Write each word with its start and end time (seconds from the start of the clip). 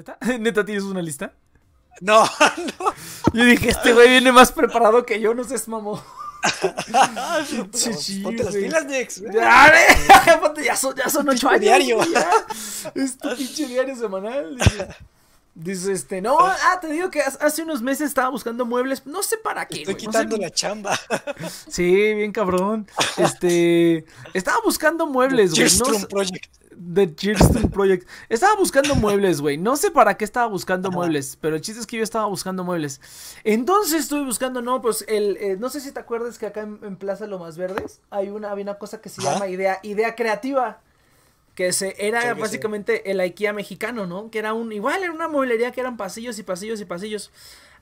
¿neta? 0.00 0.18
¿Neta 0.38 0.64
tienes 0.64 0.84
una 0.84 1.02
lista? 1.02 1.32
No, 2.00 2.24
no. 2.78 2.94
Yo 3.32 3.44
dije, 3.44 3.70
este 3.70 3.92
güey 3.92 4.08
viene 4.08 4.32
más 4.32 4.52
preparado 4.52 5.04
que 5.04 5.20
yo, 5.20 5.34
no 5.34 5.44
seas 5.44 5.68
mamón. 5.68 6.00
Ponte 8.22 8.44
las 8.44 8.54
pilas, 8.54 8.86
Nex. 8.86 9.22
Ya, 9.30 9.70
ya 10.64 10.74
son, 10.76 10.96
ya 10.96 11.10
son 11.10 11.28
ocho 11.28 11.50
años. 11.50 11.60
diario. 11.60 11.98
Es 12.94 13.18
tu 13.18 13.36
pinche 13.36 13.66
diario 13.66 13.94
semanal. 13.94 14.56
Dice, 15.54 15.92
este, 15.92 16.22
no, 16.22 16.38
ah, 16.40 16.78
te 16.80 16.90
digo 16.90 17.10
que 17.10 17.20
hace 17.20 17.62
unos 17.62 17.82
meses 17.82 18.06
estaba 18.08 18.30
buscando 18.30 18.64
muebles, 18.64 19.04
no 19.04 19.22
sé 19.22 19.36
para 19.36 19.66
qué. 19.66 19.80
Estoy 19.80 19.94
güey, 19.94 20.06
no 20.06 20.12
sé 20.12 20.18
quitando 20.18 20.36
la 20.38 20.50
chamba. 20.50 20.98
Sí, 21.68 22.14
bien 22.14 22.32
cabrón. 22.32 22.88
Este, 23.18 24.06
estaba 24.32 24.60
buscando 24.64 25.06
muebles, 25.06 25.52
güey. 25.52 25.68
No. 25.76 25.84
The 26.80 27.14
Cheerstone 27.14 27.70
Project. 27.70 28.08
Estaba 28.28 28.56
buscando 28.56 28.94
muebles, 28.94 29.40
güey. 29.40 29.58
No 29.58 29.76
sé 29.76 29.90
para 29.90 30.16
qué 30.16 30.24
estaba 30.24 30.46
buscando 30.46 30.90
muebles, 30.90 31.36
pero 31.40 31.56
el 31.56 31.62
chiste 31.62 31.80
es 31.80 31.86
que 31.86 31.98
yo 31.98 32.02
estaba 32.02 32.26
buscando 32.26 32.64
muebles. 32.64 33.00
Entonces 33.44 34.00
estuve 34.02 34.24
buscando, 34.24 34.62
no, 34.62 34.80
pues 34.80 35.04
el, 35.08 35.36
eh, 35.38 35.56
no 35.58 35.68
sé 35.68 35.80
si 35.80 35.92
te 35.92 36.00
acuerdas 36.00 36.38
que 36.38 36.46
acá 36.46 36.62
en, 36.62 36.78
en 36.82 36.96
Plaza 36.96 37.26
Lomas 37.26 37.56
Verdes 37.56 38.00
hay 38.10 38.30
una, 38.30 38.50
había 38.50 38.64
una 38.64 38.78
cosa 38.78 39.00
que 39.00 39.08
se 39.08 39.22
llama 39.22 39.48
idea, 39.48 39.78
idea 39.82 40.14
creativa. 40.14 40.80
Que 41.54 41.72
se, 41.72 41.94
era 41.98 42.20
Creo 42.20 42.30
que 42.34 42.38
sí. 42.38 42.40
básicamente 42.42 43.10
el 43.10 43.20
IKEA 43.20 43.52
mexicano, 43.52 44.06
¿no? 44.06 44.30
Que 44.30 44.38
era 44.38 44.54
un, 44.54 44.72
igual 44.72 45.02
era 45.02 45.12
una 45.12 45.28
mueblería 45.28 45.72
que 45.72 45.80
eran 45.80 45.96
pasillos 45.96 46.38
y 46.38 46.42
pasillos 46.42 46.80
y 46.80 46.84
pasillos. 46.84 47.30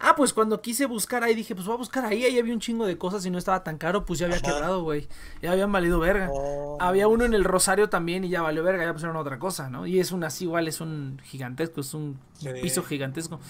Ah, 0.01 0.15
pues 0.17 0.33
cuando 0.33 0.61
quise 0.63 0.87
buscar 0.87 1.23
ahí 1.25 1.35
dije, 1.35 1.55
pues 1.55 1.67
voy 1.67 1.75
a 1.75 1.79
buscar 1.79 2.05
ahí, 2.07 2.25
ahí 2.25 2.39
había 2.39 2.55
un 2.55 2.61
chingo 2.61 2.87
de 2.87 2.97
cosas 2.97 3.27
y 3.27 3.31
no 3.31 3.39
estaba 3.39 3.65
tan 3.65 3.79
caro, 3.79 4.05
pues 4.05 4.19
ya 4.21 4.27
había 4.27 4.39
Ajá. 4.39 4.47
quebrado, 4.53 4.83
güey. 4.83 5.09
Ya 5.43 5.53
habían 5.53 5.71
valido 5.73 5.99
verga. 6.01 6.29
Oh, 6.33 6.79
Había 6.81 7.09
uno 7.09 7.25
en 7.25 7.35
el 7.35 7.45
Rosario 7.45 7.89
también 7.89 8.25
y 8.25 8.29
ya 8.31 8.41
valió 8.43 8.63
verga, 8.63 8.85
ya 8.85 8.93
pusieron 8.93 9.17
otra 9.17 9.39
cosa, 9.39 9.69
¿no? 9.71 9.87
Y 9.87 9.99
es 10.01 10.13
un 10.13 10.23
así 10.25 10.45
igual, 10.45 10.67
es 10.69 10.81
un 10.81 11.21
gigantesco, 11.25 11.81
es 11.81 11.95
un 11.95 12.19
Sí. 12.39 12.49
piso 12.63 12.83
gigantesco. 12.85 13.41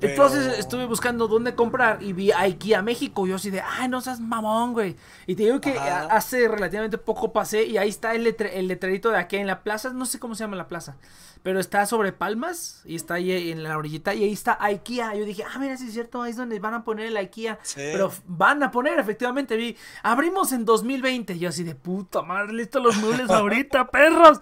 Pero- 0.00 0.12
Entonces 0.12 0.58
estuve 0.58 0.86
buscando 0.86 1.28
dónde 1.28 1.54
comprar 1.54 2.02
y 2.02 2.12
vi 2.12 2.32
IKEA 2.32 2.80
México. 2.82 3.26
Yo 3.26 3.36
así 3.36 3.50
de, 3.50 3.60
ay, 3.60 3.88
no 3.88 4.00
seas 4.00 4.18
mamón, 4.20 4.72
güey. 4.72 4.96
Y 5.26 5.34
te 5.36 5.42
digo 5.44 5.60
que 5.60 5.76
Ajá. 5.78 6.02
a- 6.02 6.16
hace 6.16 6.48
relativamente 6.48 6.96
poco 6.98 7.32
pasé 7.32 7.64
y 7.64 7.76
ahí 7.76 7.88
está 7.90 8.14
el, 8.14 8.24
letre- 8.26 8.50
el 8.54 8.66
letrerito 8.68 9.10
de 9.10 9.18
aquí 9.18 9.36
en 9.36 9.46
la 9.46 9.62
plaza. 9.62 9.90
No 9.92 10.06
sé 10.06 10.18
cómo 10.18 10.34
se 10.34 10.44
llama 10.44 10.56
la 10.56 10.68
plaza, 10.68 10.96
pero 11.42 11.60
está 11.60 11.84
sobre 11.86 12.12
Palmas 12.12 12.82
y 12.86 12.96
está 12.96 13.14
ahí 13.14 13.50
en 13.50 13.62
la 13.62 13.76
orillita 13.76 14.14
y 14.14 14.24
ahí 14.24 14.32
está 14.32 14.56
IKEA. 14.60 15.14
Yo 15.14 15.24
dije, 15.24 15.44
ah, 15.44 15.58
mira, 15.58 15.76
sí 15.76 15.86
es 15.88 15.92
cierto, 15.92 16.22
ahí 16.22 16.30
es 16.30 16.36
donde 16.36 16.58
van 16.60 16.74
a 16.74 16.82
poner 16.84 17.06
el 17.06 17.16
IKEA. 17.16 17.58
Sí. 17.62 17.80
Pero 17.92 18.10
van 18.26 18.62
a 18.62 18.70
poner, 18.70 18.98
efectivamente, 18.98 19.56
vi, 19.56 19.76
abrimos 20.02 20.52
en 20.52 20.64
2020. 20.64 21.38
Yo 21.38 21.50
así 21.50 21.62
de 21.62 21.74
puta 21.74 22.22
madre, 22.22 22.52
listo 22.54 22.80
los 22.80 22.96
muebles 22.96 23.28
ahorita, 23.30 23.86
perros. 23.90 24.40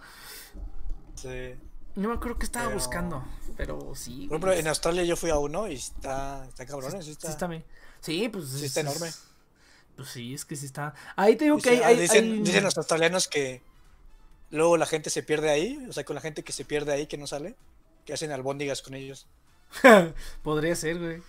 Sí. 1.14 1.54
No 1.99 2.09
me 2.09 2.15
acuerdo 2.15 2.39
que 2.39 2.45
estaba 2.47 2.67
Pero- 2.67 2.79
buscando, 2.79 3.25
pero 3.56 3.93
sí. 3.95 4.27
Por 4.29 4.37
ejemplo, 4.39 4.53
en 4.53 4.69
Australia 4.69 5.03
yo 5.05 5.17
fui 5.17 5.31
a 5.31 5.39
uno 5.39 5.67
y 5.69 5.75
está, 5.75 6.47
está 6.47 6.65
cabrón, 6.65 6.93
sí 6.93 7.03
Sí 7.03 7.11
está. 7.11 7.29
está 7.31 7.47
bien. 7.49 7.65
Sí, 8.00 8.29
pues. 8.29 8.49
Sí 8.49 8.56
es- 8.56 8.62
está 8.65 8.81
es- 8.81 8.87
enorme. 8.87 9.11
Pues 9.97 10.09
sí, 10.11 10.33
es 10.35 10.45
que 10.45 10.55
sí 10.55 10.67
está. 10.67 10.95
Ahí 11.17 11.35
te 11.35 11.45
digo 11.47 11.59
que 11.59 11.71
hay. 11.71 11.81
ah, 11.83 11.87
hay- 11.89 11.97
dicen, 11.99 12.25
hay- 12.33 12.43
dicen 12.43 12.62
los 12.62 12.77
australianos 12.79 13.27
que 13.27 13.62
luego 14.50 14.77
la 14.77 14.87
gente 14.87 15.11
se 15.11 15.23
pierde 15.25 15.50
ahí, 15.50 15.85
o 15.89 15.93
sea, 15.93 16.05
con 16.05 16.15
la 16.15 16.21
gente 16.21 16.45
que 16.45 16.53
se 16.53 16.65
pierde 16.65 16.93
ahí, 16.93 17.06
que 17.09 17.19
no 17.19 17.27
sale, 17.27 17.56
que 18.05 18.12
hacen 18.12 18.31
albóndigas 18.31 18.81
con 18.81 18.95
ellos. 18.95 19.27
Podría 20.45 20.77
ser, 20.77 20.99
güey. 21.00 21.21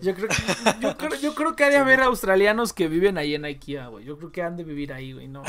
Yo 0.00 0.14
creo, 0.14 0.28
que, 0.28 0.34
yo, 0.80 0.96
creo, 0.96 1.14
yo 1.20 1.34
creo 1.34 1.54
que 1.54 1.64
ha 1.64 1.68
de 1.68 1.76
haber 1.84 2.00
australianos 2.00 2.72
que 2.72 2.88
viven 2.88 3.18
ahí 3.18 3.34
en 3.34 3.44
IKEA, 3.44 3.88
güey. 3.88 4.06
Yo 4.06 4.16
creo 4.16 4.32
que 4.32 4.40
han 4.42 4.56
de 4.56 4.64
vivir 4.64 4.94
ahí, 4.94 5.12
güey. 5.12 5.28
No. 5.28 5.42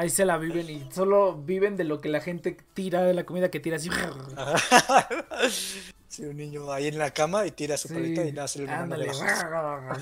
Ahí 0.00 0.08
se 0.08 0.24
la 0.24 0.38
viven 0.38 0.70
y 0.70 0.90
solo 0.90 1.36
viven 1.36 1.76
de 1.76 1.84
lo 1.84 2.00
que 2.00 2.08
la 2.08 2.22
gente 2.22 2.56
tira, 2.72 3.02
de 3.02 3.12
la 3.12 3.24
comida 3.24 3.50
que 3.50 3.60
tira 3.60 3.76
así. 3.76 3.90
Sí, 6.08 6.24
un 6.24 6.38
niño 6.38 6.72
ahí 6.72 6.88
en 6.88 6.98
la 6.98 7.10
cama 7.10 7.46
y 7.46 7.50
tira 7.50 7.76
su 7.76 7.86
Sí, 7.86 7.94
paleta 7.94 8.22
y 8.22 8.32
le 8.32 8.40
mueve 8.40 8.72
ándale. 8.72 9.10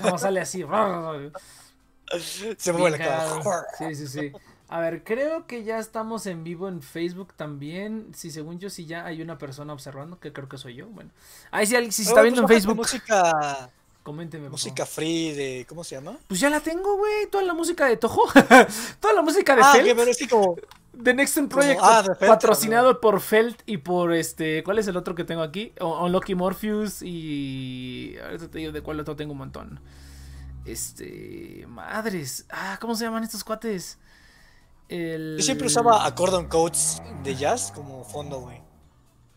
No 0.05 0.17
sale 0.19 0.41
así. 0.41 0.63
Se 2.57 2.73
mueve 2.73 2.97
la 2.97 2.99
cagado. 2.99 3.43
Sí, 3.77 3.95
sí, 3.97 4.07
sí. 4.07 4.33
A 4.69 4.79
ver, 4.79 5.03
creo 5.03 5.49
que 5.49 5.65
ya 5.65 5.81
estamos 5.81 6.27
en 6.27 6.45
vivo 6.45 6.69
en 6.69 6.81
Facebook 6.81 7.35
también. 7.35 8.13
Si 8.15 8.31
según 8.31 8.61
yo, 8.61 8.71
si 8.71 8.87
ya 8.87 9.05
hay 9.05 9.21
una 9.21 9.37
persona 9.37 9.73
observando, 9.73 10.21
que 10.21 10.33
creo 10.33 10.49
que 10.49 10.59
soy 10.59 10.77
yo. 10.77 10.87
Bueno, 10.87 11.11
ahí 11.51 11.67
si 11.67 11.75
alguien 11.75 11.91
si 11.91 12.05
se 12.05 12.11
está 12.11 12.21
Oh, 12.21 12.23
viendo 12.23 12.43
en 12.43 12.47
pues 12.47 12.65
bájate 12.65 12.67
Facebook, 12.67 12.77
Música, 12.77 13.71
coménteme. 14.13 14.45
por 14.45 14.53
música 14.53 14.87
free 14.87 15.33
de, 15.33 15.67
¿cómo 15.69 15.85
se 15.85 15.95
llama? 15.97 16.17
Pues 16.27 16.41
ya 16.41 16.49
la 16.51 16.61
tengo, 16.61 16.97
güey. 16.97 17.27
Toda 17.31 17.45
la 17.45 17.55
música 17.55 17.87
de 17.87 17.97
Toho. 17.97 18.23
Toda 19.01 19.15
la 19.15 19.23
música 19.23 19.55
de 19.55 19.63
Ah, 19.63 19.73
Felt. 19.73 19.85
que 19.87 19.95
pero 19.95 20.11
es 20.11 20.17
que 20.19 20.29
como, 20.29 20.57
The 21.03 21.15
Next 21.15 21.35
como- 21.37 21.49
Project. 21.49 21.81
ah, 21.83 22.03
de 22.03 22.15
Felt, 22.15 22.31
patrocinado 22.33 23.01
por 23.01 23.21
Felt 23.21 23.61
y 23.67 23.77
por 23.79 24.13
este. 24.15 24.63
¿Cuál 24.65 24.79
es 24.79 24.87
el 24.89 24.97
otro 24.97 25.15
que 25.15 25.25
tengo 25.25 25.43
aquí? 25.43 25.73
Unlucky 25.81 26.35
Morpheus 26.35 27.03
y. 27.03 28.17
Ahorita 28.25 28.49
te 28.51 28.59
digo 28.59 28.73
de 28.73 28.81
cuál 28.83 28.99
otro 29.01 29.15
tengo 29.17 29.33
un 29.33 29.39
montón. 29.39 29.81
Este. 30.65 31.65
Madres. 31.69 32.47
Ah, 32.51 32.79
¿cómo 32.81 32.95
se 32.95 33.05
llaman 33.05 33.25
estos 33.25 33.45
cuates? 33.45 33.99
El... 34.89 35.37
Yo 35.39 35.45
siempre 35.45 35.67
usaba 35.67 36.07
accordion 36.07 36.47
codes 36.49 37.03
de 37.23 37.35
jazz 37.35 37.73
como 37.75 38.05
fondo, 38.05 38.41
güey. 38.41 38.61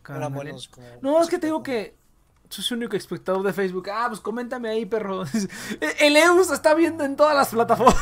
Eran 0.09 0.33
buenos 0.33 0.68
como... 0.69 0.88
No, 1.01 1.21
es 1.21 1.27
que 1.29 1.38
te 1.39 1.47
digo 1.47 1.62
que 1.62 1.95
soy 2.51 2.75
el 2.75 2.83
único 2.83 2.98
espectador 2.98 3.44
de 3.44 3.53
Facebook. 3.53 3.89
Ah, 3.89 4.06
pues 4.09 4.19
coméntame 4.19 4.69
ahí, 4.69 4.86
perro. 4.86 5.24
El 6.00 6.18
Eus 6.18 6.51
está 6.51 6.74
viendo 6.74 7.03
en 7.03 7.15
todas 7.15 7.36
las 7.36 7.50
plataformas. 7.50 7.95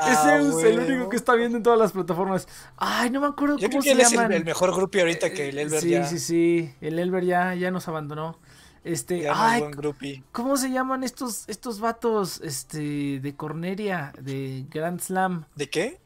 Ah, 0.00 0.10
es 0.10 0.40
Eus 0.40 0.62
el 0.62 0.78
único 0.78 1.08
que 1.08 1.16
está 1.16 1.34
viendo 1.34 1.56
en 1.56 1.62
todas 1.62 1.78
las 1.78 1.92
plataformas. 1.92 2.48
Ay, 2.76 3.10
no 3.10 3.20
me 3.20 3.26
acuerdo 3.26 3.58
Yo 3.58 3.68
cómo 3.68 3.80
creo 3.80 3.82
que 3.82 3.88
se 3.88 3.92
él 3.92 4.00
es 4.00 4.12
el, 4.12 4.44
mejor 4.44 4.74
groupie 4.74 5.00
ahorita 5.00 5.30
que 5.30 5.48
el 5.48 5.58
Elber 5.58 5.80
sí, 5.80 5.90
ya, 5.90 6.06
sí, 6.06 6.18
sí. 6.18 6.74
El 6.80 6.98
Elber 6.98 7.24
ya, 7.24 7.54
ya 7.54 7.70
nos 7.70 7.88
abandonó. 7.88 8.38
Este, 8.84 9.22
ya 9.22 9.34
no 9.34 9.68
es 9.68 9.94
ay. 10.00 10.24
¿cómo 10.30 10.56
se 10.56 10.70
llaman 10.70 11.02
estos, 11.02 11.48
estos 11.48 11.80
vatos, 11.80 12.40
este, 12.40 13.18
de 13.18 13.34
Corneria, 13.34 14.12
de 14.20 14.64
Grand 14.70 15.00
Slam? 15.00 15.46
¿De 15.56 15.68
qué? 15.68 16.00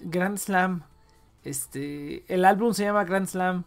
Grand 0.00 0.36
Slam. 0.36 0.82
Este, 1.42 2.24
el 2.28 2.44
álbum 2.44 2.74
se 2.74 2.84
llama 2.84 3.04
Grand 3.04 3.26
Slam. 3.26 3.64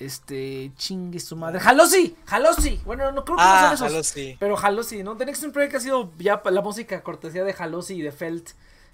Este, 0.00 0.72
chingue 0.76 1.20
su 1.20 1.36
madre. 1.36 1.60
Jalosi, 1.60 2.16
Jalosi. 2.24 2.80
Bueno, 2.86 3.12
no 3.12 3.22
creo 3.24 3.36
que 3.36 3.42
no 3.42 3.48
Ah, 3.48 3.64
son 3.76 3.86
esos. 3.86 3.88
jalo, 3.88 4.02
sí. 4.02 4.36
Pero 4.40 4.56
Jalosi, 4.56 5.02
¿no? 5.02 5.16
The 5.16 5.26
Next 5.26 5.44
Project 5.52 5.74
ha 5.76 5.80
sido 5.80 6.10
ya 6.18 6.40
la 6.50 6.62
música 6.62 7.02
cortesía 7.02 7.44
de 7.44 7.52
Jalosi 7.52 7.94
y 7.96 8.02
de 8.02 8.10
Felt 8.10 8.50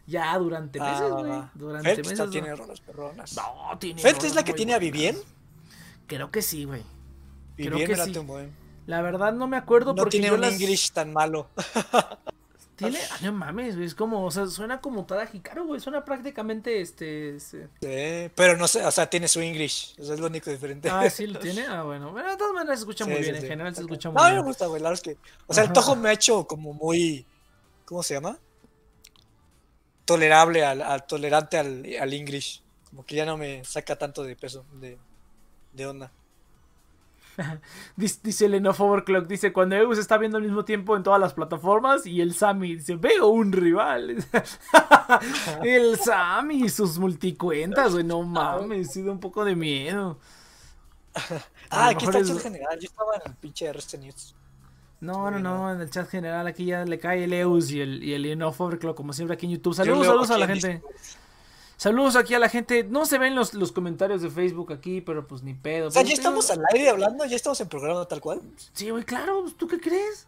ya 0.09 0.37
durante 0.37 0.81
meses, 0.81 1.01
Ah, 1.01 1.09
güey. 1.09 1.31
va. 1.31 1.51
durante 1.55 1.89
Felt 1.95 2.07
meses. 2.09 2.19
¿no? 2.19 2.31
tiene 2.31 2.55
rolas 2.57 2.81
perronas. 2.81 3.37
No, 3.37 3.79
tiene. 3.79 4.03
¿Felt 4.03 4.25
es 4.25 4.35
la 4.35 4.45
que 4.45 4.53
tiene 4.53 4.75
a. 4.75 4.79
Vivien? 4.79 5.17
Creo 6.09 6.31
que 6.33 6.43
sí, 6.43 6.65
güey. 6.65 6.83
Creo 7.57 7.79
que 7.79 7.97
sí. 7.97 8.19
buen. 8.19 8.53
La 8.87 9.01
verdad 9.03 9.33
no 9.33 9.47
me 9.49 9.57
acuerdo 9.57 9.93
No 9.93 9.97
porque 9.97 10.11
tiene 10.11 10.29
yo 10.29 10.35
un 10.35 10.41
las... 10.41 10.53
English 10.53 10.91
tan 10.93 11.13
malo. 11.13 11.49
Tiene, 12.77 12.99
ah, 13.11 13.17
no 13.23 13.33
mames, 13.33 13.75
güey, 13.75 13.87
es 13.87 13.95
como, 13.95 14.23
o 14.25 14.31
sea, 14.31 14.47
suena 14.47 14.81
como 14.83 15.07
Tada 15.07 15.27
Hikaru, 15.33 15.67
güey, 15.67 15.81
suena 15.81 16.05
prácticamente, 16.05 16.81
este, 16.83 17.37
este- 17.37 17.69
Sí, 17.81 18.31
pero 18.35 18.57
no 18.59 18.69
sé, 18.69 18.85
o 18.85 18.91
sea, 18.91 19.09
tiene 19.09 19.29
su 19.29 19.41
English. 19.41 19.95
Eso 19.99 20.13
es 20.13 20.21
lo 20.21 20.27
único 20.27 20.51
diferente. 20.51 20.91
Ah, 20.91 21.09
sí 21.09 21.27
lo 21.27 21.39
tiene, 21.41 21.65
ah, 21.67 21.85
bueno, 21.85 22.13
bueno, 22.13 22.31
de 22.31 22.37
todas 22.37 22.53
maneras 22.53 22.79
se 22.79 22.83
escucha 22.83 23.05
Sí, 23.05 23.11
muy 23.11 23.19
sí, 23.21 23.31
bien, 23.31 23.37
sí. 23.37 23.43
en 23.43 23.49
general 23.49 23.75
se 23.75 23.81
escucha 23.81 24.09
No, 24.11 24.13
muy 24.13 24.23
a 24.23 24.25
mí 24.27 24.31
me 24.31 24.37
bien. 24.37 24.47
gusta, 24.47 24.67
güey. 24.67 24.83
La 24.83 24.91
verdad 24.91 25.03
es 25.07 25.15
que. 25.17 25.21
O 25.47 25.55
sea, 25.55 25.65
el. 25.65 25.73
Tojo 25.73 25.97
me 25.97 26.11
ha 26.11 26.13
hecho 26.13 26.47
como 26.47 26.75
muy. 26.75 27.25
¿Cómo 27.87 28.03
se 28.03 28.15
llama? 28.15 28.39
Tolerable 30.05 30.65
al, 30.65 30.83
al- 30.83 31.07
tolerante 31.07 31.59
al, 31.59 31.85
al 32.01 32.13
English. 32.13 32.63
Como 32.91 33.05
que 33.05 33.17
ya 33.17 33.25
no 33.27 33.37
me 33.37 33.65
saca 33.65 33.97
tanto 33.97 34.23
de 34.23 34.37
peso, 34.37 34.65
de, 34.75 34.99
de 35.73 35.87
onda. 35.87 36.13
Dice, 37.97 38.21
dice 38.23 38.47
el 38.47 38.55
Enough 38.55 38.81
Overclock, 38.81 39.27
dice, 39.27 39.53
cuando 39.53 39.77
Eus 39.77 39.99
está 39.99 40.19
viendo 40.19 40.39
al 40.39 40.45
mismo 40.45 40.65
tiempo 40.65 40.97
en 40.97 41.03
todas 41.03 41.21
las 41.21 41.35
plataformas 41.35 42.07
y 42.07 42.21
el 42.21 42.35
Sammy 42.35 42.77
dice, 42.77 42.97
veo 42.97 43.29
un 43.29 43.53
rival. 43.53 44.25
el 45.63 45.99
Sammy 45.99 46.65
y 46.65 46.69
sus 46.69 46.99
multicuentas, 46.99 47.93
güey, 47.93 48.05
no 48.05 48.23
mames, 48.23 48.93
sí 48.93 49.03
da 49.03 49.13
un 49.13 49.21
poco 49.21 49.45
de 49.45 49.57
miedo. 49.57 50.19
Ah, 51.69 51.89
aquí 51.89 52.05
está 52.05 52.19
el 52.19 52.25
es- 52.25 52.31
chat 52.33 52.43
general. 52.43 52.79
Yo 52.79 52.87
estaba 52.87 53.17
en 53.17 53.23
el 53.27 53.35
pinche 53.39 53.73
RST 53.73 53.95
News. 53.99 54.37
No, 55.01 55.31
no, 55.31 55.39
no, 55.41 55.73
en 55.73 55.81
el 55.81 55.91
chat 55.91 56.09
general 56.09 56.47
aquí 56.47 56.67
ya 56.67 56.85
le 56.85 56.99
cae 56.99 57.25
el 57.25 57.33
Eus 57.33 57.71
y 57.71 57.81
el, 57.81 58.03
y 58.03 58.15
el 58.15 58.43
Overclock, 58.43 58.97
como 58.97 59.13
siempre 59.13 59.35
aquí 59.35 59.47
en 59.47 59.53
YouTube. 59.53 59.75
Saludos, 59.75 60.07
saludos 60.07 60.31
a 60.31 60.39
la 60.39 60.45
en 60.45 60.51
gente. 60.53 60.83
Saludos 61.77 62.17
aquí 62.17 62.35
a 62.35 62.39
la 62.39 62.49
gente. 62.49 62.85
No 62.85 63.05
se 63.05 63.19
ven 63.19 63.35
los, 63.35 63.53
los 63.55 63.71
comentarios 63.71 64.23
de 64.23 64.31
Facebook 64.31 64.73
aquí, 64.73 65.01
pero 65.01 65.27
pues 65.27 65.43
ni 65.43 65.55
pedo. 65.55 65.89
O 65.89 65.91
sea, 65.91 66.03
ya 66.03 66.15
estamos 66.15 66.51
al 66.51 66.63
aire 66.73 66.89
hablando, 66.89 67.25
ya 67.27 67.37
estamos 67.37 67.61
en 67.61 67.69
programa 67.69 68.07
tal 68.07 68.21
cual. 68.21 68.41
Sí, 68.73 68.91
güey, 68.91 69.05
claro, 69.05 69.45
¿tú 69.57 69.69
qué 69.69 69.79
crees? 69.79 70.27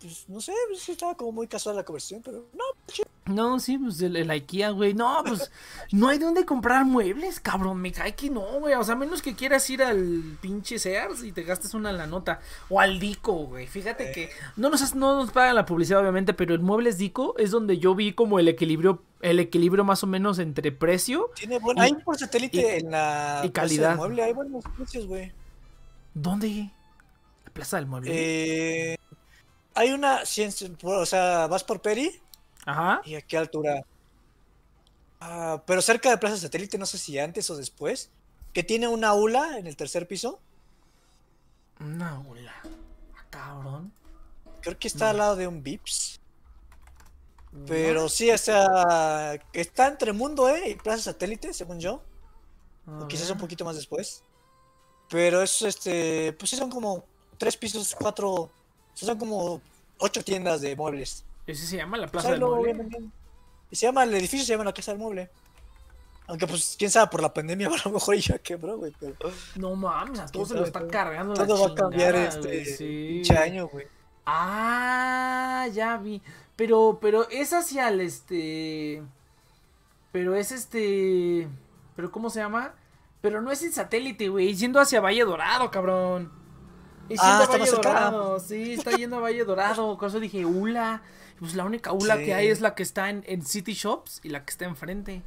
Pues 0.00 0.28
no 0.28 0.40
sé, 0.40 0.52
pues, 0.68 0.88
estaba 0.88 1.14
como 1.16 1.32
muy 1.32 1.46
casual 1.46 1.76
la 1.76 1.84
conversación, 1.84 2.22
pero 2.24 2.46
no, 2.54 2.64
chido. 2.86 3.08
No, 3.26 3.60
sí, 3.60 3.76
pues 3.76 4.00
el, 4.00 4.16
el 4.16 4.30
IKEA, 4.30 4.70
güey. 4.70 4.94
No, 4.94 5.22
pues 5.26 5.50
no 5.92 6.08
hay 6.08 6.18
dónde 6.18 6.44
comprar 6.46 6.84
muebles, 6.86 7.40
cabrón. 7.40 7.78
Me 7.78 7.92
cae 7.92 8.14
que 8.14 8.30
no, 8.30 8.40
güey. 8.60 8.74
O 8.74 8.82
sea, 8.84 8.94
menos 8.94 9.20
que 9.20 9.34
quieras 9.36 9.68
ir 9.68 9.82
al 9.82 10.38
pinche 10.40 10.78
Sears 10.78 11.22
y 11.22 11.32
te 11.32 11.42
gastes 11.42 11.74
una 11.74 11.92
la 11.92 12.06
nota. 12.06 12.40
O 12.70 12.80
al 12.80 12.98
Dico, 12.98 13.34
güey. 13.46 13.66
Fíjate 13.66 14.12
que 14.12 14.30
no 14.56 14.70
nos, 14.70 14.94
no 14.94 15.16
nos 15.16 15.30
pagan 15.30 15.56
la 15.56 15.66
publicidad, 15.66 16.00
obviamente, 16.00 16.32
pero 16.32 16.54
el 16.54 16.60
Muebles 16.60 16.96
Dico 16.96 17.34
es 17.36 17.50
donde 17.50 17.78
yo 17.78 17.94
vi 17.94 18.14
como 18.14 18.38
el 18.38 18.48
equilibrio, 18.48 19.02
el 19.20 19.40
equilibrio 19.40 19.84
más 19.84 20.02
o 20.02 20.06
menos 20.06 20.38
entre 20.38 20.72
precio. 20.72 21.30
Tiene 21.34 21.58
buen, 21.58 21.76
Y- 21.76 21.80
hay 21.82 21.94
por 21.94 22.16
satélite 22.18 22.78
en 22.78 22.90
la 22.90 23.42
y 23.44 23.50
plaza 23.50 23.68
del 23.68 23.76
calidad. 23.82 23.96
mueble, 23.96 24.22
hay 24.22 24.32
buenos 24.32 24.64
precios, 24.76 25.06
güey. 25.06 25.32
¿Dónde? 26.14 26.70
La 27.44 27.52
Plaza 27.52 27.76
del 27.76 27.86
Mueble. 27.86 28.10
Eh, 28.12 28.98
hay 29.78 29.92
una, 29.92 30.22
o 30.82 31.06
sea, 31.06 31.46
vas 31.46 31.62
por 31.62 31.80
Peri 31.80 32.20
Ajá. 32.66 33.00
y 33.04 33.14
a 33.14 33.22
qué 33.22 33.36
altura. 33.38 33.84
Ah, 35.20 35.62
pero 35.66 35.80
cerca 35.82 36.10
de 36.10 36.18
Plaza 36.18 36.36
Satélite, 36.36 36.78
no 36.78 36.86
sé 36.86 36.98
si 36.98 37.16
antes 37.18 37.48
o 37.50 37.56
después, 37.56 38.10
que 38.52 38.64
tiene 38.64 38.88
una 38.88 39.08
aula 39.08 39.58
en 39.58 39.68
el 39.68 39.76
tercer 39.76 40.08
piso. 40.08 40.40
Una 41.78 42.20
ola. 42.28 42.54
Ah, 43.16 43.24
Cabrón. 43.30 43.92
Creo 44.62 44.78
que 44.78 44.88
está 44.88 45.10
al 45.10 45.18
lado 45.18 45.36
de 45.36 45.46
un 45.46 45.62
Vips. 45.62 46.20
Pero 47.66 48.08
sí, 48.08 48.30
o 48.30 48.38
sea, 48.38 49.34
está 49.52 49.86
entre 49.86 50.12
Mundo, 50.12 50.48
¿eh? 50.48 50.70
Y 50.70 50.74
Plaza 50.74 51.12
Satélite, 51.12 51.54
según 51.54 51.78
yo. 51.78 52.02
A 52.86 53.04
O 53.04 53.08
quizás 53.08 53.28
ver. 53.28 53.36
un 53.36 53.40
poquito 53.40 53.64
más 53.64 53.76
después. 53.76 54.24
Pero 55.08 55.42
es 55.42 55.62
este, 55.62 56.32
pues 56.34 56.50
sí 56.50 56.56
son 56.56 56.68
como 56.70 57.04
tres 57.38 57.56
pisos, 57.56 57.94
cuatro, 57.94 58.50
sea, 58.98 59.08
son 59.08 59.18
como 59.18 59.60
ocho 59.98 60.22
tiendas 60.22 60.60
de 60.60 60.74
muebles. 60.76 61.24
Ese 61.46 61.66
se 61.66 61.76
llama 61.76 61.96
la 61.96 62.06
Pues 62.08 62.12
Plaza 62.24 62.30
del 62.32 62.40
Mueble. 62.40 62.88
se 63.72 63.86
llama, 63.86 64.04
el 64.04 64.14
edificio 64.14 64.44
se 64.46 64.52
llama 64.52 64.64
la 64.64 64.72
Casa 64.74 64.92
del 64.92 65.00
Mueble. 65.00 65.30
Aunque 66.26 66.46
pues, 66.46 66.76
quién 66.78 66.90
sabe, 66.90 67.10
por 67.10 67.22
la 67.22 67.32
pandemia 67.32 67.68
a 67.84 67.88
lo 67.88 67.92
mejor 67.94 68.16
ya 68.16 68.38
quebró, 68.38 68.76
güey, 68.76 68.92
pero 69.00 69.14
No 69.56 69.74
mames, 69.74 70.18
a 70.20 70.26
todos 70.26 70.48
se 70.48 70.54
lo 70.54 70.60
sabe? 70.60 70.66
está 70.68 70.80
Todo- 70.80 70.90
cargando 70.90 71.34
la 71.34 71.46
todo 71.46 71.66
va 71.68 71.72
a 71.72 71.74
cambiar 71.74 72.14
este 72.16 72.64
sí. 72.64 73.22
año, 73.34 73.66
güey. 73.68 73.86
Ah, 74.26 75.66
ya 75.72 75.96
vi. 75.96 76.20
Pero, 76.54 76.98
pero 77.00 77.28
es 77.30 77.52
hacia 77.54 77.88
el 77.88 78.00
este. 78.02 79.02
Pero 80.12 80.34
es 80.36 80.52
este. 80.52 81.48
Pero 81.96 82.10
¿cómo 82.12 82.28
se 82.28 82.40
llama? 82.40 82.74
Pero 83.22 83.40
no 83.40 83.50
es 83.50 83.62
el 83.62 83.72
satélite, 83.72 84.28
güey. 84.28 84.54
Yendo 84.54 84.80
hacia 84.80 85.00
Valle 85.00 85.24
Dorado, 85.24 85.70
cabrón. 85.70 86.30
Es 87.08 87.18
Ah, 87.22 87.38
yendo 87.40 87.40
a 87.40 87.42
está 87.44 87.58
Valle. 87.58 87.70
Dorado. 87.70 88.40
Sí, 88.40 88.72
está 88.74 88.90
yendo 88.92 89.16
a 89.16 89.20
Valle 89.20 89.44
Dorado. 89.44 89.96
Por 89.98 90.08
eso 90.08 90.20
dije, 90.20 90.44
Ula. 90.44 91.02
Pues 91.38 91.54
la 91.54 91.64
única 91.64 91.92
Ula 91.92 92.16
Sí. 92.16 92.24
que 92.24 92.34
hay 92.34 92.48
es 92.48 92.60
la 92.60 92.74
que 92.74 92.82
está 92.82 93.10
en, 93.10 93.22
en 93.26 93.44
City 93.46 93.72
Shops 93.74 94.20
y 94.24 94.28
la 94.30 94.44
que 94.44 94.50
está 94.50 94.64
enfrente. 94.64 95.22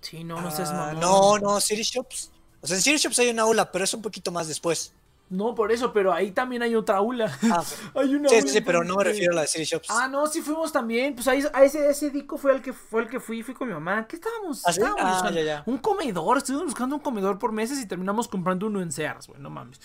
Sí, 0.00 0.24
no, 0.24 0.40
no 0.40 0.50
seas 0.50 0.70
Ah, 0.70 0.92
mamón. 0.94 1.00
no, 1.00 1.38
no, 1.38 1.60
City 1.60 1.82
Shops. 1.82 2.30
O 2.62 2.66
sea, 2.66 2.76
en 2.76 2.82
City 2.82 2.96
Shops 2.98 3.18
hay 3.18 3.30
una 3.30 3.42
aula, 3.42 3.70
pero 3.72 3.84
es 3.84 3.92
un 3.94 4.02
poquito 4.02 4.30
más 4.30 4.48
después. 4.48 4.92
No, 5.30 5.54
por 5.54 5.70
eso, 5.70 5.92
pero 5.92 6.12
ahí 6.12 6.32
también 6.32 6.62
hay 6.62 6.74
otra 6.74 7.00
Ula. 7.00 7.30
Ah, 7.48 7.62
hay 7.94 8.14
una 8.16 8.28
sí, 8.28 8.34
aula 8.34 8.46
sí, 8.48 8.52
sí, 8.54 8.60
pero 8.60 8.82
no 8.84 8.96
me 8.96 9.04
refiero 9.04 9.32
a 9.32 9.36
la 9.36 9.40
de 9.42 9.46
City 9.46 9.64
Shops. 9.64 9.86
Ah, 9.88 10.08
no, 10.08 10.26
sí 10.26 10.42
fuimos 10.42 10.72
también. 10.72 11.14
Pues 11.14 11.28
ahí, 11.28 11.42
a 11.52 11.64
ese, 11.64 11.88
ese 11.88 12.10
dico 12.10 12.36
fue 12.36 12.52
el 12.52 12.60
que 12.62 12.72
fue 12.72 13.02
el 13.02 13.08
que 13.08 13.20
fui, 13.20 13.42
fui 13.44 13.54
con 13.54 13.68
mi 13.68 13.74
mamá. 13.74 14.06
¿Qué 14.08 14.16
estábamos? 14.16 14.66
¿Ah, 14.66 14.72
sí? 14.72 14.80
Estábamos 14.80 15.04
Ah, 15.06 15.12
buscando 15.12 15.40
ya, 15.40 15.42
ya. 15.42 15.62
Un 15.66 15.78
comedor, 15.78 16.38
estuvimos 16.38 16.66
buscando 16.66 16.96
un 16.96 17.02
comedor 17.02 17.38
por 17.38 17.52
meses 17.52 17.78
y 17.80 17.86
terminamos 17.86 18.26
comprando 18.28 18.66
uno 18.66 18.82
en 18.82 18.90
Sears, 18.90 19.28
güey, 19.28 19.40
no 19.40 19.50
mames. 19.50 19.80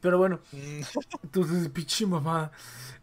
Pero 0.00 0.18
bueno, 0.18 0.40
Mm, 0.52 0.82
entonces, 1.24 1.68
pinche 1.70 2.06
mamá. 2.06 2.50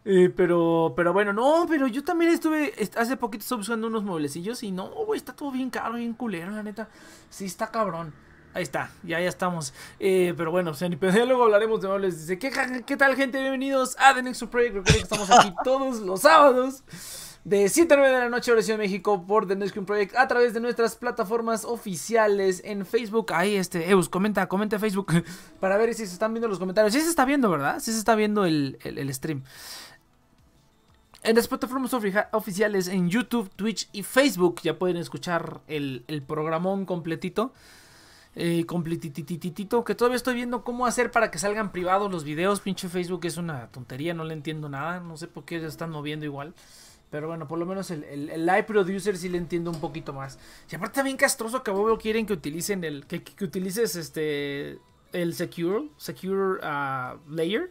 Eh, 0.04 0.32
pero, 0.34 0.94
pero 0.96 1.12
bueno, 1.12 1.32
no, 1.32 1.66
pero 1.68 1.86
yo 1.88 2.02
también 2.04 2.32
estuve, 2.32 2.80
est- 2.82 2.96
hace 2.96 3.16
poquito 3.16 3.42
estuve 3.42 3.58
buscando 3.58 3.86
unos 3.86 4.02
mueblecillos 4.04 4.62
y 4.62 4.70
no, 4.72 4.88
güey, 5.04 5.18
está 5.18 5.34
todo 5.34 5.50
bien 5.50 5.70
caro, 5.70 5.94
bien 5.94 6.14
culero, 6.14 6.50
la 6.52 6.62
neta. 6.62 6.88
Sí, 7.30 7.44
está 7.46 7.70
cabrón. 7.70 8.12
Ahí 8.54 8.62
está, 8.62 8.90
ya, 9.02 9.18
ya 9.18 9.28
estamos. 9.28 9.72
Eh, 9.98 10.34
pero 10.36 10.50
bueno, 10.50 10.72
o 10.72 10.74
sea, 10.74 10.88
ni 10.88 10.98
ya 11.00 11.24
luego 11.24 11.44
hablaremos 11.44 11.80
de 11.80 11.88
muebles. 11.88 12.20
Dice, 12.20 12.38
¿qué, 12.38 12.50
¿qué 12.84 12.96
tal, 12.98 13.16
gente? 13.16 13.38
Bienvenidos 13.40 13.96
a 13.98 14.14
The 14.14 14.22
Next 14.22 14.42
Project. 14.44 14.74
Recuerden 14.74 14.94
que 14.96 15.02
estamos 15.02 15.30
aquí 15.30 15.54
todos 15.64 16.00
los 16.00 16.20
sábados. 16.20 16.84
De 17.44 17.68
7 17.68 17.94
a 17.94 17.96
9 17.96 18.14
de 18.14 18.20
la 18.20 18.28
noche, 18.28 18.52
hora 18.52 18.62
Ciudad 18.62 18.78
de 18.78 18.84
México, 18.84 19.24
por 19.26 19.48
The 19.48 19.56
Next 19.56 19.76
Project, 19.78 20.14
a 20.16 20.28
través 20.28 20.52
de 20.54 20.60
nuestras 20.60 20.94
plataformas 20.96 21.64
oficiales 21.64 22.60
en 22.64 22.84
Facebook. 22.86 23.32
Ahí, 23.32 23.56
este, 23.56 23.90
Eus, 23.90 24.08
comenta, 24.08 24.46
comenta 24.48 24.76
en 24.76 24.80
Facebook 24.80 25.12
para 25.60 25.76
ver 25.78 25.92
si 25.94 26.06
se 26.06 26.12
están 26.12 26.34
viendo 26.34 26.46
los 26.46 26.58
comentarios. 26.58 26.92
Sí 26.92 27.00
se 27.00 27.08
está 27.08 27.24
viendo, 27.24 27.50
¿verdad? 27.50 27.80
Sí 27.80 27.90
se 27.90 27.98
está 27.98 28.14
viendo 28.14 28.44
el, 28.44 28.78
el- 28.84 28.98
el 28.98 29.12
stream. 29.14 29.42
En 31.24 31.36
las 31.36 31.48
plataformas 31.48 31.92
ofi- 31.94 32.28
oficiales 32.32 32.86
en 32.88 33.08
YouTube, 33.08 33.48
Twitch 33.56 33.88
y 33.92 34.02
Facebook 34.02 34.60
ya 34.62 34.78
pueden 34.78 34.96
escuchar 34.98 35.62
el, 35.68 36.04
el 36.08 36.22
programón 36.22 36.84
completito. 36.84 37.52
Eh, 38.34 38.64
completitititito. 38.66 39.84
Que 39.84 39.94
todavía 39.94 40.16
estoy 40.16 40.34
viendo 40.34 40.64
cómo 40.64 40.86
hacer 40.86 41.10
para 41.10 41.30
que 41.30 41.38
salgan 41.38 41.72
privados 41.72 42.10
los 42.10 42.24
videos. 42.24 42.60
Pinche 42.60 42.88
Facebook 42.88 43.24
es 43.26 43.36
una 43.36 43.68
tontería, 43.68 44.14
no 44.14 44.24
le 44.24 44.34
entiendo 44.34 44.68
nada. 44.68 45.00
No 45.00 45.16
sé 45.16 45.28
por 45.28 45.44
qué 45.44 45.60
se 45.60 45.66
están 45.66 45.90
moviendo 45.90 46.24
igual. 46.24 46.54
Pero 47.10 47.28
bueno, 47.28 47.46
por 47.46 47.58
lo 47.58 47.66
menos 47.66 47.90
el, 47.90 48.04
el- 48.04 48.46
live 48.46 48.62
producer 48.64 49.18
sí 49.18 49.28
le 49.28 49.36
entiendo 49.36 49.70
un 49.70 49.80
poquito 49.80 50.14
más. 50.14 50.38
Y 50.70 50.74
aparte 50.76 50.94
también 50.96 51.18
castroso 51.18 51.62
que 51.62 51.70
a 51.70 51.74
huevo 51.74 51.98
quieren 51.98 52.24
que 52.24 52.32
utilicen 52.32 52.84
el. 52.84 53.06
Que, 53.06 53.22
que 53.22 53.44
utilices 53.44 53.96
este. 53.96 54.78
El 55.12 55.34
secure. 55.34 55.90
Secure 55.98 56.58
ah, 56.62 57.16
layer. 57.28 57.70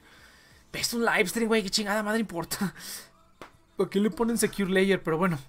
Es 0.74 0.94
un 0.94 1.04
live 1.04 1.28
stream, 1.28 1.48
güey. 1.48 1.64
Que 1.64 1.72
chingada 1.72 2.04
madre 2.04 2.20
importa. 2.20 2.74
¿Por 3.78 3.90
qué 3.90 4.00
le 4.00 4.12
ponen 4.12 4.38
secure 4.38 4.72
layer? 4.72 5.02
Pero 5.02 5.18
bueno. 5.18 5.40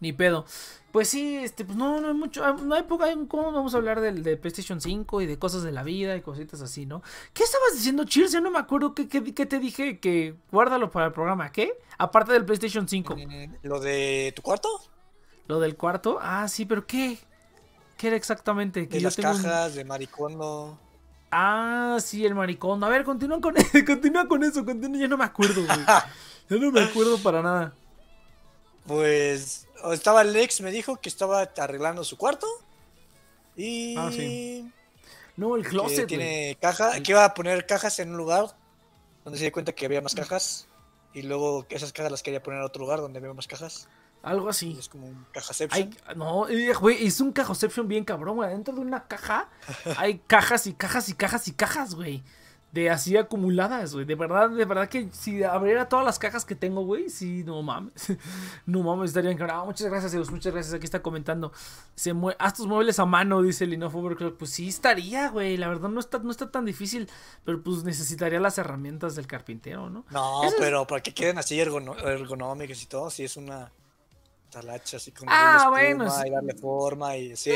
Ni 0.00 0.12
pedo. 0.12 0.44
Pues 0.92 1.08
sí, 1.08 1.36
este, 1.36 1.64
pues 1.64 1.76
no, 1.76 2.00
no 2.00 2.08
hay 2.08 2.14
mucho, 2.14 2.42
ah, 2.44 2.56
no 2.62 2.74
hay 2.74 2.84
poca, 2.84 3.06
¿cómo 3.28 3.52
vamos 3.52 3.74
a 3.74 3.76
hablar 3.76 4.00
del 4.00 4.22
de 4.22 4.36
PlayStation 4.38 4.80
5 4.80 5.20
y 5.20 5.26
de 5.26 5.38
cosas 5.38 5.62
de 5.62 5.70
la 5.72 5.82
vida 5.82 6.16
y 6.16 6.22
cositas 6.22 6.62
así, 6.62 6.86
¿no? 6.86 7.02
¿Qué 7.34 7.42
estabas 7.42 7.74
diciendo, 7.74 8.04
Cheers? 8.04 8.32
Ya 8.32 8.40
no 8.40 8.50
me 8.50 8.58
acuerdo 8.58 8.94
qué, 8.94 9.06
qué, 9.08 9.22
qué 9.34 9.44
te 9.46 9.58
dije 9.58 9.98
que 10.00 10.34
guárdalo 10.50 10.90
para 10.90 11.06
el 11.06 11.12
programa, 11.12 11.52
¿qué? 11.52 11.78
Aparte 11.98 12.32
del 12.32 12.46
PlayStation 12.46 12.88
5. 12.88 13.14
mm, 13.14 13.54
¿Lo 13.64 13.78
de 13.80 14.32
tu 14.34 14.40
cuarto? 14.42 14.68
Lo 15.48 15.60
del 15.60 15.76
cuarto, 15.76 16.18
ah, 16.22 16.48
sí, 16.48 16.64
pero 16.64 16.86
¿qué? 16.86 17.18
¿Qué 17.98 18.06
era 18.08 18.16
exactamente? 18.16 18.88
Que 18.88 18.94
De 18.96 19.00
yo 19.00 19.06
las 19.08 19.16
tengo 19.16 19.30
un- 19.30 19.42
cajas, 19.42 19.74
de 19.74 19.84
maricondo. 19.84 20.78
Ah, 21.30 21.98
sí, 22.00 22.24
el 22.24 22.34
maricón. 22.34 22.82
A 22.84 22.88
ver, 22.88 23.04
continúa 23.04 23.40
con, 23.40 23.54
continúa 23.86 24.26
con 24.28 24.42
eso, 24.44 24.64
continúa, 24.64 24.98
ya 25.00 25.08
no 25.08 25.16
me 25.18 25.24
acuerdo, 25.24 25.62
güey. 25.64 25.78
Ya 26.48 26.56
no 26.58 26.70
me 26.70 26.80
acuerdo 26.80 27.18
para 27.18 27.42
nada. 27.42 27.74
Pues 28.86 29.66
estaba 29.92 30.20
Alex, 30.20 30.60
me 30.60 30.70
dijo 30.70 30.96
que 30.96 31.08
estaba 31.08 31.40
arreglando 31.56 32.04
su 32.04 32.16
cuarto. 32.16 32.46
Y 33.56 33.96
Ah, 33.96 34.10
sí. 34.12 34.70
No, 35.36 35.56
el 35.56 35.64
que 35.64 35.70
closet, 35.70 35.96
güey. 35.96 36.06
tiene 36.06 36.58
caja, 36.60 37.00
que 37.00 37.12
iba 37.12 37.24
a 37.24 37.34
poner 37.34 37.66
cajas 37.66 37.98
en 37.98 38.10
un 38.10 38.16
lugar 38.16 38.56
donde 39.24 39.38
se 39.38 39.44
dio 39.44 39.52
cuenta 39.52 39.72
que 39.72 39.86
había 39.86 40.00
más 40.00 40.14
cajas. 40.14 40.66
Y 41.12 41.22
luego 41.22 41.66
esas 41.70 41.92
cajas 41.92 42.12
las 42.12 42.22
quería 42.22 42.42
poner 42.42 42.60
en 42.60 42.66
otro 42.66 42.80
lugar 42.82 43.00
donde 43.00 43.18
había 43.18 43.32
más 43.32 43.46
cajas. 43.46 43.88
Algo 44.22 44.46
Y 44.46 44.50
así. 44.50 44.76
es 44.78 44.88
como 44.88 45.06
un 45.08 45.14
Hay, 45.16 45.32
cajaception. 45.32 45.96
no, 46.16 46.48
eh, 46.48 46.72
güey, 46.74 47.06
es 47.06 47.20
un 47.20 47.32
cajoception 47.32 47.86
bien 47.88 48.04
cabrón, 48.04 48.36
güey. 48.36 48.50
Dentro 48.50 48.74
de 48.74 48.80
una 48.80 49.06
caja 49.06 49.48
hay 49.98 50.18
cajas 50.26 50.66
y 50.66 50.74
cajas 50.74 51.08
y 51.08 51.14
cajas 51.14 51.48
y 51.48 51.52
cajas, 51.52 51.94
güey. 51.94 52.22
De 52.76 52.90
así 52.90 53.16
acumuladas, 53.16 53.94
güey. 53.94 54.04
De 54.04 54.14
verdad, 54.14 54.50
de 54.50 54.64
verdad 54.66 54.86
que 54.90 55.08
si 55.10 55.42
abriera 55.42 55.88
todas 55.88 56.04
las 56.04 56.18
cajas 56.18 56.44
que 56.44 56.54
tengo, 56.54 56.84
güey, 56.84 57.08
sí, 57.08 57.42
no 57.42 57.62
mames. 57.62 57.92
No 58.66 58.82
mames, 58.82 59.10
estaría 59.10 59.30
encargado. 59.30 59.64
muchas 59.64 59.88
gracias, 59.88 60.12
Eus, 60.12 60.30
muchas 60.30 60.52
gracias. 60.52 60.74
Aquí 60.74 60.84
está 60.84 61.00
comentando. 61.00 61.52
Se 61.94 62.12
mue 62.12 62.36
haz 62.38 62.52
tus 62.52 62.66
muebles 62.66 62.98
a 62.98 63.06
mano, 63.06 63.40
dice 63.40 63.64
Linofo 63.64 64.00
Overclock. 64.00 64.36
Pues 64.36 64.50
sí, 64.50 64.68
estaría, 64.68 65.30
güey. 65.30 65.56
La 65.56 65.68
verdad 65.68 65.88
no 65.88 66.00
está, 66.00 66.18
no 66.18 66.30
está 66.30 66.50
tan 66.50 66.66
difícil. 66.66 67.08
Pero 67.46 67.62
pues 67.62 67.82
necesitaría 67.84 68.40
las 68.40 68.58
herramientas 68.58 69.16
del 69.16 69.26
carpintero, 69.26 69.88
¿no? 69.88 70.04
No, 70.10 70.44
Eso 70.44 70.56
es- 70.56 70.60
pero 70.60 70.86
para 70.86 71.02
que 71.02 71.14
queden 71.14 71.38
así 71.38 71.58
ergono- 71.58 71.96
ergonómicas 72.06 72.82
y 72.82 72.86
todo, 72.86 73.08
sí 73.08 73.24
es 73.24 73.38
una 73.38 73.72
talacha 74.50 74.98
así 74.98 75.12
con 75.12 75.28
Ah, 75.30 75.68
bueno, 75.70 76.04
espuma 76.04 76.22
sí. 76.22 76.28
y 76.28 76.30
darle 76.30 76.54
forma 76.54 77.16
y 77.16 77.32
así. 77.32 77.52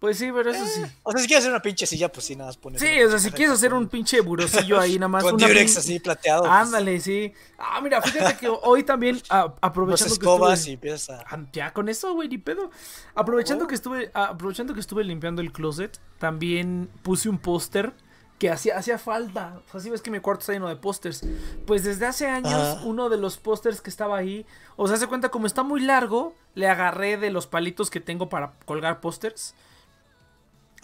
Pues 0.00 0.16
sí, 0.16 0.30
pero 0.32 0.50
eso 0.50 0.64
sí. 0.64 0.80
O 1.02 1.10
sea, 1.10 1.20
si 1.20 1.26
quieres 1.26 1.42
hacer 1.44 1.50
una 1.52 1.60
pinche 1.62 1.84
silla, 1.84 2.10
pues 2.12 2.24
sí, 2.26 2.36
nada 2.36 2.50
más 2.50 2.56
pones. 2.56 2.80
Sí, 2.80 3.02
o 3.02 3.10
sea, 3.10 3.18
si 3.18 3.32
quieres 3.32 3.54
hacer 3.54 3.74
un 3.74 3.88
pinche 3.88 4.20
burocillo 4.20 4.78
ahí, 4.78 4.94
nada 4.96 5.08
más. 5.08 5.24
Con 5.24 5.34
una 5.34 5.48
pin- 5.48 5.64
así 5.76 5.98
plateado. 5.98 6.42
pues, 6.42 6.52
Ándale, 6.52 7.00
sí. 7.00 7.32
Ah, 7.58 7.80
mira, 7.80 8.00
fíjate 8.00 8.36
que 8.36 8.48
hoy 8.48 8.84
también, 8.84 9.20
a- 9.28 9.52
aprovechando 9.60 10.14
que 10.14 10.20
escobas 10.20 10.58
estuve... 10.60 10.70
y 10.70 10.74
empiezas 10.74 11.10
a. 11.10 11.24
Ah, 11.28 11.44
Ya 11.52 11.72
con 11.72 11.88
eso, 11.88 12.14
güey, 12.14 12.28
ni 12.28 12.38
pedo. 12.38 12.70
Aprovechando 13.16 13.64
Oh. 13.64 13.66
que 13.66 13.74
estuve, 13.74 14.12
ah, 14.14 14.26
aprovechando 14.30 14.72
que 14.72 14.78
estuve 14.80 15.02
limpiando 15.02 15.42
el 15.42 15.50
closet, 15.50 15.98
también 16.20 16.88
puse 17.02 17.28
un 17.28 17.38
póster 17.38 17.92
que 18.38 18.50
hacía, 18.50 18.78
hacía 18.78 18.98
falta. 18.98 19.60
O 19.66 19.70
sea, 19.72 19.80
si 19.80 19.90
ves 19.90 20.00
que 20.00 20.12
mi 20.12 20.20
cuarto 20.20 20.42
está 20.42 20.52
lleno 20.52 20.68
de 20.68 20.76
pósters. 20.76 21.24
Pues 21.66 21.82
desde 21.82 22.06
hace 22.06 22.28
años, 22.28 22.78
uno 22.84 23.08
de 23.08 23.16
los 23.16 23.36
pósters 23.36 23.80
que 23.80 23.90
estaba 23.90 24.16
ahí, 24.16 24.46
o 24.76 24.86
sea, 24.86 24.96
se 24.96 25.08
cuenta 25.08 25.30
como 25.30 25.48
está 25.48 25.64
muy 25.64 25.80
largo, 25.80 26.34
le 26.54 26.68
agarré 26.68 27.16
de 27.16 27.30
los 27.32 27.48
palitos 27.48 27.90
que 27.90 27.98
tengo 27.98 28.28
para 28.28 28.52
colgar 28.64 29.00
pósters. 29.00 29.56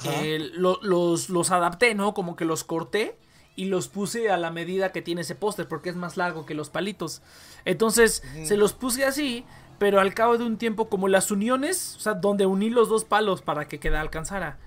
Eh, 0.04 0.50
lo- 0.54 0.80
los, 0.82 1.30
los 1.30 1.50
adapté, 1.50 1.94
¿no? 1.94 2.14
Como 2.14 2.36
que 2.36 2.44
los 2.44 2.64
corté 2.64 3.16
y 3.56 3.66
los 3.66 3.88
puse 3.88 4.30
a 4.30 4.36
la 4.36 4.50
medida 4.50 4.90
que 4.92 5.02
tiene 5.02 5.20
ese 5.20 5.34
póster 5.36 5.68
porque 5.68 5.88
es 5.90 5.96
más 5.96 6.16
largo 6.16 6.44
que 6.46 6.54
los 6.54 6.70
palitos. 6.70 7.22
Entonces 7.64 8.22
se 8.44 8.56
los 8.56 8.72
puse 8.72 9.04
así, 9.04 9.44
pero 9.78 10.00
al 10.00 10.12
cabo 10.14 10.36
de 10.38 10.44
un 10.44 10.56
tiempo 10.58 10.88
como 10.88 11.08
las 11.08 11.30
uniones, 11.30 11.94
o 11.96 12.00
sea, 12.00 12.14
donde 12.14 12.46
uní 12.46 12.70
los 12.70 12.88
dos 12.88 13.04
palos 13.04 13.42
para 13.42 13.68
que 13.68 13.78
queda 13.78 14.00
alcanzara. 14.00 14.58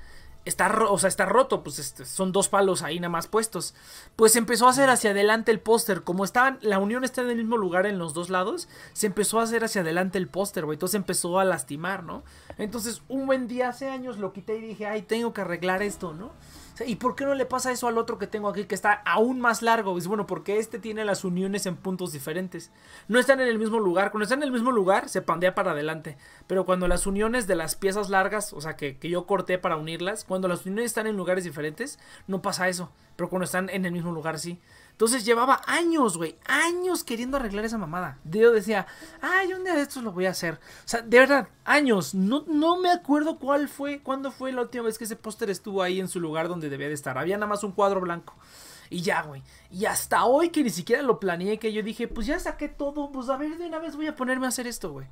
Está, 0.47 0.73
o 0.89 0.97
sea, 0.97 1.09
está 1.09 1.25
roto, 1.25 1.61
pues 1.63 1.77
este, 1.79 2.05
son 2.05 2.31
dos 2.31 2.47
palos 2.47 2.81
ahí 2.81 2.99
nada 2.99 3.09
más 3.09 3.27
puestos. 3.27 3.75
Pues 4.15 4.35
empezó 4.35 4.67
a 4.67 4.69
hacer 4.69 4.89
hacia 4.89 5.11
adelante 5.11 5.51
el 5.51 5.59
póster. 5.59 6.03
Como 6.03 6.23
estaban, 6.23 6.57
la 6.61 6.79
unión 6.79 7.03
está 7.03 7.21
en 7.21 7.29
el 7.29 7.37
mismo 7.37 7.57
lugar 7.57 7.85
en 7.85 7.99
los 7.99 8.13
dos 8.13 8.29
lados, 8.29 8.67
se 8.93 9.07
empezó 9.07 9.39
a 9.39 9.43
hacer 9.43 9.63
hacia 9.63 9.81
adelante 9.81 10.17
el 10.17 10.27
póster, 10.27 10.65
güey. 10.65 10.75
Entonces 10.75 10.95
empezó 10.95 11.39
a 11.39 11.45
lastimar, 11.45 12.03
¿no? 12.03 12.23
Entonces, 12.57 13.01
un 13.07 13.25
buen 13.27 13.47
día 13.47 13.69
hace 13.69 13.89
años 13.89 14.17
lo 14.17 14.33
quité 14.33 14.57
y 14.57 14.61
dije, 14.61 14.85
ay, 14.85 15.01
tengo 15.01 15.33
que 15.33 15.41
arreglar 15.41 15.83
esto, 15.83 16.13
¿no? 16.13 16.31
¿Y 16.85 16.95
por 16.95 17.15
qué 17.15 17.25
no 17.25 17.33
le 17.33 17.45
pasa 17.45 17.71
eso 17.71 17.87
al 17.87 17.97
otro 17.97 18.17
que 18.17 18.27
tengo 18.27 18.49
aquí 18.49 18.65
que 18.65 18.75
está 18.75 18.93
aún 19.05 19.39
más 19.39 19.61
largo? 19.61 19.97
Es 19.97 20.07
bueno, 20.07 20.27
porque 20.27 20.57
este 20.57 20.79
tiene 20.79 21.05
las 21.05 21.23
uniones 21.23 21.65
en 21.65 21.75
puntos 21.75 22.11
diferentes. 22.11 22.71
No 23.07 23.19
están 23.19 23.39
en 23.39 23.47
el 23.47 23.57
mismo 23.57 23.79
lugar. 23.79 24.11
Cuando 24.11 24.23
están 24.23 24.39
en 24.39 24.47
el 24.47 24.51
mismo 24.51 24.71
lugar, 24.71 25.09
se 25.09 25.21
pandea 25.21 25.55
para 25.55 25.71
adelante. 25.71 26.17
Pero 26.45 26.65
cuando 26.65 26.87
las 26.87 27.07
uniones 27.07 27.47
de 27.47 27.55
las 27.55 27.75
piezas 27.75 28.09
largas, 28.09 28.53
o 28.53 28.61
sea, 28.61 28.75
que, 28.75 28.97
que 28.97 29.09
yo 29.09 29.25
corté 29.25 29.57
para 29.57 29.77
unirlas, 29.77 30.23
cuando 30.23 30.47
las 30.47 30.65
uniones 30.65 30.85
están 30.85 31.07
en 31.07 31.17
lugares 31.17 31.43
diferentes, 31.43 31.99
no 32.27 32.41
pasa 32.41 32.69
eso. 32.69 32.91
Pero 33.15 33.29
cuando 33.29 33.45
están 33.45 33.69
en 33.69 33.85
el 33.85 33.91
mismo 33.91 34.11
lugar, 34.11 34.37
sí. 34.37 34.59
Entonces 34.97 35.25
llevaba 35.25 35.61
años, 35.67 36.17
güey, 36.17 36.37
años 36.47 37.03
queriendo 37.03 37.37
arreglar 37.37 37.63
esa 37.65 37.77
mamada. 37.77 38.17
Yo 38.23 38.51
decía, 38.51 38.87
ay, 39.21 39.53
un 39.53 39.63
día 39.63 39.75
de 39.75 39.83
estos 39.83 40.03
lo 40.03 40.11
voy 40.11 40.25
a 40.25 40.31
hacer. 40.31 40.55
O 40.55 40.87
sea, 40.87 41.03
de 41.03 41.19
verdad, 41.19 41.49
años. 41.65 42.15
No, 42.15 42.45
no 42.47 42.79
me 42.79 42.89
acuerdo 42.89 43.37
cuál 43.37 43.69
fue, 43.69 43.99
cuándo 44.01 44.31
fue 44.31 44.51
la 44.51 44.63
última 44.63 44.85
vez 44.85 44.97
que 44.97 45.03
ese 45.03 45.15
póster 45.15 45.51
estuvo 45.51 45.83
ahí 45.83 45.99
en 45.99 46.07
su 46.07 46.19
lugar 46.19 46.47
donde 46.47 46.71
debía 46.71 46.87
de 46.87 46.95
estar. 46.95 47.15
Había 47.19 47.37
nada 47.37 47.45
más 47.45 47.63
un 47.63 47.73
cuadro 47.73 48.01
blanco. 48.01 48.33
Y 48.89 49.01
ya, 49.01 49.21
güey. 49.21 49.43
Y 49.69 49.85
hasta 49.85 50.25
hoy 50.25 50.49
que 50.49 50.63
ni 50.63 50.71
siquiera 50.71 51.03
lo 51.03 51.19
planeé, 51.19 51.59
que 51.59 51.71
yo 51.71 51.83
dije, 51.83 52.07
pues 52.07 52.25
ya 52.25 52.39
saqué 52.39 52.67
todo, 52.67 53.11
pues 53.11 53.29
a 53.29 53.37
ver, 53.37 53.55
de 53.55 53.67
una 53.67 53.77
vez 53.77 53.95
voy 53.95 54.07
a 54.07 54.15
ponerme 54.15 54.47
a 54.47 54.49
hacer 54.49 54.65
esto, 54.65 54.93
güey. 54.93 55.05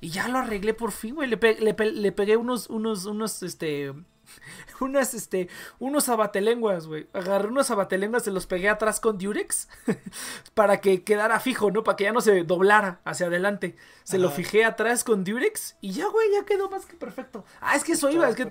Y 0.00 0.08
ya 0.08 0.28
lo 0.28 0.38
arreglé 0.38 0.72
por 0.72 0.92
fin, 0.92 1.14
güey. 1.14 1.28
Le, 1.28 1.38
le 1.38 2.12
pegué 2.12 2.38
unos, 2.38 2.70
unos, 2.70 3.04
unos, 3.04 3.42
este 3.42 3.92
unas, 4.80 5.14
este, 5.14 5.48
unos 5.78 6.08
abatelenguas, 6.08 6.86
güey. 6.86 7.06
Agarré 7.12 7.48
unos 7.48 7.70
abatelenguas, 7.70 8.24
se 8.24 8.30
los 8.30 8.46
pegué 8.46 8.68
atrás 8.68 9.00
con 9.00 9.18
Durex 9.18 9.68
para 10.54 10.80
que 10.80 11.02
quedara 11.02 11.40
fijo, 11.40 11.70
¿no? 11.70 11.84
Para 11.84 11.96
que 11.96 12.04
ya 12.04 12.12
no 12.12 12.20
se 12.20 12.44
doblara 12.44 13.00
hacia 13.04 13.26
adelante. 13.26 13.76
Se 14.04 14.18
lo 14.18 14.30
fijé 14.30 14.64
atrás 14.64 15.02
con 15.02 15.24
Durex 15.24 15.76
y 15.80 15.90
ya, 15.90 16.06
güey, 16.08 16.30
ya 16.32 16.44
quedó 16.44 16.70
más 16.70 16.86
que 16.86 16.94
perfecto. 16.94 17.44
Ah, 17.60 17.74
es 17.74 17.82
que 17.82 17.92
eso 17.92 18.08
iba, 18.08 18.28
es 18.28 18.36
que 18.36 18.50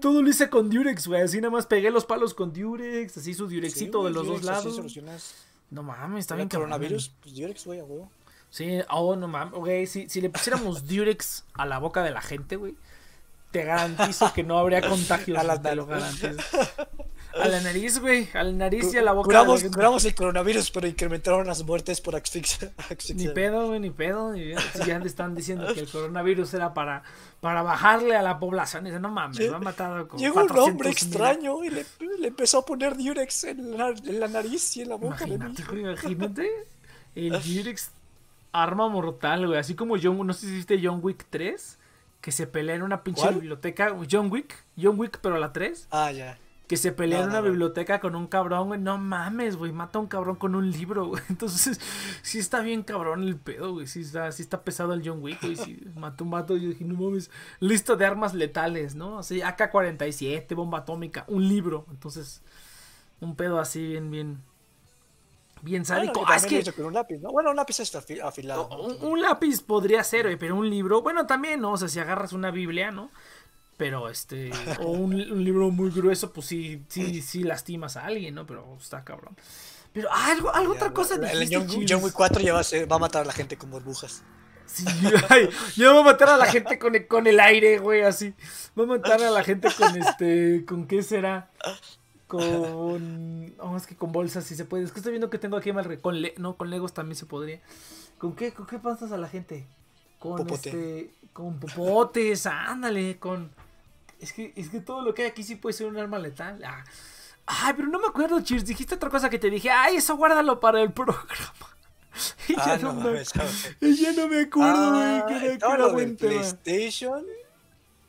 todo 0.00 0.20
lo 0.20 0.28
hice 0.28 0.50
con 0.50 0.68
Durex, 0.68 1.06
güey. 1.06 1.22
Así 1.22 1.40
nada 1.40 1.50
más 1.50 1.66
pegué 1.66 1.90
los 1.90 2.06
palos 2.06 2.34
con 2.34 2.52
Durex, 2.52 3.16
así 3.16 3.32
su 3.34 3.46
Durexito 3.46 4.04
de 4.04 4.10
los 4.10 4.26
dos 4.26 4.42
lados. 4.42 4.80
No 5.70 5.82
mames, 5.82 6.20
está 6.20 6.36
bien 6.36 6.48
coronavirus, 6.48 7.12
pues 7.20 7.34
Durex, 7.34 7.64
güey, 7.66 7.80
a 7.80 7.84
huevo. 7.84 8.10
Sí, 8.50 8.78
oh, 8.90 9.16
no 9.16 9.28
mames, 9.28 9.54
güey, 9.54 9.86
si, 9.86 10.08
si 10.08 10.20
le 10.20 10.30
pusiéramos 10.30 10.86
Durex 10.88 11.44
a 11.54 11.66
la 11.66 11.78
boca 11.78 12.02
de 12.02 12.10
la 12.10 12.20
gente, 12.20 12.56
güey, 12.56 12.76
te 13.56 13.64
garantizo 13.64 14.32
que 14.34 14.42
no 14.42 14.58
habría 14.58 14.80
contagios. 14.88 15.38
a 15.38 15.42
la, 15.42 15.74
lo 15.74 15.86
garantizo. 15.86 16.36
A 17.32 17.48
la 17.48 17.60
nariz, 17.60 17.98
güey. 18.00 18.28
A 18.34 18.42
la 18.42 18.52
nariz 18.52 18.92
y 18.92 18.98
a 18.98 19.02
la 19.02 19.12
boca. 19.12 19.26
Curamos, 19.26 19.64
curamos 19.64 20.04
el 20.04 20.14
coronavirus, 20.14 20.70
pero 20.70 20.86
incrementaron 20.86 21.46
las 21.46 21.62
muertes 21.64 22.00
por 22.00 22.16
asfixia. 22.16 22.72
Ni 23.14 23.28
pedo, 23.28 23.68
güey, 23.68 23.80
ni 23.80 23.90
pedo. 23.90 24.32
Ni 24.32 24.54
Si 24.56 24.86
ya 24.86 24.96
están 24.98 25.34
diciendo 25.34 25.72
que 25.72 25.80
el 25.80 25.90
coronavirus 25.90 26.54
era 26.54 26.74
para, 26.74 27.02
para 27.40 27.62
bajarle 27.62 28.16
a 28.16 28.22
la 28.22 28.38
población. 28.38 28.84
No 29.00 29.08
mames, 29.10 29.38
lo 29.38 29.56
han 29.56 29.64
matado 29.64 30.08
con 30.08 30.18
Llegó 30.18 30.42
un 30.42 30.58
hombre 30.58 30.90
extraño 30.90 31.62
y 31.64 31.70
le, 31.70 31.86
le, 32.18 32.28
empezó 32.28 32.58
a 32.58 32.66
poner 32.66 32.96
Durex 32.96 33.44
en 33.44 33.76
la, 33.76 33.88
en 33.88 34.20
la, 34.20 34.28
nariz 34.28 34.76
y 34.76 34.82
en 34.82 34.90
la 34.90 34.96
boca. 34.96 35.26
Imagínate, 35.26 35.62
güey, 35.64 35.80
imagínate. 35.80 36.50
El 37.14 37.32
Durex 37.42 37.90
arma 38.52 38.88
mortal, 38.88 39.46
güey. 39.46 39.58
Así 39.58 39.74
como 39.74 39.96
John, 40.02 40.26
no 40.26 40.32
sé 40.32 40.46
si 40.46 40.54
viste 40.54 40.80
John 40.82 41.00
Wick 41.02 41.26
3 41.28 41.78
que 42.26 42.32
se 42.32 42.48
pelea 42.48 42.74
en 42.74 42.82
una 42.82 43.04
pinche 43.04 43.30
biblioteca. 43.30 43.96
John 44.10 44.32
Wick, 44.32 44.52
John 44.76 44.98
Wick, 44.98 45.20
pero 45.22 45.38
la 45.38 45.52
3. 45.52 45.86
Ah, 45.92 46.10
ya. 46.10 46.40
Que 46.66 46.76
se 46.76 46.90
pelea 46.90 47.20
en 47.20 47.28
una 47.28 47.40
biblioteca 47.40 48.00
con 48.00 48.16
un 48.16 48.26
cabrón, 48.26 48.66
güey. 48.66 48.80
No 48.80 48.98
mames, 48.98 49.54
güey. 49.54 49.70
Mata 49.70 50.00
a 50.00 50.02
un 50.02 50.08
cabrón 50.08 50.34
con 50.34 50.56
un 50.56 50.68
libro, 50.72 51.06
güey. 51.06 51.22
Entonces, 51.30 51.80
sí 52.22 52.40
está 52.40 52.62
bien 52.62 52.82
cabrón 52.82 53.22
el 53.22 53.36
pedo, 53.36 53.74
güey. 53.74 53.86
Sí 53.86 54.00
está, 54.00 54.32
sí 54.32 54.42
está 54.42 54.64
pesado 54.64 54.92
el 54.92 55.08
John 55.08 55.22
Wick, 55.22 55.40
güey. 55.40 55.54
Sí, 55.54 55.80
mató 55.94 56.24
un 56.24 56.32
vato. 56.32 56.56
Yo 56.56 56.70
dije, 56.70 56.84
no 56.84 56.98
mames. 57.00 57.30
Listo 57.60 57.94
de 57.94 58.06
armas 58.06 58.34
letales, 58.34 58.96
¿no? 58.96 59.20
Así, 59.20 59.42
AK-47, 59.42 60.52
bomba 60.56 60.78
atómica, 60.78 61.26
un 61.28 61.46
libro. 61.46 61.86
Entonces, 61.92 62.42
un 63.20 63.36
pedo 63.36 63.60
así, 63.60 63.86
bien, 63.86 64.10
bien 64.10 64.42
bien 65.62 65.84
sádico. 65.84 66.20
Bueno, 66.20 66.32
ah, 66.32 66.36
es 66.36 66.46
que... 66.46 66.82
un 66.82 66.94
lápiz, 66.94 67.18
¿no? 67.18 67.30
Bueno, 67.30 67.50
un 67.50 67.56
lápiz 67.56 67.80
está 67.80 68.02
afilado. 68.22 68.68
Un, 68.68 69.20
lápiz 69.20 69.62
podría 69.62 70.02
ser, 70.04 70.36
pero 70.38 70.56
un 70.56 70.68
libro, 70.68 71.02
bueno, 71.02 71.26
también, 71.26 71.60
¿no? 71.60 71.72
O 71.72 71.76
sea, 71.76 71.88
si 71.88 71.98
agarras 71.98 72.32
una 72.32 72.50
Biblia, 72.50 72.90
¿no? 72.90 73.10
Pero 73.76 74.08
este, 74.08 74.50
o 74.80 74.90
un, 74.90 75.44
libro 75.44 75.70
muy 75.70 75.90
grueso, 75.90 76.32
pues 76.32 76.46
sí, 76.46 76.82
sí, 76.88 77.20
sí 77.22 77.42
lastimas 77.42 77.96
a 77.96 78.06
alguien, 78.06 78.34
¿no? 78.34 78.46
Pero 78.46 78.76
está 78.80 79.04
cabrón. 79.04 79.36
Pero 79.92 80.08
ah, 80.12 80.30
algo, 80.30 80.54
algo 80.54 80.74
otra 80.74 80.92
cosa 80.92 81.14
El 81.14 81.48
John, 81.50 82.02
Wick 82.02 82.12
4 82.12 82.42
ya 82.42 82.52
va 82.52 82.60
a, 82.60 82.86
va 82.86 82.96
a 82.96 82.98
matar 82.98 83.22
a 83.22 83.24
la 83.24 83.32
gente 83.32 83.56
con 83.56 83.70
burbujas. 83.70 84.22
Sí, 84.66 84.84
ya 85.76 85.92
va 85.92 86.00
a 86.00 86.02
matar 86.02 86.28
a 86.28 86.36
la 86.36 86.46
gente 86.46 86.78
con 86.78 86.94
el, 86.94 87.06
con 87.06 87.26
el 87.26 87.40
aire, 87.40 87.78
güey, 87.78 88.02
así. 88.02 88.34
Va 88.78 88.82
a 88.82 88.86
matar 88.86 89.22
a 89.22 89.30
la 89.30 89.44
gente 89.44 89.68
con 89.76 89.96
este, 89.96 90.64
¿con 90.66 90.86
qué 90.86 91.02
será? 91.02 91.50
Con. 92.26 93.54
Oh, 93.58 93.76
es 93.76 93.86
que 93.86 93.96
con 93.96 94.12
bolsas 94.12 94.44
sí 94.44 94.54
se 94.54 94.64
puede. 94.64 94.84
Es 94.84 94.92
que 94.92 94.98
estoy 94.98 95.12
viendo 95.12 95.30
que 95.30 95.38
tengo 95.38 95.56
aquí 95.56 95.72
mal. 95.72 96.00
Con 96.00 96.16
no, 96.36 96.56
con 96.56 96.68
Legos 96.68 96.92
también 96.92 97.16
se 97.16 97.26
podría. 97.26 97.60
¿Con 98.18 98.34
qué, 98.34 98.52
con 98.52 98.66
qué 98.66 98.78
pasas 98.78 99.12
a 99.12 99.16
la 99.16 99.28
gente? 99.28 99.66
Con 100.18 100.48
este. 100.50 101.10
Con 101.32 101.58
popotes, 101.58 102.46
ándale. 102.46 103.18
Con. 103.18 103.50
Es 104.20 104.32
que, 104.32 104.52
es 104.56 104.68
que 104.68 104.80
todo 104.80 105.02
lo 105.02 105.14
que 105.14 105.22
hay 105.22 105.28
aquí 105.28 105.42
sí 105.42 105.56
puede 105.56 105.72
ser 105.72 105.86
un 105.86 105.96
arma 105.96 106.18
letal. 106.18 106.62
Ah. 106.64 106.84
Ay, 107.46 107.74
pero 107.76 107.88
no 107.88 107.98
me 107.98 108.08
acuerdo, 108.08 108.40
Cheers. 108.40 108.64
Dijiste 108.66 108.94
otra 108.94 109.10
cosa 109.10 109.30
que 109.30 109.38
te 109.38 109.50
dije. 109.50 109.70
Ay, 109.70 109.96
eso 109.96 110.16
guárdalo 110.16 110.60
para 110.60 110.82
el 110.82 110.92
programa. 110.92 111.26
Y 112.48 112.56
ya, 112.56 112.62
ah, 112.64 112.78
no, 112.78 112.94
me, 112.94 113.24
ya 113.24 114.12
no 114.12 114.28
me 114.28 114.40
acuerdo, 114.40 114.90
güey. 114.92 115.58
Ah, 115.60 115.74
era 115.74 115.86
buen 115.88 116.16
PlayStation. 116.16 117.22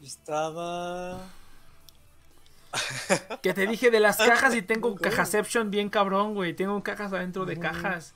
Estaba. 0.02 1.20
Que 3.42 3.54
te 3.54 3.68
dije 3.68 3.92
de 3.92 4.00
las 4.00 4.18
cajas 4.18 4.56
y 4.56 4.62
tengo 4.62 4.90
un 4.92 4.98
cajaception 4.98 5.72
bien 5.72 5.90
cabrón, 5.90 6.34
güey. 6.34 6.54
Tengo 6.56 6.82
cajas 6.84 7.14
adentro 7.14 7.46
de 7.46 7.58
cajas. 7.58 8.14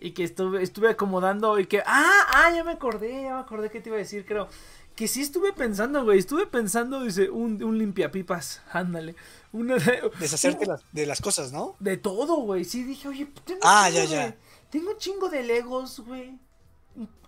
Y 0.00 0.12
que 0.12 0.24
estuve, 0.24 0.62
estuve 0.62 0.90
acomodando 0.90 1.58
y 1.58 1.66
que. 1.66 1.82
¡Ah! 1.86 2.26
¡Ah! 2.32 2.50
Ya 2.54 2.64
me 2.64 2.72
acordé, 2.72 3.22
ya 3.22 3.34
me 3.34 3.40
acordé 3.40 3.70
que 3.70 3.80
te 3.80 3.88
iba 3.88 3.96
a 3.96 4.00
decir, 4.00 4.24
creo. 4.26 4.48
Que 4.96 5.08
sí 5.08 5.22
estuve 5.22 5.52
pensando, 5.52 6.04
güey. 6.04 6.18
Estuve 6.18 6.46
pensando, 6.46 7.02
dice, 7.02 7.30
un, 7.30 7.62
un 7.62 7.78
limpiapipas. 7.78 8.62
Ándale. 8.72 9.14
Una 9.52 9.76
Deshacerte 10.18 10.66
de 10.92 11.06
las 11.06 11.20
cosas, 11.20 11.52
¿no? 11.52 11.76
De 11.78 11.96
todo, 11.96 12.36
güey. 12.36 12.64
Sí, 12.64 12.84
dije, 12.84 13.08
oye, 13.08 13.28
tengo 13.44 13.60
ah, 13.62 13.88
ya, 13.90 14.04
ya. 14.04 14.34
tengo 14.70 14.90
un 14.90 14.98
chingo 14.98 15.28
de 15.28 15.42
Legos, 15.42 16.00
güey 16.00 16.38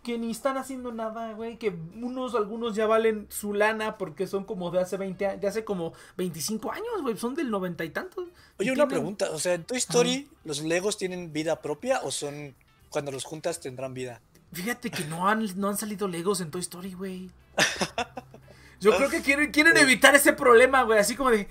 que 0.05 0.19
ni 0.19 0.31
están 0.31 0.59
haciendo 0.59 0.93
nada, 0.93 1.33
güey, 1.33 1.57
que 1.57 1.75
unos, 1.97 2.35
algunos 2.35 2.77
ya 2.77 2.87
valen 2.87 3.27
su 3.31 3.55
lana 3.55 3.97
porque 3.97 4.27
son 4.27 4.45
como 4.45 4.71
de 4.71 4.81
hace 4.81 4.99
20 4.99 5.39
de 5.39 5.49
hace 5.49 5.65
como 5.65 5.95
25 6.19 6.71
años, 6.71 7.03
güey, 7.03 7.17
son 7.17 7.35
del 7.35 7.51
noventa 7.51 7.85
y 7.85 7.91
tantos. 7.91 8.29
Oye, 8.59 8.71
una 8.71 8.87
pregunta, 8.87 9.31
o 9.31 9.39
sea, 9.39 9.55
en 9.55 9.65
Toy 9.65 9.79
Story, 9.79 10.29
¿los 10.45 10.63
Legos 10.63 10.99
tienen 10.99 11.33
vida 11.33 11.63
propia 11.63 12.01
o 12.03 12.11
son, 12.11 12.55
cuando 12.91 13.11
los 13.11 13.25
juntas 13.25 13.61
tendrán 13.61 13.95
vida? 13.95 14.21
Fíjate 14.53 14.91
que 14.91 15.05
no 15.07 15.27
han, 15.27 15.49
no 15.57 15.71
han 15.71 15.79
salido 15.79 16.07
Legos 16.07 16.41
en 16.43 16.51
Toy 16.51 16.61
Story, 16.61 16.93
güey. 16.93 17.31
Yo 18.81 18.95
creo 18.97 19.09
que 19.09 19.23
quieren, 19.23 19.51
quieren 19.51 19.77
evitar 19.79 20.15
ese 20.15 20.35
problema, 20.35 20.83
güey, 20.83 20.99
así 20.99 21.17
como 21.17 21.31
de, 21.31 21.49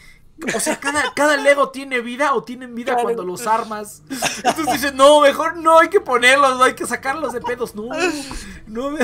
o 0.55 0.59
sea, 0.59 0.79
cada, 0.79 1.13
cada 1.13 1.37
Lego 1.37 1.69
tiene 1.69 2.01
vida 2.01 2.33
o 2.33 2.43
tienen 2.43 2.75
vida 2.75 2.97
cuando 3.01 3.23
los 3.23 3.47
armas. 3.47 4.01
Entonces 4.37 4.73
dicen, 4.73 4.97
no, 4.97 5.21
mejor 5.21 5.57
no 5.57 5.79
hay 5.79 5.89
que 5.89 6.01
ponerlos, 6.01 6.57
no 6.57 6.63
hay 6.63 6.73
que 6.73 6.85
sacarlos 6.85 7.33
de 7.33 7.41
pedos. 7.41 7.75
No, 7.75 7.87
no. 8.67 8.97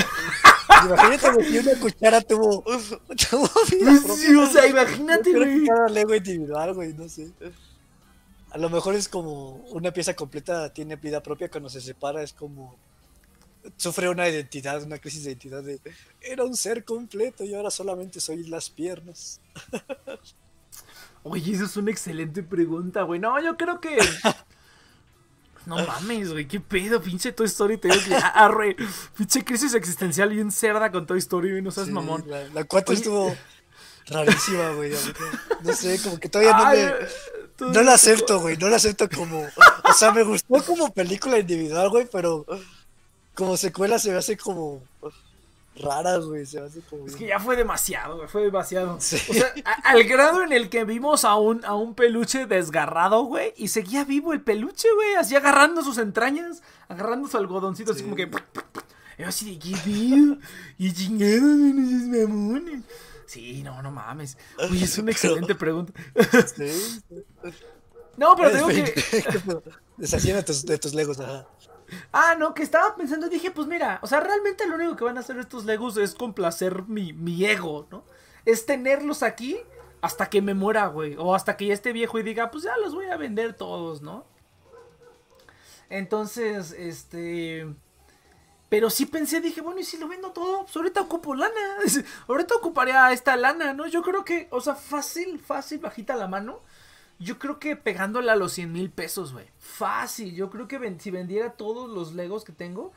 Imagínate 0.86 1.38
que 1.46 1.60
una 1.60 1.80
cuchara 1.80 2.22
tuvo, 2.22 2.64
tuvo 3.30 3.50
vida 3.70 3.98
sí, 4.16 4.36
o 4.36 4.48
sea, 4.48 4.68
imagínate, 4.68 5.32
güey. 5.34 5.66
Cada 5.66 5.90
Lego 5.90 6.16
individual, 6.16 6.74
güey, 6.74 6.94
no 6.94 7.08
sé. 7.08 7.32
A 8.52 8.58
lo 8.58 8.70
mejor 8.70 8.96
es 8.96 9.08
como 9.08 9.58
una 9.72 9.92
pieza 9.92 10.16
completa 10.16 10.74
tiene 10.74 10.96
vida 10.96 11.22
propia, 11.22 11.50
cuando 11.50 11.70
se 11.70 11.82
separa 11.82 12.24
es 12.24 12.34
como 12.34 12.76
sufre 13.78 14.10
una 14.10 14.28
identidad, 14.28 14.82
una 14.84 15.00
crisis 15.00 15.24
de 15.24 15.32
identidad 15.32 15.64
de 15.64 15.80
era 16.22 16.44
un 16.44 16.56
ser 16.56 16.84
completo 16.84 17.44
y 17.44 17.54
ahora 17.54 17.70
solamente 17.70 18.20
soy 18.20 18.48
las 18.48 18.70
piernas. 18.70 19.40
Oye, 21.30 21.54
eso 21.54 21.66
es 21.66 21.78
una 21.78 21.92
excelente 21.92 22.44
pregunta, 22.44 23.04
güey. 23.04 23.20
No, 23.20 23.40
yo 23.42 23.58
creo 23.58 23.80
que. 23.80 23.98
No 25.66 25.76
mames, 25.76 26.32
güey, 26.32 26.48
qué 26.48 26.60
pedo, 26.60 27.00
pinche 27.00 27.32
Toy 27.32 27.46
Story. 27.46 27.78
Te 27.78 27.90
digo 27.90 28.02
que 28.08 28.16
arre, 28.16 28.76
pinche 29.16 29.44
crisis 29.44 29.76
existencial 29.76 30.30
bien 30.30 30.52
cerda 30.52 30.92
con 30.92 31.06
Toy 31.06 31.20
Story, 31.20 31.52
güey, 31.52 31.62
no 31.62 31.70
seas 31.70 31.90
mamón. 31.90 32.26
La, 32.54 32.64
4 32.64 32.96
estuvo. 32.96 33.36
rarísima, 34.08 34.72
güey. 34.72 34.94
No 35.62 35.74
sé, 35.74 36.02
como 36.02 36.18
que 36.18 36.28
todavía 36.30 36.58
no 36.58 36.72
me... 36.72 37.74
No 37.74 37.84
la 37.84 37.94
acepto, 37.94 38.40
güey, 38.40 38.58
no 38.58 38.68
la 38.68 38.78
acepto 38.78 39.08
como... 39.10 39.42
O 39.84 39.94
sea, 39.94 40.12
me 40.12 40.24
gustó 40.24 40.64
como 40.64 40.92
película 40.92 41.38
individual, 41.38 41.90
güey, 41.90 42.08
pero 42.12 42.46
como 43.36 43.56
secuela 43.56 44.00
se 44.00 44.12
me 44.12 44.18
hace 44.18 44.38
como 44.38 44.82
raras, 45.82 46.26
güey. 46.26 46.46
Se 46.46 46.60
hace 46.60 46.82
como. 46.82 47.08
Es 47.08 47.16
que 47.16 47.28
ya 47.28 47.40
fue 47.40 47.56
demasiado, 47.56 48.18
güey. 48.18 48.28
Fue 48.28 48.44
demasiado. 48.44 48.96
O 48.96 49.00
sea, 49.02 49.54
al 49.84 50.04
grado 50.06 50.44
en 50.44 50.52
el 50.54 50.70
que 50.70 50.84
vimos 50.86 51.26
a 51.26 51.36
un, 51.36 51.66
a 51.66 51.76
un 51.76 51.96
peluche 51.96 52.46
desgarrado, 52.46 53.24
güey. 53.24 53.54
Y 53.58 53.70
seguía 53.70 54.04
vivo 54.04 54.34
el 54.34 54.42
peluche, 54.42 54.88
güey. 54.94 55.16
Así 55.16 55.36
agarrando 55.36 55.84
sus 55.84 55.98
entrañas, 55.98 56.62
agarrando 56.88 57.28
su 57.28 57.38
algodoncito, 57.38 57.92
así 57.92 58.04
como 58.04 58.16
que. 58.16 58.30
Así 59.26 59.56
de 59.56 59.60
qué 59.60 60.38
Y 60.78 60.94
chingado, 60.94 61.42
mamones. 61.42 62.84
Sí, 63.26 63.62
no, 63.62 63.82
no 63.84 63.92
mames. 63.92 64.38
Uy, 64.72 64.84
es 64.84 64.98
una 64.98 65.12
excelente 65.12 65.54
pregunta. 65.54 65.94
Sí. 66.56 67.02
No, 68.18 68.36
pero 68.36 68.52
tengo 68.52 68.68
que. 68.70 68.94
Deshacían 69.98 70.38
de 70.38 70.44
tus, 70.44 70.66
de 70.66 70.78
tus 70.78 70.94
legos, 70.94 71.20
ajá. 71.20 71.46
Ah, 72.12 72.36
no, 72.38 72.54
que 72.54 72.64
estaba 72.64 72.96
pensando, 72.96 73.30
dije, 73.30 73.52
pues 73.52 73.68
mira, 73.68 74.00
o 74.02 74.08
sea, 74.08 74.20
realmente 74.20 74.68
lo 74.68 74.76
único 74.76 74.96
que 74.96 75.04
van 75.04 75.18
a 75.18 75.22
hacer 75.22 75.38
estos 75.38 75.66
Legos 75.66 75.98
es 75.98 76.16
complacer 76.16 76.84
mi, 76.84 77.14
mi 77.14 77.46
ego, 77.46 77.88
¿no? 77.92 78.04
Es 78.46 78.66
tenerlos 78.66 79.24
aquí 79.24 79.60
hasta 80.02 80.30
que 80.30 80.42
me 80.42 80.54
muera, 80.54 80.88
güey. 80.88 81.16
O 81.18 81.36
hasta 81.36 81.58
que 81.58 81.68
ya 81.68 81.74
esté 81.74 81.94
viejo 81.94 82.20
y 82.20 82.24
diga, 82.24 82.52
pues 82.52 82.64
ya 82.64 82.78
los 82.78 82.94
voy 82.94 83.08
a 83.08 83.18
vender 83.18 83.54
todos, 83.54 84.02
¿no? 84.02 84.26
Entonces, 85.90 86.72
este... 86.72 87.68
Pero 88.70 88.92
sí 88.92 89.08
pensé, 89.08 89.42
dije, 89.42 89.62
bueno, 89.62 89.80
¿y 89.80 89.84
si 89.84 89.98
lo 89.98 90.08
vendo 90.08 90.32
todo? 90.32 90.62
Pues 90.62 90.76
ahorita 90.76 91.02
ocupo 91.02 91.34
lana. 91.34 91.54
ahorita 92.28 92.56
ocuparía 92.56 93.12
esta 93.12 93.36
lana, 93.36 93.74
¿no? 93.74 93.88
Yo 93.88 94.04
creo 94.04 94.24
que, 94.24 94.48
o 94.52 94.62
sea, 94.62 94.76
fácil, 94.76 95.40
fácil, 95.40 95.80
bajita 95.80 96.16
la 96.16 96.28
mano. 96.28 96.62
Yo 97.20 97.38
creo 97.38 97.60
que 97.60 97.76
pegándola 97.76 98.34
a 98.34 98.36
los 98.38 98.54
100 98.54 98.72
mil 98.72 98.90
pesos, 98.90 99.34
güey. 99.34 99.46
Fácil. 99.60 100.34
Yo 100.34 100.50
creo 100.50 100.68
que 100.68 100.96
si 101.00 101.12
vendiera 101.12 101.52
todos 101.52 101.90
los 101.90 102.14
Legos 102.14 102.46
que 102.46 102.54
tengo 102.54 102.94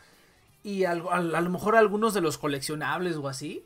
y 0.62 0.85
a, 0.85 0.94
lo 0.94 1.50
mejor 1.50 1.76
algunos 1.76 2.14
de 2.14 2.20
los 2.20 2.38
coleccionables 2.38 3.16
o 3.16 3.28
así. 3.28 3.64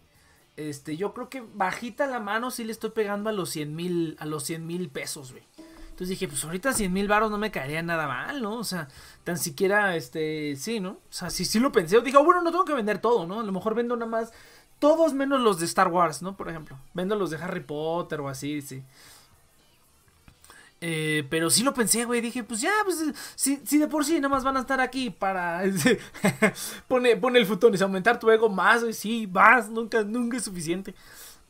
Este, 0.57 0.97
yo 0.97 1.13
creo 1.13 1.29
que 1.29 1.45
bajita 1.55 2.07
la 2.07 2.19
mano 2.19 2.51
sí 2.51 2.65
le 2.65 2.73
estoy 2.73 2.91
pegando 2.91 3.29
a 3.29 3.33
los 3.33 3.51
100 3.51 3.77
mil, 3.77 4.17
a 4.19 4.25
los 4.25 4.45
100 4.45 4.67
mil 4.67 4.89
pesos, 4.89 5.33
güey. 5.33 5.45
Entonces 5.97 6.09
dije, 6.09 6.29
pues 6.29 6.45
ahorita 6.45 6.73
100 6.73 6.93
mil 6.93 7.09
baros 7.09 7.31
no 7.31 7.39
me 7.39 7.51
caería 7.51 7.83
nada 7.83 8.07
mal, 8.07 8.43
¿no? 8.43 8.57
O 8.57 8.65
sea, 8.65 8.89
tan 9.25 9.39
siquiera, 9.39 9.97
este, 9.97 10.55
sí, 10.57 10.79
¿no? 10.81 10.91
O 10.91 11.01
sea, 11.11 11.31
si 11.31 11.45
sí 11.47 11.59
lo 11.59 11.73
pensé, 11.73 12.01
dije, 12.03 12.17
oh, 12.19 12.25
bueno, 12.25 12.43
no 12.43 12.51
tengo 12.51 12.67
que 12.67 12.75
vender 12.75 12.99
todo, 12.99 13.27
¿no? 13.27 13.41
A 13.41 13.43
lo 13.43 13.53
mejor 13.53 13.75
vendo 13.75 13.97
nada 13.97 14.11
más, 14.11 14.33
todos 14.79 15.15
menos 15.15 15.41
los 15.41 15.59
de 15.59 15.65
Star 15.65 15.89
Wars, 15.89 16.21
¿no? 16.21 16.37
Por 16.37 16.51
ejemplo, 16.51 16.79
vendo 16.93 17.17
los 17.17 17.31
de 17.31 17.39
Harry 17.39 17.61
Potter 17.61 18.21
o 18.21 18.29
así, 18.29 18.61
sí. 18.61 18.83
Eh, 20.81 21.27
pero 21.31 21.51
sí 21.51 21.63
lo 21.63 21.75
pensé, 21.75 22.05
güey. 22.05 22.21
Dije, 22.21 22.45
pues 22.45 22.61
ya, 22.61 22.73
pues 22.85 23.03
si, 23.35 23.61
si 23.65 23.79
de 23.79 23.89
por 23.89 24.05
sí 24.05 24.21
nomás 24.21 24.45
van 24.45 24.57
a 24.57 24.61
estar 24.61 24.81
aquí 24.81 25.11
para. 25.11 25.63
pone, 26.89 27.17
pone 27.17 27.39
el 27.39 27.47
futón 27.47 27.75
y 27.75 27.83
aumentar 27.83 28.19
tu 28.19 28.31
ego 28.31 28.49
más, 28.49 28.83
güey. 28.83 28.93
Sí, 28.93 29.27
más, 29.27 29.69
nunca, 29.71 30.03
nunca 30.05 30.37
es 30.37 30.45
suficiente. 30.45 30.95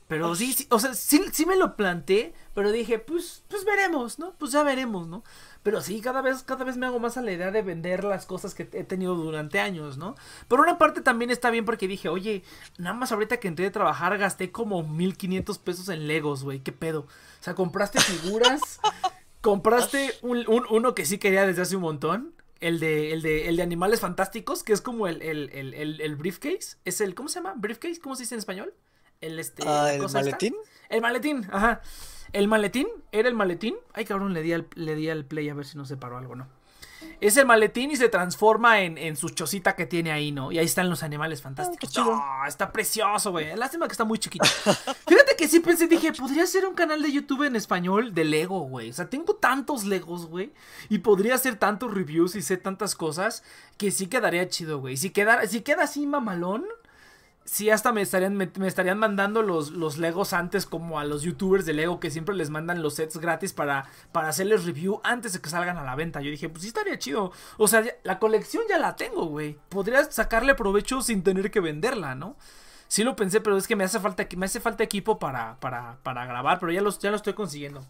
Pero 0.09 0.37
sí, 0.37 0.53
sí, 0.53 0.69
o 0.71 0.79
sea, 0.79 0.95
sí, 0.95 1.21
sí 1.33 1.47
me 1.47 1.57
lo 1.57 1.75
planteé, 1.75 2.33
pero 2.55 2.71
dije, 2.71 3.01
pues, 3.01 3.43
pues 3.49 3.65
veremos, 3.65 4.21
¿no? 4.21 4.35
Pues 4.39 4.53
ya 4.53 4.63
veremos, 4.63 5.09
¿no? 5.09 5.25
Pero 5.65 5.81
sí, 5.81 6.01
cada 6.01 6.23
vez, 6.23 6.45
cada 6.45 6.65
vez 6.65 6.77
me 6.77 6.87
hago 6.87 7.01
más 7.01 7.17
a 7.17 7.23
la 7.23 7.33
idea 7.33 7.51
de 7.51 7.61
vender 7.63 8.05
las 8.05 8.25
cosas 8.25 8.55
que 8.55 8.69
he 8.73 8.85
tenido 8.85 9.17
durante 9.17 9.59
años, 9.59 9.99
¿no? 9.99 10.15
Por 10.47 10.61
una 10.61 10.79
parte 10.79 11.01
también 11.01 11.33
está 11.33 11.51
bien 11.51 11.65
porque 11.65 11.89
dije, 11.89 12.09
oye, 12.09 12.45
nada 12.79 12.95
más 12.95 13.11
ahorita 13.11 13.39
que 13.39 13.49
entré 13.49 13.67
a 13.67 13.73
trabajar 13.73 14.17
gasté 14.17 14.53
como 14.53 14.85
1500 14.85 15.59
pesos 15.59 15.89
en 15.89 16.07
Legos, 16.07 16.45
güey, 16.45 16.61
qué 16.61 16.71
pedo. 16.71 17.09
O 17.47 17.49
sea, 17.49 17.55
compraste 17.55 18.01
figuras, 18.01 18.81
compraste 19.41 20.13
un, 20.23 20.45
uno 20.49 20.97
que 20.97 21.07
sí 21.07 21.19
quería 21.19 21.47
desde 21.47 21.63
hace 21.63 21.77
un 21.77 21.83
montón. 21.83 22.35
El 22.59 22.81
de, 22.81 23.13
el 23.13 23.23
de, 23.23 23.49
el 23.49 23.55
de 23.55 23.63
animales 23.63 24.01
fantásticos, 24.01 24.65
que 24.65 24.73
es 24.73 24.81
como 24.81 25.07
el, 25.07 25.23
el, 25.23 25.51
el, 25.53 26.01
el, 26.01 26.17
briefcase. 26.17 26.79
Es 26.85 27.01
el, 27.01 27.15
¿cómo 27.15 27.29
se 27.29 27.39
llama? 27.39 27.55
¿Briefcase? 27.57 28.01
¿Cómo 28.01 28.17
se 28.17 28.25
dice 28.25 28.35
en 28.35 28.41
español? 28.41 28.75
El 29.21 29.39
este. 29.39 29.63
Ah, 29.65 29.93
¿El 29.95 30.11
maletín? 30.11 30.57
El 30.89 31.01
maletín, 31.01 31.47
ajá. 31.53 31.83
El 32.33 32.49
maletín, 32.49 32.89
era 33.13 33.29
el 33.29 33.37
maletín. 33.37 33.77
Ay, 33.93 34.07
cabrón, 34.07 34.35
le 34.35 34.43
di 34.43 34.53
al, 34.53 34.67
le 34.75 34.97
di 34.97 35.09
al 35.09 35.25
play 35.25 35.49
a 35.49 35.55
ver 35.55 35.67
si 35.67 35.79
no 35.79 35.85
se 35.85 35.97
paró 35.97 36.19
algo, 36.19 36.35
¿no? 36.35 36.49
Es 37.21 37.37
el 37.37 37.47
maletín 37.47 37.91
y 37.91 37.97
se 37.97 38.09
transforma 38.09 38.81
en, 38.81 38.99
en 38.99 39.17
su 39.17 39.29
chocita 39.31 39.75
que 39.75 39.87
tiene 39.87 40.13
ahí, 40.13 40.33
¿no? 40.33 40.53
Y 40.53 40.59
ahí 40.59 40.67
están 40.67 40.91
los 40.91 41.03
animales 41.03 41.43
fantásticos. 41.43 41.97
Oh, 41.99 42.23
está 42.47 42.71
precioso, 42.73 43.31
güey. 43.31 43.57
Lástima 43.57 43.87
que 43.87 43.93
está 43.93 44.05
muy 44.05 44.19
chiquito. 44.19 44.47
Fíjate 45.07 45.37
que 45.37 45.49
sí 45.49 45.61
pensé, 45.61 45.87
dije, 45.87 46.13
podría 46.13 46.47
ser 46.47 46.67
un 46.67 46.75
canal 46.75 47.03
de 47.03 47.13
YouTube 47.13 47.45
en 47.45 47.57
español 47.57 48.15
de 48.15 48.25
Lego, 48.25 48.61
güey. 48.61 48.91
O 48.91 48.93
sea, 48.93 49.09
tengo 49.09 49.35
tantos 49.37 49.85
Legos, 49.85 50.27
güey. 50.27 50.53
Y 50.89 50.99
podría 50.99 51.35
hacer 51.35 51.57
tantos 51.57 51.93
reviews 51.93 52.37
y 52.37 52.43
sé 52.43 52.57
tantas 52.57 52.95
cosas 52.95 53.43
que 53.77 53.91
sí 53.91 54.07
quedaría 54.07 54.49
chido, 54.49 54.81
güey. 54.81 54.97
Si, 54.97 55.11
quedara, 55.11 55.47
si 55.47 55.61
queda 55.61 55.85
así 55.85 56.07
mamalón, 56.07 56.65
sí 57.47 57.71
hasta 57.71 57.93
me 57.93 58.03
estarían, 58.03 58.37
me, 58.37 58.51
estarían 58.67 58.99
mandando 58.99 59.41
los, 59.41 59.71
los 59.71 59.97
Legos 59.97 60.33
antes 60.33 60.67
como 60.67 60.99
a 60.99 61.05
los 61.05 61.23
youtubers 61.23 61.65
de 61.65 61.73
Lego 61.73 62.01
que 62.01 62.11
siempre 62.11 62.35
les 62.35 62.51
mandan 62.51 62.83
los 62.83 62.95
sets 62.95 63.17
gratis 63.17 63.53
para, 63.53 63.89
para 64.13 64.29
hacerles 64.29 64.65
review 64.65 65.01
antes 65.05 65.33
de 65.33 65.41
que 65.41 65.49
salgan 65.49 65.79
a 65.79 65.85
la 65.85 65.95
venta. 65.95 66.21
Yo 66.21 66.31
dije, 66.31 66.49
pues 66.49 66.63
sí 66.63 66.69
estaría 66.69 66.99
chido. 66.99 67.33
O 67.57 67.69
sea, 67.69 67.85
la 68.03 68.19
colección 68.19 68.65
ya 68.69 68.79
la 68.79 68.97
tengo, 68.97 69.27
güey. 69.27 69.57
Podría 69.69 70.05
sacarle 70.11 70.55
provecho 70.55 71.01
sin 71.01 71.23
tener 71.23 71.51
que 71.51 71.61
venderla, 71.61 72.15
¿no? 72.15 72.37
Sí 72.89 73.05
lo 73.05 73.17
pensé, 73.17 73.41
pero 73.41 73.57
es 73.57 73.67
que 73.67 73.77
me 73.77 73.85
hace 73.85 73.99
falta, 74.01 74.27
me 74.37 74.47
hace 74.47 74.61
falta 74.61 74.85
equipo 74.85 75.19
para, 75.19 75.59
para, 75.61 75.99
para 76.03 76.27
grabar, 76.27 76.59
pero 76.61 76.73
ya, 76.73 76.83
los, 76.83 76.99
ya 76.99 77.11
lo 77.11 77.17
estoy 77.17 77.35
consiguiendo. 77.35 77.85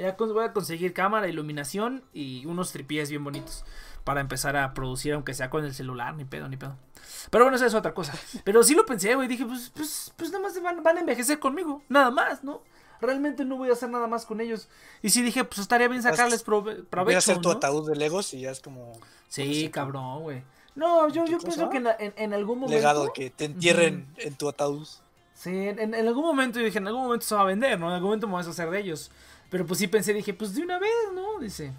Ya 0.00 0.16
voy 0.18 0.44
a 0.44 0.52
conseguir 0.52 0.94
cámara, 0.94 1.28
iluminación 1.28 2.02
y 2.14 2.46
unos 2.46 2.72
tripies 2.72 3.10
bien 3.10 3.22
bonitos 3.22 3.64
para 4.02 4.22
empezar 4.22 4.56
a 4.56 4.72
producir, 4.72 5.12
aunque 5.12 5.34
sea 5.34 5.50
con 5.50 5.64
el 5.64 5.74
celular, 5.74 6.14
ni 6.14 6.24
pedo, 6.24 6.48
ni 6.48 6.56
pedo. 6.56 6.74
Pero 7.30 7.44
bueno, 7.44 7.56
esa 7.56 7.66
es 7.66 7.74
otra 7.74 7.92
cosa. 7.92 8.14
Pero 8.44 8.62
sí 8.62 8.74
lo 8.74 8.86
pensé, 8.86 9.14
güey. 9.14 9.28
Dije, 9.28 9.44
pues, 9.44 9.70
pues, 9.74 10.12
pues 10.16 10.30
nada 10.30 10.42
más 10.42 10.60
van, 10.62 10.82
van 10.82 10.96
a 10.96 11.00
envejecer 11.00 11.38
conmigo. 11.38 11.82
Nada 11.90 12.10
más, 12.10 12.42
¿no? 12.42 12.62
Realmente 13.02 13.44
no 13.44 13.56
voy 13.56 13.68
a 13.68 13.72
hacer 13.72 13.90
nada 13.90 14.06
más 14.06 14.24
con 14.24 14.40
ellos. 14.40 14.68
Y 15.02 15.10
sí 15.10 15.22
dije, 15.22 15.44
pues 15.44 15.58
estaría 15.58 15.88
bien 15.88 16.02
sacarles 16.02 16.42
provecho. 16.42 16.86
Voy 16.90 17.14
a 17.14 17.18
hacer 17.18 17.38
tu 17.38 17.50
ataúd 17.50 17.88
de 17.88 17.96
Legos 17.96 18.32
y 18.32 18.40
ya 18.40 18.50
es 18.50 18.60
como. 18.60 18.92
Sí, 19.28 19.68
cabrón, 19.68 20.22
güey. 20.22 20.42
No, 20.74 21.08
yo, 21.08 21.26
yo 21.26 21.38
pienso 21.38 21.68
que 21.68 21.76
en, 21.76 22.32
algún 22.32 22.60
momento. 22.60 22.76
Legado, 22.76 23.12
que 23.12 23.28
te 23.28 23.46
entierren 23.46 24.06
en 24.16 24.34
tu 24.34 24.48
ataúd. 24.48 24.86
Sí, 25.34 25.50
en, 25.50 25.94
algún 25.94 26.24
momento 26.24 26.58
yo 26.58 26.66
dije, 26.66 26.78
en 26.78 26.86
algún 26.86 27.04
momento 27.04 27.24
se 27.24 27.34
va 27.34 27.40
a 27.40 27.44
vender, 27.44 27.80
¿no? 27.80 27.88
En 27.88 27.94
algún 27.94 28.08
momento 28.08 28.26
me 28.26 28.34
vas 28.34 28.46
a 28.46 28.50
hacer 28.50 28.68
de 28.70 28.80
ellos. 28.80 29.10
Pero 29.50 29.66
pues 29.66 29.78
sí 29.78 29.88
pensé, 29.88 30.14
dije, 30.14 30.32
pues 30.34 30.54
de 30.54 30.62
una 30.62 30.78
vez, 30.78 31.12
¿no? 31.14 31.38
Dice 31.40 31.72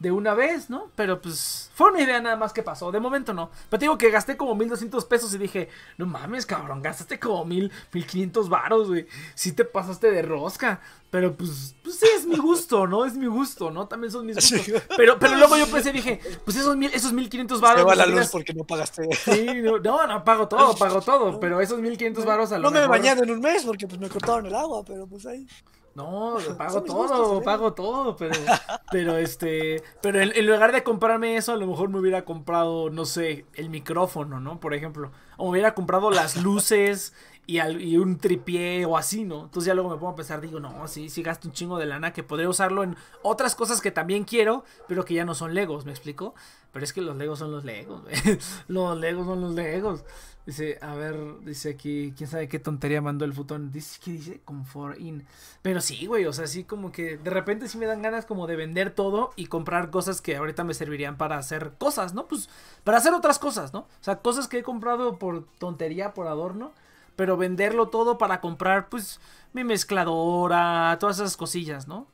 de 0.00 0.10
una 0.10 0.32
vez, 0.32 0.70
¿no? 0.70 0.90
Pero 0.96 1.20
pues 1.20 1.70
fue 1.74 1.90
una 1.90 2.00
idea 2.00 2.20
nada 2.22 2.34
más 2.34 2.54
que 2.54 2.62
pasó. 2.62 2.90
De 2.90 2.98
momento 2.98 3.34
no. 3.34 3.50
Pero 3.68 3.78
te 3.78 3.84
digo 3.84 3.98
que 3.98 4.10
gasté 4.10 4.34
como 4.34 4.54
1200 4.54 5.04
pesos 5.04 5.34
y 5.34 5.38
dije, 5.38 5.68
no 5.98 6.06
mames, 6.06 6.46
cabrón, 6.46 6.80
gastaste 6.82 7.20
como 7.20 7.44
mil, 7.44 7.70
1500 7.92 8.48
varos, 8.48 8.88
güey. 8.88 9.06
Sí 9.34 9.52
te 9.52 9.66
pasaste 9.66 10.10
de 10.10 10.22
rosca. 10.22 10.80
Pero 11.10 11.34
pues, 11.34 11.74
pues 11.82 11.98
sí, 11.98 12.06
es 12.16 12.24
mi 12.24 12.36
gusto, 12.38 12.86
¿no? 12.86 13.04
Es 13.04 13.14
mi 13.14 13.26
gusto, 13.26 13.70
¿no? 13.70 13.88
También 13.88 14.10
son 14.10 14.24
mis 14.24 14.36
gustos. 14.36 14.82
Pero, 14.96 15.18
pero 15.18 15.34
luego 15.36 15.58
yo 15.58 15.66
pensé, 15.66 15.92
dije, 15.92 16.18
pues 16.44 16.56
esos, 16.56 16.76
mil, 16.76 16.90
esos 16.94 17.12
1500 17.12 17.60
varos. 17.60 17.80
Se 17.80 17.86
va 17.86 17.94
la 17.94 18.06
luz 18.06 18.28
porque 18.28 18.54
no 18.54 18.64
pagaste. 18.64 19.06
Sí, 19.16 19.46
no, 19.62 20.06
no, 20.06 20.24
pago 20.24 20.48
todo, 20.48 20.74
pago 20.76 21.02
todo. 21.02 21.38
Pero 21.38 21.60
esos 21.60 21.78
1500 21.78 22.24
varos 22.24 22.52
a 22.52 22.58
lo 22.58 22.64
No 22.64 22.70
me 22.70 22.82
he 22.82 22.86
bañado 22.86 23.22
en 23.22 23.32
un 23.32 23.40
mes 23.40 23.64
porque 23.64 23.86
pues 23.86 24.00
me 24.00 24.08
cortaron 24.08 24.46
el 24.46 24.54
agua, 24.54 24.82
pero 24.82 25.06
pues 25.06 25.26
ahí. 25.26 25.46
No, 25.94 26.36
pago 26.58 26.82
todo, 26.82 27.42
pago 27.42 27.72
todo, 27.72 28.16
pero, 28.16 28.34
pero 28.92 29.16
este, 29.16 29.82
pero 30.00 30.20
en, 30.20 30.46
lugar 30.46 30.72
de 30.72 30.82
comprarme 30.82 31.36
eso, 31.36 31.52
a 31.52 31.56
lo 31.56 31.66
mejor 31.66 31.88
me 31.88 31.98
hubiera 31.98 32.24
comprado, 32.24 32.90
no 32.90 33.04
sé, 33.04 33.44
el 33.54 33.70
micrófono, 33.70 34.40
¿no? 34.40 34.60
Por 34.60 34.74
ejemplo, 34.74 35.10
o 35.36 35.44
me 35.46 35.50
hubiera 35.52 35.74
comprado 35.74 36.10
las 36.10 36.36
luces 36.36 37.12
y, 37.46 37.60
y 37.60 37.96
un 37.96 38.18
tripié 38.18 38.84
o 38.84 38.96
así, 38.96 39.24
¿no? 39.24 39.44
Entonces 39.44 39.66
ya 39.66 39.74
luego 39.74 39.90
me 39.90 39.96
pongo 39.96 40.12
a 40.12 40.16
pensar, 40.16 40.40
digo, 40.40 40.60
no, 40.60 40.86
sí, 40.86 41.08
sí 41.08 41.22
gasto 41.22 41.48
un 41.48 41.54
chingo 41.54 41.78
de 41.78 41.86
lana 41.86 42.12
que 42.12 42.22
podría 42.22 42.48
usarlo 42.48 42.84
en 42.84 42.96
otras 43.22 43.56
cosas 43.56 43.80
que 43.80 43.90
también 43.90 44.24
quiero, 44.24 44.64
pero 44.86 45.04
que 45.04 45.14
ya 45.14 45.24
no 45.24 45.34
son 45.34 45.54
Legos, 45.54 45.84
¿me 45.86 45.90
explico? 45.90 46.34
Pero 46.72 46.84
es 46.84 46.92
que 46.92 47.00
los 47.00 47.16
Legos 47.16 47.40
son 47.40 47.50
los 47.50 47.64
Legos, 47.64 48.02
los 48.68 48.96
Legos 48.98 49.26
son 49.26 49.40
los 49.40 49.54
Legos. 49.54 50.04
Dice, 50.50 50.80
a 50.82 50.96
ver, 50.96 51.16
dice 51.44 51.70
aquí, 51.70 52.12
quién 52.16 52.28
sabe 52.28 52.48
qué 52.48 52.58
tontería 52.58 53.00
mandó 53.00 53.24
el 53.24 53.32
futón. 53.32 53.70
Dice 53.70 54.00
que 54.02 54.10
dice 54.10 54.40
comfort 54.44 54.98
in. 54.98 55.24
Pero 55.62 55.80
sí, 55.80 56.06
güey, 56.06 56.26
o 56.26 56.32
sea, 56.32 56.48
sí 56.48 56.64
como 56.64 56.90
que 56.90 57.18
de 57.18 57.30
repente 57.30 57.68
sí 57.68 57.78
me 57.78 57.86
dan 57.86 58.02
ganas 58.02 58.26
como 58.26 58.48
de 58.48 58.56
vender 58.56 58.90
todo 58.90 59.30
y 59.36 59.46
comprar 59.46 59.90
cosas 59.90 60.20
que 60.20 60.36
ahorita 60.36 60.64
me 60.64 60.74
servirían 60.74 61.16
para 61.16 61.38
hacer 61.38 61.74
cosas, 61.78 62.14
¿no? 62.14 62.26
Pues 62.26 62.48
para 62.82 62.98
hacer 62.98 63.14
otras 63.14 63.38
cosas, 63.38 63.72
¿no? 63.72 63.82
O 63.82 63.88
sea, 64.00 64.16
cosas 64.16 64.48
que 64.48 64.58
he 64.58 64.62
comprado 64.64 65.20
por 65.20 65.46
tontería, 65.60 66.14
por 66.14 66.26
adorno, 66.26 66.72
pero 67.14 67.36
venderlo 67.36 67.86
todo 67.86 68.18
para 68.18 68.40
comprar, 68.40 68.88
pues, 68.88 69.20
mi 69.52 69.62
mezcladora, 69.62 70.96
todas 70.98 71.20
esas 71.20 71.36
cosillas, 71.36 71.86
¿no? 71.86 72.08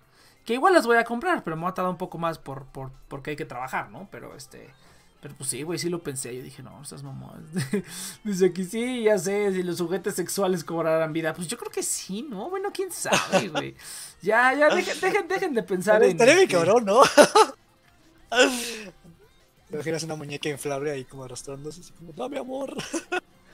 Que 0.45 0.53
igual 0.53 0.75
las 0.75 0.87
voy 0.87 0.99
a 0.99 1.05
comprar, 1.05 1.43
pero 1.43 1.57
me 1.57 1.63
va 1.63 1.71
a 1.71 1.75
tardar 1.75 1.91
un 1.91 1.97
poco 1.97 2.19
más 2.19 2.39
por, 2.39 2.67
por, 2.67 2.91
porque 3.09 3.31
hay 3.31 3.37
que 3.37 3.47
trabajar, 3.47 3.91
¿no? 3.91 4.09
Pero 4.11 4.37
este 4.37 4.75
Pero 5.21 5.35
pues 5.37 5.51
sí, 5.51 5.63
güey, 5.63 5.79
sí 5.79 5.89
lo 5.89 6.03
pensé. 6.03 6.37
Yo 6.37 6.43
dije, 6.43 6.63
no, 6.63 6.81
esas 6.83 7.03
mamás. 7.03 7.41
Dice 8.25 8.47
aquí, 8.47 8.65
sí, 8.65 9.05
ya 9.05 9.19
sé, 9.19 9.53
si 9.53 9.63
los 9.63 9.81
juguetes 9.81 10.15
sexuales 10.15 10.63
cobrarán 10.63 11.13
vida. 11.13 11.33
Pues 11.35 11.49
yo 11.49 11.57
creo 11.57 11.71
que 11.71 11.83
sí, 11.83 12.23
¿no? 12.23 12.51
Bueno, 12.51 12.71
quién 12.73 12.93
sabe, 12.93 13.49
güey. 13.53 13.75
Ya, 14.23 14.55
ya, 14.55 14.75
dejen, 14.75 15.01
dejen, 15.01 15.29
dejen 15.29 15.55
de 15.55 15.63
pensar 15.63 16.03
en. 16.03 16.11
Estaría 16.11 16.35
bien 16.35 16.49
este, 16.49 16.57
cabrón, 16.57 16.85
¿no? 16.85 17.03
Te 19.69 19.75
imaginas 19.75 20.03
una 20.05 20.17
muñeca 20.17 20.49
inflable 20.49 20.93
ahí 20.93 21.05
como 21.05 21.25
arrastrándose, 21.25 21.81
así 21.81 21.93
como, 21.93 22.13
no, 22.17 22.29
mi 22.29 22.37
amor. 22.39 22.77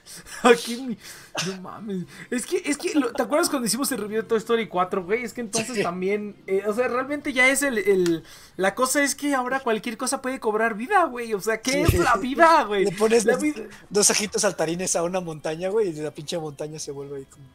Aquí, 0.42 0.76
mi- 0.82 0.98
no 1.46 1.60
mames. 1.62 2.04
Es 2.30 2.44
que, 2.46 2.62
es 2.64 2.76
que, 2.76 2.92
¿te 3.16 3.22
acuerdas 3.22 3.48
cuando 3.48 3.66
hicimos 3.66 3.90
el 3.92 3.98
review 3.98 4.22
de 4.22 4.28
Toy 4.28 4.38
Story 4.38 4.68
4, 4.68 5.04
güey? 5.04 5.22
Es 5.24 5.32
que 5.32 5.40
entonces 5.42 5.76
Sí. 5.76 5.82
también, 5.82 6.36
eh, 6.46 6.64
o 6.66 6.74
sea, 6.74 6.88
realmente 6.88 7.32
ya 7.32 7.48
es 7.48 7.62
el, 7.62 7.78
el- 7.78 8.24
la 8.56 8.74
cosa 8.74 9.02
es 9.02 9.14
que 9.14 9.34
ahora 9.34 9.60
cualquier 9.60 9.96
cosa 9.96 10.20
puede 10.20 10.40
cobrar 10.40 10.74
vida, 10.74 11.04
güey. 11.04 11.32
O 11.34 11.40
sea, 11.40 11.60
¿qué 11.60 11.86
Sí. 11.86 11.96
es 11.96 12.04
la 12.04 12.16
vida, 12.16 12.64
güey? 12.64 12.84
Le 12.86 12.92
pones 12.92 13.24
La 13.24 13.36
dos, 13.36 13.44
dos 13.90 14.10
ojitos 14.10 14.42
saltarines 14.42 14.96
a 14.96 15.02
una 15.04 15.20
montaña, 15.20 15.68
güey, 15.68 15.88
y 15.88 15.92
de 15.92 16.02
la 16.02 16.10
pinche 16.10 16.38
montaña 16.38 16.78
se 16.78 16.90
vuelve 16.90 17.18
ahí 17.18 17.26
como 17.26 17.46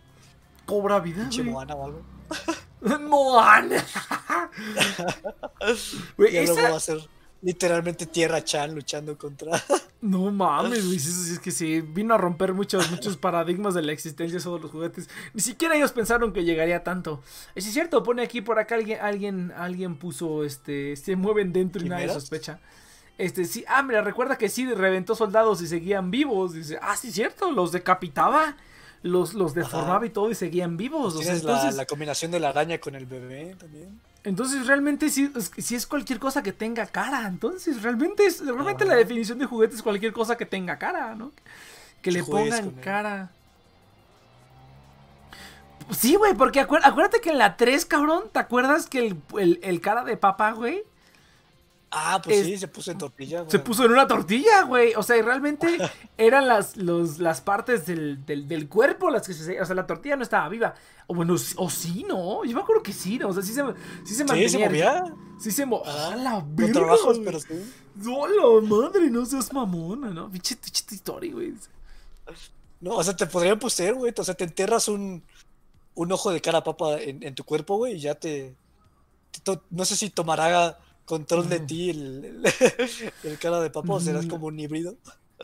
cobra 0.65 0.99
vida, 0.99 1.21
pinche 1.21 1.41
güey. 1.41 1.53
Moana 1.53 1.75
o 1.75 1.85
algo. 1.85 2.01
Moana. 3.07 3.83
Güey, 6.17 6.37
Y 6.37 6.45
luego 6.45 6.59
esa- 6.59 6.69
va 6.71 6.77
a 6.77 6.79
ser 6.79 6.97
literalmente 7.41 8.05
Tierra 8.05 8.43
Chan 8.43 8.73
luchando 8.73 9.17
contra. 9.17 9.51
No 9.99 10.31
mames, 10.31 10.85
güey, 10.85 10.97
es 10.97 11.39
que 11.39 11.49
sí, 11.49 11.81
vino 11.81 12.13
a 12.13 12.19
romper 12.19 12.53
muchos, 12.53 12.91
muchos 12.91 13.17
paradigmas 13.17 13.73
de 13.73 13.81
la 13.81 13.91
existencia 13.93 14.37
de 14.39 14.59
los 14.59 14.69
juguetes. 14.69 15.09
Ni 15.33 15.41
siquiera 15.41 15.75
ellos 15.75 15.91
pensaron 15.91 16.33
que 16.33 16.43
llegaría 16.43 16.83
tanto. 16.83 17.23
Eh, 17.55 17.59
es 17.59 17.65
cierto, 17.73 18.03
pone 18.03 18.21
aquí 18.21 18.41
por 18.41 18.59
acá 18.59 18.75
alguien, 18.75 18.99
alguien, 19.01 19.51
alguien 19.57 19.95
puso, 19.95 20.43
este, 20.43 20.95
se 20.97 21.15
mueven 21.15 21.51
dentro 21.51 21.83
y 21.83 21.89
nadie 21.89 22.09
sospecha. 22.09 22.59
Este, 23.17 23.45
sí, 23.45 23.65
ah, 23.67 23.81
mira, 23.81 24.01
recuerda 24.01 24.37
que 24.37 24.49
sí, 24.49 24.71
reventó 24.71 25.15
soldados 25.15 25.61
y 25.61 25.67
seguían 25.67 26.11
vivos. 26.11 26.53
Dice, 26.53 26.77
ah, 26.81 26.95
sí, 26.95 27.11
cierto, 27.11 27.51
los 27.51 27.71
decapitaba, 27.71 28.55
los, 29.01 29.33
los 29.33 29.55
deformaba 29.55 30.05
y 30.05 30.11
todo 30.11 30.29
y 30.29 30.35
seguían 30.35 30.77
vivos. 30.77 31.15
O 31.15 31.17
sea, 31.17 31.25
Tienes 31.25 31.43
la, 31.43 31.53
entonces, 31.53 31.75
la 31.75 31.85
combinación 31.85 32.29
de 32.29 32.39
la 32.39 32.49
araña 32.49 32.77
con 32.77 32.93
el 32.93 33.07
bebé 33.07 33.55
también. 33.57 33.99
Entonces 34.23 34.67
realmente 34.67 35.05
es, 35.05 35.13
sí 35.57 35.75
es 35.75 35.87
cualquier 35.87 36.19
cosa 36.19 36.43
que 36.43 36.51
tenga 36.53 36.85
cara. 36.85 37.27
Entonces 37.27 37.81
realmente 37.81 38.25
es 38.25 38.45
realmente 38.45 38.83
Ajá. 38.83 38.93
la 38.93 38.97
definición 38.99 39.39
de 39.39 39.45
juguete 39.45 39.75
es 39.75 39.83
cualquier 39.83 40.13
cosa 40.13 40.35
que 40.37 40.45
tenga 40.45 40.77
cara, 40.77 41.15
¿no? 41.15 41.31
Que 42.01 42.11
le 42.11 42.23
pongan 42.23 42.71
cara. 42.71 43.31
Sí, 45.91 46.15
güey, 46.15 46.33
porque 46.33 46.59
acuérdate 46.59 47.21
que 47.21 47.29
en 47.29 47.37
la 47.37 47.55
3, 47.55 47.85
cabrón, 47.85 48.25
¿te 48.31 48.39
acuerdas 48.39 48.87
que 48.87 49.07
el, 49.07 49.21
el- 49.39 49.59
el 49.63 49.79
cara 49.79 50.03
de 50.03 50.17
papá, 50.17 50.51
güey, 50.51 50.83
Ah, 51.89 52.21
pues 52.21 52.39
Es- 52.39 52.45
sí, 52.45 52.57
se 52.57 52.67
puso 52.67 52.91
en 52.91 52.97
tortilla. 52.97 53.45
se 53.47 53.57
güey. 53.57 53.63
puso 53.63 53.85
en 53.85 53.91
una 53.91 54.07
tortilla, 54.07 54.63
güey? 54.63 54.93
O 54.95 55.03
sea, 55.03 55.15
y 55.17 55.21
realmente 55.21 55.77
eran 56.17 56.47
las, 56.47 56.75
los- 56.75 57.19
las 57.19 57.39
partes 57.41 57.85
del, 57.85 58.25
del- 58.25 58.47
del 58.47 58.67
cuerpo 58.67 59.09
las 59.09 59.25
que 59.25 59.33
se... 59.33 59.59
O 59.61 59.65
sea, 59.65 59.73
la 59.75 59.87
tortilla 59.87 60.15
no 60.17 60.23
estaba 60.23 60.49
viva. 60.49 60.75
O 61.07 61.15
bueno, 61.15 61.35
o 61.55 61.69
sí, 61.69 62.05
¿no? 62.07 62.43
Yo 62.43 62.53
me 62.55 62.61
acuerdo 62.61 62.83
que 62.83 62.91
sí, 62.91 63.17
¿no? 63.17 63.29
O 63.29 63.33
sea, 63.33 63.41
sí 63.41 63.53
se, 63.53 63.63
sí 64.03 64.13
se 64.15 64.25
mantenía. 64.25 64.49
Sí, 64.49 64.57
se 64.57 64.65
movía. 64.65 65.03
Sí 65.39 65.51
se 65.51 65.65
movía. 65.65 65.91
Ah, 65.93 66.11
¡A 66.11 66.15
la 66.17 66.45
verga, 66.45 66.73
trabajos, 66.73 67.19
güey! 67.19 67.23
pero 67.25 67.39
sí. 67.39 67.73
¡Hola, 68.05 68.67
madre! 68.67 69.09
No 69.09 69.25
seas 69.25 69.51
mamona, 69.53 70.09
¿no? 70.09 70.29
Pinche, 70.29 70.57
historia, 70.91 71.31
güey. 71.33 71.53
No, 72.81 72.95
o 72.95 73.03
sea, 73.03 73.15
te 73.15 73.25
podrían 73.25 73.57
poseer, 73.59 73.95
güey. 73.95 74.13
O 74.17 74.23
sea, 74.23 74.35
te 74.35 74.43
enterras 74.43 74.87
un, 74.89 75.23
un 75.95 76.11
ojo 76.11 76.31
de 76.31 76.41
cara 76.41 76.63
papa 76.63 76.99
en, 77.01 77.23
en 77.23 77.33
tu 77.33 77.43
cuerpo, 77.45 77.77
güey, 77.77 77.95
y 77.95 77.99
ya 78.01 78.15
te, 78.15 78.55
No 79.69 79.85
sé 79.85 79.95
si 79.95 80.09
tomará 80.09 80.77
control 81.07 81.49
de 81.49 81.57
Ujú. 81.57 81.65
ti 81.65 81.89
el, 81.89 82.25
el, 82.25 82.43
el 83.23 83.37
cara 83.39 83.59
de 83.61 83.71
papa 83.71 83.93
o 83.93 83.99
serás 83.99 84.25
Mm. 84.25 84.29
como 84.29 84.47
un 84.47 84.59
híbrido. 84.59 84.95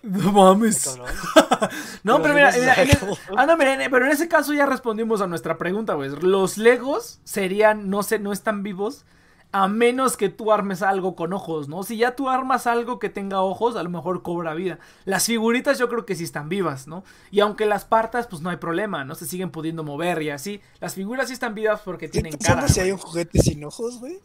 No 0.03 0.31
mames. 0.31 0.97
No, 2.03 2.21
pero 2.21 2.33
Pero 2.33 2.33
mira, 2.33 2.51
mira, 2.59 2.73
en 2.83 2.89
ah, 3.37 3.45
no, 3.45 3.55
mira, 3.57 3.77
pero 3.89 4.05
en 4.05 4.11
ese 4.11 4.27
caso 4.27 4.53
ya 4.53 4.65
respondimos 4.65 5.21
a 5.21 5.27
nuestra 5.27 5.57
pregunta, 5.57 5.93
güey. 5.93 6.09
Los 6.21 6.57
Legos 6.57 7.19
serían, 7.23 7.89
no 7.89 8.03
sé, 8.03 8.19
no 8.19 8.33
están 8.33 8.63
vivos. 8.63 9.05
A 9.53 9.67
menos 9.67 10.17
que 10.17 10.29
tú 10.29 10.51
armes 10.51 10.81
algo 10.81 11.15
con 11.15 11.31
ojos, 11.31 11.69
¿no? 11.69 11.83
Si 11.83 11.95
ya 11.95 12.15
tú 12.15 12.27
armas 12.27 12.65
algo 12.65 12.97
que 12.97 13.09
tenga 13.09 13.41
ojos, 13.41 13.75
a 13.75 13.83
lo 13.83 13.89
mejor 13.91 14.23
cobra 14.23 14.55
vida. 14.55 14.79
Las 15.05 15.27
figuritas 15.27 15.77
yo 15.77 15.87
creo 15.89 16.05
que 16.07 16.15
sí 16.15 16.23
están 16.23 16.49
vivas, 16.49 16.87
¿no? 16.87 17.03
Y 17.31 17.39
aunque 17.39 17.67
las 17.67 17.85
partas, 17.85 18.25
pues 18.27 18.41
no 18.41 18.49
hay 18.49 18.57
problema, 18.57 19.05
¿no? 19.05 19.13
Se 19.13 19.27
siguen 19.27 19.51
pudiendo 19.51 19.83
mover 19.83 20.23
y 20.23 20.31
así. 20.31 20.59
Las 20.81 20.95
figuras 20.95 21.27
sí 21.27 21.33
están 21.33 21.53
vivas 21.53 21.81
porque 21.85 22.09
tienen 22.09 22.35
cara. 22.37 22.67
si 22.67 22.79
hay 22.79 22.91
un 22.91 22.97
juguete 22.97 23.39
sin 23.39 23.63
ojos, 23.63 23.99
güey. 23.99 24.19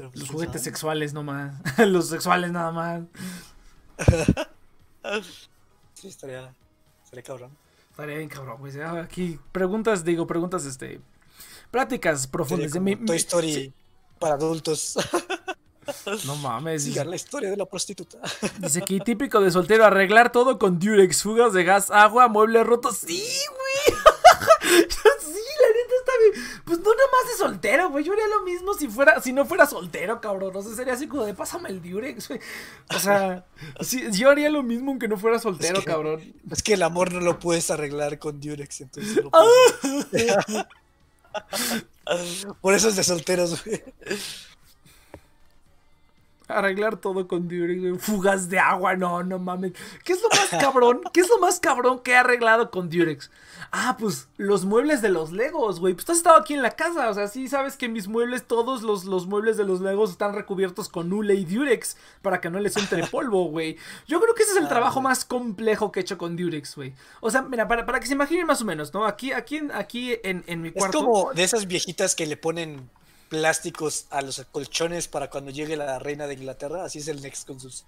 Pero, 0.00 0.10
pues, 0.12 0.20
Los 0.22 0.30
juguetes 0.30 0.62
sabe. 0.62 0.64
sexuales 0.64 1.12
nomás. 1.12 1.54
Los 1.78 2.08
sexuales 2.08 2.50
nada 2.52 2.72
más. 2.72 3.02
Sí, 5.94 6.08
estaría, 6.08 6.54
estaría 7.04 7.22
cabrón. 7.22 7.50
Estaría 7.90 8.16
bien 8.16 8.28
cabrón, 8.30 8.58
güey. 8.58 8.78
Ah, 8.80 9.02
Aquí 9.02 9.38
preguntas, 9.52 10.04
digo, 10.04 10.26
preguntas, 10.26 10.64
este... 10.64 11.00
Prácticas 11.70 12.26
profundas. 12.26 12.72
como 12.72 12.84
Mi- 12.84 12.96
Toy 12.96 13.16
Story 13.18 13.54
sí. 13.54 13.72
para 14.18 14.34
adultos. 14.34 14.96
No 16.24 16.36
mames. 16.36 16.84
Dice, 16.84 16.92
Sigan 16.94 17.10
la 17.10 17.16
historia 17.16 17.50
de 17.50 17.56
la 17.56 17.66
prostituta. 17.66 18.18
dice 18.58 18.78
aquí, 18.80 19.00
típico 19.00 19.40
de 19.40 19.50
soltero, 19.50 19.84
arreglar 19.84 20.30
todo 20.30 20.56
con 20.56 20.78
Durex, 20.78 21.22
fugas 21.22 21.52
de 21.52 21.64
gas, 21.64 21.90
agua, 21.90 22.28
muebles 22.28 22.64
rotos. 22.64 22.98
Sí, 22.98 23.24
güey. 23.48 24.86
Está 26.00 26.12
bien. 26.22 26.62
Pues 26.64 26.78
no 26.78 26.84
nada 26.94 27.08
más 27.12 27.30
de 27.32 27.36
soltero, 27.38 27.90
güey. 27.90 28.04
Yo 28.04 28.12
haría 28.12 28.28
lo 28.28 28.42
mismo 28.42 28.74
si 28.74 28.88
fuera, 28.88 29.20
si 29.20 29.32
no 29.32 29.44
fuera 29.46 29.66
soltero, 29.66 30.20
cabrón. 30.20 30.54
O 30.56 30.62
sea, 30.62 30.74
sería 30.74 30.94
así 30.94 31.06
como 31.06 31.24
de 31.24 31.34
pásame 31.34 31.68
el 31.68 31.80
Durex, 31.82 32.28
güey. 32.28 32.40
O 32.94 32.98
sea, 32.98 33.44
sí, 33.80 34.04
yo 34.12 34.30
haría 34.30 34.50
lo 34.50 34.62
mismo 34.62 34.90
aunque 34.90 35.08
no 35.08 35.16
fuera 35.16 35.38
soltero, 35.38 35.80
que- 35.80 35.86
cabrón. 35.86 36.34
Es 36.50 36.62
que 36.62 36.74
el 36.74 36.82
amor 36.82 37.12
no 37.12 37.20
lo 37.20 37.38
puedes 37.38 37.70
arreglar 37.70 38.18
con 38.18 38.40
Durex, 38.40 38.80
entonces 38.82 39.22
no 39.22 39.30
puedes- 40.10 40.66
Por 42.60 42.74
eso 42.74 42.88
es 42.88 42.96
de 42.96 43.04
solteros, 43.04 43.64
güey. 43.64 43.82
Arreglar 46.50 46.96
todo 46.96 47.26
con 47.28 47.48
Durex, 47.48 47.80
güey. 47.80 47.98
Fugas 47.98 48.48
de 48.48 48.58
agua, 48.58 48.96
no, 48.96 49.22
no 49.22 49.38
mames. 49.38 49.72
¿Qué 50.04 50.12
es 50.12 50.22
lo 50.22 50.28
más 50.28 50.48
cabrón? 50.62 51.00
¿Qué 51.12 51.20
es 51.20 51.28
lo 51.28 51.38
más 51.38 51.60
cabrón 51.60 52.00
que 52.00 52.12
he 52.12 52.16
arreglado 52.16 52.70
con 52.70 52.90
Durex? 52.90 53.30
Ah, 53.72 53.96
pues 53.98 54.28
los 54.36 54.64
muebles 54.64 55.00
de 55.02 55.08
los 55.10 55.30
Legos, 55.32 55.80
güey. 55.80 55.94
Pues 55.94 56.04
tú 56.06 56.12
has 56.12 56.18
estado 56.18 56.36
aquí 56.38 56.54
en 56.54 56.62
la 56.62 56.72
casa, 56.72 57.08
o 57.10 57.14
sea, 57.14 57.28
sí 57.28 57.46
sabes 57.48 57.76
que 57.76 57.88
mis 57.88 58.08
muebles, 58.08 58.44
todos 58.46 58.82
los, 58.82 59.04
los 59.04 59.26
muebles 59.26 59.56
de 59.56 59.64
los 59.64 59.80
Legos 59.80 60.10
están 60.10 60.34
recubiertos 60.34 60.88
con 60.88 61.12
hule 61.12 61.34
y 61.34 61.44
Durex 61.44 61.96
para 62.22 62.40
que 62.40 62.50
no 62.50 62.58
les 62.58 62.76
entre 62.76 63.06
polvo, 63.06 63.44
güey. 63.44 63.76
Yo 64.08 64.20
creo 64.20 64.34
que 64.34 64.42
ese 64.42 64.52
es 64.52 64.58
el 64.58 64.64
Ah, 64.66 64.68
trabajo 64.68 65.00
más 65.00 65.24
complejo 65.24 65.90
que 65.92 66.00
he 66.00 66.02
hecho 66.02 66.18
con 66.18 66.36
Durex, 66.36 66.76
güey. 66.76 66.94
O 67.20 67.30
sea, 67.30 67.42
mira, 67.42 67.68
para, 67.68 67.86
para 67.86 68.00
que 68.00 68.06
se 68.06 68.14
imaginen 68.14 68.46
más 68.46 68.60
o 68.62 68.64
menos, 68.64 68.92
¿no? 68.92 69.04
Aquí, 69.06 69.32
aquí, 69.32 69.56
en- 69.58 69.72
aquí 69.72 70.16
en, 70.24 70.42
en 70.46 70.62
mi 70.62 70.68
Es 70.68 70.74
cuarto. 70.74 71.04
como 71.04 71.32
de 71.32 71.44
esas 71.44 71.66
viejitas 71.66 72.14
que 72.14 72.26
le 72.26 72.36
ponen 72.36 72.88
plásticos 73.30 74.06
a 74.10 74.20
los 74.20 74.44
colchones 74.52 75.08
para 75.08 75.30
cuando 75.30 75.50
llegue 75.50 75.76
la 75.76 75.98
reina 75.98 76.26
de 76.26 76.34
Inglaterra. 76.34 76.84
Así 76.84 76.98
es 76.98 77.08
el 77.08 77.22
Next 77.22 77.46
con 77.46 77.58
sus 77.58 77.86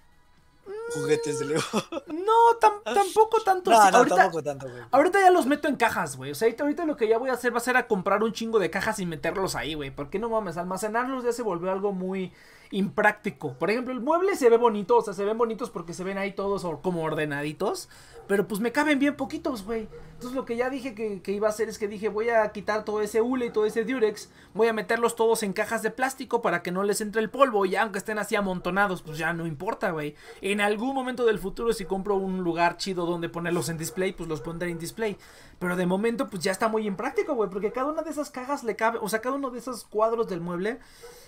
juguetes 0.95 1.39
de 1.39 1.45
Lego. 1.45 1.61
No, 2.07 2.57
tam- 2.59 2.81
tampoco 2.83 3.41
tanto 3.43 3.69
No, 3.69 3.79
así. 3.81 3.91
no, 3.91 3.97
ahorita, 3.97 4.15
tampoco 4.15 4.41
tanto, 4.43 4.67
güey. 4.69 4.81
Ahorita 4.91 5.19
ya 5.19 5.29
los 5.29 5.45
meto 5.45 5.67
en 5.67 5.75
cajas, 5.75 6.15
güey. 6.15 6.31
O 6.31 6.35
sea, 6.35 6.47
ahorita, 6.47 6.63
ahorita 6.63 6.85
lo 6.85 6.95
que 6.95 7.07
ya 7.07 7.17
voy 7.17 7.29
a 7.29 7.33
hacer 7.33 7.53
va 7.53 7.57
a 7.57 7.61
ser 7.61 7.75
a 7.77 7.87
comprar 7.87 8.23
un 8.23 8.31
chingo 8.31 8.57
de 8.59 8.69
cajas 8.69 8.99
y 8.99 9.05
meterlos 9.05 9.55
ahí, 9.55 9.73
güey. 9.73 9.91
Porque 9.91 10.19
no 10.19 10.29
mames, 10.29 10.55
almacenarlos 10.57 11.25
ya 11.25 11.33
se 11.33 11.41
volvió 11.43 11.71
algo 11.71 11.91
muy 11.91 12.31
impráctico. 12.71 13.53
Por 13.59 13.69
ejemplo, 13.69 13.93
el 13.93 13.99
mueble 13.99 14.35
se 14.37 14.49
ve 14.49 14.57
bonito, 14.57 14.97
o 14.97 15.01
sea, 15.01 15.13
se 15.13 15.25
ven 15.25 15.37
bonitos 15.37 15.69
porque 15.69 15.93
se 15.93 16.03
ven 16.05 16.17
ahí 16.17 16.31
todos 16.31 16.65
como 16.81 17.03
ordenaditos. 17.03 17.89
Pero 18.27 18.47
pues 18.47 18.61
me 18.61 18.71
caben 18.71 18.99
bien 18.99 19.15
poquitos, 19.15 19.65
güey. 19.65 19.87
Entonces 20.13 20.35
lo 20.35 20.45
que 20.45 20.55
ya 20.55 20.69
dije 20.69 20.95
que, 20.95 21.31
iba 21.33 21.47
a 21.47 21.49
hacer 21.49 21.67
es 21.67 21.77
que 21.77 21.89
dije, 21.89 22.07
voy 22.07 22.29
a 22.29 22.49
quitar 22.53 22.85
todo 22.85 23.01
ese 23.01 23.19
hule 23.19 23.47
y 23.47 23.49
todo 23.49 23.65
ese 23.65 23.83
durex. 23.83 24.29
Voy 24.53 24.67
a 24.67 24.73
meterlos 24.73 25.17
todos 25.17 25.43
en 25.43 25.51
cajas 25.51 25.83
de 25.83 25.91
plástico 25.91 26.41
para 26.41 26.63
que 26.63 26.71
no 26.71 26.83
les 26.83 27.01
entre 27.01 27.21
el 27.21 27.29
polvo. 27.29 27.65
Y 27.65 27.75
aunque 27.75 27.97
estén 27.97 28.17
así 28.17 28.35
amontonados, 28.35 29.01
pues 29.01 29.17
ya 29.17 29.33
no 29.33 29.45
importa, 29.45 29.91
güey. 29.91 30.15
En 30.39 30.61
algún 30.61 30.95
momento 30.95 31.25
del 31.25 31.39
futuro, 31.39 31.73
si 31.73 31.83
compro 31.83 32.15
un 32.15 32.41
lugar 32.41 32.77
chido 32.77 33.05
donde 33.05 33.27
ponerlos 33.27 33.67
en 33.67 33.77
display, 33.77 34.13
pues 34.13 34.29
los 34.29 34.39
pondré 34.39 34.69
en 34.69 34.79
display. 34.79 35.17
Pero 35.59 35.75
de 35.75 35.85
momento, 35.85 36.29
pues 36.29 36.41
ya 36.41 36.53
está 36.53 36.69
muy 36.69 36.87
impráctico, 36.87 37.35
güey. 37.35 37.49
Porque 37.49 37.73
cada 37.73 37.91
una 37.91 38.03
de 38.03 38.11
esas 38.11 38.29
cajas 38.29 38.63
le 38.63 38.77
cabe, 38.77 38.99
o 39.01 39.09
sea, 39.09 39.19
cada 39.19 39.35
uno 39.35 39.49
de 39.49 39.59
esos 39.59 39.83
cuadros 39.83 40.29
del 40.29 40.39
mueble 40.39 40.79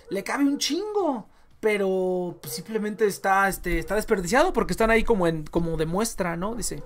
le 0.09 0.23
cabe 0.23 0.45
un 0.45 0.57
chingo. 0.57 1.27
Pero 1.65 2.37
pues, 2.43 2.53
simplemente 2.53 3.07
está, 3.07 3.49
este, 3.49 3.79
está 3.79 3.95
desperdiciado 3.95 4.53
porque 4.53 4.71
están 4.71 4.91
ahí 4.91 5.03
como 5.03 5.25
en, 5.25 5.45
como 5.45 5.77
de 5.77 5.87
muestra, 5.87 6.35
¿no? 6.37 6.53
Dice. 6.53 6.83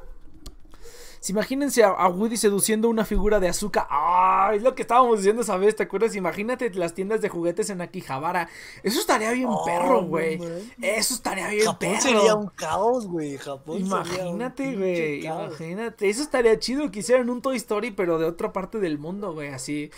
Si 1.19 1.33
imagínense 1.33 1.83
a, 1.83 1.89
a 1.89 2.07
Woody 2.07 2.37
seduciendo 2.37 2.87
una 2.87 3.03
figura 3.03 3.41
de 3.41 3.49
azúcar. 3.49 3.85
¡Ah! 3.89 4.53
Es 4.55 4.63
lo 4.63 4.75
que 4.75 4.83
estábamos 4.83 5.17
diciendo 5.17 5.41
esa 5.41 5.57
vez, 5.57 5.75
¿te 5.75 5.83
acuerdas? 5.83 6.15
Imagínate 6.15 6.73
las 6.75 6.93
tiendas 6.93 7.19
de 7.19 7.27
juguetes 7.27 7.69
en 7.69 7.81
Akihabara. 7.81 8.47
Eso 8.83 9.01
estaría 9.01 9.31
bien 9.31 9.49
Oh, 9.49 9.65
perro, 9.65 10.03
güey. 10.03 10.39
Eso 10.81 11.13
estaría 11.13 11.49
bien 11.49 11.65
Japón 11.65 11.89
perro. 11.89 12.01
sería 12.01 12.35
un 12.35 12.47
caos, 12.47 13.05
güey. 13.05 13.35
Japón 13.37 13.81
Imagínate, 13.81 14.77
güey. 14.77 15.25
Imagínate. 15.25 16.09
Eso 16.09 16.21
estaría 16.21 16.57
chido 16.57 16.89
que 16.89 16.99
hicieran 16.99 17.29
un 17.29 17.41
Toy 17.41 17.57
Story, 17.57 17.91
pero 17.91 18.17
de 18.17 18.23
otra 18.23 18.53
parte 18.53 18.79
del 18.79 18.97
mundo, 18.97 19.33
güey. 19.33 19.49
Así. 19.49 19.91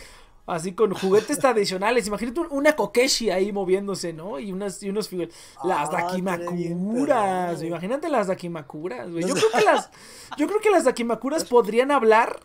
Así 0.52 0.74
con 0.74 0.94
juguetes 0.94 1.40
tradicionales. 1.40 2.08
Imagínate 2.08 2.42
una 2.42 2.76
Kokeshi 2.76 3.30
ahí 3.30 3.54
moviéndose, 3.54 4.12
¿no? 4.12 4.38
Y 4.38 4.52
unas 4.52 4.84
y 4.84 4.90
unos 4.90 5.08
figuras. 5.08 5.34
Las 5.64 5.88
Ah, 5.88 5.92
Dakimakuras. 5.94 7.60
bien, 7.60 7.70
Imagínate 7.72 8.10
las 8.10 8.28
Dakimakuras, 8.28 9.10
güey. 9.10 9.24
Yo 9.26 9.34
creo 9.34 9.50
que 9.50 9.62
las 9.64 9.90
yo 10.38 10.48
creo 10.48 10.60
que 10.60 10.70
las 10.70 10.84
Dakimakuras 10.84 11.46
podrían 11.46 11.90
hablar, 11.90 12.42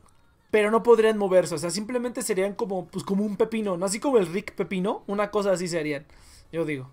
pero 0.53 0.71
no 0.71 0.85
podrían 0.85 1.19
moverse, 1.19 1.57
o 1.57 1.59
sea, 1.59 1.71
simplemente 1.71 2.23
serían 2.23 2.55
como 2.55 2.87
pues 2.87 3.05
como 3.05 3.25
un 3.25 3.37
pepino, 3.37 3.77
no 3.77 3.87
así 3.87 3.99
como 3.99 4.19
el 4.19 4.27
Rick 4.29 4.55
Pepino, 4.55 5.03
una 5.09 5.33
cosa 5.33 5.51
así 5.51 5.67
serían. 5.67 6.07
Yo 6.53 6.65
digo. 6.65 6.89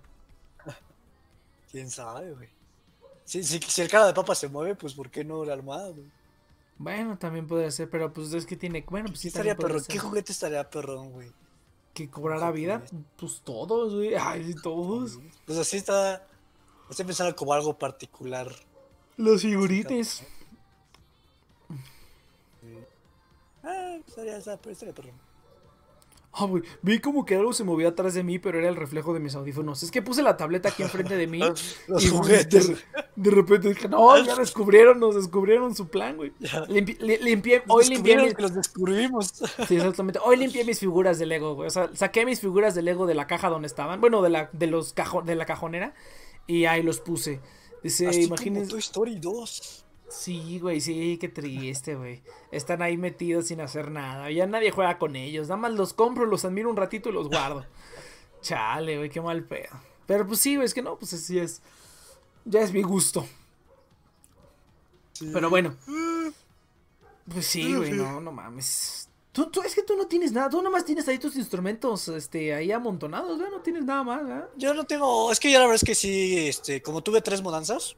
¿Quién 1.71 1.91
sabe, 1.91 2.31
güey? 2.33 2.49
Si, 3.23 3.43
si, 3.43 3.59
si 3.59 3.81
el 3.81 3.87
cara 3.89 4.07
de 4.07 4.13
papa 4.13 4.33
se 4.33 4.47
mueve, 4.47 4.73
pues 4.73 4.95
¿por 4.95 5.11
qué 5.11 5.23
no 5.23 5.45
la 5.45 5.53
almohada, 5.53 5.89
güey? 5.89 6.07
Bueno, 6.83 7.17
también 7.17 7.47
podría 7.47 7.71
ser, 7.71 7.89
pero 7.89 8.11
pues 8.11 8.33
es 8.33 8.45
que 8.45 8.57
tiene, 8.57 8.83
bueno, 8.89 9.07
pues 9.07 9.19
sí 9.19 9.23
¿Qué 9.23 9.29
estaría 9.29 9.55
perrón? 9.55 9.83
¿Qué 9.87 9.99
juguete 9.99 10.31
estaría 10.31 10.69
perrón, 10.69 11.11
güey? 11.11 11.31
que 11.93 12.09
cobrara 12.09 12.51
vida, 12.51 12.83
pues 13.17 13.41
todos, 13.43 13.93
güey. 13.93 14.15
Ay, 14.15 14.55
todos. 14.61 15.19
Pues 15.45 15.59
así 15.59 15.77
está. 15.77 16.27
Estoy 16.89 17.05
pensando 17.05 17.35
como 17.35 17.53
algo 17.53 17.77
particular. 17.77 18.51
Los 19.17 19.43
figurites. 19.43 20.23
Ah, 23.63 23.97
estaría, 24.05 24.37
estaría, 24.37 24.71
estaría 24.71 24.93
perrón. 24.93 25.22
Ah, 26.35 26.45
güey, 26.45 26.63
vi 26.81 26.99
como 26.99 27.25
que 27.25 27.35
algo 27.35 27.53
se 27.53 27.63
movía 27.63 27.89
atrás 27.89 28.15
de 28.15 28.23
mí, 28.23 28.39
pero 28.39 28.57
era 28.57 28.67
el 28.67 28.75
reflejo 28.75 29.13
de 29.13 29.19
mis 29.19 29.35
audífonos. 29.35 29.83
Es 29.83 29.91
que 29.91 30.01
puse 30.01 30.23
la 30.23 30.35
tableta 30.35 30.69
aquí 30.69 30.81
enfrente 30.81 31.15
de 31.15 31.27
mí. 31.27 31.39
Los 31.87 32.03
y, 32.03 32.07
juguetes. 32.07 32.69
De, 32.69 32.77
de 33.15 33.29
repente 33.31 33.69
dije, 33.69 33.87
no, 33.87 34.17
ya 34.23 34.35
descubrieron, 34.39 34.99
nos 34.99 35.13
descubrieron 35.13 35.75
su 35.75 35.89
plan, 35.89 36.17
güey. 36.17 36.33
Ya. 36.39 36.65
Limpi- 36.65 36.97
li- 36.99 37.19
limpié, 37.19 37.61
hoy 37.67 37.87
limpié 37.87 38.17
mis, 38.17 38.33
que 38.33 38.41
los 38.41 38.55
descubrimos. 38.55 39.27
sí, 39.67 39.75
exactamente. 39.75 40.19
Hoy 40.25 40.37
limpié 40.37 40.65
mis 40.65 40.79
figuras 40.79 41.19
de 41.19 41.27
Lego, 41.27 41.53
güey. 41.53 41.67
O 41.67 41.71
sea, 41.71 41.91
saqué 41.93 42.25
mis 42.25 42.39
figuras 42.39 42.73
de 42.73 42.81
Lego 42.81 43.05
de 43.05 43.13
la 43.13 43.27
caja 43.27 43.49
donde 43.49 43.67
estaban. 43.67 44.01
Bueno, 44.01 44.23
de 44.23 44.31
la, 44.31 44.49
de 44.53 44.65
los 44.65 44.93
cajo, 44.93 45.21
de 45.21 45.35
la 45.35 45.45
cajonera. 45.45 45.93
Y 46.47 46.65
ahí 46.65 46.81
los 46.81 46.99
puse. 46.99 47.41
Dice, 47.83 48.11
imagínense. 48.21 48.71
Toy 48.71 48.79
Story 48.79 49.19
2. 49.19 49.85
Sí, 50.09 50.59
güey, 50.59 50.79
sí, 50.79 51.17
qué 51.19 51.29
triste, 51.29 51.95
güey. 51.95 52.21
Están 52.51 52.81
ahí 52.81 52.97
metidos 52.97 53.47
sin 53.47 53.61
hacer 53.61 53.91
nada. 53.91 54.29
Ya 54.31 54.45
nadie 54.45 54.71
juega 54.71 54.99
con 54.99 55.15
ellos. 55.15 55.47
Nada 55.47 55.61
más 55.61 55.73
los 55.73 55.93
compro, 55.93 56.25
los 56.25 56.45
admiro 56.45 56.69
un 56.69 56.77
ratito 56.77 57.09
y 57.09 57.13
los 57.13 57.29
guardo. 57.29 57.65
Chale, 58.41 58.97
güey, 58.97 59.09
qué 59.09 59.21
mal 59.21 59.43
pedo. 59.43 59.79
Pero 60.05 60.27
pues 60.27 60.39
sí, 60.39 60.55
güey, 60.55 60.65
es 60.65 60.73
que 60.73 60.81
no, 60.81 60.97
pues 60.97 61.13
así 61.13 61.39
es. 61.39 61.61
Ya 62.45 62.61
es 62.61 62.71
mi 62.71 62.83
gusto. 62.83 63.25
Pero 65.31 65.49
bueno. 65.49 65.75
Pues 67.31 67.45
sí, 67.45 67.73
güey, 67.73 67.91
no, 67.93 68.19
no 68.19 68.31
mames. 68.31 69.09
Tú, 69.31 69.49
tú, 69.49 69.61
es 69.63 69.73
que 69.73 69.81
tú 69.81 69.95
no 69.95 70.05
tienes 70.05 70.31
nada, 70.31 70.49
tú 70.49 70.61
nomás 70.61 70.85
tienes 70.85 71.07
ahí 71.07 71.17
tus 71.17 71.35
instrumentos, 71.35 72.07
este, 72.09 72.53
ahí 72.53 72.71
amontonados, 72.71 73.39
¿verdad? 73.39 73.51
No 73.51 73.61
tienes 73.61 73.83
nada 73.83 74.03
más, 74.03 74.27
¿verdad? 74.27 74.49
Yo 74.57 74.73
no 74.75 74.83
tengo. 74.83 75.31
Es 75.31 75.39
que 75.39 75.51
yo 75.51 75.57
la 75.57 75.65
verdad 75.65 75.77
es 75.77 75.83
que 75.83 75.95
sí, 75.95 76.47
este, 76.47 76.83
como 76.83 77.01
tuve 77.01 77.21
tres 77.21 77.41
mudanzas, 77.41 77.95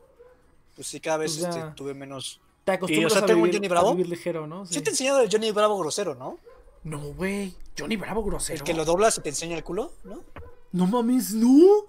pues 0.75 0.87
sí, 0.87 0.99
cada 0.99 1.17
vez 1.17 1.37
este, 1.37 1.61
tuve 1.75 1.93
menos. 1.93 2.39
Te 2.63 2.73
acostumbras 2.73 3.13
sea, 3.13 3.21
a, 3.23 3.25
tengo 3.25 3.39
un 3.41 3.45
vivir, 3.45 3.55
Johnny 3.57 3.67
a 3.67 3.69
Bravo. 3.69 3.91
vivir 3.91 4.09
ligero, 4.09 4.47
¿no? 4.47 4.65
Sí 4.65 4.81
te 4.81 4.89
he 4.89 4.93
enseñado 4.93 5.21
el 5.21 5.29
Johnny 5.31 5.51
Bravo 5.51 5.77
grosero, 5.79 6.15
¿no? 6.15 6.37
No, 6.83 6.99
güey. 7.13 7.53
Johnny 7.77 7.95
Bravo 7.95 8.23
grosero. 8.23 8.57
El 8.57 8.63
que 8.63 8.73
lo 8.73 8.85
doblas 8.85 9.17
y 9.17 9.21
te 9.21 9.29
enseña 9.29 9.55
el 9.57 9.63
culo, 9.63 9.91
¿no? 10.03 10.23
No 10.71 10.87
mames, 10.87 11.33
no. 11.33 11.85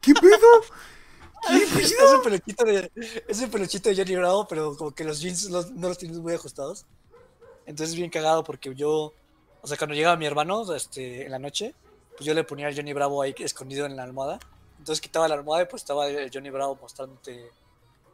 ¿Qué 0.00 0.12
pedo? 0.14 0.36
¿Qué 1.48 1.56
Es 1.82 1.92
pedo? 1.94 2.16
un 2.16 2.22
peluchito 2.22 2.64
de, 2.64 2.90
es 3.28 3.40
un 3.40 3.50
peluchito 3.50 3.88
de 3.88 3.96
Johnny 3.96 4.16
Bravo, 4.16 4.46
pero 4.48 4.76
como 4.76 4.90
que 4.92 5.04
los 5.04 5.20
jeans 5.20 5.50
los- 5.50 5.70
no 5.72 5.88
los 5.88 5.98
tienes 5.98 6.18
muy 6.18 6.34
ajustados. 6.34 6.84
Entonces 7.66 7.90
es 7.90 7.96
bien 7.96 8.10
cagado 8.10 8.42
porque 8.44 8.74
yo, 8.74 9.12
o 9.60 9.66
sea, 9.66 9.76
cuando 9.76 9.94
llegaba 9.94 10.16
mi 10.16 10.26
hermano 10.26 10.72
este, 10.74 11.24
en 11.24 11.30
la 11.30 11.38
noche, 11.38 11.74
pues 12.16 12.26
yo 12.26 12.34
le 12.34 12.44
ponía 12.44 12.66
al 12.66 12.74
Johnny 12.76 12.92
Bravo 12.92 13.22
ahí 13.22 13.34
escondido 13.38 13.86
en 13.86 13.96
la 13.96 14.02
almohada. 14.02 14.38
Entonces 14.78 15.00
quitaba 15.00 15.28
la 15.28 15.34
almohada 15.34 15.62
y 15.64 15.66
pues 15.66 15.82
estaba 15.82 16.08
el 16.08 16.30
Johnny 16.32 16.50
Bravo 16.50 16.76
mostrándote 16.80 17.50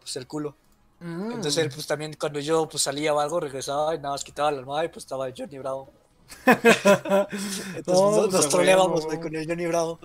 pues 0.08 0.16
el 0.16 0.26
culo. 0.26 0.54
Mm. 1.00 1.26
Entonces 1.32 1.56
él 1.58 1.70
pues 1.72 1.86
también 1.86 2.14
cuando 2.18 2.40
yo 2.40 2.68
pues 2.68 2.82
salía 2.82 3.14
o 3.14 3.20
algo 3.20 3.38
regresaba 3.40 3.94
y 3.94 3.98
nada 3.98 4.10
más 4.14 4.24
quitaba 4.24 4.50
la 4.50 4.58
almohada 4.58 4.84
y 4.86 4.88
pues 4.88 5.04
estaba 5.04 5.28
Johnny 5.36 5.58
Bravo. 5.58 5.90
Entonces 6.46 7.84
No, 7.86 8.10
nos, 8.10 8.20
pues, 8.20 8.32
nos 8.32 8.46
a 8.46 8.48
troleábamos 8.48 9.06
con 9.06 9.34
el 9.34 9.46
Johnny 9.46 9.66
Bravo. 9.66 9.98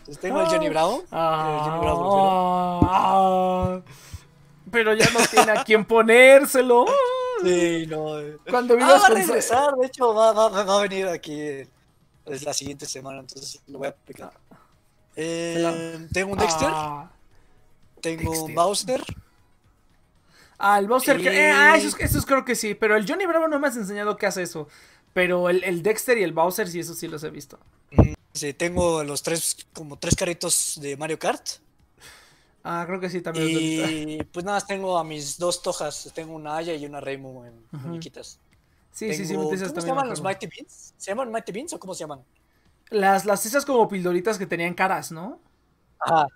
Entonces 0.00 0.18
tengo 0.20 0.40
el 0.40 0.46
Johnny 0.48 0.68
Bravo. 0.68 1.04
Ah, 1.10 1.56
el 1.64 1.70
Johnny 1.70 1.80
Bravo 1.84 2.80
ah, 2.84 3.80
pero 4.70 4.94
ya 4.94 5.08
no 5.10 5.18
tiene 5.26 5.52
a 5.52 5.64
quién 5.64 5.84
ponérselo. 5.84 6.86
Sí, 7.42 7.86
no. 7.88 8.20
eh. 8.20 8.36
Cuando 8.48 8.74
Ah, 8.80 8.98
va 9.00 9.06
a 9.06 9.08
regresar, 9.10 9.74
de 9.74 9.86
hecho, 9.86 10.14
va, 10.14 10.32
va, 10.32 10.48
va 10.64 10.78
a 10.78 10.82
venir 10.82 11.08
aquí 11.08 11.40
eh, 11.40 11.68
es 12.26 12.42
la 12.44 12.52
siguiente 12.52 12.86
semana, 12.86 13.20
entonces 13.20 13.60
lo 13.66 13.78
voy 13.78 13.88
a 13.88 13.90
aplicar. 13.90 14.32
Eh, 15.16 16.06
tengo 16.12 16.32
un 16.32 16.38
Dexter, 16.38 16.68
Ah, 16.70 17.10
tengo 18.00 18.44
un 18.44 18.54
Bowser. 18.54 19.02
Ah, 20.58 20.78
el 20.78 20.88
Bowser. 20.88 21.20
que- 21.20 21.28
eh, 21.28 21.52
ah, 21.52 21.76
esos, 21.76 21.98
esos 22.00 22.26
creo 22.26 22.44
que 22.44 22.54
sí. 22.54 22.74
Pero 22.74 22.96
el 22.96 23.08
Johnny 23.08 23.26
Bravo 23.26 23.48
no 23.48 23.58
me 23.58 23.68
has 23.68 23.76
enseñado 23.76 24.16
que 24.16 24.26
hace 24.26 24.42
eso. 24.42 24.68
Pero 25.12 25.48
el, 25.48 25.64
el 25.64 25.82
Dexter 25.82 26.18
y 26.18 26.22
el 26.22 26.32
Bowser 26.32 26.68
sí, 26.68 26.80
eso 26.80 26.94
sí 26.94 27.08
los 27.08 27.24
he 27.24 27.30
visto. 27.30 27.58
Sí, 28.34 28.52
tengo 28.54 29.02
los 29.02 29.22
tres, 29.22 29.66
como 29.72 29.98
tres 29.98 30.14
carritos 30.14 30.78
de 30.80 30.96
Mario 30.96 31.18
Kart. 31.18 31.44
Ah, 32.62 32.84
creo 32.86 33.00
que 33.00 33.08
sí 33.08 33.22
también 33.22 33.52
los. 33.54 33.90
Y 33.90 34.22
pues 34.32 34.44
nada, 34.44 34.56
más 34.58 34.66
tengo 34.66 34.98
a 34.98 35.04
mis 35.04 35.38
dos 35.38 35.62
tojas. 35.62 36.10
Tengo 36.14 36.34
una 36.34 36.56
Aya 36.56 36.74
y 36.74 36.84
una 36.84 37.00
Reimu 37.00 37.44
en 37.44 37.54
Ujú. 37.72 37.88
muñequitas. 37.88 38.38
Sí, 38.92 39.14
sí, 39.14 39.24
sí, 39.24 39.36
me 39.36 39.44
¿Cómo 39.44 39.56
se 39.56 39.86
llaman 39.86 40.08
los. 40.08 40.20
Mighty 40.20 40.46
Beans? 40.46 40.94
¿Se 40.96 41.10
llaman 41.10 41.30
Mighty 41.32 41.52
Beans 41.52 41.72
o 41.72 41.80
cómo 41.80 41.94
se 41.94 42.00
llaman? 42.00 42.22
Las, 42.90 43.24
las 43.24 43.46
esas 43.46 43.64
como 43.64 43.88
pildoritas 43.88 44.36
que 44.36 44.46
tenían 44.46 44.74
caras, 44.74 45.10
¿no? 45.10 45.40
Ajá. 46.00 46.26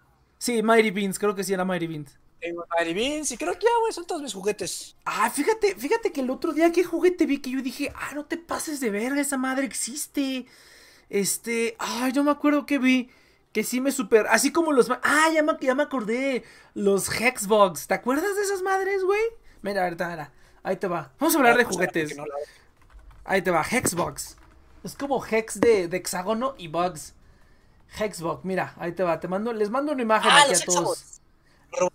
Sí, 0.44 0.62
Mighty 0.62 0.90
Beans, 0.90 1.18
creo 1.18 1.35
que 1.35 1.42
sí 1.42 1.54
era 1.54 1.64
Mighty 1.64 1.87
Beans. 1.87 2.18
Tengo 2.38 2.66
Mighty 2.76 2.92
Beans 2.92 3.33
y 3.33 3.38
creo 3.38 3.54
que 3.54 3.64
ya, 3.64 3.70
güey, 3.80 3.94
son 3.94 4.07
todos 4.07 4.20
mis 4.20 4.35
juguetes. 4.35 4.94
Ah, 5.07 5.30
fíjate, 5.30 5.74
fíjate 5.74 6.12
que 6.12 6.20
el 6.20 6.28
otro 6.28 6.52
día 6.52 6.70
que 6.70 6.85
juguete 6.85 7.24
vi 7.24 7.38
que 7.38 7.48
yo 7.48 7.62
dije, 7.62 7.90
ah, 7.96 8.11
no 8.14 8.26
te 8.26 8.37
pases 8.37 8.78
de 8.78 8.90
verga, 8.90 9.22
esa 9.22 9.38
madre 9.38 9.64
existe. 9.64 10.44
Este, 11.09 11.76
ay, 11.78 12.12
yo 12.12 12.22
me 12.22 12.30
acuerdo 12.30 12.66
que 12.66 12.78
vi 12.78 13.09
que 13.52 13.64
sí 13.64 13.80
me 13.80 13.90
super, 13.90 14.26
así 14.26 14.52
como 14.52 14.72
los, 14.72 14.90
ah, 14.90 15.30
ya 15.33 15.42
me, 15.42 15.57
ya 15.62 15.74
me 15.74 15.85
acordé, 15.85 16.44
los 16.74 17.09
Hexbox, 17.09 17.87
¿te 17.87 17.94
acuerdas 17.94 18.37
de 18.37 18.42
esas 18.42 18.61
madres, 18.61 19.02
güey? 19.02 19.22
Mira, 19.62 19.85
ahorita, 19.85 20.11
mira, 20.11 20.30
ahí 20.62 20.76
te 20.76 20.88
va. 20.88 21.11
Vamos 21.18 21.35
a 21.37 21.38
hablar 21.38 21.57
de 21.57 21.64
Vamos 21.64 21.78
a 21.78 21.80
ver, 21.80 21.90
juguetes. 21.90 22.18
Ahí 23.24 23.40
te 23.40 23.50
va, 23.50 23.62
Hexbox. 23.62 24.37
Es 24.83 24.94
como 24.94 25.24
Hex 25.24 25.59
de, 25.59 25.88
de 25.88 25.96
hexágono 25.96 26.54
y 26.59 26.68
Bugs. 26.68 27.14
Hexbox, 27.98 28.44
mira, 28.44 28.74
ahí 28.78 28.92
te 28.92 29.02
va, 29.02 29.20
te 29.20 29.28
mando, 29.28 29.52
les 29.52 29.70
mando 29.70 29.92
una 29.92 30.02
imagen 30.02 30.30
Ah, 30.33 30.42
aquí 30.42 30.50
los 30.52 30.62
a 30.62 30.64
todos. 30.66 31.20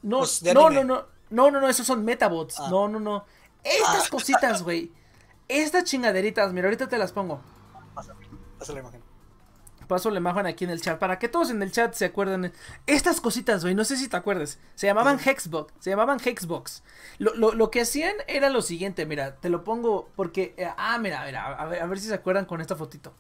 No, 0.02 0.24
no, 0.54 0.70
no, 0.70 0.84
no, 0.84 1.06
no, 1.30 1.52
no, 1.52 1.62
no, 1.62 1.70
esos 1.70 1.86
son 1.88 2.04
Metabots. 2.06 2.60
Ah. 2.60 2.68
No, 2.70 2.88
no, 2.88 3.00
no. 3.00 3.26
Estas 3.64 4.06
Ah. 4.08 4.10
cositas, 4.10 4.64
güey. 4.64 4.92
Estas 5.48 5.84
chingaderitas, 5.86 6.54
mira, 6.54 6.68
ahorita 6.68 6.88
te 6.88 6.98
las 6.98 7.12
pongo. 7.12 7.42
Pasa 7.94 8.74
la 8.74 8.80
imagen. 8.80 9.02
Paso 9.88 10.12
la 10.12 10.20
imagen 10.20 10.46
aquí 10.46 10.66
en 10.66 10.70
el 10.70 10.82
chat 10.82 11.00
para 11.00 11.18
que 11.18 11.28
todos 11.30 11.50
en 11.50 11.64
el 11.64 11.72
chat 11.72 11.96
se 11.96 12.06
acuerden. 12.06 12.54
Estas 12.86 13.20
cositas, 13.20 13.64
güey, 13.64 13.74
no 13.74 13.84
sé 13.84 13.98
si 13.98 14.08
te 14.08 14.16
acuerdes. 14.18 14.60
Se 14.76 14.86
llamaban 14.86 15.20
Hexbox. 15.20 15.74
Se 15.80 15.90
llamaban 15.90 16.20
Hexbox. 16.24 16.84
Lo, 17.18 17.34
lo, 17.34 17.54
lo 17.54 17.72
que 17.72 17.82
hacían 17.82 18.14
era 18.28 18.50
lo 18.52 18.62
siguiente, 18.62 19.08
mira, 19.08 19.38
te 19.38 19.50
lo 19.50 19.64
pongo 19.64 20.08
porque. 20.16 20.54
eh, 20.58 20.70
ah, 20.78 21.00
mira, 21.00 21.26
mira, 21.26 21.46
a 21.48 21.66
ver, 21.66 21.82
a 21.82 21.88
ver 21.88 22.00
si 22.00 22.08
se 22.08 22.14
acuerdan 22.14 22.46
con 22.46 22.62
esta 22.62 22.76
fotito. 22.76 23.14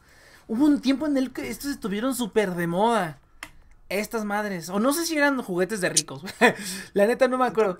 Hubo 0.49 0.65
un 0.65 0.81
tiempo 0.81 1.07
en 1.07 1.17
el 1.17 1.31
que 1.33 1.49
estos 1.49 1.71
estuvieron 1.71 2.15
súper 2.15 2.55
de 2.55 2.67
moda. 2.67 3.19
Estas 3.89 4.25
madres. 4.25 4.69
O 4.69 4.79
no 4.79 4.93
sé 4.93 5.05
si 5.05 5.17
eran 5.17 5.41
juguetes 5.43 5.81
de 5.81 5.89
ricos. 5.89 6.23
la 6.93 7.07
neta 7.07 7.27
no 7.29 7.37
me 7.39 7.47
acuerdo. 7.47 7.79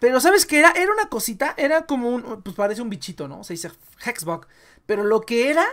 Pero 0.00 0.20
¿sabes 0.20 0.46
qué 0.46 0.58
era? 0.60 0.72
Era 0.72 0.92
una 0.92 1.08
cosita, 1.08 1.54
era 1.56 1.86
como 1.86 2.10
un, 2.10 2.42
pues 2.42 2.56
parece 2.56 2.82
un 2.82 2.90
bichito, 2.90 3.28
¿no? 3.28 3.44
Se 3.44 3.54
dice 3.54 3.70
Hexbug. 4.04 4.46
Pero 4.86 5.04
lo 5.04 5.22
que 5.22 5.50
era 5.50 5.64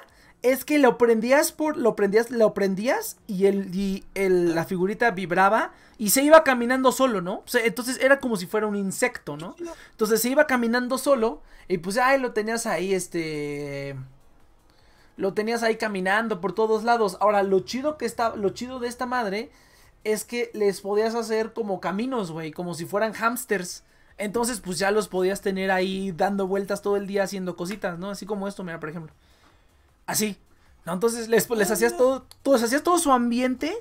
es 0.41 0.65
que 0.65 0.80
lo 0.80 0.97
prendías 0.97 1.52
por, 1.52 1.78
lo 1.78 1.95
prendías, 1.95 2.32
lo 2.32 2.54
prendías 2.54 3.17
y 3.28 3.45
el, 3.47 3.76
y 3.76 4.06
el- 4.15 4.56
la 4.56 4.65
figurita 4.65 5.12
vibraba 5.12 5.74
y 5.97 6.12
se 6.12 6.24
iba 6.24 6.43
caminando 6.43 6.91
solo, 6.91 7.21
¿no? 7.21 7.36
O 7.39 7.47
sea, 7.47 7.63
entonces 7.65 8.00
era 8.02 8.19
como 8.19 8.38
si 8.38 8.47
fuera 8.47 8.67
un 8.67 8.76
insecto, 8.76 9.38
¿no? 9.38 9.56
Entonces 9.91 10.21
se 10.21 10.30
iba 10.30 10.47
caminando 10.47 10.97
solo 10.97 11.41
y 11.67 11.78
pues 11.80 11.97
ay, 11.97 12.19
lo 12.19 12.34
tenías 12.34 12.65
ahí, 12.65 12.93
este... 12.93 13.95
Lo 15.21 15.36
tenías 15.36 15.62
ahí 15.62 15.75
caminando 15.77 16.41
por 16.41 16.53
todos 16.53 16.84
lados. 16.84 17.15
Ahora, 17.21 17.43
lo 17.43 17.60
chido 17.60 17.96
que 17.98 18.06
está, 18.08 18.35
lo 18.35 18.50
chido 18.50 18.79
de 18.79 18.87
esta 18.87 19.06
madre 19.06 19.52
es 20.04 20.25
que 20.25 20.50
les 20.56 20.81
podías 20.81 21.13
hacer 21.13 21.54
como 21.54 21.79
caminos, 21.79 22.31
güey, 22.31 22.52
como 22.52 22.73
si 22.73 22.85
fueran 22.85 23.13
hamsters. 23.13 23.83
Entonces, 24.17 24.62
pues 24.62 24.79
ya 24.79 24.89
los 24.89 25.08
podías 25.08 25.41
tener 25.41 25.69
ahí 25.69 26.12
dando 26.12 26.48
vueltas 26.48 26.81
todo 26.81 26.98
el 26.98 27.06
día 27.06 27.21
haciendo 27.21 27.56
cositas, 27.56 28.00
¿no? 28.00 28.10
Así 28.10 28.25
como 28.25 28.48
esto, 28.48 28.63
mira, 28.63 28.79
por 28.79 28.89
ejemplo. 28.89 29.13
Así. 30.08 30.37
¿No? 30.87 30.93
Entonces 30.93 31.29
les, 31.29 31.48
les 31.52 31.69
hacías 31.69 31.96
todo, 31.96 32.25
todo, 32.41 32.56
les 32.56 32.63
hacías 32.63 32.81
todo 32.81 32.98
su 32.98 33.12
ambiente 33.12 33.71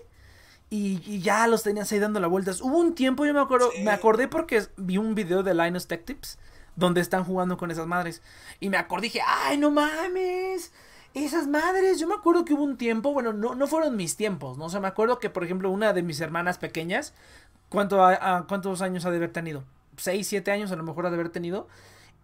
y, 0.68 1.00
y 1.06 1.20
ya 1.22 1.46
los 1.46 1.62
tenías 1.62 1.90
ahí 1.90 1.98
dando 1.98 2.20
las 2.20 2.28
vueltas. 2.30 2.60
Hubo 2.60 2.76
un 2.78 2.94
tiempo, 2.94 3.24
yo 3.24 3.32
me 3.32 3.40
acuerdo, 3.40 3.70
Sí. 3.74 3.82
me 3.82 3.90
acordé 3.90 4.28
porque 4.28 4.66
vi 4.76 4.98
un 4.98 5.14
video 5.14 5.42
de 5.42 5.54
Linus 5.54 5.86
Tech 5.86 6.04
Tips 6.04 6.38
donde 6.76 7.00
están 7.00 7.24
jugando 7.24 7.56
con 7.56 7.70
esas 7.70 7.86
madres. 7.86 8.20
Y 8.60 8.68
me 8.68 8.76
acordé, 8.76 9.04
dije, 9.04 9.22
ay, 9.26 9.56
no 9.56 9.70
mames. 9.70 10.72
Esas 11.12 11.48
madres, 11.48 11.98
yo 11.98 12.06
me 12.06 12.14
acuerdo 12.14 12.44
que 12.44 12.54
hubo 12.54 12.62
un 12.62 12.76
tiempo, 12.76 13.12
bueno, 13.12 13.32
no, 13.32 13.56
no 13.56 13.66
fueron 13.66 13.96
mis 13.96 14.16
tiempos, 14.16 14.58
¿no? 14.58 14.66
O 14.66 14.70
sea, 14.70 14.78
me 14.78 14.86
acuerdo 14.86 15.18
que, 15.18 15.28
por 15.28 15.42
ejemplo, 15.42 15.70
una 15.70 15.92
de 15.92 16.02
mis 16.02 16.20
hermanas 16.20 16.58
pequeñas, 16.58 17.14
¿cuánto 17.68 18.04
a, 18.04 18.46
¿cuántos 18.46 18.80
años 18.80 19.04
ha 19.04 19.11
de 19.11 19.16
haber 19.16 19.32
tenido? 19.32 19.64
Seis, 19.96 20.28
siete 20.28 20.52
años 20.52 20.70
a 20.70 20.76
lo 20.76 20.84
mejor 20.84 21.06
ha 21.06 21.11
de 21.11 21.16
haber 21.16 21.30
tenido. 21.30 21.66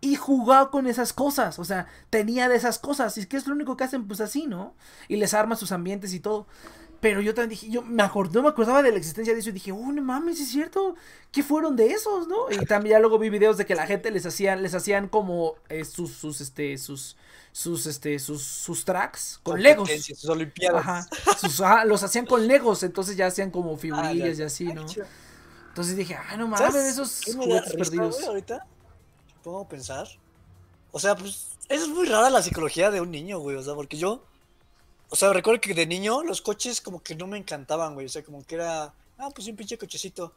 Y 0.00 0.14
jugaba 0.14 0.70
con 0.70 0.86
esas 0.86 1.12
cosas, 1.12 1.58
o 1.58 1.64
sea, 1.64 1.86
tenía 2.10 2.48
de 2.48 2.56
esas 2.56 2.78
cosas. 2.78 3.16
Y 3.16 3.20
es 3.20 3.26
que 3.26 3.36
es 3.36 3.46
lo 3.46 3.54
único 3.54 3.76
que 3.76 3.84
hacen, 3.84 4.06
pues 4.06 4.20
así, 4.20 4.46
¿no? 4.46 4.74
Y 5.08 5.16
les 5.16 5.34
arma 5.34 5.56
sus 5.56 5.72
ambientes 5.72 6.14
y 6.14 6.20
todo. 6.20 6.46
Pero 7.00 7.20
yo 7.20 7.34
también 7.34 7.50
dije, 7.50 7.70
yo 7.70 7.82
me 7.82 8.02
acordé, 8.02 8.40
me 8.40 8.48
acordaba 8.48 8.82
de 8.82 8.90
la 8.92 8.98
existencia 8.98 9.34
de 9.34 9.40
eso 9.40 9.50
y 9.50 9.52
dije, 9.52 9.72
oh, 9.72 9.92
no 9.92 10.02
mames, 10.02 10.40
es 10.40 10.48
cierto, 10.48 10.94
¿qué 11.32 11.42
fueron 11.42 11.76
de 11.76 11.88
esos, 11.88 12.28
no? 12.28 12.50
Y 12.50 12.64
también 12.66 12.92
ya 12.94 13.00
luego 13.00 13.18
vi 13.18 13.30
videos 13.30 13.56
de 13.56 13.66
que 13.66 13.74
la 13.74 13.86
gente 13.86 14.10
les 14.10 14.24
hacían, 14.26 14.62
les 14.62 14.74
hacían 14.74 15.08
como 15.08 15.54
eh, 15.68 15.84
sus, 15.84 16.12
sus, 16.12 16.40
este, 16.40 16.78
sus, 16.78 17.16
sus, 17.56 17.86
este, 17.86 18.18
sus, 18.18 18.42
sus 18.42 18.84
tracks 18.84 19.40
con 19.42 19.62
legos. 19.62 19.88
Sus 19.90 20.26
olimpiadas. 20.26 20.80
Ajá, 20.82 21.08
sus, 21.40 21.58
ajá, 21.62 21.86
los 21.86 22.02
hacían 22.02 22.26
con 22.26 22.46
legos, 22.46 22.82
entonces 22.82 23.16
ya 23.16 23.28
hacían 23.28 23.50
como 23.50 23.78
figurillas 23.78 24.38
y 24.38 24.42
así, 24.42 24.64
¿no? 24.66 24.84
Entonces 25.68 25.96
dije, 25.96 26.14
ah, 26.16 26.36
no 26.36 26.48
mames, 26.48 26.74
esos 26.74 27.22
juguetes 27.34 27.72
perdidos. 27.72 28.22
ahorita? 28.22 28.66
¿Puedo 29.42 29.66
pensar? 29.66 30.06
O 30.92 31.00
sea, 31.00 31.16
pues, 31.16 31.56
es 31.70 31.88
muy 31.88 32.06
rara 32.06 32.28
la 32.28 32.42
psicología 32.42 32.90
de 32.90 33.00
un 33.00 33.10
niño, 33.10 33.38
güey, 33.38 33.56
o 33.56 33.62
sea, 33.62 33.74
porque 33.74 33.96
yo 33.96 34.22
o 35.08 35.16
sea, 35.16 35.32
recuerdo 35.32 35.60
que 35.62 35.72
de 35.72 35.86
niño 35.86 36.22
los 36.24 36.42
coches 36.42 36.82
como 36.82 37.02
que 37.02 37.14
no 37.14 37.26
me 37.26 37.38
encantaban, 37.38 37.94
güey. 37.94 38.06
O 38.06 38.08
sea, 38.08 38.22
como 38.22 38.44
que 38.44 38.56
era, 38.56 38.92
ah, 39.18 39.28
pues 39.34 39.46
un 39.48 39.56
pinche 39.56 39.78
cochecito. 39.78 40.32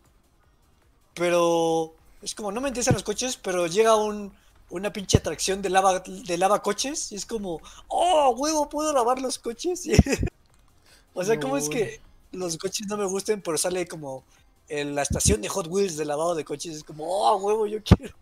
Pero 1.16 1.96
es 2.22 2.34
como, 2.36 2.52
no 2.52 2.62
me 2.62 2.70
interesan 2.70 2.94
los 2.94 3.04
coches, 3.04 3.36
pero 3.36 3.68
llega 3.68 3.96
un, 3.96 4.32
una 4.70 4.94
pinche 4.94 5.18
atracción 5.18 5.62
de 5.62 5.70
lava, 5.70 6.00
de 6.00 6.38
lava 6.38 6.62
coches 6.62 7.12
y 7.12 7.16
es 7.16 7.26
como, 7.26 7.62
oh, 7.88 8.36
huevo, 8.38 8.70
puedo 8.70 8.94
lavar 8.94 9.22
los 9.22 9.40
coches. 9.40 9.88
o 11.14 11.24
sea, 11.24 11.40
¿cómo 11.40 11.58
es 11.58 11.70
que 11.70 12.02
los 12.32 12.58
coches 12.58 12.88
no 12.88 12.98
me 12.98 13.06
gusten, 13.06 13.42
pero 13.42 13.58
sale 13.58 13.88
como 13.88 14.24
en 14.68 14.96
la 14.96 15.02
estación 15.02 15.42
de 15.42 15.50
Hot 15.50 15.68
Wheels 15.68 15.98
de 15.98 16.06
lavado 16.06 16.36
de 16.36 16.46
coches? 16.46 16.76
Es 16.76 16.84
como, 16.84 17.06
oh, 17.06 17.38
huevo, 17.38 17.68
yo 17.68 17.80
quiero. 17.84 18.16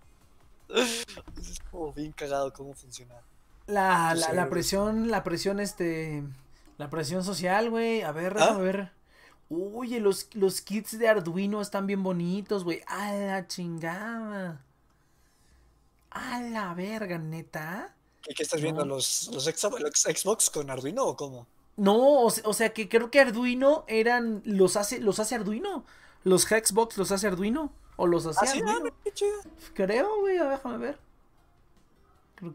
es 0.76 1.60
como 1.72 1.94
bien 1.94 2.12
cagado 2.12 2.52
cómo 2.54 2.74
funciona. 2.74 3.16
La, 3.68 4.16
la, 4.16 4.32
la, 4.32 4.50
presión, 4.50 5.12
la 5.12 5.24
presión, 5.24 5.60
este. 5.60 6.24
La 6.78 6.90
presión 6.90 7.24
social, 7.24 7.70
güey. 7.70 8.02
A 8.02 8.12
ver, 8.12 8.38
a 8.38 8.54
ver. 8.54 8.92
Oye, 9.50 10.00
los, 10.00 10.28
los 10.34 10.62
kits 10.62 10.98
de 10.98 11.08
Arduino 11.08 11.62
están 11.62 11.88
bien 11.88 12.04
bonitos, 12.04 12.64
güey. 12.64 12.82
A 12.88 13.14
la 13.14 13.48
chingada. 13.48 14.62
A 16.18 16.42
la 16.42 16.74
verga, 16.74 17.18
neta. 17.18 17.96
¿Y 18.28 18.34
qué 18.34 18.44
estás 18.44 18.62
viendo? 18.62 18.86
¿Los, 18.86 19.30
los, 19.34 19.46
Xbox 19.46 20.50
con 20.50 20.70
Arduino 20.70 21.06
o 21.06 21.16
cómo? 21.16 21.48
No, 21.78 22.24
o, 22.24 22.54
sea 22.54 22.74
que 22.74 22.90
creo 22.90 23.12
que 23.12 23.20
Arduino 23.20 23.86
eran. 23.88 24.42
Los 24.46 24.76
hace, 24.76 25.00
los 25.00 25.20
hace 25.20 25.36
Arduino. 25.36 25.86
Los 26.24 26.44
Xbox 26.44 26.98
los 26.98 27.12
hace 27.12 27.28
Arduino. 27.28 27.72
O 27.96 28.08
los 28.08 28.26
hace 28.26 28.46
¿Ah, 28.46 28.52
Arduino. 28.52 28.92
Creo, 29.74 30.20
güey. 30.20 30.38
Déjame 30.38 30.78
ver. 30.78 31.00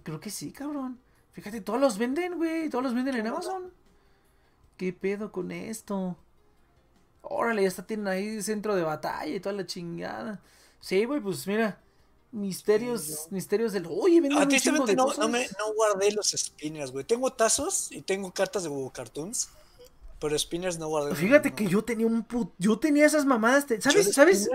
Creo, 0.03 0.21
que 0.21 0.31
sí, 0.31 0.53
cabrón. 0.53 1.01
Fíjate, 1.33 1.61
todos 1.61 1.81
los 1.81 1.99
venden, 1.99 2.37
güey. 2.37 2.69
Todos 2.69 2.85
los 2.85 2.95
venden 2.95 3.17
en 3.17 3.27
Amazon. 3.29 3.73
¿Qué 4.77 4.93
pedo 4.93 5.31
con 5.31 5.53
esto? 5.53 6.17
Órale, 7.23 7.63
ya 7.63 7.69
está 7.69 7.87
tienen 7.87 8.09
ahí 8.09 8.43
centro 8.43 8.75
de 8.75 8.83
batalla 8.83 9.33
y 9.33 9.41
toda 9.41 9.55
la 9.55 9.67
chingada. 9.67 10.41
Sí, 10.81 11.05
güey, 11.05 11.21
pues 11.21 11.47
mira. 11.47 11.81
Misterios, 12.33 13.29
misterios 13.31 13.73
del. 13.73 13.87
Oye, 13.87 14.21
un 14.21 14.49
chingo 14.49 14.87
de 14.87 14.97
no. 14.97 15.13
No, 15.15 15.29
me, 15.29 15.47
no 15.59 15.75
guardé 15.75 16.13
los 16.13 16.31
spinners, 16.31 16.91
güey. 16.91 17.05
Tengo 17.05 17.33
tazos 17.33 17.93
y 17.93 18.03
tengo 18.03 18.33
cartas 18.33 18.63
de 18.63 18.71
Google 18.71 18.93
Cartoons. 18.93 19.51
Pero 20.19 20.39
spinners 20.39 20.79
no 20.79 20.89
guardé. 20.89 21.15
Fíjate 21.15 21.53
que 21.55 21.67
yo 21.67 21.83
tenía 21.83 22.07
un 22.07 22.23
put... 22.23 22.53
Yo 22.57 22.79
tenía 22.79 23.07
esas 23.07 23.27
mamadas. 23.27 23.67
¿Sabes? 23.81 24.15
¿Sabes? 24.15 24.49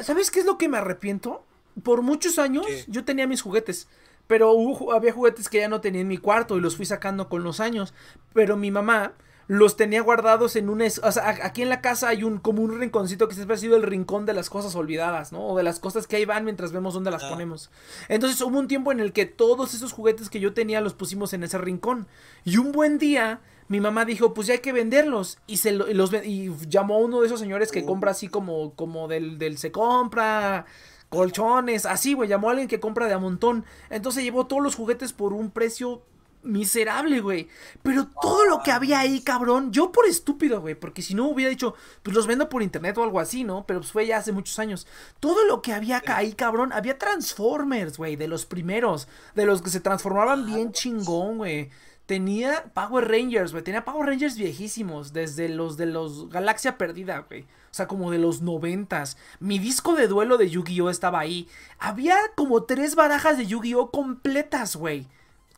¿Sabes 0.00 0.30
qué 0.30 0.40
es 0.40 0.46
lo 0.46 0.58
que 0.58 0.68
me 0.68 0.78
arrepiento? 0.78 1.44
por 1.82 2.02
muchos 2.02 2.38
años 2.38 2.66
yo 2.86 3.04
tenía 3.04 3.26
mis 3.26 3.42
juguetes. 3.42 3.88
Pero 4.26 4.52
había 4.92 5.12
juguetes 5.12 5.48
que 5.48 5.58
ya 5.58 5.68
no 5.68 5.80
tenía 5.80 6.00
en 6.00 6.08
mi 6.08 6.18
cuarto 6.18 6.56
y 6.56 6.60
los 6.60 6.76
fui 6.76 6.84
sacando 6.84 7.28
con 7.28 7.44
los 7.44 7.60
años. 7.60 7.94
Pero 8.32 8.56
mi 8.56 8.72
mamá 8.72 9.12
los 9.48 9.76
tenía 9.76 10.02
guardados 10.02 10.56
en 10.56 10.68
un... 10.68 10.82
O 10.82 11.12
sea, 11.12 11.28
aquí 11.42 11.62
en 11.62 11.68
la 11.68 11.80
casa 11.80 12.08
hay 12.08 12.24
un 12.24 12.38
como 12.38 12.62
un 12.62 12.78
rinconcito 12.78 13.28
que 13.28 13.34
siempre 13.34 13.54
ha 13.54 13.58
sido 13.58 13.76
el 13.76 13.82
rincón 13.82 14.26
de 14.26 14.32
las 14.32 14.50
cosas 14.50 14.74
olvidadas, 14.74 15.32
¿no? 15.32 15.46
O 15.46 15.56
de 15.56 15.62
las 15.62 15.78
cosas 15.78 16.06
que 16.06 16.16
ahí 16.16 16.24
van 16.24 16.44
mientras 16.44 16.72
vemos 16.72 16.94
dónde 16.94 17.10
las 17.10 17.24
ah. 17.24 17.30
ponemos. 17.30 17.70
Entonces 18.08 18.40
hubo 18.40 18.58
un 18.58 18.68
tiempo 18.68 18.92
en 18.92 19.00
el 19.00 19.12
que 19.12 19.26
todos 19.26 19.74
esos 19.74 19.92
juguetes 19.92 20.30
que 20.30 20.40
yo 20.40 20.52
tenía 20.54 20.80
los 20.80 20.94
pusimos 20.94 21.32
en 21.32 21.44
ese 21.44 21.58
rincón. 21.58 22.06
Y 22.44 22.56
un 22.58 22.72
buen 22.72 22.98
día 22.98 23.40
mi 23.68 23.80
mamá 23.80 24.04
dijo, 24.04 24.32
pues 24.32 24.46
ya 24.46 24.54
hay 24.54 24.60
que 24.60 24.72
venderlos. 24.72 25.38
Y, 25.46 25.56
se 25.58 25.72
los, 25.72 26.12
y 26.24 26.52
llamó 26.68 26.96
a 26.96 26.98
uno 26.98 27.20
de 27.20 27.26
esos 27.26 27.40
señores 27.40 27.72
que 27.72 27.82
oh. 27.82 27.86
compra 27.86 28.12
así 28.12 28.28
como, 28.28 28.74
como 28.74 29.08
del, 29.08 29.38
del 29.38 29.58
se 29.58 29.72
compra 29.72 30.66
colchones, 31.08 31.86
así, 31.86 32.14
güey, 32.14 32.28
llamó 32.28 32.48
a 32.48 32.50
alguien 32.50 32.68
que 32.68 32.80
compra 32.80 33.06
de 33.06 33.14
a 33.14 33.18
montón. 33.18 33.64
Entonces 33.90 34.24
llevó 34.24 34.46
todos 34.46 34.62
los 34.62 34.74
juguetes 34.74 35.12
por 35.12 35.32
un 35.32 35.50
precio 35.50 36.02
miserable, 36.46 37.20
güey. 37.20 37.48
Pero 37.82 38.08
todo 38.22 38.46
lo 38.46 38.62
que 38.62 38.72
había 38.72 39.00
ahí, 39.00 39.20
cabrón, 39.20 39.72
yo 39.72 39.92
por 39.92 40.06
estúpido, 40.06 40.60
güey, 40.60 40.74
porque 40.74 41.02
si 41.02 41.14
no 41.14 41.28
hubiera 41.28 41.50
dicho, 41.50 41.74
pues 42.02 42.14
los 42.14 42.26
vendo 42.26 42.48
por 42.48 42.62
internet 42.62 42.96
o 42.98 43.02
algo 43.02 43.20
así, 43.20 43.44
¿no? 43.44 43.66
Pero 43.66 43.80
pues 43.80 43.92
fue 43.92 44.06
ya 44.06 44.18
hace 44.18 44.32
muchos 44.32 44.58
años. 44.58 44.86
Todo 45.20 45.44
lo 45.44 45.62
que 45.62 45.72
había 45.72 46.02
ahí, 46.06 46.32
cabrón, 46.32 46.72
había 46.72 46.98
Transformers, 46.98 47.98
güey, 47.98 48.16
de 48.16 48.28
los 48.28 48.46
primeros, 48.46 49.08
de 49.34 49.46
los 49.46 49.62
que 49.62 49.70
se 49.70 49.80
transformaban 49.80 50.46
bien 50.46 50.72
chingón, 50.72 51.38
güey. 51.38 51.70
Tenía 52.06 52.70
Power 52.72 53.08
Rangers, 53.08 53.50
güey. 53.50 53.64
Tenía 53.64 53.84
Power 53.84 54.06
Rangers 54.06 54.36
viejísimos. 54.36 55.12
Desde 55.12 55.48
los 55.48 55.76
de 55.76 55.86
los 55.86 56.30
Galaxia 56.30 56.78
Perdida, 56.78 57.26
güey. 57.28 57.42
O 57.42 57.74
sea, 57.76 57.88
como 57.88 58.12
de 58.12 58.18
los 58.18 58.42
noventas. 58.42 59.18
Mi 59.40 59.58
disco 59.58 59.94
de 59.94 60.06
duelo 60.06 60.38
de 60.38 60.48
Yu-Gi-Oh! 60.48 60.88
estaba 60.88 61.18
ahí. 61.18 61.48
Había 61.78 62.16
como 62.36 62.62
tres 62.62 62.94
barajas 62.94 63.36
de 63.36 63.46
Yu-Gi-Oh! 63.46 63.90
completas, 63.90 64.76
güey. 64.76 65.08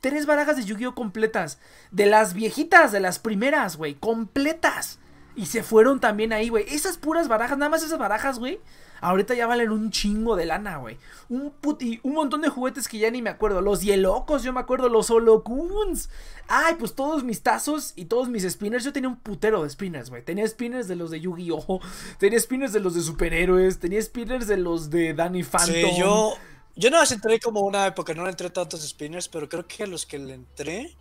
Tres 0.00 0.26
barajas 0.26 0.56
de 0.56 0.64
Yu-Gi-Oh! 0.64 0.94
completas. 0.94 1.58
De 1.90 2.06
las 2.06 2.34
viejitas, 2.34 2.92
de 2.92 3.00
las 3.00 3.18
primeras, 3.18 3.76
güey. 3.76 3.94
Completas. 3.94 4.98
Y 5.34 5.46
se 5.46 5.62
fueron 5.62 6.00
también 6.00 6.32
ahí, 6.32 6.48
güey. 6.48 6.64
Esas 6.68 6.98
puras 6.98 7.28
barajas, 7.28 7.58
nada 7.58 7.68
más 7.68 7.84
esas 7.84 7.98
barajas, 7.98 8.38
güey. 8.38 8.60
Ahorita 9.00 9.34
ya 9.34 9.46
valen 9.46 9.70
un 9.70 9.92
chingo 9.92 10.34
de 10.34 10.46
lana, 10.46 10.78
güey. 10.78 10.98
Un 11.28 11.52
puti, 11.52 12.00
un 12.02 12.14
montón 12.14 12.40
de 12.40 12.48
juguetes 12.48 12.88
que 12.88 12.98
ya 12.98 13.10
ni 13.12 13.22
me 13.22 13.30
acuerdo. 13.30 13.60
Los 13.60 13.82
Hielocos, 13.82 14.42
yo 14.42 14.52
me 14.52 14.58
acuerdo. 14.58 14.88
Los 14.88 15.10
Holocuns. 15.10 16.10
Ay, 16.48 16.74
pues 16.76 16.96
todos 16.96 17.22
mis 17.22 17.42
tazos 17.42 17.92
y 17.94 18.06
todos 18.06 18.28
mis 18.28 18.42
spinners. 18.50 18.84
Yo 18.84 18.92
tenía 18.92 19.08
un 19.08 19.16
putero 19.16 19.62
de 19.62 19.70
spinners, 19.70 20.10
güey. 20.10 20.24
Tenía 20.24 20.46
spinners 20.48 20.88
de 20.88 20.96
los 20.96 21.12
de 21.12 21.20
Yu-Gi-Oh! 21.20 21.80
Tenía 22.18 22.40
spinners 22.40 22.72
de 22.72 22.80
los 22.80 22.94
de 22.94 23.02
superhéroes. 23.02 23.78
Tenía 23.78 24.02
spinners 24.02 24.48
de 24.48 24.56
los 24.56 24.90
de 24.90 25.14
Danny 25.14 25.44
Phantom. 25.44 25.74
Sí, 25.74 25.96
yo. 25.96 26.34
Yo 26.78 26.90
no 26.90 26.98
las 26.98 27.12
entré 27.12 27.38
como 27.40 27.60
una 27.60 27.86
época, 27.86 28.14
no 28.14 28.24
le 28.24 28.30
entré 28.30 28.48
tantos 28.48 28.88
spinners, 28.88 29.28
pero 29.28 29.48
creo 29.48 29.66
que 29.66 29.86
los 29.86 30.06
que 30.06 30.18
le 30.18 30.34
entré 30.34 30.96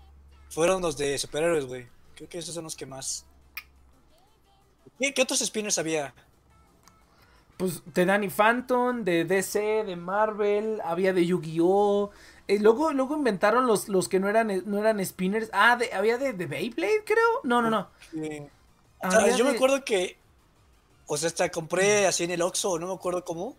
fueron 0.50 0.82
los 0.82 0.98
de 0.98 1.18
superhéroes, 1.18 1.66
güey. 1.66 1.88
Creo 2.16 2.28
que 2.28 2.40
esos 2.40 2.54
son 2.54 2.66
los 2.66 2.76
que 2.76 2.86
más. 2.86 3.26
¿Qué, 5.00 5.14
qué 5.14 5.22
otros 5.22 5.40
spinners 5.40 5.78
había? 5.78 6.14
pues 7.58 7.82
de 7.94 8.06
Danny 8.06 8.30
Phantom, 8.30 9.04
de 9.04 9.26
DC, 9.26 9.84
de 9.84 9.96
Marvel, 9.96 10.80
había 10.86 11.12
de 11.12 11.26
Yu-Gi-Oh! 11.26 12.12
Eh, 12.48 12.60
luego, 12.60 12.94
luego 12.94 13.16
inventaron 13.18 13.68
los, 13.68 13.90
los 13.90 14.08
que 14.08 14.20
no 14.20 14.30
eran, 14.30 14.64
no 14.66 14.78
eran 14.78 15.04
spinners. 15.04 15.50
Ah, 15.52 15.76
de, 15.76 15.92
había 15.92 16.18
de, 16.18 16.34
de 16.34 16.46
Beyblade, 16.46 17.04
creo. 17.04 17.42
No, 17.44 17.62
no, 17.62 17.70
no. 17.70 17.90
yo 19.36 19.44
me 19.44 19.52
acuerdo 19.52 19.84
que. 19.84 20.18
O 21.08 21.18
sea, 21.18 21.28
hasta 21.28 21.50
compré 21.50 22.06
así 22.06 22.24
en 22.24 22.32
el 22.32 22.42
Oxxo, 22.42 22.80
no 22.80 22.88
me 22.88 22.94
acuerdo 22.94 23.26
cómo. 23.26 23.58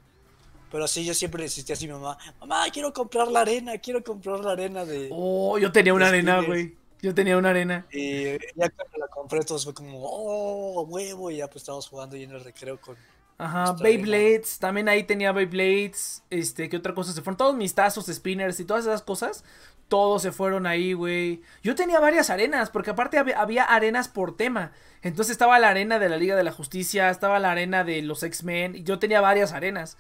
Pero 0.71 0.85
así 0.85 1.05
yo 1.05 1.15
siempre 1.15 1.43
insistía 1.43 1.75
así 1.75 1.87
a 1.87 1.89
mi 1.89 1.95
mamá. 1.95 2.19
Mamá, 2.41 2.67
quiero 2.73 2.93
comprar 2.93 3.29
la 3.29 3.41
arena, 3.41 3.79
quiero 3.79 4.03
comprar 4.03 4.41
la 4.41 4.53
arena 4.53 4.85
de. 4.85 5.09
Oh, 5.13 5.59
yo 5.59 5.73
tenía 5.73 5.95
una 5.95 6.09
arena, 6.09 6.41
güey. 6.41 6.77
Yo 7.01 7.15
tenía 7.15 7.39
una 7.39 7.51
arena. 7.51 7.87
Y 7.93 8.25
ya 8.57 8.71
cuando 8.71 8.99
la 8.99 9.07
compré, 9.09 9.41
todos 9.43 9.65
fue 9.65 9.75
como, 9.75 9.99
oh, 10.03 10.83
huevo. 10.83 11.31
Y 11.31 11.37
ya 11.37 11.47
pues 11.47 11.63
estábamos 11.63 11.89
jugando 11.89 12.17
y 12.17 12.25
en 12.25 12.33
el 12.33 12.43
recreo 12.43 12.81
con 12.81 12.97
Ajá, 13.39 13.73
Beyblades, 13.81 14.59
también 14.59 14.89
ahí 14.89 15.05
tenía 15.05 15.31
Beyblades, 15.31 16.25
este, 16.29 16.69
¿qué 16.69 16.77
otra 16.77 16.93
cosa 16.93 17.13
se 17.13 17.23
fueron? 17.23 17.37
Todos 17.37 17.55
mis 17.55 17.73
tazos, 17.73 18.07
spinners 18.07 18.59
y 18.59 18.65
todas 18.65 18.85
esas 18.85 19.03
cosas, 19.03 19.45
todos 19.87 20.23
se 20.23 20.33
fueron 20.33 20.67
ahí, 20.67 20.93
güey. 20.93 21.41
Yo 21.63 21.77
tenía 21.77 22.01
varias 22.01 22.31
arenas, 22.31 22.69
porque 22.69 22.91
aparte 22.91 23.17
había, 23.17 23.63
arenas 23.63 24.09
por 24.09 24.37
tema. 24.37 24.73
Entonces 25.03 25.31
estaba 25.31 25.61
la 25.61 25.69
arena 25.69 26.01
de 26.01 26.09
la 26.09 26.17
Liga 26.17 26.35
de 26.35 26.43
la 26.43 26.51
Justicia, 26.51 27.11
estaba 27.11 27.39
la 27.39 27.53
arena 27.53 27.85
de 27.85 28.03
los 28.03 28.25
X-Men, 28.25 28.85
yo 28.85 28.99
tenía 28.99 29.21
varias 29.21 29.53
arenas. 29.53 29.97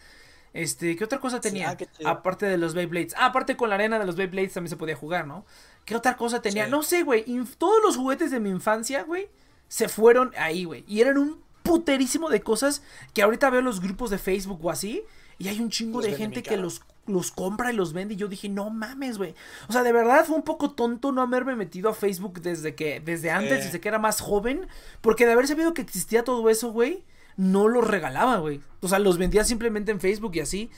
Este, 0.53 0.97
¿qué 0.97 1.05
otra 1.05 1.21
cosa 1.21 1.41
tenía? 1.41 1.77
Ah, 2.05 2.11
aparte 2.11 2.47
de 2.47 2.59
los 2.59 2.75
Beyblades. 2.75 3.15
Ah, 3.17 3.27
aparte 3.27 3.57
con 3.57 3.69
la 3.69 3.77
arena 3.77 3.99
de 3.99 4.07
los 4.07 4.17
Beyblades 4.17 4.55
también 4.55 4.71
se 4.71 4.77
podía 4.77 4.97
jugar, 4.97 5.27
¿no? 5.27 5.45
¿Qué 5.85 5.97
otra 5.97 6.17
cosa 6.17 6.43
tenía? 6.43 6.67
No 6.67 6.83
sé, 6.83 7.03
güey. 7.03 7.25
Todos 7.59 7.83
los 7.83 7.97
juguetes 7.97 8.31
de 8.31 8.41
mi 8.41 8.51
infancia, 8.51 9.03
güey, 9.03 9.29
se 9.69 9.89
fueron 9.89 10.33
ahí, 10.37 10.65
güey. 10.65 10.85
Y 10.87 11.01
eran 11.01 11.19
un 11.19 11.41
puterísimo 11.63 12.31
de 12.31 12.41
cosas 12.41 12.83
que 13.15 13.23
ahorita 13.23 13.51
veo 13.51 13.61
los 13.61 13.81
grupos 13.81 14.11
de 14.11 14.19
Facebook 14.19 14.65
o 14.65 14.71
así. 14.71 15.03
Y 15.39 15.49
hay 15.49 15.61
un 15.61 15.71
chingo 15.71 16.03
de 16.03 16.17
gente 16.17 16.43
que 16.43 16.57
los, 16.57 16.83
los 17.07 17.31
compra 17.31 17.73
y 17.73 17.77
los 17.77 17.93
vende. 17.93 18.15
Y 18.15 18.17
yo 18.17 18.27
dije, 18.27 18.49
no 18.49 18.71
mames, 18.71 19.19
güey. 19.19 19.35
O 19.69 19.73
sea, 19.73 19.83
de 19.83 19.93
verdad 19.93 20.25
fue 20.25 20.35
un 20.35 20.43
poco 20.43 20.73
tonto 20.73 21.13
no 21.13 21.23
haberme 21.23 21.55
metido 21.55 21.89
a 21.89 21.95
Facebook 21.95 22.41
desde 22.41 22.75
que, 22.75 23.01
desde 23.01 23.31
antes, 23.31 23.65
desde 23.65 23.81
que 23.81 23.89
era 23.89 23.99
más 23.99 24.21
joven. 24.21 24.67
Porque 25.01 25.27
de 25.27 25.33
haber 25.33 25.47
sabido 25.47 25.75
que 25.75 25.83
existía 25.83 26.25
todo 26.25 26.51
eso, 26.51 26.73
güey, 26.73 27.05
no 27.39 27.69
los 27.69 27.87
regalaba, 27.87 28.39
güey. 28.39 28.61
O 28.81 28.89
sea, 28.89 28.99
los 28.99 29.17
vendía 29.17 29.45
simplemente 29.45 29.93
en 29.93 30.01
Facebook 30.01 30.33
y 30.35 30.41
así. 30.41 30.71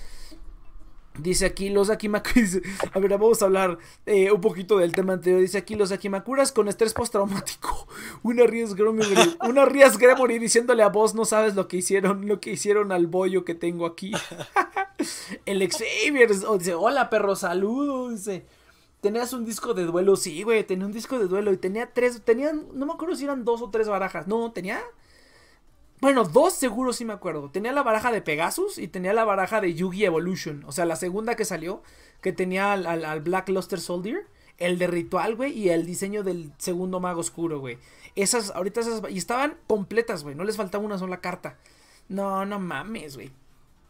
Dice 1.19 1.47
aquí 1.47 1.71
los 1.71 1.89
Akimakuras. 1.89 2.61
A 2.93 2.99
ver, 2.99 3.11
vamos 3.11 3.41
a 3.41 3.47
hablar 3.47 3.79
eh, 4.05 4.31
un 4.31 4.43
poquito 4.43 4.77
del 4.79 4.93
tema 4.93 5.15
anterior. 5.15 5.41
Dice 5.41 5.57
aquí 5.57 5.75
los 5.75 5.91
Akimakuras 5.91 6.53
con 6.53 6.69
estrés 6.69 6.93
postraumático. 6.93 7.89
Una 8.23 8.47
Rías 8.47 8.75
Gremory, 8.75 9.37
una 9.49 9.65
Rías 9.65 9.97
Gremory 9.97 10.39
diciéndole 10.39 10.83
a 10.83 10.89
vos, 10.89 11.15
no 11.15 11.25
sabes 11.25 11.55
lo 11.55 11.67
que 11.67 11.79
hicieron, 11.79 12.29
lo 12.29 12.41
que 12.41 12.53
hicieron 12.53 12.93
al 12.93 13.07
bollo 13.07 13.45
que 13.45 13.55
tengo 13.55 13.87
aquí. 13.87 14.13
El 15.47 15.67
Xavier 15.67 16.29
dice, 16.29 16.75
hola 16.75 17.09
perro, 17.09 17.37
saludos. 17.37 18.13
Dice, 18.13 18.45
tenías 19.01 19.33
un 19.33 19.47
disco 19.47 19.73
de 19.73 19.85
duelo. 19.85 20.15
Sí, 20.15 20.43
güey, 20.43 20.63
tenía 20.65 20.85
un 20.85 20.93
disco 20.93 21.19
de 21.19 21.27
duelo 21.27 21.53
y 21.53 21.57
tenía 21.57 21.91
tres, 21.91 22.21
tenían, 22.23 22.67
no 22.75 22.85
me 22.85 22.93
acuerdo 22.93 23.17
si 23.17 23.25
eran 23.25 23.47
dos 23.47 23.63
o 23.63 23.71
tres 23.71 23.89
barajas. 23.89 24.27
No, 24.29 24.53
tenía 24.53 24.79
bueno, 26.01 26.25
dos 26.25 26.55
seguro 26.55 26.93
sí 26.93 27.05
me 27.05 27.13
acuerdo. 27.13 27.51
Tenía 27.51 27.73
la 27.73 27.83
baraja 27.83 28.11
de 28.11 28.23
Pegasus 28.23 28.79
y 28.79 28.89
tenía 28.89 29.13
la 29.13 29.25
baraja 29.25 29.61
de 29.61 29.75
Yugi 29.75 30.05
Evolution. 30.05 30.65
O 30.67 30.73
sea, 30.73 30.87
la 30.87 30.97
segunda 30.97 31.37
que 31.37 31.45
salió, 31.45 31.83
que 32.23 32.33
tenía 32.33 32.73
al, 32.73 33.21
Black 33.21 33.51
Luster 33.51 33.81
Soldier, 33.81 34.27
el 34.57 34.79
de 34.79 34.87
Ritual, 34.87 35.37
güey, 35.37 35.53
y 35.53 35.69
el 35.69 35.85
diseño 35.85 36.23
del 36.23 36.53
segundo 36.59 37.01
mago 37.01 37.21
oscuro, 37.21 37.61
güey. 37.61 37.79
Esas, 38.15 38.51
ahorita 38.51 38.81
esas, 38.81 39.03
y 39.11 39.19
estaban 39.19 39.57
completas, 39.67 40.23
güey, 40.23 40.35
no 40.35 40.45
les 40.45 40.57
faltaba 40.57 40.85
una 40.85 40.99
sola 40.99 41.21
carta. 41.21 41.59
No, 42.09 42.45
no 42.47 42.59
mames, 42.59 43.17
güey. 43.17 43.31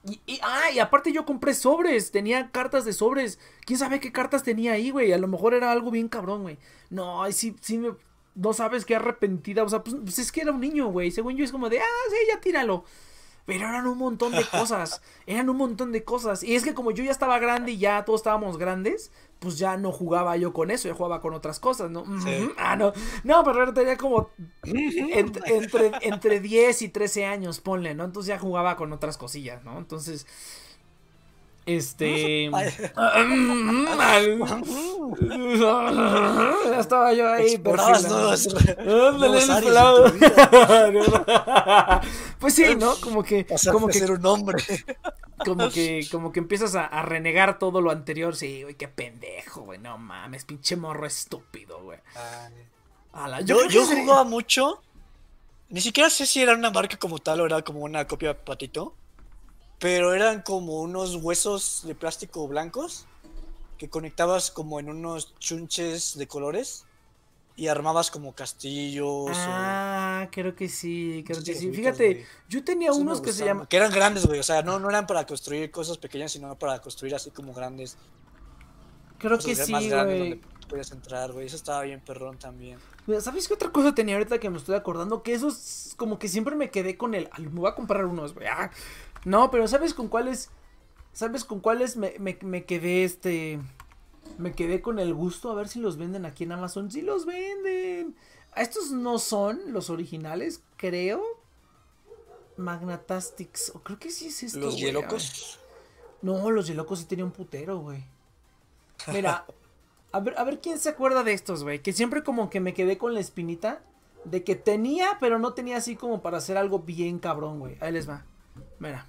Y, 0.04 0.20
y, 0.26 0.40
ah, 0.42 0.70
y 0.74 0.78
aparte 0.78 1.12
yo 1.12 1.24
compré 1.26 1.54
sobres, 1.54 2.10
tenía 2.10 2.50
cartas 2.50 2.84
de 2.84 2.92
sobres. 2.92 3.38
¿Quién 3.66 3.78
sabe 3.78 4.00
qué 4.00 4.12
cartas 4.12 4.42
tenía 4.42 4.72
ahí, 4.72 4.90
güey? 4.90 5.12
A 5.12 5.18
lo 5.18 5.28
mejor 5.28 5.54
era 5.54 5.70
algo 5.70 5.90
bien 5.90 6.08
cabrón, 6.08 6.42
güey. 6.42 6.58
No, 6.88 7.30
sí, 7.32 7.54
sí 7.60 7.78
me, 7.78 7.90
no 8.40 8.52
sabes 8.52 8.84
qué 8.84 8.96
arrepentida. 8.96 9.62
O 9.62 9.68
sea, 9.68 9.84
pues, 9.84 9.96
pues, 10.02 10.18
es 10.18 10.32
que 10.32 10.40
era 10.40 10.52
un 10.52 10.60
niño, 10.60 10.86
güey. 10.88 11.10
Según 11.10 11.36
yo 11.36 11.44
es 11.44 11.52
como 11.52 11.68
de, 11.68 11.80
ah, 11.80 12.06
sí, 12.08 12.16
ya 12.28 12.40
tíralo. 12.40 12.84
Pero 13.46 13.68
eran 13.68 13.86
un 13.86 13.98
montón 13.98 14.32
de 14.32 14.44
cosas. 14.44 15.02
Eran 15.26 15.48
un 15.48 15.56
montón 15.56 15.92
de 15.92 16.04
cosas. 16.04 16.42
Y 16.42 16.54
es 16.54 16.62
que 16.62 16.74
como 16.74 16.92
yo 16.92 17.02
ya 17.02 17.10
estaba 17.10 17.38
grande 17.38 17.72
y 17.72 17.78
ya 17.78 18.04
todos 18.04 18.20
estábamos 18.20 18.58
grandes, 18.58 19.10
pues 19.40 19.58
ya 19.58 19.76
no 19.76 19.92
jugaba 19.92 20.36
yo 20.36 20.52
con 20.52 20.70
eso, 20.70 20.88
yo 20.88 20.94
jugaba 20.94 21.20
con 21.20 21.34
otras 21.34 21.58
cosas, 21.58 21.90
¿no? 21.90 22.04
Ah, 22.58 22.76
no. 22.76 22.92
No, 23.24 23.42
pero 23.42 23.72
tenía 23.72 23.96
como 23.96 24.30
entre, 24.62 25.92
entre 26.02 26.40
10 26.40 26.82
y 26.82 26.88
13 26.90 27.24
años, 27.24 27.60
ponle, 27.60 27.94
¿no? 27.94 28.04
Entonces 28.04 28.28
ya 28.28 28.38
jugaba 28.38 28.76
con 28.76 28.92
otras 28.92 29.16
cosillas, 29.16 29.64
¿no? 29.64 29.78
Entonces, 29.78 30.26
este. 31.76 32.50
ya 32.50 32.60
estaba 36.78 37.12
yo 37.12 37.32
ahí. 37.32 37.58
pues 42.38 42.54
sí, 42.54 42.76
¿no? 42.76 42.94
Como 42.96 43.22
que. 43.22 43.46
como 43.70 43.86
que 43.88 43.94
ser 43.94 44.10
un 44.12 44.26
hombre. 44.26 44.64
Como 45.42 45.70
que, 45.70 46.06
como 46.10 46.32
que 46.32 46.38
empiezas 46.38 46.74
a, 46.74 47.00
renegar 47.00 47.58
todo 47.58 47.80
lo 47.80 47.90
anterior. 47.90 48.36
Sí, 48.36 48.62
güey, 48.62 48.74
qué 48.74 48.88
pendejo, 48.88 49.62
güey. 49.62 49.78
No 49.78 49.96
mames, 49.96 50.44
pinche 50.44 50.76
morro 50.76 51.06
estúpido, 51.06 51.82
güey. 51.82 51.98
yo, 53.46 53.66
yo 53.70 53.86
jugaba 53.86 54.24
mucho. 54.24 54.82
Ni 55.70 55.80
siquiera 55.80 56.10
sé 56.10 56.26
si 56.26 56.42
era 56.42 56.52
una 56.52 56.70
marca 56.70 56.98
como 56.98 57.20
tal 57.20 57.40
o 57.40 57.46
era 57.46 57.62
como 57.62 57.80
una 57.80 58.06
copia 58.06 58.28
de 58.28 58.34
patito 58.34 58.94
pero 59.80 60.14
eran 60.14 60.42
como 60.42 60.80
unos 60.82 61.16
huesos 61.16 61.82
de 61.84 61.94
plástico 61.94 62.46
blancos 62.46 63.06
que 63.78 63.88
conectabas 63.88 64.50
como 64.50 64.78
en 64.78 64.90
unos 64.90 65.34
chunches 65.38 66.16
de 66.18 66.28
colores 66.28 66.84
y 67.56 67.68
armabas 67.68 68.10
como 68.10 68.34
castillos. 68.34 69.30
Ah, 69.34 70.28
creo 70.30 70.54
que 70.54 70.68
sí, 70.68 71.24
creo 71.26 71.42
que 71.42 71.54
sí. 71.54 71.72
Fíjate, 71.72 72.26
yo 72.48 72.62
tenía 72.62 72.92
unos 72.92 73.20
que 73.20 73.32
se 73.32 73.46
llaman... 73.46 73.66
Que 73.66 73.78
eran 73.78 73.90
grandes, 73.90 74.26
güey, 74.26 74.38
o 74.38 74.42
sea, 74.42 74.62
no, 74.62 74.78
no 74.78 74.88
eran 74.90 75.06
para 75.06 75.26
construir 75.26 75.70
cosas 75.70 75.98
pequeñas, 75.98 76.32
sino 76.32 76.58
para 76.58 76.78
construir 76.80 77.14
así 77.14 77.30
como 77.30 77.54
grandes. 77.54 77.96
Creo 79.18 79.38
que 79.38 79.54
sí, 79.54 79.72
más 79.72 79.86
grandes 79.86 80.18
donde 80.18 80.40
podías 80.68 80.92
entrar, 80.92 81.32
güey, 81.32 81.46
eso 81.46 81.56
estaba 81.56 81.82
bien 81.82 82.00
perrón 82.00 82.38
también. 82.38 82.78
¿Sabes 83.20 83.48
qué 83.48 83.54
otra 83.54 83.70
cosa 83.70 83.94
tenía 83.94 84.14
ahorita 84.14 84.38
que 84.38 84.48
me 84.50 84.58
estoy 84.58 84.76
acordando? 84.76 85.22
Que 85.22 85.32
esos 85.34 85.94
como 85.96 86.18
que 86.18 86.28
siempre 86.28 86.54
me 86.54 86.70
quedé 86.70 86.96
con 86.96 87.14
el... 87.14 87.28
Me 87.38 87.60
voy 87.60 87.68
a 87.68 87.74
comprar 87.74 88.04
unos, 88.04 88.34
güey. 88.34 88.46
Ah, 88.46 88.70
no, 89.24 89.50
pero 89.50 89.68
¿sabes 89.68 89.94
con 89.94 90.08
cuáles? 90.08 90.50
¿Sabes 91.12 91.44
con 91.44 91.60
cuáles 91.60 91.96
me, 91.96 92.14
me, 92.18 92.64
quedé 92.64 93.04
este... 93.04 93.60
Me 94.38 94.52
quedé 94.52 94.80
con 94.80 94.98
el 94.98 95.12
gusto 95.12 95.50
a 95.50 95.54
ver 95.54 95.68
si 95.68 95.80
los 95.80 95.96
venden 95.96 96.24
aquí 96.24 96.44
en 96.44 96.52
Amazon. 96.52 96.90
Sí 96.90 97.02
los 97.02 97.26
venden. 97.26 98.14
Estos 98.56 98.92
no 98.92 99.18
son 99.18 99.72
los 99.72 99.90
originales, 99.90 100.62
creo. 100.76 101.22
Magnatastics. 102.56 103.72
O 103.74 103.80
creo 103.80 103.98
que 103.98 104.10
sí 104.10 104.28
es 104.28 104.42
esto. 104.42 104.60
¿Los 104.60 104.78
Yelocos? 104.78 105.58
No, 106.22 106.50
los 106.50 106.66
Yelocos 106.66 107.00
sí 107.00 107.04
tenían 107.06 107.26
un 107.26 107.32
putero, 107.32 107.80
güey. 107.80 108.04
Mira, 109.08 109.46
a 110.12 110.20
ver, 110.20 110.38
a 110.38 110.44
ver 110.44 110.60
quién 110.60 110.78
se 110.78 110.90
acuerda 110.90 111.24
de 111.24 111.32
estos, 111.32 111.62
güey. 111.64 111.80
Que 111.80 111.92
siempre 111.92 112.22
como 112.22 112.50
que 112.50 112.60
me 112.60 112.72
quedé 112.72 112.98
con 112.98 113.14
la 113.14 113.20
espinita 113.20 113.82
de 114.24 114.44
que 114.44 114.54
tenía, 114.54 115.16
pero 115.18 115.38
no 115.38 115.54
tenía 115.54 115.78
así 115.78 115.96
como 115.96 116.22
para 116.22 116.38
hacer 116.38 116.56
algo 116.56 116.80
bien 116.80 117.18
cabrón, 117.18 117.58
güey. 117.58 117.76
Ahí 117.80 117.92
les 117.92 118.08
va. 118.08 118.24
Mira. 118.78 119.06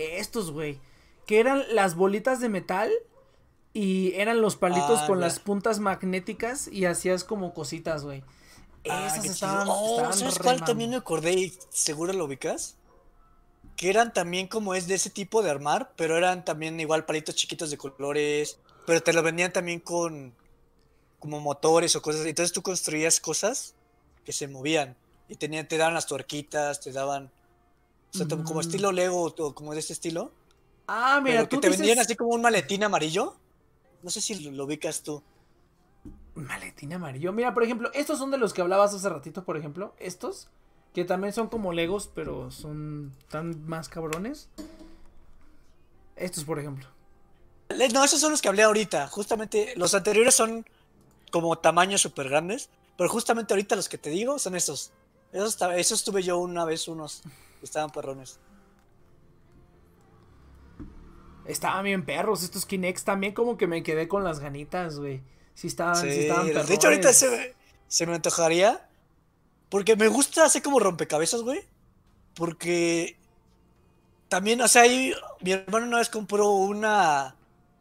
Estos, 0.00 0.50
güey. 0.50 0.80
Que 1.26 1.40
eran 1.40 1.62
las 1.74 1.94
bolitas 1.94 2.40
de 2.40 2.48
metal. 2.48 2.90
Y 3.72 4.14
eran 4.14 4.40
los 4.40 4.56
palitos 4.56 5.00
ah, 5.02 5.06
con 5.06 5.20
las 5.20 5.38
puntas 5.38 5.78
magnéticas. 5.78 6.68
Y 6.68 6.86
hacías 6.86 7.24
como 7.24 7.54
cositas, 7.54 8.04
güey. 8.04 8.22
Ah, 8.88 9.06
Esas 9.06 9.24
estaban, 9.26 9.68
oh, 9.70 10.12
¿Sabes 10.12 10.38
cuál 10.38 10.64
también 10.64 10.90
me 10.90 10.96
acordé 10.96 11.32
y 11.32 11.52
seguro 11.68 12.12
lo 12.12 12.24
ubicas? 12.24 12.76
Que 13.76 13.90
eran 13.90 14.12
también 14.12 14.46
como 14.46 14.74
es 14.74 14.86
de 14.86 14.94
ese 14.94 15.10
tipo 15.10 15.42
de 15.42 15.50
armar, 15.50 15.92
pero 15.96 16.16
eran 16.16 16.44
también 16.44 16.80
igual 16.80 17.04
palitos 17.04 17.34
chiquitos 17.34 17.70
de 17.70 17.76
colores. 17.76 18.58
Pero 18.86 19.02
te 19.02 19.12
lo 19.12 19.22
vendían 19.22 19.52
también 19.52 19.80
con 19.80 20.34
como 21.18 21.40
motores 21.40 21.94
o 21.94 22.02
cosas. 22.02 22.26
Entonces 22.26 22.52
tú 22.52 22.62
construías 22.62 23.20
cosas 23.20 23.74
que 24.24 24.32
se 24.32 24.48
movían. 24.48 24.96
Y 25.28 25.36
tenían, 25.36 25.68
te 25.68 25.76
daban 25.76 25.94
las 25.94 26.06
tuerquitas, 26.06 26.80
te 26.80 26.90
daban 26.90 27.30
o 28.12 28.16
sea, 28.16 28.26
como 28.28 28.54
mm. 28.54 28.60
estilo 28.60 28.92
Lego 28.92 29.24
o 29.24 29.54
como 29.54 29.72
de 29.72 29.80
este 29.80 29.92
estilo. 29.92 30.32
Ah, 30.86 31.20
mira, 31.22 31.36
pero 31.36 31.48
que 31.48 31.58
te 31.58 31.68
vendían 31.70 31.98
así 31.98 32.16
como 32.16 32.30
un 32.30 32.42
maletín 32.42 32.82
amarillo. 32.82 33.36
No 34.02 34.10
sé 34.10 34.20
si 34.20 34.50
lo, 34.50 34.64
ubicas 34.64 35.02
tú. 35.02 35.22
Maletín 36.34 36.92
amarillo. 36.92 37.32
Mira, 37.32 37.54
por 37.54 37.62
ejemplo, 37.62 37.90
estos 37.94 38.18
son 38.18 38.30
de 38.30 38.38
los 38.38 38.52
que 38.52 38.62
hablabas 38.62 38.94
hace 38.94 39.08
ratito, 39.08 39.44
por 39.44 39.56
ejemplo. 39.56 39.94
Estos, 39.98 40.48
que 40.92 41.04
también 41.04 41.32
son 41.32 41.48
como 41.48 41.72
Legos, 41.72 42.10
pero 42.12 42.50
son 42.50 43.12
tan 43.28 43.66
más 43.66 43.88
cabrones. 43.88 44.48
Estos, 46.16 46.44
por 46.44 46.58
ejemplo. 46.58 46.88
No, 47.92 48.04
esos 48.04 48.20
son 48.20 48.32
los 48.32 48.42
que 48.42 48.48
hablé 48.48 48.64
ahorita. 48.64 49.06
Justamente, 49.08 49.74
los 49.76 49.94
anteriores 49.94 50.34
son 50.34 50.66
como 51.30 51.56
tamaños 51.56 52.00
súper 52.00 52.28
grandes. 52.28 52.68
Pero 52.96 53.08
justamente 53.08 53.54
ahorita 53.54 53.76
los 53.76 53.88
que 53.88 53.96
te 53.96 54.10
digo 54.10 54.38
son 54.38 54.56
estos. 54.56 54.92
Esos, 55.32 55.56
esos 55.76 56.04
tuve 56.04 56.22
yo 56.22 56.38
una 56.38 56.64
vez 56.64 56.88
unos. 56.88 57.22
Estaban 57.62 57.90
perrones. 57.90 58.38
Estaban 61.44 61.84
bien 61.84 62.04
perros. 62.04 62.42
Estos 62.42 62.66
Kinex 62.66 63.04
también 63.04 63.34
como 63.34 63.56
que 63.56 63.66
me 63.66 63.82
quedé 63.82 64.08
con 64.08 64.24
las 64.24 64.40
ganitas, 64.40 64.98
güey. 64.98 65.22
Sí 65.54 65.66
estaban, 65.66 65.96
sí, 65.96 66.08
estaban 66.08 66.46
perrones. 66.46 66.68
De 66.68 66.74
hecho, 66.74 66.88
ahorita 66.88 67.12
se, 67.12 67.54
se 67.88 68.06
me 68.06 68.14
antojaría. 68.14 68.86
Porque 69.68 69.96
me 69.96 70.08
gusta 70.08 70.44
hacer 70.44 70.62
como 70.62 70.80
rompecabezas, 70.80 71.42
güey. 71.42 71.62
Porque 72.34 73.16
también, 74.28 74.60
o 74.60 74.68
sea, 74.68 74.82
ahí, 74.82 75.12
mi 75.40 75.52
hermano 75.52 75.86
una 75.86 75.98
vez 75.98 76.08
compró 76.08 76.50
una 76.50 77.36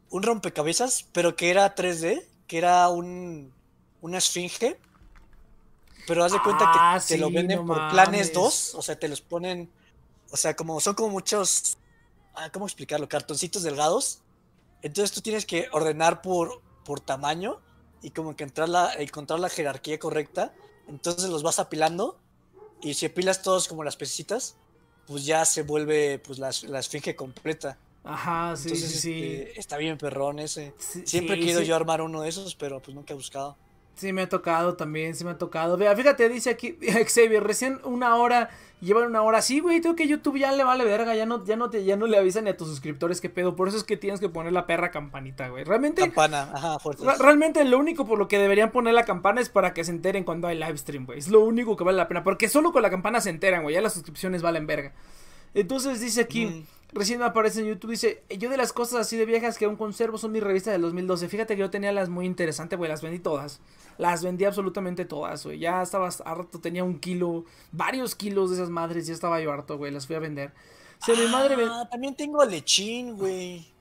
un 0.10 0.24
rompecabezas, 0.24 1.08
pero 1.14 1.36
que 1.36 1.52
era 1.52 1.76
3D, 1.76 2.24
que 2.48 2.58
era 2.58 2.90
un 2.90 3.54
una 4.02 4.18
esfinge 4.18 4.80
pero 6.10 6.24
haz 6.24 6.32
de 6.32 6.42
cuenta 6.42 6.66
que 6.72 6.80
ah, 6.82 7.00
te 7.08 7.20
lo 7.20 7.30
venden 7.30 7.68
por 7.68 7.88
planes 7.92 8.34
2, 8.34 8.74
o 8.74 8.82
sea, 8.82 8.98
te 8.98 9.08
los 9.08 9.22
ponen, 9.22 9.70
o 10.32 10.38
sea, 10.38 10.56
como 10.56 10.80
son 10.80 10.96
como 10.96 11.10
muchos, 11.10 11.78
ah, 12.34 12.50
¿cómo 12.52 12.66
explicarlo? 12.66 13.08
Cartoncitos 13.08 13.62
delgados. 13.62 14.24
Entonces 14.82 15.12
tú 15.12 15.22
tienes 15.22 15.46
que 15.46 15.68
ordenar 15.72 16.24
por, 16.24 16.64
por 16.84 17.00
tamaño 17.00 17.62
y 18.02 18.10
como 18.10 18.36
que 18.36 18.44
entrar 18.44 18.70
la, 18.70 18.92
encontrar 18.96 19.40
la 19.40 19.50
jerarquía 19.50 20.00
correcta. 20.00 20.52
Entonces 20.88 21.30
los 21.30 21.44
vas 21.44 21.60
apilando 21.60 22.18
y 22.82 22.96
si 22.96 23.06
apilas 23.06 23.44
todos 23.44 23.68
como 23.68 23.84
las 23.84 23.96
pececitas, 23.96 24.56
pues 25.06 25.26
ya 25.26 25.46
se 25.46 25.62
vuelve 25.62 26.18
pues 26.18 26.40
la, 26.40 26.50
la 26.70 26.80
esfinge 26.80 27.16
completa. 27.16 27.78
Ajá, 28.04 28.58
sí, 28.58 28.76
sí, 28.76 29.22
este, 29.22 29.60
está 29.60 29.78
bien 29.78 30.00
perrón 30.00 30.40
ese. 30.40 30.74
Siempre 31.06 31.36
he 31.36 31.40
querido 31.40 31.62
yo 31.62 31.76
armar 31.76 32.02
uno 32.02 32.24
de 32.24 32.30
esos, 32.30 32.56
pero 32.56 32.82
pues 32.82 32.96
nunca 32.96 33.14
he 33.14 33.16
buscado. 33.16 33.56
Sí, 34.00 34.14
me 34.14 34.22
ha 34.22 34.30
tocado 34.30 34.76
también, 34.76 35.14
sí 35.14 35.26
me 35.26 35.32
ha 35.32 35.38
tocado. 35.38 35.76
Vea, 35.76 35.94
fíjate, 35.94 36.30
dice 36.30 36.52
aquí 36.52 36.78
Xavier, 37.14 37.44
recién 37.44 37.82
una 37.84 38.16
hora, 38.16 38.50
llevan 38.80 39.08
una 39.08 39.24
hora. 39.24 39.42
Sí, 39.42 39.60
güey, 39.60 39.82
tengo 39.82 39.98
que 39.98 40.08
YouTube 40.08 40.38
ya 40.40 40.54
le 40.54 40.64
vale 40.64 40.86
verga, 40.86 41.14
ya 41.16 41.26
no, 41.26 41.44
ya 41.44 41.58
no 41.58 41.70
te, 41.70 41.84
ya 41.84 41.98
no 41.98 42.08
le 42.08 42.18
avisan 42.18 42.46
ni 42.46 42.52
a 42.52 42.56
tus 42.56 42.70
suscriptores 42.70 43.20
qué 43.20 43.30
pedo. 43.30 43.58
Por 43.58 43.68
eso 43.68 43.76
es 43.76 43.84
que 43.84 43.98
tienes 43.98 44.22
que 44.22 44.30
poner 44.30 44.54
la 44.54 44.66
perra 44.66 44.90
campanita, 44.90 45.50
güey. 45.50 45.66
Realmente. 45.66 46.02
Campana, 46.02 46.50
ajá, 46.54 46.80
fuerte. 46.80 47.04
realmente 47.20 47.66
lo 47.66 47.78
único 47.78 48.06
por 48.06 48.18
lo 48.18 48.30
que 48.30 48.38
deberían 48.40 48.72
poner 48.72 48.94
la 48.94 49.04
campana 49.04 49.42
es 49.42 49.50
para 49.50 49.74
que 49.74 49.84
se 49.84 49.92
enteren 49.92 50.24
cuando 50.24 50.48
hay 50.48 50.58
live 50.58 50.78
stream, 50.78 51.06
güey. 51.06 51.20
Es 51.20 51.28
lo 51.28 51.42
único 51.42 51.76
que 51.76 51.84
vale 51.84 51.98
la 51.98 52.08
pena. 52.08 52.24
Porque 52.24 52.48
solo 52.48 52.72
con 52.72 52.82
la 52.82 52.90
campana 52.90 53.20
se 53.20 53.32
enteran, 53.32 53.64
güey. 53.64 53.76
Ya 53.76 53.82
las 53.82 53.96
suscripciones 53.96 54.42
valen 54.42 54.66
verga. 54.66 54.94
Entonces 55.54 56.00
dice 56.00 56.22
aquí. 56.22 56.46
Mm. 56.46 56.79
Recién 56.92 57.20
me 57.20 57.26
aparece 57.26 57.60
en 57.60 57.68
YouTube, 57.68 57.92
dice, 57.92 58.24
yo 58.36 58.50
de 58.50 58.58
las 58.58 58.74
cosas 58.74 59.02
así 59.02 59.16
de 59.16 59.26
viejas 59.26 59.60
que 59.60 59.66
aún 59.66 59.76
conservo 59.76 60.18
son 60.18 60.32
mis 60.32 60.42
revistas 60.42 60.72
del 60.72 60.82
2012. 60.82 61.30
Fíjate 61.30 61.56
que 61.56 61.60
yo 61.60 61.70
tenía 61.70 61.92
las 61.92 62.10
muy 62.10 62.26
interesantes, 62.26 62.78
güey, 62.80 62.90
las 62.90 63.04
vendí 63.04 63.20
todas. 63.20 63.60
Las 64.00 64.24
vendí 64.24 64.46
absolutamente 64.46 65.06
todas, 65.06 65.46
güey. 65.46 65.60
Ya 65.60 65.84
estaba 65.84 66.10
harto, 66.26 66.60
tenía 66.60 66.84
un 66.84 67.00
kilo, 67.00 67.46
varios 67.72 68.16
kilos 68.16 68.50
de 68.50 68.56
esas 68.56 68.70
madres, 68.70 69.06
ya 69.06 69.14
estaba 69.14 69.40
yo 69.40 69.52
harto, 69.52 69.78
güey, 69.78 69.92
las 69.92 70.08
fui 70.08 70.16
a 70.16 70.20
vender. 70.20 70.52
O 71.08 71.16
mi 71.16 71.28
madre 71.28 71.56
ah, 71.70 71.88
también 71.90 72.16
tengo 72.16 72.44
lechín, 72.44 73.16
güey. 73.16 73.72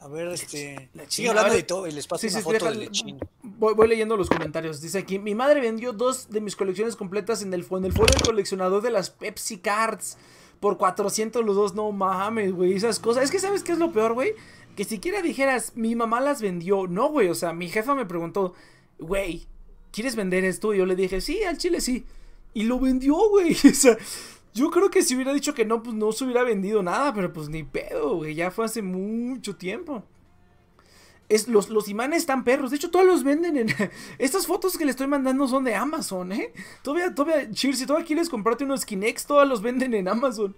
A 0.00 0.08
ver, 0.08 0.28
este. 0.28 0.88
Sigue 1.08 1.28
hablando 1.28 1.54
de 1.54 1.62
todo 1.62 1.86
y 1.86 1.92
les 1.92 2.06
paso 2.06 2.26
una 2.26 2.40
foto 2.40 2.64
de 2.66 2.74
lechín. 2.74 3.18
Voy, 3.42 3.88
leyendo 3.88 4.16
los 4.16 4.28
comentarios. 4.28 4.80
Dice 4.80 4.98
aquí: 4.98 5.18
Mi 5.18 5.34
madre 5.34 5.60
vendió 5.60 5.92
dos 5.92 6.30
de 6.30 6.40
mis 6.40 6.56
colecciones 6.56 6.96
completas 6.96 7.42
en 7.42 7.52
el, 7.52 7.66
en 7.70 7.84
el 7.84 7.92
foro 7.92 8.12
del 8.12 8.22
coleccionador 8.22 8.80
de 8.82 8.90
las 8.90 9.10
Pepsi 9.10 9.58
Cards 9.58 10.16
por 10.60 10.78
400 10.78 11.44
los 11.44 11.56
dos, 11.56 11.74
no 11.74 11.90
mames, 11.92 12.52
güey, 12.52 12.74
esas 12.74 12.98
cosas. 12.98 13.24
Es 13.24 13.30
que, 13.30 13.38
¿sabes 13.38 13.62
qué 13.62 13.72
es 13.72 13.78
lo 13.78 13.92
peor, 13.92 14.14
güey? 14.14 14.34
Que 14.76 14.84
siquiera 14.84 15.22
dijeras, 15.22 15.72
mi 15.76 15.94
mamá 15.94 16.20
las 16.20 16.40
vendió. 16.40 16.86
No, 16.86 17.08
güey, 17.08 17.28
o 17.28 17.34
sea, 17.34 17.52
mi 17.52 17.68
jefa 17.68 17.94
me 17.94 18.06
preguntó, 18.06 18.54
güey, 18.98 19.46
¿quieres 19.92 20.16
vender 20.16 20.44
esto? 20.44 20.74
Y 20.74 20.78
yo 20.78 20.86
le 20.86 20.96
dije, 20.96 21.20
sí, 21.20 21.42
al 21.42 21.58
chile 21.58 21.80
sí. 21.80 22.04
Y 22.54 22.64
lo 22.64 22.78
vendió, 22.78 23.14
güey. 23.28 23.54
O 23.64 23.74
sea, 23.74 23.96
yo 24.54 24.70
creo 24.70 24.90
que 24.90 25.02
si 25.02 25.14
hubiera 25.14 25.32
dicho 25.32 25.54
que 25.54 25.64
no, 25.64 25.82
pues 25.82 25.94
no 25.94 26.12
se 26.12 26.24
hubiera 26.24 26.42
vendido 26.42 26.82
nada, 26.82 27.14
pero 27.14 27.32
pues 27.32 27.48
ni 27.48 27.62
pedo, 27.62 28.16
güey, 28.16 28.34
ya 28.34 28.50
fue 28.50 28.64
hace 28.64 28.82
mucho 28.82 29.56
tiempo 29.56 30.04
los, 31.46 31.68
los 31.68 31.88
imanes 31.88 32.20
están 32.20 32.42
perros. 32.42 32.70
De 32.70 32.76
hecho, 32.76 32.90
todos 32.90 33.06
los 33.06 33.22
venden 33.22 33.56
en. 33.56 33.68
Estas 34.18 34.46
fotos 34.46 34.78
que 34.78 34.84
le 34.84 34.90
estoy 34.90 35.06
mandando 35.06 35.46
son 35.46 35.64
de 35.64 35.74
Amazon, 35.74 36.32
¿eh? 36.32 36.52
Todavía, 36.82 37.14
todavía, 37.14 37.50
Cheers, 37.50 37.78
si 37.78 37.86
todavía 37.86 38.06
quieres 38.06 38.30
comprarte 38.30 38.64
unos 38.64 38.86
Kinex, 38.86 39.26
todos 39.26 39.46
los 39.46 39.60
venden 39.60 39.94
en 39.94 40.08
Amazon. 40.08 40.56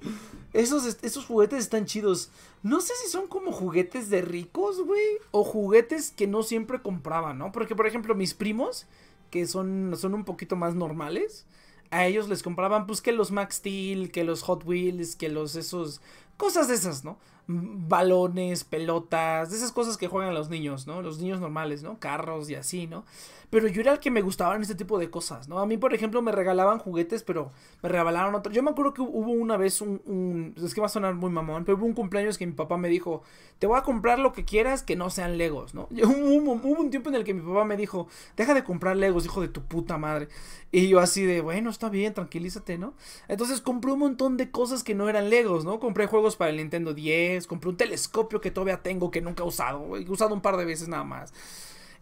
Esos, 0.53 0.99
esos 1.03 1.27
juguetes 1.27 1.61
están 1.61 1.87
chidos. 1.87 2.31
No 2.63 2.81
sé 2.81 2.93
si 3.03 3.11
son 3.11 3.27
como 3.27 3.53
juguetes 3.53 4.11
de 4.11 4.23
ricos, 4.23 4.81
güey. 4.81 5.19
O 5.33 5.43
juguetes 5.43 6.13
que 6.13 6.29
no 6.29 6.43
siempre 6.43 6.81
compraban, 6.81 7.39
¿no? 7.39 7.51
Porque, 7.51 7.75
por 7.75 7.87
ejemplo, 7.87 8.15
mis 8.15 8.35
primos, 8.35 8.87
que 9.31 9.47
son, 9.47 9.95
son 9.97 10.15
un 10.15 10.25
poquito 10.25 10.55
más 10.55 10.75
normales. 10.77 11.47
A 11.91 12.07
ellos 12.07 12.29
les 12.29 12.45
compraban, 12.45 12.87
pues, 12.87 13.01
que 13.01 13.11
los 13.11 13.33
Max 13.33 13.57
Steel, 13.57 14.13
que 14.13 14.23
los 14.23 14.43
Hot 14.43 14.65
Wheels, 14.65 15.17
que 15.17 15.29
los 15.29 15.57
esos. 15.57 16.01
Cosas 16.37 16.69
de 16.69 16.75
esas, 16.75 17.05
¿no? 17.05 17.19
Balones, 17.47 18.65
pelotas, 18.65 19.51
de 19.51 19.57
esas 19.57 19.73
cosas 19.73 19.97
que 19.97 20.09
juegan 20.09 20.35
los 20.35 20.49
niños, 20.49 20.87
¿no? 20.87 21.03
Los 21.03 21.19
niños 21.19 21.41
normales, 21.41 21.83
¿no? 21.83 21.99
Carros 21.99 22.49
y 22.51 22.55
así, 22.55 22.87
¿no? 22.87 23.05
Pero 23.51 23.67
yo 23.67 23.81
era 23.81 23.93
el 23.93 23.99
que 23.99 24.13
me 24.13 24.23
gustaban 24.23 24.63
este 24.63 24.77
tipo 24.77 24.97
de 24.99 25.11
cosas, 25.11 25.49
¿no? 25.49 25.59
A 25.59 25.67
mí, 25.67 25.77
por 25.77 25.93
ejemplo, 25.93 26.23
me 26.23 26.31
regalaban 26.31 26.79
juguetes, 26.79 27.25
pero 27.25 27.51
me 27.83 27.89
regalaron 27.89 28.33
otros. 28.37 28.55
Yo 28.55 28.63
me 28.63 28.71
acuerdo 28.71 28.95
que 28.95 29.03
hubo 29.03 29.33
una 29.33 29.57
vez 29.57 29.81
un, 29.81 30.55
Es 30.57 30.73
que 30.73 30.81
va 30.81 30.87
a 30.87 30.91
sonar 30.91 31.15
muy 31.15 31.31
mamón, 31.31 31.65
pero 31.65 31.77
hubo 31.77 31.87
un 31.87 31.93
cumpleaños 31.93 32.39
que 32.39 32.47
mi 32.47 32.53
papá 32.53 32.77
me 32.77 32.89
dijo: 32.89 33.25
Te 33.59 33.67
voy 33.67 33.77
a 33.77 33.83
comprar 33.83 34.21
lo 34.21 34.33
que 34.33 34.45
quieras 34.45 34.85
que 34.85 34.95
no 34.95 35.11
sean 35.11 35.37
Legos, 35.37 35.75
¿no? 35.75 35.89
hubo, 35.91 36.53
hubo, 36.53 36.81
un 36.81 36.91
tiempo 36.91 37.09
en 37.09 37.17
el 37.17 37.25
que 37.25 37.35
mi 37.35 37.41
papá 37.41 37.65
me 37.65 37.77
dijo: 37.77 38.07
Deja 38.37 38.55
de 38.55 38.63
comprar 38.63 38.97
Legos, 38.97 39.25
hijo 39.25 39.41
de 39.41 39.49
tu 39.49 39.63
puta 39.63 39.99
madre. 39.99 40.29
Y 40.71 40.87
yo 40.87 41.01
así 41.01 41.25
de: 41.25 41.41
Bueno, 41.41 41.71
está 41.71 41.89
bien, 41.89 42.15
tranquilízate, 42.15 42.79
¿no? 42.79 42.95
Entonces 43.27 43.61
compré 43.61 43.91
un 43.91 43.99
montón 43.99 44.37
de 44.37 44.53
cosas 44.53 44.85
que 44.85 44.95
no 44.95 45.09
eran 45.09 45.29
Legos, 45.29 45.65
¿no? 45.65 45.81
Compré 45.81 46.07
juegos 46.07 46.37
para 46.37 46.53
el 46.53 46.59
Nintendo 46.59 46.95
10, 46.95 47.40
compré 47.47 47.71
un 47.71 47.77
telescopio 47.77 48.41
que 48.41 48.51
todavía 48.51 48.83
tengo 48.83 49.11
que 49.11 49.21
nunca 49.21 49.43
he 49.43 49.47
usado, 49.47 49.97
he 49.97 50.11
usado 50.11 50.35
un 50.35 50.41
par 50.41 50.57
de 50.57 50.65
veces 50.65 50.89
nada 50.89 51.05
más. 51.05 51.33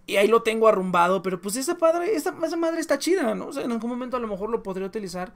Y 0.06 0.16
ahí 0.16 0.26
lo 0.26 0.42
tengo 0.42 0.68
arrumbado, 0.68 1.22
pero 1.22 1.40
pues 1.40 1.56
esa 1.56 1.76
padre, 1.76 2.14
esa, 2.14 2.32
madre 2.32 2.80
está 2.80 2.98
chida, 2.98 3.34
¿no? 3.34 3.48
O 3.48 3.52
sea, 3.52 3.64
en 3.64 3.72
algún 3.72 3.90
momento 3.90 4.16
a 4.16 4.20
lo 4.20 4.26
mejor 4.26 4.48
lo 4.48 4.62
podría 4.62 4.86
utilizar 4.86 5.34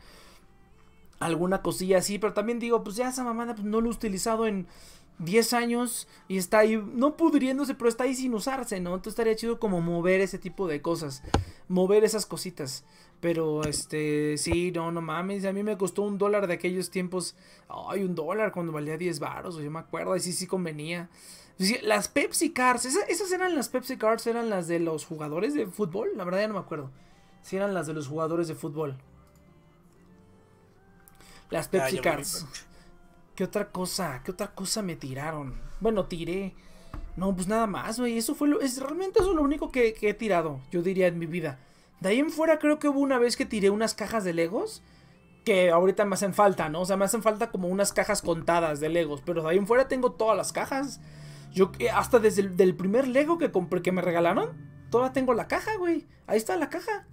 alguna 1.21 1.61
cosilla 1.61 1.99
así, 1.99 2.19
pero 2.19 2.33
también 2.33 2.59
digo, 2.59 2.83
pues 2.83 2.97
ya 2.97 3.09
esa 3.09 3.23
mamada 3.23 3.55
pues 3.55 3.67
no 3.67 3.81
lo 3.81 3.91
he 3.91 3.93
utilizado 3.93 4.47
en 4.47 4.67
10 5.19 5.53
años 5.53 6.09
y 6.27 6.39
está 6.39 6.61
ahí, 6.61 6.83
no 6.95 7.17
pudriéndose, 7.17 7.75
pero 7.75 7.89
está 7.89 8.05
ahí 8.05 8.15
sin 8.15 8.33
usarse, 8.35 8.81
¿no? 8.81 8.95
Entonces 8.95 9.13
estaría 9.13 9.37
chido 9.37 9.61
como 9.61 9.81
mover 9.81 10.21
ese 10.21 10.39
tipo 10.39 10.67
de 10.67 10.81
cosas, 10.81 11.23
mover 11.69 12.03
esas 12.03 12.27
cositas. 12.27 12.85
Pero, 13.23 13.63
este, 13.63 14.37
sí, 14.37 14.73
no, 14.73 14.91
no 14.91 15.01
mames, 15.01 15.45
a 15.45 15.53
mí 15.53 15.63
me 15.63 15.79
costó 15.79 16.03
un 16.03 16.19
dólar 16.19 16.49
de 16.49 16.55
aquellos 16.55 16.91
tiempos, 16.91 17.37
ay, 17.69 18.03
un 18.03 18.17
dólar 18.17 18.51
cuando 18.51 18.73
valía 18.73 18.99
10 18.99 19.21
baros, 19.21 19.57
yo 19.59 19.71
me 19.71 19.79
acuerdo, 19.79 20.17
y 20.17 20.21
sí, 20.21 20.33
sí 20.33 20.49
convenía. 20.49 21.09
Las 21.83 22.09
Pepsi 22.09 22.51
Cars, 22.51 22.85
¿esas, 22.85 23.31
eran 23.31 23.55
las 23.55 23.69
Pepsi 23.69 23.97
Cars, 23.97 24.27
eran 24.27 24.51
las 24.51 24.67
de 24.67 24.81
los 24.81 25.07
jugadores 25.07 25.55
de 25.55 25.69
fútbol, 25.69 26.11
la 26.17 26.25
verdad 26.25 26.41
ya 26.41 26.49
no 26.49 26.55
me 26.55 26.61
acuerdo. 26.61 26.91
Si 27.43 27.55
eran 27.55 27.75
las 27.75 27.87
de 27.87 27.93
los 27.93 28.09
jugadores 28.09 28.49
de 28.49 28.57
fútbol. 28.57 28.97
Las 31.49 31.69
Pepsi 31.69 31.99
Cars. 31.99 32.45
¿Qué 33.37 33.45
otra 33.45 33.71
cosa? 33.71 34.21
¿Qué 34.25 34.33
otra 34.33 34.53
cosa 34.53 34.83
me 34.83 34.97
tiraron? 34.97 35.55
Bueno, 35.79 36.07
tiré. 36.07 36.55
No, 37.15 37.33
pues 37.37 37.47
nada 37.47 37.69
más, 37.69 38.01
güey. 38.01 38.19
Eso 38.19 38.35
fue 38.35 38.49
lo. 38.49 38.61
Es, 38.61 38.81
realmente 38.81 39.21
eso 39.21 39.31
es 39.31 39.37
lo 39.37 39.43
único 39.43 39.71
que, 39.71 39.95
que, 39.95 40.09
he 40.09 40.15
tirado, 40.15 40.61
yo 40.73 40.83
diría, 40.83 41.07
en 41.07 41.21
mi 41.21 41.27
vida. 41.27 41.61
De 42.03 42.09
ahí 42.09 42.19
en 42.19 42.31
fuera 42.31 42.59
creo 42.59 42.81
que 42.81 42.89
hubo 42.89 42.99
una 42.99 43.19
vez 43.19 43.37
que 43.37 43.47
tiré 43.47 43.71
unas 43.71 43.95
cajas 43.95 44.25
de 44.25 44.33
Legos. 44.33 44.83
Que 45.45 45.71
ahorita 45.71 46.05
me 46.05 46.15
hacen 46.15 46.35
falta, 46.35 46.69
¿no? 46.69 46.83
O 46.83 46.85
sea, 46.85 46.97
me 46.97 47.05
hacen 47.05 47.23
falta 47.23 47.51
como 47.51 47.69
unas 47.69 47.93
cajas 47.93 48.23
contadas 48.23 48.81
de 48.81 48.89
Legos. 48.89 49.23
Pero 49.25 49.43
de 49.43 49.51
ahí 49.51 49.57
en 49.57 49.67
fuera 49.69 49.87
tengo 49.87 50.13
todas 50.13 50.37
las 50.37 50.53
cajas. 50.53 51.01
Yo 51.53 51.71
hasta 51.95 52.19
desde 52.19 52.43
el 52.43 52.57
del 52.57 52.75
primer 52.75 53.07
Lego 53.07 53.39
que 53.39 53.53
compré, 53.53 53.83
que 53.83 53.93
me 53.93 54.03
regalaron, 54.03 54.51
todavía 54.91 55.13
tengo 55.13 55.33
la 55.33 55.47
caja, 55.47 55.77
güey. 55.77 56.07
Ahí 56.27 56.39
está 56.39 56.57
la 56.57 56.71
caja. 56.71 57.07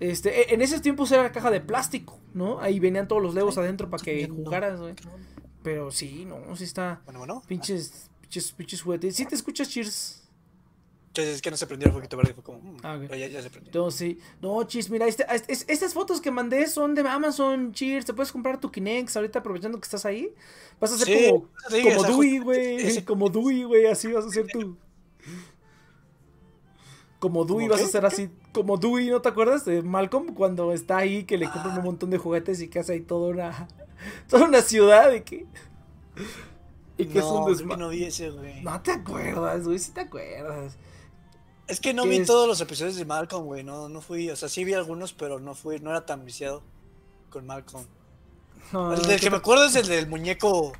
Este, 0.00 0.42
e, 0.42 0.54
en 0.54 0.60
esos 0.60 0.82
tiempos 0.82 1.10
era 1.12 1.22
la 1.22 1.32
caja 1.32 1.50
de 1.50 1.60
plástico, 1.60 2.20
¿no? 2.34 2.60
Ahí 2.60 2.80
venían 2.80 3.08
todos 3.08 3.22
los 3.22 3.34
Legos 3.34 3.56
adentro 3.56 3.88
para 3.88 4.02
que 4.02 4.28
jugaras, 4.28 4.80
güey. 4.80 4.94
Pero 5.62 5.90
sí, 5.90 6.26
no, 6.26 6.56
sí 6.56 6.64
está. 6.64 7.00
Bueno, 7.04 7.20
bueno. 7.20 7.42
Pinches, 7.46 8.10
pinches, 8.20 8.52
pinches 8.52 8.82
juguetes. 8.82 9.16
¿Sí 9.16 9.24
te 9.24 9.34
escuchas, 9.34 9.70
Cheers? 9.70 10.27
Es 11.22 11.42
que 11.42 11.50
no 11.50 11.56
se 11.56 11.66
prendió 11.66 11.88
un 11.88 11.94
poquito 11.94 12.16
verde, 12.16 12.34
fue 12.34 12.42
como. 12.42 12.58
Mm, 12.58 12.76
ah, 12.82 12.98
ya, 13.10 13.26
ya, 13.26 13.42
se 13.42 13.50
prendió. 13.50 13.72
No, 13.74 13.90
sí. 13.90 14.18
No, 14.40 14.62
Cheers, 14.64 14.90
mira, 14.90 15.06
este, 15.06 15.26
estas 15.48 15.94
fotos 15.94 16.20
que 16.20 16.30
mandé 16.30 16.66
son 16.66 16.94
de 16.94 17.02
Amazon, 17.02 17.72
Cheers. 17.72 18.06
Te 18.06 18.14
puedes 18.14 18.32
comprar 18.32 18.60
tu 18.60 18.70
Kinex 18.70 19.16
ahorita 19.16 19.40
aprovechando 19.40 19.80
que 19.80 19.84
estás 19.84 20.04
ahí. 20.04 20.34
Vas 20.80 20.92
a 20.92 20.98
ser 20.98 21.30
como, 21.30 21.48
como 21.82 22.02
Dewey, 22.04 22.38
güey. 22.38 23.04
Como 23.04 23.28
Dewey, 23.28 23.64
güey. 23.64 23.86
Así 23.86 24.12
vas 24.12 24.24
a 24.24 24.30
ser 24.30 24.46
tú. 24.46 24.76
Como 27.18 27.44
Dewey 27.44 27.68
vas 27.68 27.82
a 27.82 27.86
ser 27.88 28.06
así. 28.06 28.30
Como 28.52 28.76
Dewey, 28.76 29.10
¿no 29.10 29.20
te 29.20 29.28
acuerdas 29.28 29.64
de 29.64 29.82
Malcolm? 29.82 30.34
Cuando 30.34 30.72
está 30.72 30.98
ahí, 30.98 31.24
que 31.24 31.36
le 31.36 31.50
compran 31.50 31.72
un 31.74 31.80
ah. 31.80 31.84
montón 31.84 32.10
de 32.10 32.18
juguetes 32.18 32.60
y 32.60 32.68
que 32.68 32.78
hace 32.78 32.92
ahí 32.94 33.00
toda 33.00 33.30
una. 33.30 33.68
Toda 34.28 34.44
una 34.44 34.62
ciudad 34.62 35.12
y 35.12 35.22
que. 35.22 35.46
Y 36.96 37.06
que 37.06 37.18
es 37.18 37.24
un 37.24 37.50
desmadre. 37.50 37.80
No, 37.80 37.88
vi 37.88 38.04
ese, 38.04 38.30
güey. 38.30 38.62
no 38.62 38.80
te 38.80 38.92
acuerdas, 38.92 39.64
güey, 39.64 39.78
sí 39.78 39.90
te 39.92 40.02
acuerdas. 40.02 40.76
Es 41.68 41.80
que 41.80 41.92
no 41.92 42.04
vi 42.06 42.24
todos 42.24 42.48
los 42.48 42.60
episodios 42.62 42.96
de 42.96 43.04
Malcolm, 43.04 43.44
güey. 43.44 43.62
No, 43.62 43.90
no 43.90 44.00
fui. 44.00 44.30
O 44.30 44.36
sea, 44.36 44.48
sí 44.48 44.64
vi 44.64 44.72
algunos, 44.72 45.12
pero 45.12 45.38
no 45.38 45.54
fui. 45.54 45.78
No 45.80 45.90
era 45.90 46.06
tan 46.06 46.24
viciado 46.24 46.62
con 47.28 47.46
Malcolm. 47.46 47.84
el 48.72 49.02
del 49.02 49.20
que 49.20 49.30
me 49.30 49.36
acuerdo 49.36 49.66
es 49.66 49.76
el 49.76 49.86
del 49.86 50.08
muñeco 50.08 50.72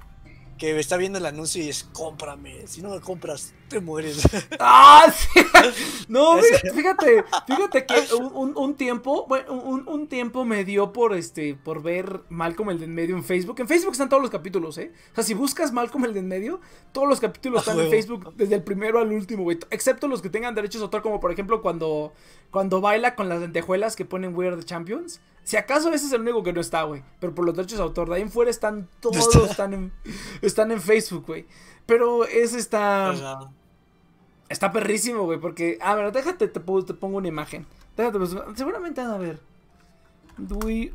que 0.56 0.78
está 0.78 0.96
viendo 0.96 1.18
el 1.18 1.26
anuncio 1.26 1.62
y 1.62 1.68
es 1.68 1.84
cómprame. 1.84 2.66
Si 2.66 2.80
no 2.80 2.88
me 2.88 3.00
compras, 3.00 3.52
te 3.68 3.80
mueres. 3.80 4.22
¡Ah! 4.58 5.12
Sí. 5.14 5.40
No, 6.08 6.38
fíjate, 6.38 7.24
fíjate 7.46 7.84
que 7.84 8.14
un, 8.14 8.74
tiempo, 8.76 9.26
bueno, 9.28 9.52
un, 9.52 10.08
tiempo 10.08 10.46
me 10.46 10.64
dio 10.64 10.92
por 10.92 11.14
este, 11.14 11.54
por 11.54 11.82
ver 11.82 12.22
Malcolm 12.30 12.70
el 12.70 12.78
de 12.78 12.86
en 12.86 12.94
medio 12.94 13.14
en 13.14 13.24
Facebook. 13.24 13.60
En 13.60 13.68
Facebook 13.68 13.92
están 13.92 14.08
todos 14.08 14.22
los 14.22 14.30
capítulos, 14.30 14.78
¿eh? 14.78 14.92
O 15.12 15.14
sea, 15.16 15.24
si 15.24 15.34
buscas 15.34 15.72
Malcolm 15.72 16.06
el 16.06 16.14
de 16.14 16.20
en 16.20 16.28
medio, 16.28 16.60
todos 16.92 17.06
los 17.06 17.20
capítulos 17.20 17.60
están 17.60 17.78
en 17.78 17.90
Facebook, 17.90 18.32
desde 18.36 18.54
el 18.54 18.62
primero 18.62 18.98
al 19.00 19.12
último, 19.12 19.42
güey. 19.42 19.58
Excepto 19.70 20.08
los 20.08 20.22
que 20.22 20.30
tengan 20.30 20.54
derechos 20.54 20.80
de 20.80 20.84
autor, 20.84 21.02
como 21.02 21.20
por 21.20 21.30
ejemplo 21.30 21.60
cuando, 21.60 22.14
cuando 22.50 22.80
baila 22.80 23.14
con 23.14 23.28
las 23.28 23.40
lentejuelas 23.40 23.94
que 23.94 24.06
ponen 24.06 24.34
We 24.34 24.46
Are 24.46 24.56
the 24.56 24.64
Champions. 24.64 25.20
Si 25.48 25.56
acaso 25.56 25.90
ese 25.92 26.06
es 26.06 26.12
el 26.12 26.20
único 26.20 26.42
que 26.42 26.52
no 26.52 26.60
está, 26.60 26.82
güey. 26.82 27.02
Pero 27.20 27.34
por 27.34 27.46
los 27.46 27.54
derechos 27.54 27.78
de 27.78 27.84
autor, 27.84 28.08
de 28.08 28.16
ahí 28.16 28.22
en 28.22 28.30
fuera 28.30 28.50
están 28.50 28.88
todos, 29.00 29.34
están 29.50 29.72
en, 29.72 29.92
están 30.42 30.70
en 30.70 30.80
Facebook, 30.80 31.24
güey. 31.26 31.46
Pero 31.86 32.26
ese 32.26 32.58
está... 32.58 33.50
Está 34.48 34.72
perrísimo, 34.72 35.24
güey, 35.24 35.38
porque... 35.38 35.78
A 35.80 35.94
ver, 35.94 36.10
déjate, 36.12 36.48
te, 36.48 36.60
te 36.60 36.94
pongo 36.94 37.16
una 37.18 37.28
imagen. 37.28 37.66
Déjate, 37.96 38.18
pues, 38.18 38.36
seguramente 38.54 39.00
van 39.00 39.10
a 39.10 39.18
ver. 39.18 39.40
Dui 40.36 40.92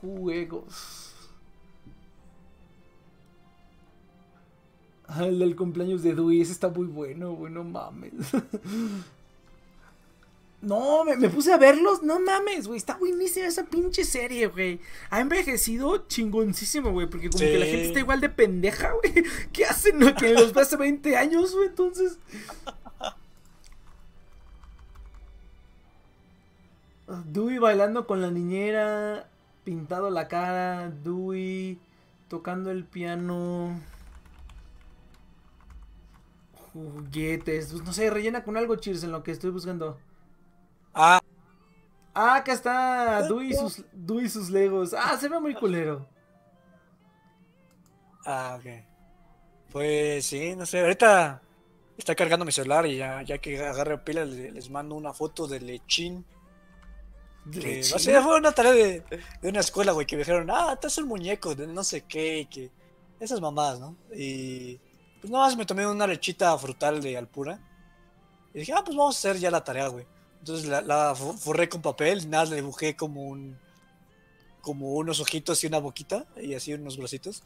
Juegos. 0.00 1.14
Ah, 5.06 5.26
el 5.26 5.38
del 5.38 5.56
cumpleaños 5.56 6.02
de 6.02 6.14
Dewey, 6.14 6.40
ese 6.40 6.52
está 6.52 6.68
muy 6.68 6.86
bueno, 6.86 7.32
güey, 7.34 7.52
no 7.52 7.64
mames. 7.64 8.12
No, 10.62 11.04
me, 11.04 11.16
me, 11.16 11.28
puse 11.28 11.52
a 11.52 11.56
verlos. 11.56 12.04
No 12.04 12.20
mames, 12.20 12.68
güey. 12.68 12.78
Está 12.78 12.96
buenísima 12.96 13.46
esa 13.46 13.64
pinche 13.64 14.04
serie, 14.04 14.46
güey. 14.46 14.80
Ha 15.10 15.20
envejecido 15.20 16.06
chingoncísimo, 16.06 16.92
güey. 16.92 17.08
Porque 17.08 17.28
como 17.30 17.40
sí. 17.40 17.46
que 17.46 17.58
la 17.58 17.66
gente 17.66 17.86
está 17.88 17.98
igual 17.98 18.20
de 18.20 18.28
pendeja, 18.28 18.92
güey. 19.02 19.24
¿Qué 19.52 19.64
hacen 19.64 19.98
no? 19.98 20.14
que 20.14 20.32
los 20.32 20.56
hace 20.56 20.76
20 20.76 21.16
años, 21.16 21.52
güey? 21.52 21.66
Entonces. 21.66 22.16
Dewey 27.26 27.58
bailando 27.58 28.06
con 28.06 28.22
la 28.22 28.30
niñera. 28.30 29.28
Pintado 29.64 30.10
la 30.10 30.28
cara. 30.28 30.90
Dewey 30.90 31.80
tocando 32.28 32.70
el 32.70 32.84
piano. 32.84 33.80
Juguetes. 36.72 37.72
Pues 37.72 37.82
no 37.82 37.92
sé, 37.92 38.10
rellena 38.10 38.44
con 38.44 38.56
algo, 38.56 38.76
Cheers, 38.76 39.02
en 39.02 39.10
lo 39.10 39.24
que 39.24 39.32
estoy 39.32 39.50
buscando. 39.50 39.98
Ah. 42.14 42.36
Acá 42.36 42.52
está 42.52 43.22
Dewey 43.22 43.50
y 43.50 43.54
sus, 43.54 43.78
y 43.78 44.28
sus 44.28 44.50
Legos. 44.50 44.94
Ah, 44.94 45.16
se 45.18 45.28
ve 45.28 45.40
muy 45.40 45.54
culero. 45.54 46.06
Ah, 48.24 48.58
ok. 48.58 48.66
Pues 49.70 50.26
sí, 50.26 50.54
no 50.54 50.66
sé, 50.66 50.80
ahorita 50.80 51.40
está 51.96 52.14
cargando 52.14 52.44
mi 52.44 52.52
celular 52.52 52.86
y 52.86 52.96
ya, 52.96 53.22
ya 53.22 53.38
que 53.38 53.58
agarre 53.64 53.98
pilas 53.98 54.28
les, 54.28 54.70
mando 54.70 54.94
una 54.94 55.12
foto 55.12 55.46
de 55.46 55.60
lechín. 55.60 56.24
Que, 57.50 57.78
no 57.90 57.98
sé, 57.98 58.20
fue 58.20 58.38
una 58.38 58.52
tarea 58.52 58.72
de, 58.72 59.02
de 59.40 59.48
una 59.48 59.60
escuela, 59.60 59.92
güey, 59.92 60.06
que 60.06 60.16
me 60.16 60.20
dijeron, 60.20 60.48
ah, 60.50 60.76
te 60.76 60.88
un 61.00 61.08
muñeco 61.08 61.54
de 61.54 61.66
no 61.66 61.82
sé 61.82 62.02
qué, 62.02 62.46
que 62.48 62.70
esas 63.18 63.40
mamás, 63.40 63.80
¿no? 63.80 63.96
Y 64.14 64.78
pues 65.20 65.30
nada 65.30 65.46
más 65.46 65.56
me 65.56 65.66
tomé 65.66 65.86
una 65.86 66.06
lechita 66.06 66.56
frutal 66.58 67.00
de 67.00 67.16
Alpura. 67.16 67.58
Y 68.52 68.60
dije, 68.60 68.72
ah, 68.72 68.82
pues 68.84 68.96
vamos 68.96 69.16
a 69.16 69.18
hacer 69.18 69.40
ya 69.40 69.50
la 69.50 69.64
tarea, 69.64 69.88
güey. 69.88 70.06
Entonces 70.42 70.68
la, 70.68 70.80
la 70.80 71.14
forré 71.14 71.68
con 71.68 71.82
papel, 71.82 72.28
nada, 72.28 72.46
le 72.46 72.56
dibujé 72.56 72.96
como 72.96 73.28
un. 73.28 73.56
como 74.60 74.94
unos 74.94 75.20
ojitos 75.20 75.62
y 75.62 75.68
una 75.68 75.78
boquita, 75.78 76.26
y 76.36 76.54
así 76.54 76.74
unos 76.74 76.96
bracitos. 76.96 77.44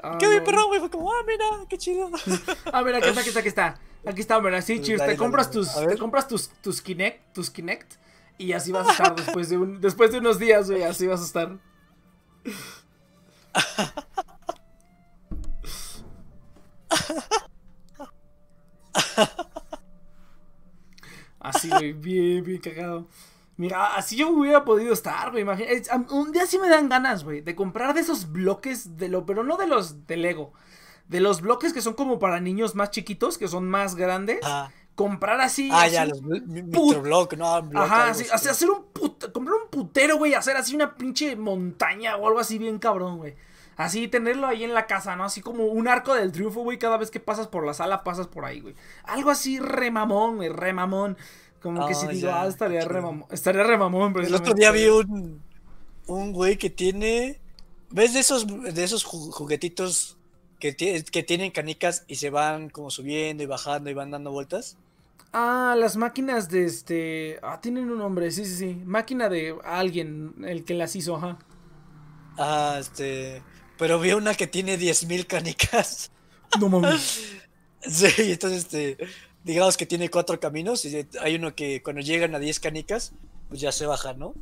Ah, 0.00 0.16
qué 0.20 0.28
no. 0.28 0.44
perro, 0.44 0.68
güey, 0.68 0.78
fue 0.78 0.88
como, 0.88 1.10
ah, 1.10 1.24
mira, 1.26 1.44
qué 1.68 1.76
chido. 1.76 2.08
Ah, 2.72 2.84
mira, 2.84 2.98
aquí 2.98 3.08
está, 3.08 3.20
aquí 3.20 3.28
está, 3.30 3.40
aquí 3.40 3.48
está. 3.48 3.80
Aquí 4.06 4.20
está, 4.20 4.40
mira, 4.40 4.62
sí, 4.62 4.80
cheers. 4.80 5.04
Te 5.04 5.16
compras 5.16 5.50
tus, 5.50 5.74
te 5.74 5.98
compras 5.98 6.28
tus, 6.28 6.48
tus 6.62 6.80
Kinect, 6.80 7.34
tus 7.34 7.50
Kinect, 7.50 7.94
y 8.38 8.52
así 8.52 8.70
vas 8.70 8.86
a 8.86 8.92
estar 8.92 9.16
después 9.16 9.48
de 9.48 9.56
un, 9.56 9.80
después 9.80 10.12
de 10.12 10.18
unos 10.18 10.38
días, 10.38 10.70
güey, 10.70 10.84
así 10.84 11.08
vas 11.08 11.22
a 11.22 11.24
estar. 11.24 11.58
Así, 21.48 21.70
güey, 21.70 21.92
bien, 21.92 22.42
bien 22.44 22.60
cagado. 22.60 23.06
Mira, 23.56 23.94
así 23.94 24.16
yo 24.16 24.28
hubiera 24.28 24.64
podido 24.64 24.92
estar, 24.92 25.30
güey. 25.30 25.44
Un 26.10 26.32
día 26.32 26.46
sí 26.46 26.58
me 26.58 26.68
dan 26.68 26.88
ganas, 26.88 27.24
güey, 27.24 27.40
de 27.40 27.54
comprar 27.54 27.94
de 27.94 28.02
esos 28.02 28.30
bloques 28.30 28.96
de 28.96 29.08
lo, 29.08 29.24
pero 29.24 29.44
no 29.44 29.56
de 29.56 29.66
los 29.66 30.06
de 30.06 30.16
Lego. 30.16 30.52
De 31.08 31.20
los 31.20 31.40
bloques 31.40 31.72
que 31.72 31.80
son 31.80 31.94
como 31.94 32.18
para 32.18 32.40
niños 32.40 32.74
más 32.74 32.90
chiquitos, 32.90 33.38
que 33.38 33.48
son 33.48 33.68
más 33.68 33.94
grandes. 33.94 34.40
Ah. 34.42 34.70
Comprar 34.94 35.40
así. 35.40 35.70
Ah, 35.72 35.84
así 35.84 35.92
ya, 35.92 36.06
los 36.06 36.22
microblock, 36.22 37.34
no, 37.34 37.62
block, 37.62 37.84
Ajá, 37.84 38.10
así, 38.10 38.24
así, 38.32 38.48
hacer 38.48 38.70
un 38.70 38.84
put, 38.92 39.30
comprar 39.30 39.56
un 39.62 39.70
putero, 39.70 40.16
güey, 40.16 40.34
hacer 40.34 40.56
así 40.56 40.74
una 40.74 40.94
pinche 40.94 41.36
montaña 41.36 42.16
o 42.16 42.26
algo 42.26 42.40
así 42.40 42.58
bien 42.58 42.78
cabrón, 42.78 43.18
güey. 43.18 43.36
Así 43.76 44.08
tenerlo 44.08 44.46
ahí 44.46 44.64
en 44.64 44.72
la 44.72 44.86
casa, 44.86 45.16
¿no? 45.16 45.24
Así 45.24 45.42
como 45.42 45.66
un 45.66 45.86
arco 45.86 46.14
del 46.14 46.32
triunfo, 46.32 46.62
güey. 46.62 46.78
Cada 46.78 46.96
vez 46.96 47.10
que 47.10 47.20
pasas 47.20 47.46
por 47.46 47.66
la 47.66 47.74
sala, 47.74 48.04
pasas 48.04 48.26
por 48.26 48.44
ahí, 48.44 48.60
güey. 48.60 48.74
Algo 49.04 49.30
así 49.30 49.58
remamón, 49.58 50.36
güey, 50.36 50.48
remamón. 50.48 51.16
Como 51.60 51.84
oh, 51.84 51.88
que 51.88 51.94
si 51.94 52.06
digo, 52.08 52.30
ah, 52.32 52.46
estaría 52.46 52.84
remamón. 52.84 53.26
Estaría 53.30 53.64
remamón, 53.64 54.16
El 54.24 54.34
otro 54.34 54.54
día 54.54 54.70
vi 54.70 54.86
un, 54.86 55.42
un 56.06 56.32
güey 56.32 56.56
que 56.56 56.70
tiene. 56.70 57.40
¿Ves 57.90 58.14
de 58.14 58.20
esos, 58.20 58.46
de 58.46 58.82
esos 58.82 59.04
juguetitos 59.04 60.16
que, 60.58 60.74
que 60.74 61.22
tienen 61.22 61.50
canicas 61.50 62.04
y 62.08 62.16
se 62.16 62.30
van 62.30 62.70
como 62.70 62.90
subiendo 62.90 63.42
y 63.42 63.46
bajando 63.46 63.90
y 63.90 63.94
van 63.94 64.10
dando 64.10 64.32
vueltas? 64.32 64.78
Ah, 65.32 65.74
las 65.78 65.96
máquinas 65.96 66.48
de 66.48 66.64
este. 66.64 67.38
Ah, 67.42 67.60
tienen 67.60 67.90
un 67.90 67.98
nombre, 67.98 68.30
sí, 68.30 68.46
sí, 68.46 68.56
sí. 68.56 68.82
Máquina 68.86 69.28
de 69.28 69.54
alguien, 69.64 70.34
el 70.46 70.64
que 70.64 70.72
las 70.72 70.96
hizo, 70.96 71.16
ajá. 71.16 71.38
Ah, 72.38 72.76
este. 72.80 73.42
Pero 73.78 73.98
vi 74.00 74.12
una 74.12 74.34
que 74.34 74.46
tiene 74.46 74.78
10.000 74.78 75.26
canicas. 75.26 76.10
No 76.58 76.68
mames. 76.68 77.22
sí, 77.80 78.08
entonces, 78.18 78.64
este, 78.64 78.96
digamos 79.44 79.76
que 79.76 79.86
tiene 79.86 80.10
cuatro 80.10 80.40
caminos. 80.40 80.84
Y 80.84 81.06
hay 81.20 81.36
uno 81.36 81.54
que 81.54 81.82
cuando 81.82 82.02
llegan 82.02 82.34
a 82.34 82.38
10 82.38 82.60
canicas, 82.60 83.12
pues 83.48 83.60
ya 83.60 83.72
se 83.72 83.86
bajan, 83.86 84.18
¿no? 84.18 84.34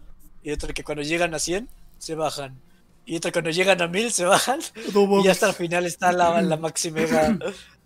Y 0.43 0.53
otro 0.53 0.72
que 0.72 0.85
cuando 0.85 1.03
llegan 1.03 1.35
a 1.35 1.39
100, 1.39 1.68
se 1.99 2.14
bajan. 2.14 2.61
Y 3.07 3.16
otro 3.16 3.30
que 3.30 3.32
cuando 3.32 3.51
llegan 3.51 3.82
a 3.82 3.89
1000, 3.89 4.12
se 4.12 4.24
bajan. 4.24 4.61
No 4.95 5.24
y 5.24 5.28
hasta 5.28 5.49
el 5.49 5.55
final 5.55 5.85
está 5.85 6.12
la, 6.12 6.41
la 6.41 6.57
maximega 6.57 7.37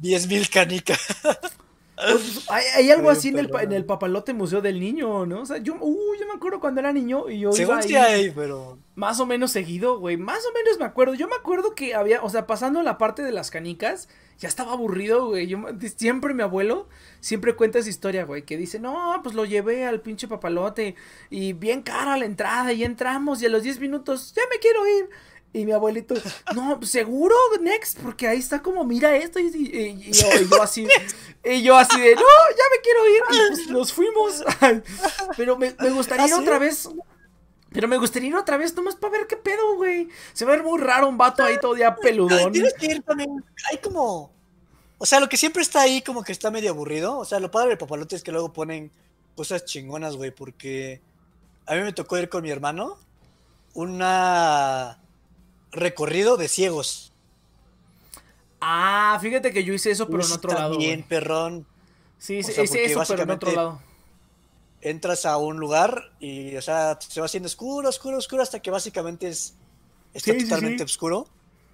10.000 0.01 0.49
canicas. 0.53 1.01
Pues, 2.01 2.45
hay, 2.49 2.65
hay, 2.77 2.91
algo 2.91 3.11
así 3.11 3.29
en 3.29 3.39
el, 3.39 3.51
en 3.61 3.73
el, 3.73 3.85
papalote 3.85 4.33
museo 4.33 4.61
del 4.61 4.79
niño, 4.79 5.27
¿no? 5.27 5.41
O 5.41 5.47
sea, 5.47 5.59
yo, 5.59 5.75
uh, 5.81 6.15
yo 6.19 6.27
me 6.27 6.33
acuerdo 6.35 6.61
cuando 6.61 6.81
era 6.81 6.93
niño 6.93 7.29
y 7.29 7.41
yo 7.41 7.53
Según 7.53 7.81
iba 7.89 8.05
ahí, 8.07 8.15
hay, 8.15 8.31
pero... 8.31 8.79
Más 8.95 9.21
o 9.21 9.27
menos 9.27 9.51
seguido, 9.51 9.99
güey, 9.99 10.17
más 10.17 10.45
o 10.47 10.53
menos 10.53 10.79
me 10.79 10.85
acuerdo. 10.85 11.15
Yo 11.15 11.29
me 11.29 11.37
acuerdo 11.37 11.75
que 11.75 11.95
había, 11.95 12.23
o 12.23 12.31
sea, 12.31 12.47
pasando 12.47 12.83
la 12.83 12.99
parte 12.99 13.23
de 13.23 13.33
las 13.33 13.51
canicas, 13.51 14.09
ya 14.39 14.49
estaba 14.49 14.73
aburrido, 14.73 15.27
güey. 15.27 15.47
Yo, 15.47 15.59
siempre 15.97 16.35
mi 16.35 16.43
abuelo, 16.43 16.89
siempre 17.21 17.57
cuenta 17.57 17.79
esa 17.79 17.91
historia, 17.91 18.25
güey, 18.25 18.43
que 18.43 18.57
dice, 18.57 18.79
no, 18.79 19.21
pues 19.23 19.35
lo 19.35 19.45
llevé 19.45 19.85
al 19.85 20.01
pinche 20.01 20.29
papalote 20.29 20.95
y 21.31 21.53
bien 21.53 21.83
cara 21.83 22.17
la 22.17 22.25
entrada 22.25 22.73
y 22.73 22.85
entramos 22.85 23.43
y 23.43 23.47
a 23.47 23.49
los 23.49 23.63
10 23.63 23.81
minutos, 23.81 24.33
ya 24.35 24.43
me 24.51 24.59
quiero 24.59 24.87
ir. 24.87 25.09
Y 25.53 25.65
mi 25.65 25.73
abuelito, 25.73 26.15
no, 26.55 26.81
seguro, 26.83 27.35
next, 27.61 27.99
porque 28.01 28.29
ahí 28.29 28.39
está 28.39 28.63
como, 28.63 28.85
mira 28.85 29.17
esto. 29.17 29.39
Y, 29.39 29.47
y, 29.47 30.09
y, 30.09 30.13
yo, 30.13 30.27
y, 30.41 30.49
yo, 30.49 30.63
así, 30.63 30.87
y 31.45 31.63
yo 31.63 31.77
así 31.77 32.01
de, 32.01 32.15
no, 32.15 32.21
ya 32.21 32.65
me 32.71 32.83
quiero 32.83 33.09
ir. 33.09 33.23
Y 33.31 33.49
pues 33.49 33.69
nos 33.69 33.93
fuimos. 33.93 34.45
Pero 35.37 35.57
me, 35.57 35.75
me 35.79 35.91
gustaría 35.91 36.27
ir 36.27 36.35
otra 36.35 36.59
vez. 36.59 36.89
Pero 37.71 37.87
me 37.87 37.99
gustaría 37.99 38.31
ir 38.31 38.37
otra 38.37 38.57
vez, 38.57 38.75
nomás 38.75 38.97
para 38.97 39.13
ver 39.13 39.27
qué 39.27 39.37
pedo, 39.37 39.77
güey. 39.77 40.09
Se 40.33 40.45
va 40.45 40.53
a 40.53 40.57
ver 40.57 40.65
muy 40.65 40.81
raro 40.81 41.09
un 41.09 41.19
vato 41.19 41.43
ahí 41.43 41.59
todavía 41.61 41.95
peludón. 41.97 42.53
Tienes 42.53 42.75
que 42.75 42.87
ir 42.87 43.03
también. 43.03 43.45
Hay 43.71 43.79
como. 43.79 44.33
O 44.97 45.07
sea, 45.07 45.21
lo 45.21 45.29
que 45.29 45.37
siempre 45.37 45.63
está 45.63 45.83
ahí, 45.83 46.03
como 46.03 46.23
que 46.23 46.33
está 46.33 46.51
medio 46.51 46.71
aburrido. 46.71 47.19
O 47.19 47.25
sea, 47.25 47.41
lo 47.41 47.51
padre 47.51 47.71
del 47.71 47.79
papalote 47.79 48.17
es 48.17 48.23
que 48.23 48.33
luego 48.33 48.53
ponen 48.53 48.91
cosas 49.37 49.65
chingonas, 49.65 50.17
güey, 50.17 50.31
porque 50.31 51.01
a 51.67 51.75
mí 51.75 51.83
me 51.83 51.93
tocó 51.93 52.19
ir 52.19 52.29
con 52.29 52.43
mi 52.43 52.51
hermano. 52.51 52.99
Una 53.75 54.99
recorrido 55.73 56.37
de 56.37 56.49
ciegos. 56.49 57.13
Ah, 58.61 59.19
fíjate 59.21 59.53
que 59.53 59.65
yo 59.65 59.73
hice 59.73 59.91
eso, 59.91 60.09
pero 60.09 60.25
en 60.25 60.33
otro 60.33 60.53
lado. 60.53 60.79
Bien, 60.79 61.03
perrón. 61.03 61.67
Sí, 62.19 62.43
sí, 62.43 62.61
hice 62.61 62.85
eso, 62.85 63.03
pero 63.07 63.23
en 63.23 63.31
otro 63.31 63.53
lado. 63.53 63.83
Entras 64.81 65.27
a 65.27 65.37
un 65.39 65.59
lugar 65.59 66.13
y, 66.21 66.57
o 66.57 66.63
sea, 66.63 66.99
se 67.01 67.21
va 67.21 67.27
haciendo 67.27 67.47
oscuro, 67.47 67.89
oscuro, 67.89 68.19
oscuro, 68.19 68.43
hasta 68.43 68.61
que 68.61 68.71
básicamente 68.71 69.29
es 69.29 69.55
está 70.15 70.33
sí, 70.33 70.45
totalmente 70.45 70.85
sí, 70.85 70.89
sí. 70.89 70.95
oscuro. 70.95 71.27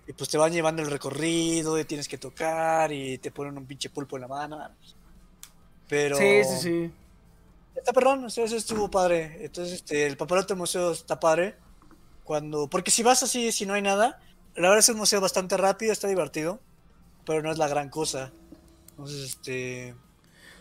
Y 0.07 0.13
pues 0.13 0.29
te 0.29 0.37
van 0.37 0.53
llevando 0.53 0.83
el 0.83 0.91
recorrido 0.91 1.79
y 1.79 1.85
tienes 1.85 2.09
que 2.09 2.19
tocar 2.19 2.93
y 2.93 3.17
te 3.19 3.31
ponen 3.31 3.57
un 3.57 3.65
pinche 3.65 3.89
pulpo 3.89 4.17
en 4.17 4.23
la 4.23 4.29
mano. 4.29 4.71
Pero. 5.89 6.17
Sí, 6.17 6.45
sí, 6.45 6.61
sí. 6.61 6.91
Está 7.75 7.93
perrón, 7.93 8.25
o 8.25 8.31
sea, 8.31 8.45
eso 8.45 8.57
estuvo 8.57 8.91
padre. 8.91 9.39
Entonces, 9.41 9.75
este, 9.75 10.07
el 10.07 10.17
papalote 10.17 10.55
museo 10.55 10.93
está 10.93 11.19
padre. 11.19 11.57
Cuando, 12.25 12.69
porque 12.69 12.91
si 12.91 13.03
vas 13.03 13.23
así, 13.23 13.53
si 13.53 13.67
no 13.67 13.75
hay 13.75 13.83
nada, 13.83 14.19
la 14.57 14.69
verdad 14.69 14.79
es 14.79 14.89
un 14.89 14.97
museo 14.97 15.21
bastante 15.21 15.57
rápido, 15.57 15.93
está 15.93 16.09
divertido, 16.09 16.61
pero 17.27 17.43
no 17.43 17.51
es 17.51 17.59
la 17.59 17.69
gran 17.69 17.91
cosa. 17.91 18.33
Entonces, 18.91 19.31
este. 19.31 19.95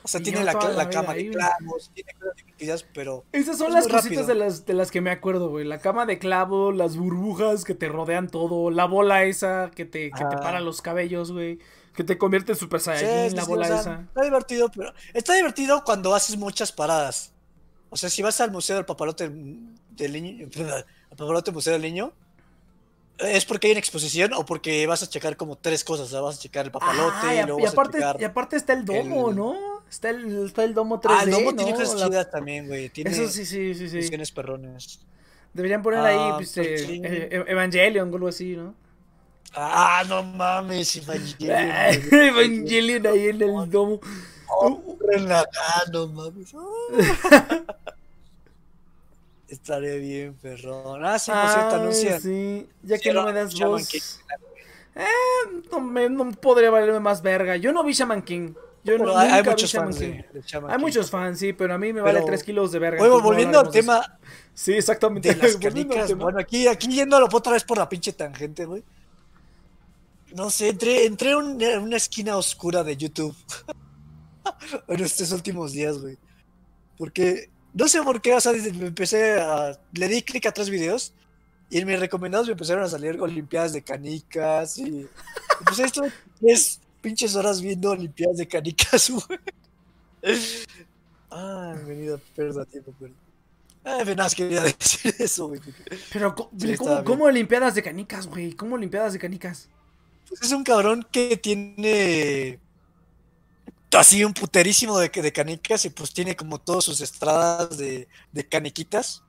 O 0.06 0.08
sea, 0.10 0.20
tiene 0.20 0.44
la, 0.44 0.52
la, 0.52 0.90
cama 0.90 1.14
de 1.14 1.30
clavos, 1.30 1.90
tiene 1.94 2.14
cosas 2.16 2.36
divertidas, 2.36 2.86
pero. 2.94 3.24
Esas 3.32 3.58
son 3.58 3.72
las 3.72 3.88
cositas 3.88 4.28
de 4.28 4.36
las, 4.36 4.66
de 4.66 4.74
las 4.74 4.92
que 4.92 5.00
me 5.00 5.12
acuerdo, 5.12 5.50
güey. 5.50 5.64
La 5.64 5.80
cama 5.80 6.06
de 6.06 6.20
clavo, 6.20 6.74
las 6.74 6.98
burbujas 6.98 7.64
que 7.64 7.74
te 7.74 7.88
rodean 7.88 8.28
todo, 8.28 8.70
la 8.70 8.84
bola 8.84 9.24
esa 9.24 9.72
que 9.74 9.86
te, 9.86 10.12
que 10.12 10.24
ah. 10.24 10.30
te 10.30 10.38
para 10.38 10.60
los 10.60 10.82
cabellos, 10.82 11.32
güey. 11.32 11.60
Que 11.96 12.04
te 12.04 12.18
convierte 12.18 12.52
en 12.52 12.58
Super 12.58 12.82
Saiyajin, 12.82 13.30
sí, 13.30 13.36
la 13.36 13.44
sí, 13.44 13.48
bola 13.48 13.66
o 13.66 13.68
sea, 13.68 13.80
esa. 13.80 14.02
Está 14.02 14.24
divertido, 14.24 14.70
pero. 14.76 14.94
Está 15.14 15.36
divertido 15.36 15.84
cuando 15.86 16.14
haces 16.14 16.36
muchas 16.36 16.74
paradas. 16.74 17.32
O 17.90 17.96
sea, 17.96 18.10
si 18.10 18.22
vas 18.22 18.42
al 18.42 18.52
Museo 18.52 18.76
del 18.76 18.86
Papalote 18.86 19.30
del 19.30 20.12
Niño. 20.12 20.50
Papalote 21.16 21.52
Museo 21.52 21.74
del 21.74 21.82
Niño, 21.82 22.14
es 23.20 23.46
porque 23.46 23.68
hay 23.68 23.74
una 23.74 23.80
exposición 23.80 24.34
o 24.34 24.46
porque 24.46 24.86
vas 24.88 25.04
a 25.04 25.10
checar 25.10 25.38
como 25.38 25.56
tres 25.56 25.84
cosas. 25.84 26.08
O 26.08 26.10
sea, 26.10 26.22
vas 26.22 26.38
a 26.38 26.40
checar 26.40 26.66
el 26.66 26.72
papalote 26.72 27.16
ah, 27.22 27.36
y, 27.36 27.40
y, 27.40 27.44
luego 27.44 27.60
y 27.60 27.66
aparte, 27.66 28.00
vas 28.00 28.08
a 28.08 28.12
checar 28.14 28.22
y 28.22 28.24
aparte 28.26 28.56
está 28.56 28.74
el 28.74 28.86
domo, 28.86 29.30
el... 29.30 29.36
¿no? 29.36 29.56
Está 29.90 30.10
el, 30.10 30.46
está 30.46 30.64
el 30.64 30.74
domo 30.74 31.00
3D. 31.00 31.16
Ah, 31.16 31.24
el 31.24 31.32
domo 31.32 31.52
¿no? 31.52 31.58
tiene 31.58 31.74
cosas 31.74 32.00
La... 32.00 32.08
chidas 32.08 32.32
también, 32.32 32.68
güey. 32.68 32.90
Tiene 32.90 33.12
Eso 33.12 33.28
sí, 33.28 33.46
sí, 33.46 33.76
sí. 33.76 33.90
sí. 33.90 34.34
Perrones. 34.34 35.00
Deberían 35.54 35.84
poner 35.84 36.00
ah, 36.00 36.06
ahí 36.08 36.34
pues, 36.38 36.54
pues, 36.56 36.68
eh, 36.68 37.02
eh, 37.04 37.46
Evangelion 37.48 38.12
o 38.12 38.16
algo 38.16 38.28
así, 38.28 38.56
¿no? 38.56 38.74
Ah, 39.56 40.04
no 40.08 40.24
mames, 40.24 40.96
Evangelion. 40.96 42.12
Evangelion 42.12 43.06
ahí 43.06 43.28
en 43.28 43.42
el 43.42 43.70
domo. 43.70 44.00
Oh, 44.50 44.98
ah, 45.06 45.84
no 45.92 46.08
mames. 46.08 46.56
Estaré 49.54 50.00
bien, 50.00 50.34
perrón. 50.42 51.06
Ah, 51.06 51.20
sí, 51.20 51.30
por 51.32 51.48
cierto, 51.50 51.76
Ay, 51.76 51.82
anuncian. 51.82 52.22
sí, 52.22 52.68
ya 52.82 52.98
que 52.98 53.14
no 53.14 53.24
me 53.24 53.34
das 53.34 53.54
Shaman 53.54 53.72
voz. 53.80 53.88
King. 53.88 54.00
Eh, 54.96 55.06
no, 55.72 55.80
me, 55.80 56.10
no 56.10 56.32
podría 56.32 56.70
valerme 56.72 57.00
más 57.00 57.22
verga. 57.22 57.56
Yo 57.58 57.72
no 57.72 57.84
vi 57.84 57.94
Shaman 57.94 58.22
King. 58.24 58.54
Yo 58.84 58.98
no, 58.98 59.16
hay, 59.18 59.30
nunca 59.30 59.42
vi 59.44 59.50
muchos 59.52 59.70
Shaman 59.72 59.94
fans 59.94 60.00
King. 60.00 60.12
de, 60.12 60.30
de 60.34 60.42
Shaman 60.46 60.72
Hay 60.72 60.78
King. 60.78 60.82
muchos 60.86 61.10
fans, 61.12 61.40
sí, 61.40 61.54
pero 61.54 61.74
a 61.74 61.78
mí 61.78 61.94
me 61.94 62.02
vale 62.02 62.16
Pero- 62.16 62.26
3 62.26 62.44
kilos 62.44 62.72
de 62.72 62.80
verga. 62.80 63.08
No 63.08 63.22
volviendo 63.22 63.60
al 63.60 63.66
eso. 63.66 63.72
tema 63.74 64.20
Sí, 64.54 64.74
exactamente. 64.74 65.34
de 65.34 65.42
las 65.42 65.56
canicas, 65.58 66.14
bueno, 66.16 66.40
aquí, 66.40 66.68
aquí 66.68 66.88
yéndolo 66.88 67.28
otra 67.32 67.54
vez 67.54 67.64
por 67.64 67.78
la 67.78 67.88
pinche 67.88 68.12
tangente, 68.14 68.66
güey. 68.66 68.84
No 70.36 70.50
sé, 70.50 70.70
entré, 70.70 71.06
entré 71.06 71.32
en 71.32 71.38
un- 71.38 71.62
en 71.62 71.80
una 71.84 71.98
esquina 71.98 72.38
oscura 72.38 72.84
de 72.84 72.98
YouTube 72.98 73.36
en 74.88 75.00
estos 75.04 75.32
últimos 75.32 75.72
días, 75.74 76.00
güey. 76.00 76.18
Porque, 76.98 77.50
no 77.74 77.88
sé 77.88 78.02
por 78.04 78.22
qué, 78.22 78.34
o 78.34 78.40
sea, 78.42 78.52
desde- 78.54 78.74
me 78.74 78.88
empecé 78.88 79.40
a... 79.40 79.78
Le 79.94 80.08
di 80.08 80.22
clic 80.24 80.46
a 80.46 80.52
tres 80.52 80.70
videos 80.70 81.14
y 81.70 81.80
en 81.80 81.88
mis 81.88 82.00
recomendados 82.00 82.48
me 82.48 82.54
empezaron 82.54 82.84
a 82.84 82.88
salir 82.90 83.20
olimpiadas 83.20 83.74
de 83.74 83.84
canicas 83.84 84.78
y... 84.78 85.08
Pues 85.66 85.80
esto 85.80 86.04
tres 86.40 86.80
pinches 87.02 87.36
horas 87.36 87.62
viendo 87.62 87.92
olimpiadas 87.92 88.38
de 88.38 88.48
canicas, 88.48 89.10
güey. 89.28 89.40
Ah, 91.30 91.76
venido 91.86 92.20
pérdida 92.36 92.60
de 92.62 92.66
tiempo, 92.68 92.94
pero... 93.00 93.14
Ah, 93.86 94.04
más 94.16 94.34
quería 94.36 94.62
decir 94.80 95.14
eso, 95.20 95.48
güey. 95.48 95.60
Pero, 96.12 96.36
Sí, 96.58 96.76
¿cómo, 96.78 96.92
bien. 96.92 97.04
cómo 97.04 97.26
Olimpiadas 97.26 97.76
de 97.76 97.84
canicas, 97.84 98.28
güey? 98.28 98.54
¿Cómo 98.54 98.76
Olimpiadas 98.76 99.14
de 99.14 99.20
canicas? 99.20 99.68
Pues 100.30 100.42
es 100.42 100.52
un 100.54 100.64
cabrón 100.64 101.06
que 101.12 101.36
tiene 101.38 102.60
así 103.98 104.24
un 104.24 104.34
puterísimo 104.34 104.98
de, 105.00 105.10
de 105.10 105.34
canicas 105.34 105.86
y 105.86 105.90
pues 105.90 106.14
tiene 106.14 106.36
como 106.36 106.60
todas 106.60 106.84
sus 106.84 107.02
estradas 107.02 107.78
de, 107.78 108.08
de 108.32 108.48
caniquitas. 108.48 109.24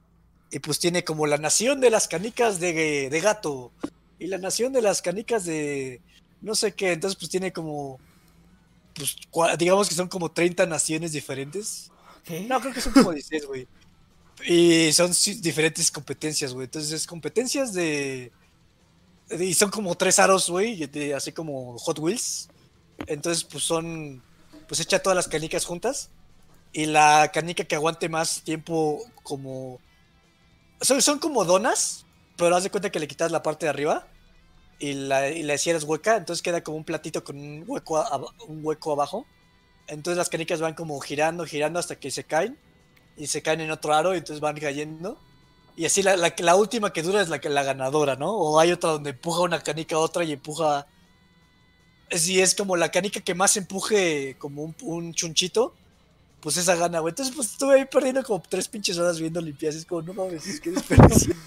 Y 0.51 0.61
pues 0.61 0.79
tiene 0.79 1.03
como 1.03 1.27
la 1.27 1.39
nación 1.39 1.81
de 1.81 1.91
las 1.91 2.07
canicas 2.07 2.61
de, 2.61 3.09
de 3.11 3.21
gato 3.21 3.73
y 4.19 4.29
la 4.29 4.39
nación 4.39 4.73
de 4.73 4.83
las 4.83 5.03
canicas 5.03 5.45
de 5.45 6.01
no 6.41 6.55
sé 6.55 6.73
qué. 6.73 6.93
Entonces 6.93 7.19
pues 7.19 7.31
tiene 7.31 7.53
como, 7.53 7.99
pues 8.95 9.17
digamos 9.59 9.89
que 9.89 9.95
son 9.95 10.09
como 10.09 10.31
30 10.31 10.67
naciones 10.67 11.13
diferentes. 11.13 11.91
¿Qué? 12.25 12.41
No, 12.43 12.61
creo 12.61 12.73
que 12.73 12.81
son 12.81 12.93
como 12.93 13.13
16, 13.13 13.47
güey. 13.47 13.67
Y 14.47 14.93
son 14.93 15.13
diferentes 15.41 15.91
competencias, 15.91 16.53
güey. 16.53 16.65
Entonces, 16.65 16.93
es 16.93 17.07
competencias 17.07 17.73
de. 17.73 18.33
Y 19.39 19.55
son 19.55 19.71
como 19.71 19.95
tres 19.95 20.19
aros, 20.19 20.51
güey. 20.51 20.89
Así 21.15 21.33
como 21.33 21.79
Hot 21.79 21.99
Wheels. 21.99 22.49
Entonces, 23.07 23.45
pues 23.45 23.65
son. 23.65 24.23
Pues 24.69 24.81
echa 24.81 25.01
todas 25.03 25.17
las 25.17 25.29
canicas 25.29 25.65
juntas. 25.65 26.11
Y 26.73 26.87
la 26.87 27.31
canica 27.33 27.65
que 27.65 27.77
aguante 27.77 28.09
más 28.09 28.43
tiempo, 28.43 29.01
como. 29.23 29.81
Son, 30.81 31.01
son 31.03 31.19
como 31.19 31.45
donas. 31.45 32.07
Pero 32.37 32.57
haz 32.57 32.65
de 32.65 32.71
cuenta 32.71 32.91
que 32.91 32.99
le 33.01 33.09
quitas 33.09 33.31
la 33.31 33.43
parte 33.43 33.67
de 33.67 33.71
arriba. 33.71 34.07
Y 34.79 34.95
la, 34.95 35.31
y 35.31 35.43
la 35.45 35.59
cierras 35.59 35.85
hueca. 35.85 36.17
Entonces 36.17 36.43
queda 36.43 36.63
como 36.63 36.77
un 36.79 36.85
platito 36.85 37.25
con 37.25 37.39
un 37.39 37.65
hueco, 37.67 37.99
a- 37.99 38.19
un 38.49 38.65
hueco 38.65 38.93
abajo. 38.93 39.27
Entonces 39.89 40.19
las 40.19 40.29
canicas 40.31 40.61
van 40.61 40.75
como 40.75 41.01
girando, 41.01 41.47
girando 41.47 41.79
hasta 41.81 41.97
que 41.97 42.11
se 42.11 42.25
caen. 42.25 42.59
Y 43.17 43.29
se 43.29 43.43
caen 43.43 43.61
en 43.63 43.71
otro 43.73 43.95
aro 43.95 44.15
y 44.15 44.19
entonces 44.19 44.41
van 44.41 44.59
cayendo. 44.59 45.19
Y 45.77 45.87
así 45.87 46.03
la, 46.03 46.17
la, 46.17 46.35
la 46.39 46.57
última 46.57 46.93
que 46.93 47.03
dura 47.03 47.23
es 47.23 47.29
la, 47.29 47.41
la 47.43 47.63
ganadora, 47.65 48.17
¿no? 48.17 48.33
O 48.33 48.61
hay 48.61 48.73
otra 48.73 48.91
donde 48.93 49.11
empuja 49.11 49.43
una 49.43 49.63
canica 49.63 49.97
a 49.97 50.01
otra 50.01 50.25
y 50.25 50.33
empuja... 50.33 50.87
Si 52.19 52.41
es 52.41 52.55
como 52.55 52.77
la 52.77 52.91
canica 52.91 53.21
que 53.21 53.35
más 53.35 53.57
empuje 53.57 54.37
como 54.39 54.63
un, 54.63 54.75
un 54.83 55.15
chunchito, 55.15 55.75
pues 56.41 56.57
esa 56.57 56.75
gana, 56.77 57.01
güey. 57.01 57.11
Entonces 57.13 57.35
pues 57.35 57.51
estuve 57.53 57.75
ahí 57.81 57.85
perdiendo 57.87 58.23
como 58.23 58.43
tres 58.49 58.69
pinches 58.69 58.99
horas 58.99 59.19
viendo 59.19 59.41
limpias. 59.41 59.75
Es 59.75 59.85
como, 59.87 60.03
no 60.03 60.15
mames, 60.15 60.61
qué 60.61 60.71
desperdicio. 60.71 61.35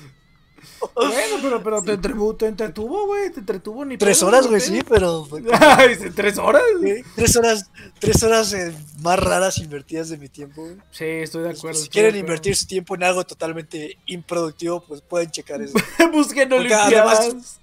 Bueno, 0.95 1.38
pero, 1.41 1.63
pero 1.63 1.82
te, 1.84 1.93
entretuvo, 1.93 2.36
te 2.36 2.47
entretuvo, 2.47 3.05
güey. 3.07 3.32
Te 3.32 3.39
entretuvo 3.39 3.86
ni 3.86 3.97
tres 3.97 4.18
pedo, 4.20 4.28
horas, 4.28 4.47
güey, 4.47 4.59
pedo. 4.61 4.76
sí, 4.76 4.82
pero... 4.88 5.28
Ay, 5.59 5.95
¿sí, 5.95 6.09
¿Tres 6.11 6.38
horas? 6.38 6.61
güey, 6.80 7.03
Tres 7.15 7.36
horas, 7.36 7.70
tres 7.99 8.24
horas 8.24 8.53
eh, 8.53 8.76
más 9.01 9.20
raras 9.20 9.57
invertidas 9.59 10.09
de 10.09 10.18
mi 10.18 10.30
tiempo, 10.30 10.63
güey. 10.63 10.76
Sí, 10.91 11.05
estoy 11.05 11.43
de 11.43 11.49
Pues, 11.49 11.59
acuerdo. 11.59 11.80
si 11.80 11.89
quieren 11.89 12.09
acuerdo. 12.11 12.28
invertir 12.28 12.55
su 12.55 12.65
tiempo 12.68 12.95
en 12.95 13.03
algo 13.03 13.24
totalmente 13.24 13.97
improductivo, 14.07 14.84
pues 14.84 15.01
pueden 15.01 15.30
checar 15.32 15.61
eso. 15.61 15.74
Busquen 16.11 16.51
Olimpiadas. 16.51 17.20
además- 17.20 17.59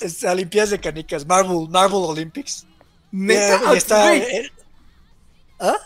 Es 0.00 0.22
Olimpiadas 0.24 0.70
de 0.70 0.78
canicas, 0.80 1.26
Marvel, 1.26 1.68
Marvel 1.68 2.00
Olympics. 2.04 2.66
Neta, 3.10 3.74
y 3.74 3.76
está, 3.76 4.08
güey. 4.08 4.20
eh, 4.22 4.52
¿Ah? 5.60 5.76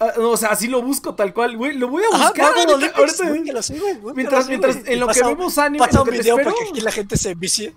Ah, 0.00 0.12
no, 0.18 0.30
o 0.30 0.36
sea, 0.36 0.50
así 0.50 0.66
lo 0.66 0.82
busco 0.82 1.14
tal 1.14 1.32
cual, 1.32 1.56
güey. 1.56 1.74
Lo 1.78 1.88
voy 1.88 2.02
a 2.02 2.14
Ajá, 2.14 2.24
buscar 2.28 2.54
Marvel. 2.56 2.74
Olympics, 2.74 2.98
ahorita- 3.20 3.28
búsquelo 3.38 3.58
así, 3.60 3.78
güey, 3.78 3.92
búsquelo 3.94 4.14
mientras, 4.14 4.48
mientras, 4.48 4.76
en 4.84 5.00
lo 5.00 5.06
que 5.08 5.22
vemos 5.22 5.56
anime, 5.58 5.78
Pasa 5.86 6.02
un 6.02 6.10
video 6.10 6.36
espero. 6.36 6.50
para 6.50 6.64
que 6.64 6.70
aquí 6.70 6.80
la 6.80 6.90
gente 6.92 7.16
se 7.16 7.30
envicie. 7.30 7.74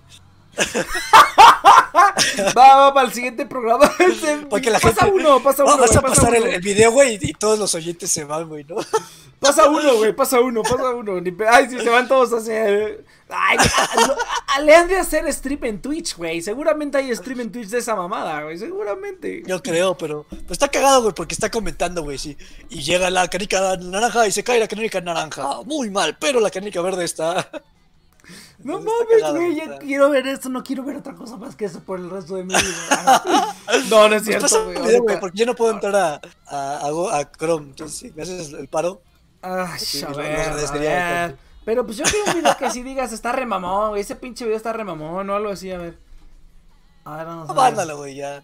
Va, 2.56 2.76
va, 2.78 2.94
para 2.94 3.08
el 3.08 3.14
siguiente 3.14 3.46
programa. 3.46 3.92
Para 4.50 4.62
que 4.62 4.70
la 4.70 4.80
pasa 4.80 5.06
gente- 5.06 5.20
uno, 5.20 5.42
pasa 5.42 5.64
uno. 5.64 5.76
No, 5.76 5.82
vas 5.82 5.96
a 5.96 6.02
pasa 6.02 6.16
pasar 6.22 6.36
el, 6.36 6.44
uno. 6.44 6.52
el 6.52 6.62
video, 6.62 6.92
güey, 6.92 7.18
y, 7.22 7.34
todos 7.34 7.58
los 7.58 7.74
oyentes 7.76 8.12
se 8.12 8.24
van, 8.24 8.48
güey, 8.48 8.64
¿no? 8.64 8.76
Pasa 9.40 9.70
uno, 9.70 9.98
güey, 9.98 10.16
pasa 10.16 10.40
uno, 10.40 10.64
pasa 10.64 10.90
uno. 10.96 11.22
Ay, 11.48 11.68
sí, 11.70 11.78
se 11.80 11.90
van 11.90 12.08
todos 12.08 12.48
eh. 12.48 13.06
Ay, 13.30 13.58
a- 14.48 14.60
le 14.62 14.76
han 14.76 14.88
de 14.88 14.98
hacer 14.98 15.32
stream 15.32 15.64
en 15.66 15.80
Twitch, 15.80 16.18
güey. 16.18 16.42
Seguramente 16.42 16.98
hay 16.98 17.16
stream 17.16 17.42
en 17.42 17.52
Twitch 17.52 17.68
de 17.68 17.78
esa 17.78 17.96
mamada, 17.96 18.42
güey. 18.42 18.58
Seguramente. 18.58 19.44
Yo 19.46 19.62
creo, 19.62 19.96
pero 19.96 20.26
pues 20.28 20.54
está 20.54 20.70
cagado, 20.70 21.04
güey, 21.04 21.14
porque 21.14 21.36
está 21.36 21.52
comentando, 21.52 22.02
güey, 22.02 22.18
sí. 22.18 22.36
Y 22.72 22.82
llega 22.82 23.12
la 23.12 23.28
canica 23.28 23.78
naranja 23.78 24.26
y 24.26 24.32
se 24.32 24.44
cae 24.44 24.60
la 24.60 24.68
canica 24.68 25.02
naranja. 25.02 25.62
Muy 25.66 25.92
mal, 25.92 26.18
pero 26.20 26.40
la 26.40 26.50
canica 26.50 26.82
verde 26.82 27.04
está. 27.06 27.48
No 28.60 28.80
mames, 28.80 29.32
güey. 29.32 29.56
Ya 29.56 29.78
quiero 29.78 30.10
ver 30.10 30.28
esto. 30.28 30.50
No 30.50 30.64
quiero 30.64 30.84
ver 30.84 30.98
otra 30.98 31.14
cosa 31.16 31.38
más 31.38 31.56
que 31.56 31.66
eso 31.66 31.80
por 31.82 32.00
el 32.00 32.10
resto 32.10 32.36
de 32.36 32.44
mi 32.44 32.54
vida. 32.56 33.24
No, 33.90 34.10
no 34.10 34.16
es 34.16 34.24
Pues 34.24 34.40
cierto, 34.50 34.66
güey. 35.04 35.20
porque 35.20 35.38
yo 35.38 35.46
no 35.46 35.54
puedo 35.56 35.72
entrar 35.72 35.96
a, 35.96 36.22
a, 36.48 36.78
a 36.88 37.20
a 37.20 37.32
Chrome. 37.32 37.68
Entonces, 37.68 37.98
si 37.98 38.12
me 38.12 38.24
haces 38.24 38.54
el 38.54 38.68
paro, 38.68 39.02
Ay, 39.42 39.80
Sí, 39.80 40.04
a 40.04 40.10
ver, 40.10 40.40
a 40.40 40.56
ver. 40.56 40.62
bastante. 40.62 41.36
Pero 41.66 41.86
pues 41.86 41.98
yo 41.98 42.06
quiero 42.06 42.26
un 42.32 42.34
video 42.36 42.58
que 42.58 42.72
si 42.72 42.82
digas 42.82 43.12
está 43.12 43.32
remamón, 43.34 43.90
güey. 43.90 44.02
Ese 44.02 44.16
pinche 44.16 44.46
video 44.46 44.58
está 44.58 44.74
remamón 44.74 45.30
o 45.30 45.36
algo 45.36 45.50
así, 45.50 45.72
a 45.72 45.78
ver. 45.78 45.98
A 47.06 47.18
ver, 47.18 47.26
vamos 47.26 47.50
a 47.50 47.70
ver. 47.86 47.96
güey, 47.96 48.16
ya. 48.16 48.44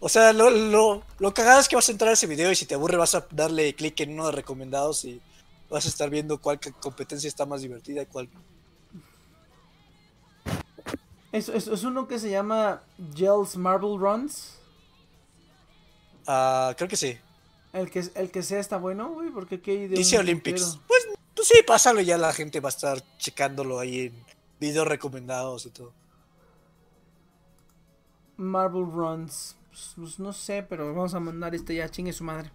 O 0.00 0.08
sea, 0.08 0.32
lo, 0.32 0.50
lo, 0.50 1.02
lo 1.18 1.34
cagado 1.34 1.60
es 1.60 1.68
que 1.68 1.76
vas 1.76 1.88
a 1.88 1.92
entrar 1.92 2.10
a 2.10 2.14
ese 2.14 2.26
video 2.26 2.52
y 2.52 2.54
si 2.56 2.66
te 2.66 2.74
aburre 2.74 2.96
vas 2.96 3.14
a 3.14 3.26
darle 3.32 3.74
clic 3.74 3.98
en 4.00 4.12
uno 4.12 4.26
de 4.26 4.32
recomendados 4.32 5.04
y 5.04 5.20
vas 5.68 5.86
a 5.86 5.88
estar 5.88 6.08
viendo 6.08 6.38
cuál 6.38 6.60
competencia 6.80 7.26
está 7.26 7.46
más 7.46 7.62
divertida 7.62 8.02
y 8.02 8.06
cuál. 8.06 8.28
Es, 11.32 11.48
es, 11.48 11.66
es 11.66 11.84
uno 11.84 12.08
que 12.08 12.18
se 12.18 12.30
llama 12.30 12.82
Gels 13.14 13.56
Marble 13.56 13.96
Runs. 13.98 14.58
Ah, 16.26 16.74
creo 16.76 16.88
que 16.88 16.96
sí. 16.96 17.18
El 17.72 17.90
que, 17.90 18.04
el 18.14 18.30
que 18.30 18.42
sea 18.42 18.60
está 18.60 18.78
bueno, 18.78 19.10
güey, 19.10 19.30
porque 19.30 19.56
aquí 19.56 19.70
hay 19.72 19.88
de 19.88 19.96
Dice 19.96 20.18
Olympics. 20.18 20.78
Pues, 20.86 21.08
pues 21.34 21.48
sí, 21.48 21.62
pásalo 21.66 22.00
y 22.00 22.06
ya 22.06 22.18
la 22.18 22.32
gente 22.32 22.60
va 22.60 22.68
a 22.68 22.70
estar 22.70 23.02
checándolo 23.18 23.78
ahí 23.78 24.06
en 24.06 24.24
videos 24.58 24.86
recomendados 24.86 25.66
y 25.66 25.70
todo. 25.70 25.92
Marble 28.36 28.84
Runs. 28.84 29.56
Pues, 29.68 29.92
pues, 29.96 30.18
no 30.18 30.32
sé, 30.32 30.62
pero 30.62 30.94
vamos 30.94 31.14
a 31.14 31.20
mandar 31.20 31.54
este 31.54 31.74
ya, 31.74 31.88
chingue 31.88 32.12
su 32.12 32.24
madre. 32.24 32.50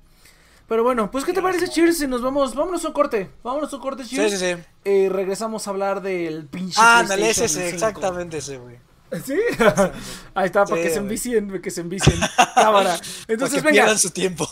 Pero 0.67 0.83
bueno, 0.83 1.11
pues 1.11 1.25
¿qué 1.25 1.33
te 1.33 1.41
parece, 1.41 1.67
Cheers? 1.67 1.97
Si 1.97 2.07
nos 2.07 2.21
vamos, 2.21 2.55
vámonos 2.55 2.83
a 2.85 2.87
un 2.87 2.93
corte. 2.93 3.29
Vámonos 3.43 3.71
a 3.71 3.75
un 3.75 3.81
corte, 3.81 4.05
Sí, 4.05 4.15
Cheers. 4.15 4.39
sí, 4.39 4.53
sí. 4.55 4.61
Eh, 4.85 5.09
regresamos 5.11 5.67
a 5.67 5.69
hablar 5.71 6.01
del 6.01 6.45
pinche. 6.47 6.79
Ah, 6.81 6.99
ándale, 6.99 7.29
ese, 7.29 7.45
ese, 7.45 7.63
5. 7.71 7.73
exactamente 7.75 8.37
ese, 8.37 8.57
güey. 8.57 8.77
¿Sí? 9.25 9.35
Ahí 10.33 10.45
está, 10.45 10.65
para 10.65 10.77
Sí, 10.77 10.83
que 10.87 10.89
se 10.89 10.99
envicien, 10.99 11.61
que 11.61 11.69
se 11.69 11.81
envicien. 11.81 12.19
Cámara. 12.55 12.95
Para 12.97 13.01
Entonces, 13.27 13.61
que 13.61 13.69
venga, 13.69 13.97
su 13.97 14.09
tiempo. 14.09 14.47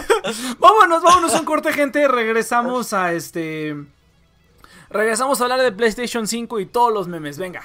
vámonos, 0.58 1.02
vámonos 1.02 1.34
a 1.34 1.40
un 1.40 1.46
corte, 1.46 1.72
gente. 1.72 2.06
Regresamos 2.08 2.92
a 2.92 3.12
este. 3.12 3.76
Regresamos 4.90 5.40
a 5.40 5.44
hablar 5.44 5.60
de 5.60 5.72
PlayStation 5.72 6.26
5 6.26 6.60
y 6.60 6.66
todos 6.66 6.92
los 6.92 7.08
memes. 7.08 7.38
Venga. 7.38 7.62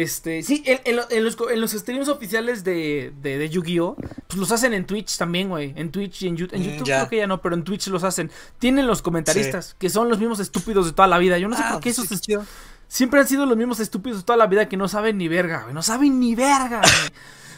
Este, 0.00 0.42
sí, 0.42 0.62
en, 0.64 0.96
los, 0.96 1.10
en 1.12 1.60
los, 1.60 1.70
streams 1.72 2.08
oficiales 2.08 2.64
de, 2.64 3.12
de, 3.20 3.50
Yu-Gi-Oh! 3.50 3.96
Pues 4.28 4.38
los 4.38 4.50
hacen 4.50 4.72
en 4.72 4.86
Twitch 4.86 5.18
también, 5.18 5.50
güey. 5.50 5.74
En 5.76 5.90
Twitch 5.90 6.22
y 6.22 6.28
en, 6.28 6.38
YouTube. 6.38 6.56
En 6.56 6.62
mm, 6.62 6.64
YouTube 6.64 6.84
creo 6.86 7.08
que 7.10 7.16
ya 7.18 7.26
no, 7.26 7.42
pero 7.42 7.54
en 7.54 7.64
Twitch 7.64 7.88
los 7.88 8.02
hacen. 8.02 8.30
Tienen 8.58 8.86
los 8.86 9.02
comentaristas, 9.02 9.76
que 9.78 9.90
son 9.90 10.08
los 10.08 10.18
mismos 10.18 10.40
estúpidos 10.40 10.86
de 10.86 10.92
toda 10.92 11.06
la 11.06 11.18
vida. 11.18 11.36
Yo 11.36 11.48
no 11.48 11.56
sé 11.56 11.62
ah, 11.62 11.72
por 11.72 11.82
qué 11.82 11.92
pues 11.92 12.10
esos. 12.10 12.46
siempre 12.88 13.20
han 13.20 13.28
sido 13.28 13.44
los 13.44 13.58
mismos 13.58 13.78
estúpidos 13.78 14.20
de 14.20 14.24
toda 14.24 14.38
la 14.38 14.46
vida 14.46 14.70
que 14.70 14.78
no 14.78 14.88
saben 14.88 15.18
ni 15.18 15.28
verga, 15.28 15.64
güey. 15.64 15.74
No 15.74 15.82
saben 15.82 16.18
ni 16.18 16.34
verga, 16.34 16.80
güey. 16.80 17.12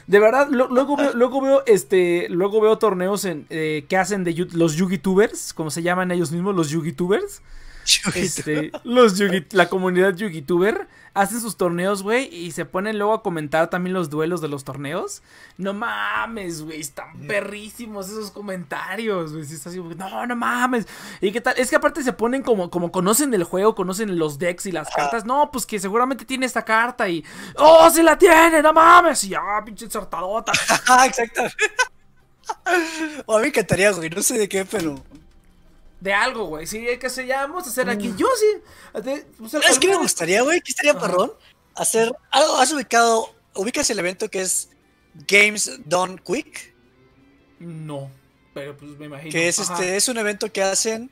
De 0.09 0.19
verdad, 0.19 0.49
luego, 0.51 0.97
veo, 0.97 1.13
luego 1.15 1.41
veo 1.41 1.63
este. 1.67 2.27
Luego 2.29 2.61
veo 2.61 2.77
torneos 2.77 3.25
en, 3.25 3.47
eh, 3.51 3.87
que 3.89 3.97
hacen 3.97 4.25
de 4.25 4.35
los 4.53 4.77
Yugi-Tubers, 4.77 5.55
como 5.55 5.71
se 5.71 5.83
llaman 5.83 6.11
ellos 6.11 6.33
mismos, 6.33 6.57
los 6.57 6.73
Yugi-Tubers. 6.73 7.41
Este, 8.15 8.71
los 8.85 9.19
la 9.53 9.69
comunidad 9.69 10.15
Yugi-Tuber 10.15 10.87
hacen 11.15 11.41
sus 11.41 11.57
torneos, 11.57 12.03
güey, 12.03 12.35
y 12.35 12.53
se 12.53 12.65
ponen 12.65 12.99
luego 12.99 13.13
a 13.13 13.23
comentar 13.23 13.69
también 13.69 13.93
los 13.93 14.09
duelos 14.09 14.41
de 14.41 14.49
los 14.49 14.65
torneos. 14.65 15.23
No 15.59 15.75
mames, 15.75 16.63
güey, 16.63 16.81
están 16.81 17.27
perrísimos 17.27 18.09
esos 18.09 18.31
comentarios, 18.31 19.33
güey. 19.33 19.97
No, 19.97 20.27
no 20.27 20.37
mames. 20.37 20.87
¿Y 21.21 21.33
qué 21.33 21.41
tal? 21.41 21.55
Es 21.59 21.71
que 21.71 21.77
aparte 21.77 22.03
se 22.03 22.13
ponen 22.13 22.43
como, 22.43 22.71
como 22.71 22.91
conocen 22.91 23.35
el 23.35 23.45
juego, 23.45 23.75
conocen 23.75 24.19
los 24.19 24.39
decks 24.39 24.67
y 24.67 24.73
las 24.73 24.89
cartas. 24.91 25.25
No, 25.25 25.51
pues 25.51 25.67
que 25.67 25.79
seguramente 25.79 26.25
tiene 26.25 26.47
esta 26.47 26.65
carta 26.65 27.09
y. 27.09 27.25
¡Oh, 27.57 27.91
sí 27.91 28.03
la 28.03 28.17
tiene! 28.17 28.63
¡No 28.63 28.73
mames! 28.73 29.25
Y 29.25 29.31
ya, 29.31 29.63
pinche 29.65 29.91
sartadota. 29.91 30.53
Exacto. 31.07 31.43
o 33.27 33.35
a 33.35 33.39
mí 33.39 33.43
me 33.43 33.49
encantaría, 33.49 33.91
güey, 33.93 34.09
no 34.09 34.23
sé 34.23 34.39
de 34.39 34.49
qué, 34.49 34.65
pero 34.65 34.97
de 36.03 36.13
algo, 36.13 36.47
güey. 36.47 36.67
Sí, 36.67 36.85
que 36.99 37.09
se 37.09 37.25
vamos 37.29 37.65
a 37.65 37.71
hacer 37.71 37.89
aquí. 37.89 38.09
Mm. 38.09 38.17
Yo 38.17 38.27
sí. 38.37 39.53
es 39.69 39.79
que 39.79 39.89
me 39.89 39.97
gustaría, 39.97 40.43
güey? 40.43 40.61
¿Qué 40.61 40.73
estaría 40.73 40.99
parrón? 40.99 41.33
Hacer 41.77 42.13
algo. 42.31 42.57
¿Has 42.57 42.73
ubicado? 42.73 43.33
¿Ubicas 43.55 43.89
el 43.91 44.01
evento 44.01 44.29
que 44.29 44.41
es 44.41 44.71
Games 45.29 45.79
Done 45.85 46.21
Quick? 46.27 46.75
No, 47.61 48.11
pero 48.53 48.77
pues 48.77 48.99
me 48.99 49.07
imagino. 49.07 49.31
Que 49.31 49.47
es 49.47 49.61
este, 49.61 49.97
es 49.97 50.09
un 50.09 50.19
evento 50.19 50.53
que 50.53 50.65
hacen 50.65 51.09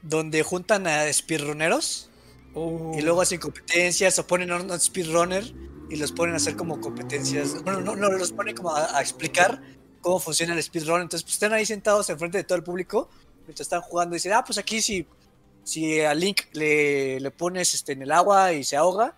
donde 0.00 0.42
juntan 0.42 0.86
a 0.86 1.12
speedrunneros. 1.12 2.08
Y 2.54 3.02
luego 3.02 3.18
oh. 3.18 3.22
hacen 3.22 3.38
competencias 3.38 4.18
o 4.18 4.26
ponen 4.26 4.50
a 4.50 4.56
un 4.56 4.80
speedrunner 4.80 5.44
y 5.90 5.96
los 5.96 6.12
ponen 6.12 6.34
a 6.34 6.36
hacer 6.36 6.56
como 6.56 6.80
competencias. 6.80 7.62
Bueno, 7.64 7.80
no, 7.80 7.96
no 7.96 8.10
los 8.10 8.32
ponen 8.32 8.56
como 8.56 8.70
a, 8.74 8.96
a 8.96 9.02
explicar 9.02 9.60
cómo 10.00 10.18
funciona 10.20 10.54
el 10.54 10.62
speedrun. 10.62 11.02
Entonces, 11.02 11.22
pues 11.22 11.34
están 11.34 11.52
ahí 11.52 11.66
sentados 11.66 12.08
enfrente 12.08 12.38
de 12.38 12.44
todo 12.44 12.56
el 12.56 12.64
público 12.64 13.10
mientras 13.52 13.66
están 13.66 13.82
jugando 13.82 14.14
y 14.14 14.16
dicen, 14.16 14.32
ah, 14.32 14.42
pues 14.44 14.56
aquí 14.56 14.80
si, 14.80 15.06
si 15.62 16.00
a 16.00 16.14
Link 16.14 16.40
le, 16.52 17.20
le 17.20 17.30
pones 17.30 17.74
este, 17.74 17.92
en 17.92 18.02
el 18.02 18.10
agua 18.10 18.54
y 18.54 18.64
se 18.64 18.76
ahoga, 18.76 19.14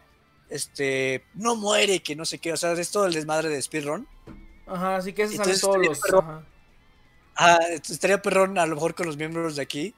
este, 0.51 1.25
no 1.35 1.55
muere, 1.55 2.03
que 2.03 2.17
no 2.17 2.25
sé 2.25 2.39
qué. 2.39 2.53
O 2.53 2.57
sea, 2.57 2.73
es 2.73 2.91
todo 2.91 3.07
el 3.07 3.15
desmadre 3.15 3.49
de 3.49 3.63
speedrun. 3.63 4.09
Ajá, 4.67 4.97
así 4.97 5.13
que 5.13 5.23
esos 5.23 5.37
salen 5.37 5.53
Entonces, 5.53 5.61
todos 5.61 5.87
los. 5.87 6.01
perrón. 6.01 6.25
ajá. 6.25 6.47
Ah, 7.37 7.59
estaría 7.71 8.23
perrón 8.23 8.59
a 8.59 8.67
lo 8.67 8.77
mejor 8.77 8.95
con 8.95 9.07
los 9.07 9.17
miembros 9.17 9.57
de 9.57 9.63
aquí 9.63 9.93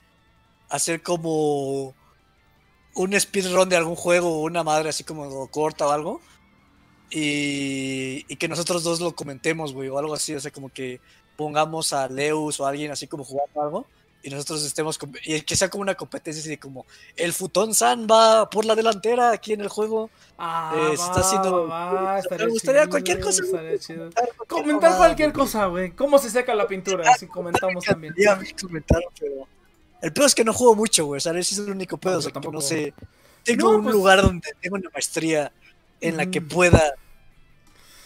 hacer 0.70 1.02
como 1.02 1.94
un 2.94 3.20
speedrun 3.20 3.68
de 3.68 3.76
algún 3.76 3.94
juego 3.94 4.38
o 4.38 4.42
una 4.42 4.64
madre 4.64 4.88
así 4.88 5.04
como 5.04 5.48
corta 5.48 5.86
o 5.86 5.90
algo. 5.90 6.20
Y, 7.10 8.24
y 8.28 8.36
que 8.36 8.48
nosotros 8.48 8.82
dos 8.82 9.00
lo 9.00 9.14
comentemos, 9.14 9.72
güey, 9.72 9.88
o 9.88 9.98
algo 9.98 10.14
así. 10.14 10.34
O 10.34 10.40
sea, 10.40 10.50
como 10.50 10.68
que 10.68 11.00
pongamos 11.36 11.92
a 11.92 12.08
Leus 12.08 12.58
o 12.60 12.66
a 12.66 12.70
alguien 12.70 12.90
así 12.90 13.06
como 13.06 13.24
jugando 13.24 13.62
algo. 13.62 13.86
Y 14.26 14.30
nosotros 14.30 14.64
estemos. 14.64 14.98
Y 15.22 15.40
que 15.42 15.54
sea 15.54 15.68
como 15.70 15.82
una 15.82 15.94
competencia 15.94 16.40
así 16.40 16.48
de 16.48 16.58
como. 16.58 16.84
El 17.14 17.32
Futón 17.32 17.72
San 17.74 18.08
va 18.10 18.50
por 18.50 18.64
la 18.64 18.74
delantera 18.74 19.30
aquí 19.30 19.52
en 19.52 19.60
el 19.60 19.68
juego. 19.68 20.10
Ah, 20.36 20.74
Eh, 20.76 20.96
se 20.96 21.02
va, 21.02 21.06
está 21.08 21.20
haciendo- 21.20 21.68
va, 21.68 22.20
me 22.36 22.46
gustaría 22.48 22.80
chido, 22.82 22.90
cualquier 22.90 23.20
cosa, 23.20 23.42
chido. 23.78 24.10
Comentar 24.48 24.96
cualquier 24.96 25.32
cosa, 25.32 25.66
güey. 25.66 25.92
¿Cómo 25.92 26.18
se 26.18 26.28
seca 26.30 26.56
la 26.56 26.66
pintura? 26.66 27.08
Así 27.12 27.28
comentamos 27.28 27.84
también. 27.84 28.14
Pero. 28.16 29.48
El 30.02 30.12
pedo 30.12 30.26
es 30.26 30.34
que 30.34 30.44
no 30.44 30.52
juego 30.52 30.74
mucho, 30.74 31.06
güey. 31.06 31.18
O 31.18 31.20
sea, 31.20 31.32
ese 31.38 31.54
es 31.54 31.58
el 31.60 31.70
único 31.70 31.96
pedo. 31.96 32.14
No, 32.14 32.18
o 32.18 32.22
sea, 32.22 32.32
que 32.32 32.38
no 32.38 32.42
tampoco. 32.42 32.62
sé. 32.66 32.94
Tengo 33.44 33.70
No, 33.70 33.78
un 33.78 33.82
pues- 33.84 33.94
lugar 33.94 34.22
donde 34.22 34.52
tengo 34.60 34.74
una 34.76 34.90
maestría 34.90 35.52
en 36.00 36.16
la 36.16 36.26
que 36.26 36.40
Mm. 36.40 36.48
pueda. 36.48 36.94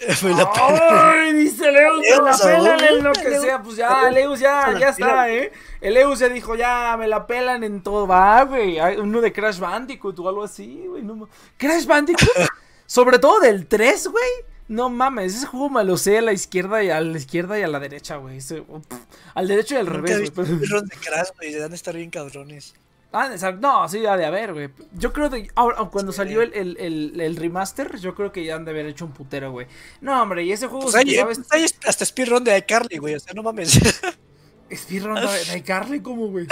me 0.22 0.30
la 0.34 0.50
pela. 0.52 1.12
¡Ay! 1.12 1.32
Dice 1.34 1.70
Leus, 1.70 2.00
me 2.00 2.30
la 2.30 2.36
pelan 2.38 2.84
en 2.84 3.04
lo 3.04 3.12
que 3.12 3.28
Leus. 3.30 3.42
sea. 3.44 3.62
Pues 3.62 3.76
ya, 3.76 4.10
Leus 4.10 4.40
ya, 4.40 4.72
Se 4.72 4.80
ya 4.80 4.88
está. 4.88 5.30
¿eh? 5.30 5.52
El 5.80 5.94
Leus 5.94 6.18
ya 6.18 6.28
dijo, 6.28 6.54
ya, 6.54 6.96
me 6.98 7.06
la 7.06 7.26
pelan 7.26 7.62
en 7.64 7.82
todo. 7.82 8.06
Va, 8.06 8.44
güey. 8.44 8.78
Uno 8.98 9.20
de 9.20 9.32
Crash 9.32 9.58
Bandicoot 9.58 10.18
o 10.18 10.28
algo 10.28 10.42
así, 10.44 10.84
güey. 10.88 11.02
No, 11.02 11.28
¿Crash 11.56 11.86
Bandicoot? 11.86 12.30
Sobre 12.86 13.18
todo 13.18 13.40
del 13.40 13.66
3, 13.66 14.08
güey. 14.08 14.24
No 14.68 14.88
mames, 14.88 15.34
ese 15.34 15.46
juego 15.46 15.68
me 15.68 15.82
lo 15.82 15.96
sé 15.96 16.18
a 16.18 16.22
la 16.22 16.32
izquierda 16.32 16.82
y 16.84 16.90
a 16.90 17.00
la 17.00 17.18
izquierda 17.18 17.58
y 17.58 17.62
a 17.62 17.66
la 17.68 17.80
derecha, 17.80 18.16
güey. 18.16 18.36
Ese- 18.36 18.62
pff, 18.62 18.98
Al 19.34 19.48
derecho 19.48 19.74
y 19.74 19.78
al 19.78 19.86
Nunca 19.86 19.96
revés, 20.12 20.32
güey. 20.34 20.46
pero- 20.60 20.82
de 20.82 20.96
Crash, 20.96 21.28
güey. 21.36 21.52
Deben 21.52 21.72
estar 21.74 21.94
bien 21.96 22.10
cabrones. 22.10 22.74
Ah. 23.12 23.28
No, 23.60 23.88
sí, 23.88 24.06
ha 24.06 24.16
de 24.16 24.24
haber, 24.24 24.52
güey. 24.52 24.70
Yo 24.92 25.12
creo 25.12 25.28
que 25.30 25.48
ahora, 25.56 25.78
cuando 25.90 26.12
salió 26.12 26.42
el, 26.42 26.52
el, 26.54 26.76
el, 26.78 27.20
el 27.20 27.36
remaster, 27.36 27.98
yo 27.98 28.14
creo 28.14 28.30
que 28.30 28.44
ya 28.44 28.54
han 28.54 28.64
de 28.64 28.70
haber 28.70 28.86
hecho 28.86 29.04
un 29.04 29.12
putero, 29.12 29.50
güey. 29.50 29.66
No, 30.00 30.22
hombre, 30.22 30.44
y 30.44 30.52
ese 30.52 30.68
juego, 30.68 30.84
Pues 30.84 30.94
hay, 30.94 31.06
tú 31.06 31.14
sabes, 31.14 31.38
pues 31.38 31.52
hay 31.52 31.66
hasta 31.86 32.04
speedrun 32.04 32.44
de 32.44 32.56
iCarly, 32.58 32.98
güey. 32.98 33.14
O 33.16 33.20
sea, 33.20 33.34
no 33.34 33.42
mames. 33.42 33.80
speedrun 34.72 35.16
de, 35.16 35.58
iCarly, 35.58 36.00
¿cómo, 36.00 36.28
güey? 36.28 36.46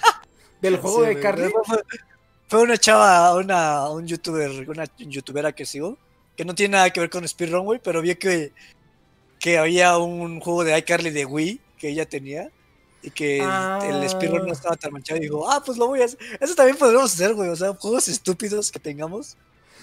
Del 0.60 0.76
juego 0.76 1.00
Sí, 1.00 1.06
de 1.06 1.12
iCarly. 1.14 1.52
Fue, 2.46 2.62
una 2.62 2.78
chava, 2.78 3.34
una, 3.34 3.88
un 3.88 4.06
youtuber, 4.06 4.68
una 4.70 4.84
youtubera 4.98 5.52
que 5.52 5.66
sigo, 5.66 5.98
que 6.36 6.44
no 6.44 6.54
tiene 6.54 6.76
nada 6.76 6.90
que 6.90 7.00
ver 7.00 7.10
con 7.10 7.26
speedrun, 7.26 7.64
güey, 7.64 7.80
pero 7.82 8.00
vio 8.00 8.16
que, 8.18 8.52
que 9.40 9.58
había 9.58 9.98
un 9.98 10.38
juego 10.38 10.62
de 10.62 10.78
iCarly 10.78 11.10
de 11.10 11.24
Wii 11.24 11.60
que 11.76 11.88
ella 11.88 12.06
tenía 12.08 12.50
y 13.04 13.10
que 13.10 13.38
el- 13.38 13.44
Ah. 13.46 13.78
el 13.82 14.08
speedrun 14.08 14.46
no 14.46 14.52
estaba 14.52 14.76
tan 14.76 14.92
manchado 14.92 15.18
y 15.18 15.24
dijo, 15.24 15.48
ah, 15.50 15.62
pues 15.64 15.78
lo 15.78 15.86
voy 15.88 16.02
a 16.02 16.06
hacer. 16.06 16.18
Eso 16.40 16.54
también 16.54 16.76
podríamos 16.76 17.12
hacer, 17.14 17.34
güey, 17.34 17.50
o 17.50 17.56
sea, 17.56 17.74
juegos 17.74 18.08
estúpidos 18.08 18.72
que 18.72 18.78
tengamos 18.78 19.36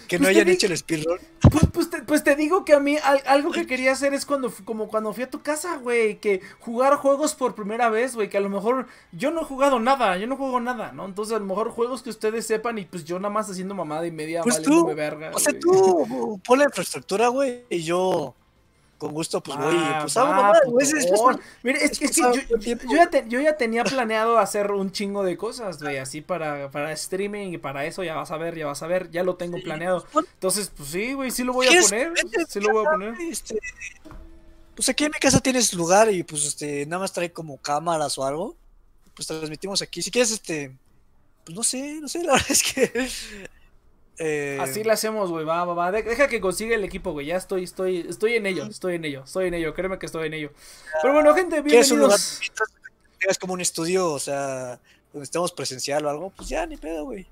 que 0.08 0.20
no 0.20 0.24
Pues 0.26 0.34
te 0.36 0.42
hayan 0.42 0.54
hecho 0.54 0.68
el 0.68 0.78
speedrun. 0.78 1.20
Pues, 1.50 1.64
pues, 1.72 1.90
te, 1.90 2.02
pues 2.04 2.22
te 2.22 2.36
digo 2.36 2.66
que 2.66 2.74
a 2.74 2.82
mí 2.82 2.98
al- 3.02 3.24
algo 3.28 3.52
que 3.52 3.66
quería 3.66 3.94
hacer 3.94 4.14
es 4.14 4.26
cuando 4.26 4.52
como 4.66 4.90
cuando 4.90 5.14
fui 5.14 5.24
a 5.24 5.30
tu 5.30 5.42
casa, 5.42 5.78
güey, 5.78 6.20
que 6.20 6.42
jugar 6.60 6.96
juegos 6.96 7.34
por 7.34 7.56
primera 7.56 7.90
vez, 7.90 8.14
güey, 8.16 8.28
que 8.28 8.38
a 8.38 8.42
lo 8.42 8.50
mejor 8.50 8.88
yo 9.14 9.32
no 9.32 9.40
he 9.42 9.46
jugado 9.46 9.80
nada, 9.80 10.18
yo 10.18 10.28
no 10.28 10.36
juego 10.36 10.60
nada, 10.60 10.92
¿no? 10.92 11.06
Entonces 11.06 11.34
a 11.34 11.40
lo 11.40 11.46
mejor 11.46 11.70
juegos 11.70 12.02
que 12.04 12.10
ustedes 12.10 12.46
sepan 12.46 12.78
y 12.78 12.84
pues 12.86 13.06
yo 13.06 13.20
nada 13.20 13.34
más 13.34 13.50
haciendo 13.50 13.74
mamada 13.74 14.06
y 14.06 14.12
media 14.12 14.42
Pues 14.42 14.56
valiéndome 14.58 14.92
tú, 14.92 14.96
verga. 14.98 15.32
O 15.34 15.40
sea, 15.40 15.58
tú 15.58 16.42
pon 16.46 16.60
la 16.60 16.66
infraestructura, 16.66 17.30
güey, 17.30 17.64
y 17.70 17.82
yo 17.82 18.36
con 19.02 19.14
gusto, 19.14 19.42
pues 19.42 19.58
voy, 19.58 19.76
Ah, 19.78 20.00
pues 20.04 20.16
hago 20.16 20.32
mamá, 20.32 20.54
güey, 20.68 20.86
es-. 20.88 21.12
Mire, 21.64 21.84
es, 21.84 21.98
que- 21.98 22.06
es 22.06 22.12
que 22.16 22.22
pasado 22.22 22.36
yo, 22.60 22.96
ya 22.96 23.10
te- 23.10 23.26
yo 23.28 23.42
ya 23.42 23.58
tenía 23.58 23.84
planeado 23.84 24.38
hacer 24.38 24.72
un 24.72 24.92
chingo 24.92 25.24
de 25.24 25.38
cosas, 25.38 25.82
güey, 25.82 25.98
así 25.98 26.22
para, 26.22 26.70
para 26.70 26.92
streaming 26.94 27.52
y 27.54 27.58
para 27.58 27.86
eso, 27.86 28.04
ya 28.04 28.14
vas 28.16 28.30
a 28.30 28.38
ver, 28.38 28.56
ya 28.56 28.68
vas 28.68 28.84
a 28.84 28.88
ver, 28.88 29.10
ya 29.10 29.24
lo 29.24 29.36
tengo 29.38 29.58
Sí, 29.58 29.64
planeado. 29.64 30.06
pues, 30.14 30.28
Entonces, 30.34 30.72
pues 30.78 30.90
sí, 30.90 31.14
güey, 31.14 31.32
sí 31.32 31.44
lo 31.44 31.54
voy 31.54 31.66
a 31.68 31.82
poner, 31.82 32.14
sí 32.48 32.60
lo 32.60 32.72
voy 32.74 32.86
a 32.86 32.92
poner. 32.92 33.16
Este, 33.22 33.58
pues 34.76 34.88
aquí 34.88 35.04
en 35.06 35.12
mi 35.14 35.20
casa 35.20 35.40
tienes 35.40 35.74
lugar 35.74 36.12
y 36.12 36.22
pues 36.24 36.46
este 36.46 36.86
nada 36.86 37.00
más 37.02 37.12
trae 37.12 37.32
como 37.34 37.58
cámaras 37.58 38.18
o 38.20 38.26
algo. 38.26 38.56
Pues 39.16 39.28
transmitimos 39.28 39.82
aquí. 39.82 40.02
Si 40.02 40.10
quieres, 40.12 40.32
este, 40.32 40.76
pues 41.44 41.56
no 41.56 41.64
sé, 41.64 42.00
no 42.00 42.08
sé, 42.08 42.24
la 42.24 42.34
verdad 42.34 42.48
es 42.52 42.64
que 42.64 43.10
eh, 44.18 44.58
Así 44.62 44.84
lo 44.84 44.92
hacemos, 44.92 45.30
güey, 45.32 45.46
va, 45.46 45.66
va, 45.66 45.74
va, 45.74 45.92
de- 45.92 46.04
deja 46.04 46.28
que 46.28 46.40
consiga 46.42 46.76
el 46.76 46.84
equipo, 46.84 47.12
güey, 47.12 47.28
ya 47.28 47.38
estoy, 47.38 47.64
estoy, 47.64 48.06
estoy 48.08 48.36
en 48.36 48.46
ello, 48.46 48.66
estoy 48.66 48.96
en 48.96 49.06
ello, 49.06 49.24
estoy 49.26 49.48
en 49.48 49.54
ello, 49.56 49.74
créeme 49.74 49.98
que 49.98 50.06
estoy 50.06 50.28
en 50.28 50.34
ello. 50.34 50.52
Pero 51.02 51.14
bueno, 51.14 51.34
gente, 51.34 51.62
bienvenidos. 51.62 52.40
tengas 53.20 53.40
como 53.40 53.54
un 53.54 53.62
estudio, 53.62 54.08
o 54.12 54.20
sea, 54.20 54.80
donde 55.14 55.24
estemos 55.24 55.52
presencial 55.52 56.06
o 56.06 56.10
algo, 56.10 56.30
pues 56.32 56.50
ya 56.50 56.66
ni 56.66 56.78
pedo, 56.78 57.06
güey. 57.06 57.28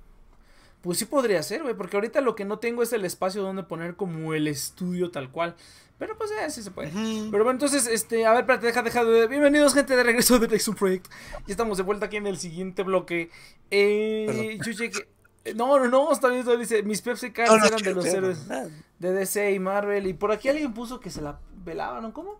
Pues 0.82 0.98
sí 0.98 1.06
podría 1.06 1.44
ser, 1.44 1.62
güey, 1.64 1.76
porque 1.76 1.98
ahorita 1.98 2.22
lo 2.22 2.36
que 2.36 2.46
no 2.46 2.60
tengo 2.60 2.82
es 2.84 2.94
el 2.94 3.04
espacio 3.04 3.42
donde 3.42 3.64
poner 3.64 3.96
como 3.96 4.34
el 4.34 4.48
estudio 4.48 5.12
tal 5.12 5.30
cual. 5.30 5.56
Pero 5.98 6.18
pues 6.18 6.30
ya, 6.30 6.50
sí 6.50 6.64
se 6.64 6.72
puede. 6.72 6.92
Pero 6.94 7.44
bueno, 7.44 7.52
entonces, 7.52 7.86
este, 7.86 8.26
a 8.26 8.32
ver, 8.32 8.40
espérate, 8.42 8.68
deja, 8.68 8.82
deja 8.82 9.04
de... 9.04 9.28
Bienvenidos, 9.28 9.74
gente, 9.74 9.98
de 9.98 10.04
regreso 10.04 10.40
de 10.40 10.48
Nexus 10.48 10.74
Project. 10.76 11.08
Ya 11.46 11.52
estamos 11.52 11.78
de 11.78 11.84
vuelta 11.84 12.06
aquí 12.06 12.16
en 12.16 12.28
el 12.28 12.38
siguiente 12.38 12.84
bloque. 12.84 13.30
Eh, 13.70 14.58
yo 14.66 14.72
llegué... 14.72 15.06
eh, 15.50 15.54
No, 15.56 15.78
no, 15.80 15.88
no, 15.88 16.12
está 16.12 16.28
bien, 16.30 16.46
dice, 16.60 16.84
mis 16.84 17.02
Pepsi 17.02 17.32
Cards 17.32 17.52
No, 17.52 17.58
no, 17.58 17.66
eran 17.66 17.82
de 17.82 17.94
los 17.94 18.06
héroes 18.06 18.48
de 18.48 19.12
DC 19.14 19.52
y 19.54 19.60
Marvel. 19.60 20.08
Y 20.08 20.14
por 20.14 20.32
aquí 20.32 20.50
alguien 20.50 20.74
puso 20.74 21.00
que 21.00 21.10
se 21.10 21.22
la 21.22 21.40
velaban, 21.64 22.04
¿no? 22.04 22.14
¿Cómo? 22.14 22.40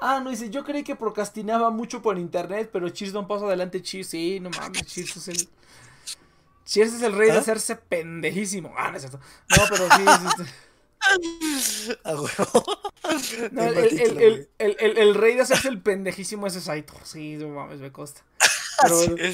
Ah, 0.00 0.20
no, 0.22 0.30
dice, 0.30 0.50
yo 0.50 0.64
creí 0.64 0.82
que 0.82 0.96
procrastinaba 0.96 1.70
mucho 1.70 2.02
por 2.02 2.18
internet, 2.18 2.68
pero 2.72 2.88
Cheers 2.88 3.12
da 3.12 3.20
un 3.20 3.28
paso 3.28 3.46
adelante, 3.46 3.80
Cheers, 3.80 4.08
sí, 4.08 4.40
no 4.40 4.50
mames, 4.50 4.86
Cheers 4.86 5.16
es 5.16 5.28
el... 5.28 5.48
Cheers 6.66 6.94
es 6.94 7.02
el 7.02 7.12
rey 7.14 7.30
de 7.30 7.36
¿Ah? 7.36 7.40
hacerse 7.40 7.76
pendejísimo. 7.76 8.74
Ah, 8.76 8.90
no 8.90 8.96
es 8.96 9.02
cierto. 9.02 9.20
No, 9.56 9.62
pero 9.70 9.86
sí, 9.96 10.02
sí, 10.36 10.44
sí. 10.44 10.50
A 12.04 12.14
huevo. 12.14 12.64
No, 13.52 13.62
el, 13.64 14.48
el 14.58 14.96
el- 14.98 15.14
rey 15.14 15.34
de 15.34 15.42
hacerse 15.42 15.68
el 15.68 15.80
pendejísimo 15.82 16.46
es 16.46 16.54
Saito. 16.54 16.94
Sí, 17.04 17.36
no 17.36 17.48
mames, 17.50 17.80
me 17.80 17.92
costa. 17.92 18.22
Pero 18.82 18.98
Sí. 18.98 19.10
bueno, 19.10 19.28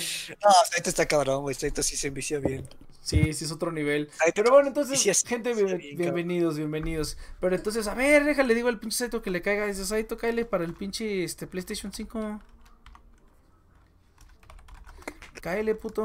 No, 0.45 0.51
Saito 0.71 0.91
está 0.91 1.07
cabrón, 1.07 1.43
güey. 1.43 1.55
Saito 1.55 1.83
sí 1.83 1.97
se 1.97 2.09
envicia 2.09 2.39
bien. 2.41 2.69
Sí, 3.01 3.33
sí 3.33 3.45
es 3.45 3.53
otro 3.53 3.73
nivel. 3.73 4.11
Pero 4.35 4.51
bueno, 4.53 4.69
entonces, 4.69 5.01
sí 5.01 5.11
gente, 5.27 5.55
sí, 5.55 5.65
bien- 5.65 5.79
bien, 5.79 5.97
bienvenidos, 5.97 6.57
bienvenidos. 6.57 7.19
Pero 7.41 7.57
entonces, 7.57 7.87
a 7.89 7.95
ver, 7.95 8.25
déjale, 8.25 8.55
digo 8.55 8.69
al 8.69 8.79
pinche 8.81 8.99
Saito 8.99 9.23
que 9.23 9.31
le 9.31 9.43
caiga. 9.43 9.67
Dice 9.67 9.85
Saito, 9.85 10.17
cáele 10.17 10.45
para 10.45 10.65
el 10.65 10.75
pinche 10.75 11.25
este, 11.25 11.47
PlayStation 11.47 11.93
5. 11.93 12.41
Cáele, 15.43 15.75
puto. 15.75 16.03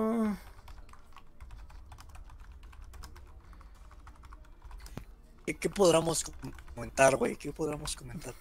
¿Qué, 5.46 5.56
qué 5.56 5.70
podríamos 5.70 6.24
comentar, 6.74 7.16
güey? 7.18 7.36
¿Qué 7.36 7.52
podríamos 7.52 7.96
comentar? 7.96 8.34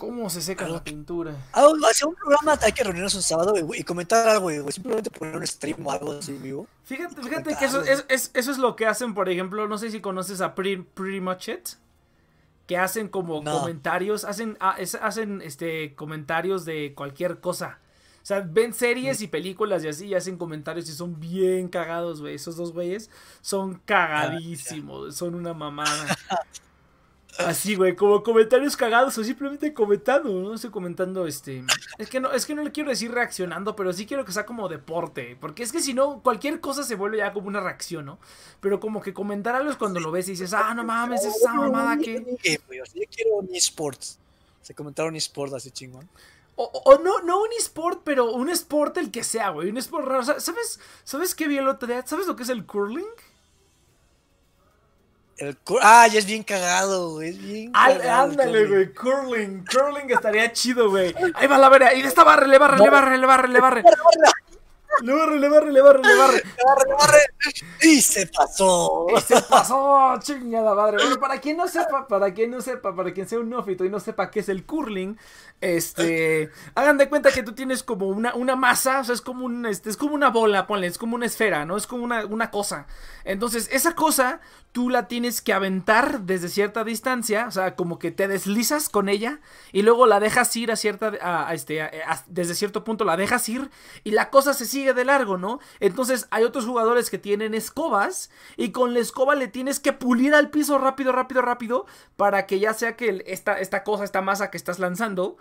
¿Cómo 0.00 0.30
se 0.30 0.40
seca 0.40 0.66
la 0.66 0.82
pintura? 0.82 1.36
Ah, 1.52 1.68
hacia 1.90 2.06
un 2.06 2.14
programa 2.14 2.58
hay 2.62 2.72
que 2.72 2.82
reunirnos 2.82 3.14
un 3.14 3.22
sábado 3.22 3.52
güey, 3.62 3.80
y 3.80 3.84
comentar 3.84 4.26
algo, 4.26 4.44
güey. 4.44 4.72
Simplemente 4.72 5.10
poner 5.10 5.36
un 5.36 5.46
stream 5.46 5.86
o 5.86 5.92
algo 5.92 6.12
así 6.12 6.32
vivo. 6.32 6.66
Fíjate, 6.84 7.22
fíjate 7.22 7.54
que 7.58 7.66
eso 7.66 7.82
es, 7.82 8.06
es- 8.08 8.30
eso 8.32 8.50
es 8.50 8.56
lo 8.56 8.76
que 8.76 8.86
hacen, 8.86 9.12
por 9.12 9.28
ejemplo, 9.28 9.68
no 9.68 9.76
sé 9.76 9.90
si 9.90 10.00
conoces 10.00 10.40
a 10.40 10.54
Pretty, 10.54 10.82
Pretty 10.94 11.20
Much 11.20 11.48
It, 11.48 11.68
que 12.66 12.78
hacen 12.78 13.08
como 13.08 13.42
No. 13.42 13.58
comentarios, 13.60 14.24
hacen, 14.24 14.56
ah, 14.60 14.74
es- 14.78 14.94
hacen 14.94 15.42
este 15.42 15.94
comentarios 15.96 16.64
de 16.64 16.94
cualquier 16.96 17.40
cosa. 17.40 17.78
O 18.22 18.26
sea, 18.26 18.40
ven 18.40 18.72
series 18.72 19.20
y 19.20 19.26
películas 19.26 19.84
y 19.84 19.88
así 19.88 20.06
y 20.06 20.14
hacen 20.14 20.38
comentarios 20.38 20.88
y 20.88 20.92
son 20.92 21.20
bien 21.20 21.68
cagados, 21.68 22.22
güey. 22.22 22.36
Esos 22.36 22.56
dos 22.56 22.72
güeyes 22.72 23.10
son 23.42 23.80
cagadísimos, 23.84 25.14
son 25.16 25.34
una 25.34 25.52
mamada. 25.52 25.90
Así, 27.38 27.74
güey, 27.74 27.96
como 27.96 28.22
comentarios 28.22 28.76
cagados 28.76 29.16
o 29.16 29.24
simplemente 29.24 29.72
comentando, 29.72 30.28
no 30.30 30.54
estoy 30.54 30.70
comentando 30.70 31.26
este, 31.26 31.64
es 31.96 32.10
que 32.10 32.20
no 32.20 32.32
es 32.32 32.44
que 32.44 32.54
no 32.54 32.62
le 32.62 32.70
quiero 32.72 32.90
decir 32.90 33.10
reaccionando, 33.12 33.74
pero 33.76 33.92
sí 33.92 34.04
quiero 34.04 34.24
que 34.24 34.32
sea 34.32 34.44
como 34.44 34.68
deporte, 34.68 35.36
porque 35.40 35.62
es 35.62 35.72
que 35.72 35.80
si 35.80 35.94
no 35.94 36.20
cualquier 36.22 36.60
cosa 36.60 36.82
se 36.82 36.96
vuelve 36.96 37.18
ya 37.18 37.32
como 37.32 37.48
una 37.48 37.60
reacción, 37.60 38.04
¿no? 38.04 38.18
Pero 38.60 38.78
como 38.80 39.00
que 39.00 39.14
comentar 39.14 39.54
algo 39.54 39.70
es 39.70 39.76
cuando 39.76 40.00
lo 40.00 40.10
ves 40.10 40.28
y 40.28 40.32
dices, 40.32 40.52
"Ah, 40.52 40.74
no 40.74 40.84
mames, 40.84 41.24
esa 41.24 41.54
mamada 41.54 41.96
que 42.02 42.14
yo 42.94 43.02
quiero 43.14 43.36
un 43.36 43.54
eSports. 43.54 44.18
Se 44.60 44.74
comentaron 44.74 45.16
eSports 45.16 45.54
así 45.54 45.70
chingón. 45.70 46.08
O, 46.56 46.64
o 46.84 46.98
no, 46.98 47.20
no 47.22 47.40
un 47.40 47.48
esport, 47.58 48.02
pero 48.04 48.32
un 48.32 48.50
sport 48.50 48.98
el 48.98 49.10
que 49.10 49.24
sea, 49.24 49.48
güey. 49.48 49.70
Un 49.70 49.78
sport 49.78 50.06
raro. 50.06 50.22
Sa- 50.24 50.40
¿Sabes, 50.40 50.78
¿Sabes 51.04 51.34
qué 51.34 51.48
vi 51.48 51.56
el 51.56 51.68
otro 51.68 51.88
día? 51.88 52.04
¿Sabes 52.06 52.26
lo 52.26 52.36
que 52.36 52.42
es 52.42 52.50
el 52.50 52.66
curling? 52.66 53.06
El 55.40 55.56
ah, 55.80 56.06
ya 56.06 56.18
es 56.18 56.26
bien 56.26 56.42
cagado, 56.42 57.12
güey. 57.12 57.30
Es 57.30 57.42
bien 57.42 57.72
cagado. 57.72 58.30
Ándale, 58.30 58.66
güey. 58.66 58.92
Curling. 58.92 59.64
Curling 59.64 60.10
estaría 60.10 60.52
chido, 60.52 60.90
güey. 60.90 61.14
Ahí 61.34 61.46
va 61.46 61.56
la 61.56 61.70
vera. 61.70 61.88
Ahí 61.88 62.02
está 62.02 62.24
barre, 62.24 62.46
le 62.46 62.58
barre, 62.58 62.76
le 62.78 62.90
barre, 62.90 63.16
le 63.16 63.26
barre, 63.26 63.48
le 63.48 63.60
barre. 63.60 63.82
Le 65.02 65.14
barre, 65.14 65.38
le 65.38 65.48
barre, 65.48 65.72
le 65.72 65.80
barre, 65.80 66.02
le 66.02 66.16
barre. 66.16 66.34
Le 66.34 66.64
barre, 66.66 66.88
le 66.88 66.94
barre. 66.94 67.18
Y 67.82 68.02
se 68.02 68.26
pasó. 68.26 69.06
Y 69.16 69.20
se 69.20 69.40
pasó, 69.42 70.18
chingada 70.20 70.74
madre. 70.74 70.98
Bueno, 70.98 71.18
para 71.18 71.40
quien 71.40 71.56
no 71.56 71.68
sepa, 71.68 72.06
para 72.06 72.34
quien 72.34 72.50
no 72.50 72.60
sepa, 72.60 72.94
para 72.94 73.12
quien 73.12 73.28
sea 73.28 73.38
un 73.38 73.48
nófito 73.48 73.84
y 73.84 73.88
no 73.88 74.00
sepa 74.00 74.30
qué 74.30 74.40
es 74.40 74.48
el 74.48 74.64
curling, 74.64 75.16
este, 75.60 76.50
hagan 76.74 76.98
de 76.98 77.08
cuenta 77.08 77.30
que 77.30 77.42
tú 77.42 77.52
tienes 77.52 77.82
como 77.82 78.08
una, 78.08 78.34
una 78.34 78.56
masa, 78.56 79.00
o 79.00 79.04
sea, 79.04 79.14
es 79.14 79.20
como 79.20 79.44
un, 79.44 79.66
este, 79.66 79.90
es 79.90 79.96
como 79.96 80.14
una 80.14 80.30
bola, 80.30 80.66
ponle, 80.66 80.86
es 80.86 80.98
como 80.98 81.16
una 81.16 81.26
esfera, 81.26 81.64
¿no? 81.64 81.76
Es 81.76 81.86
como 81.86 82.04
una, 82.04 82.26
una 82.26 82.50
cosa. 82.50 82.86
Entonces, 83.24 83.68
esa 83.72 83.94
cosa, 83.94 84.40
tú 84.72 84.88
la 84.88 85.08
tienes 85.08 85.42
que 85.42 85.52
aventar 85.52 86.22
desde 86.22 86.48
cierta 86.48 86.84
distancia, 86.84 87.46
o 87.46 87.50
sea, 87.50 87.74
como 87.76 87.98
que 87.98 88.10
te 88.10 88.28
deslizas 88.28 88.88
con 88.88 89.08
ella 89.08 89.40
y 89.72 89.82
luego 89.82 90.06
la 90.06 90.20
dejas 90.20 90.54
ir 90.56 90.70
a 90.72 90.76
cierta, 90.76 91.12
a, 91.20 91.52
este, 91.54 91.90
desde 92.26 92.54
cierto 92.54 92.84
punto 92.84 93.04
la 93.04 93.16
dejas 93.16 93.48
ir 93.48 93.70
y 94.04 94.12
la 94.12 94.30
cosa 94.30 94.54
se 94.54 94.64
sigue 94.64 94.79
de 94.84 95.04
largo, 95.04 95.36
¿no? 95.38 95.60
Entonces, 95.78 96.26
hay 96.30 96.44
otros 96.44 96.64
jugadores 96.64 97.10
que 97.10 97.18
tienen 97.18 97.54
escobas 97.54 98.30
y 98.56 98.72
con 98.72 98.94
la 98.94 99.00
escoba 99.00 99.34
le 99.34 99.48
tienes 99.48 99.80
que 99.80 99.92
pulir 99.92 100.34
al 100.34 100.50
piso 100.50 100.78
rápido, 100.78 101.12
rápido, 101.12 101.42
rápido 101.42 101.86
para 102.16 102.46
que 102.46 102.58
ya 102.58 102.74
sea 102.74 102.96
que 102.96 103.22
esta, 103.26 103.58
esta 103.60 103.84
cosa, 103.84 104.04
esta 104.04 104.20
masa 104.20 104.50
que 104.50 104.56
estás 104.56 104.78
lanzando, 104.78 105.36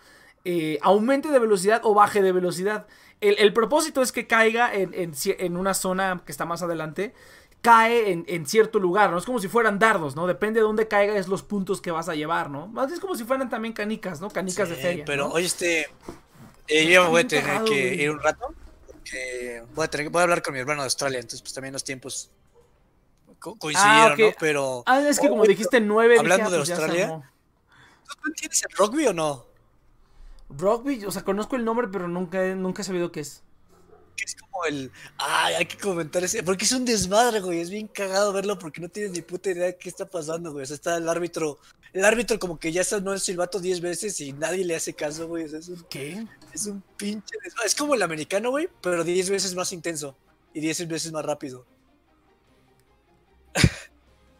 eh, 0.46 0.80
aumente 0.82 1.30
de 1.30 1.40
velocidad 1.40 1.82
o 1.84 1.94
baje 1.94 2.22
de 2.22 2.32
velocidad. 2.32 2.88
El, 3.22 3.52
propósito 3.52 4.02
es 4.02 4.14
que 4.14 4.28
caiga 4.28 4.72
en, 4.74 5.58
una 5.58 5.74
zona 5.74 6.22
que 6.26 6.32
está 6.32 6.46
más 6.46 6.62
adelante. 6.62 7.14
Cae 7.62 8.12
en, 8.12 8.46
cierto 8.46 8.80
lugar, 8.80 9.12
¿no? 9.12 9.18
Es 9.18 9.26
como 9.26 9.40
si 9.40 9.50
fueran 9.50 9.80
dardos, 9.80 10.16
¿no? 10.16 10.26
Depende 10.26 10.62
de 10.62 10.64
dónde 10.64 10.88
caiga, 10.88 11.18
es 11.18 11.28
los 11.28 11.44
puntos 11.44 11.82
que 11.82 11.92
vas 11.92 12.08
a 12.08 12.16
llevar, 12.16 12.50
¿no? 12.50 12.68
Más 12.68 12.90
es 12.94 13.02
como 13.02 13.16
si 13.16 13.26
fueran 13.26 13.50
también 13.50 13.74
canicas, 13.74 14.22
¿no? 14.22 14.30
Canicas 14.30 14.70
de 14.70 14.76
feria. 14.76 15.04
Pero, 15.06 15.30
oye, 15.30 15.46
este. 15.46 15.88
Eh, 16.70 16.90
yo 16.90 17.04
me 17.04 17.10
voy 17.10 17.22
a 17.24 17.28
tener 17.28 17.64
que 17.66 17.96
ir 17.96 18.12
un 18.12 18.20
rato. 18.20 18.54
Voy, 19.74 19.86
a 19.86 19.88
tener, 19.90 20.10
voy 20.10 20.20
a 20.20 20.24
hablar 20.24 20.42
con 20.42 20.54
mi 20.54 20.60
hermano 20.60 20.82
de 20.82 20.86
Australia, 20.86 21.20
entonces, 21.20 21.42
pues 21.42 21.54
también 21.54 21.74
los 21.74 21.84
tiempos 21.84 22.32
coincidieron, 23.40 24.14
ah, 24.14 24.16
¿no? 24.18 24.32
Pero. 24.40 24.84
Ah, 24.86 25.02
es 25.02 25.20
que 25.20 25.30
como 25.30 25.46
dijiste 25.46 25.80
nueve. 25.80 26.18
Hablando 26.20 26.50
de 26.50 26.58
ah, 26.58 26.60
pues 26.60 26.70
Australia. 26.72 27.32
¿Tú 28.22 28.28
entiendes 28.28 28.64
el 28.64 28.76
rugby 28.76 29.08
o 29.08 29.14
no? 29.14 29.46
Rugby, 30.50 31.06
o 31.06 31.12
sea, 31.12 31.24
conozco 31.24 31.56
el 31.56 31.64
nombre, 31.64 31.88
pero 31.88 32.08
nunca, 32.08 32.44
nunca 32.56 32.82
he 32.82 32.86
sabido 32.86 33.12
qué 33.12 33.22
es. 33.22 33.44
Es 34.24 34.36
como 34.36 34.66
el. 34.66 34.92
Ay, 35.18 35.56
hay 35.56 35.66
que 35.66 35.78
comentar 35.78 36.24
ese. 36.24 36.44
Porque 36.44 36.66
es 36.66 36.72
un 36.72 36.86
desmadre, 36.86 37.40
güey. 37.40 37.60
Es 37.60 37.70
bien 37.70 37.88
cagado 37.88 38.34
verlo 38.34 38.58
porque 38.60 38.82
no 38.82 38.90
tienes 38.90 39.12
ni 39.12 39.22
puta 39.22 39.52
idea 39.52 39.66
de 39.66 39.78
qué 39.78 39.90
está 39.90 40.10
pasando, 40.10 40.52
güey. 40.52 40.64
O 40.64 40.66
sea, 40.66 40.76
está 40.76 40.98
el 40.98 41.08
árbitro. 41.08 41.60
El 41.94 42.06
árbitro, 42.06 42.38
como 42.38 42.60
que 42.60 42.72
ya 42.72 42.84
no 43.02 43.14
el 43.14 43.20
silbato 43.20 43.60
10 43.60 43.82
veces 43.82 44.20
y 44.22 44.34
nadie 44.34 44.64
le 44.64 44.76
hace 44.76 44.94
caso, 44.94 45.28
güey. 45.28 45.46
O 45.46 45.50
sea, 45.50 45.60
es 45.60 45.70
un, 45.70 45.84
¿Qué? 45.90 46.26
Es 46.54 46.68
un 46.68 46.84
pinche 46.98 47.36
desmadre. 47.44 47.68
Es 47.68 47.76
como 47.76 47.96
el 47.96 48.02
americano, 48.02 48.52
güey, 48.52 48.70
pero 48.82 49.04
10 49.04 49.30
veces 49.30 49.56
más 49.56 49.74
intenso 49.74 50.16
y 50.54 50.60
10 50.60 50.88
veces 50.88 51.12
más 51.12 51.26
rápido. 51.26 51.66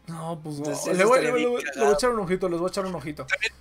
No, 0.06 0.40
pues 0.42 0.58
no. 0.58 0.92
Le 0.92 1.04
voy, 1.04 1.18
a 1.20 1.92
echar 1.92 2.10
un 2.10 2.20
ojito, 2.20 2.48
les 2.48 2.58
voy 2.58 2.68
a 2.68 2.70
echar 2.70 2.84
un 2.84 2.94
ojito. 2.94 3.26
También 3.26 3.52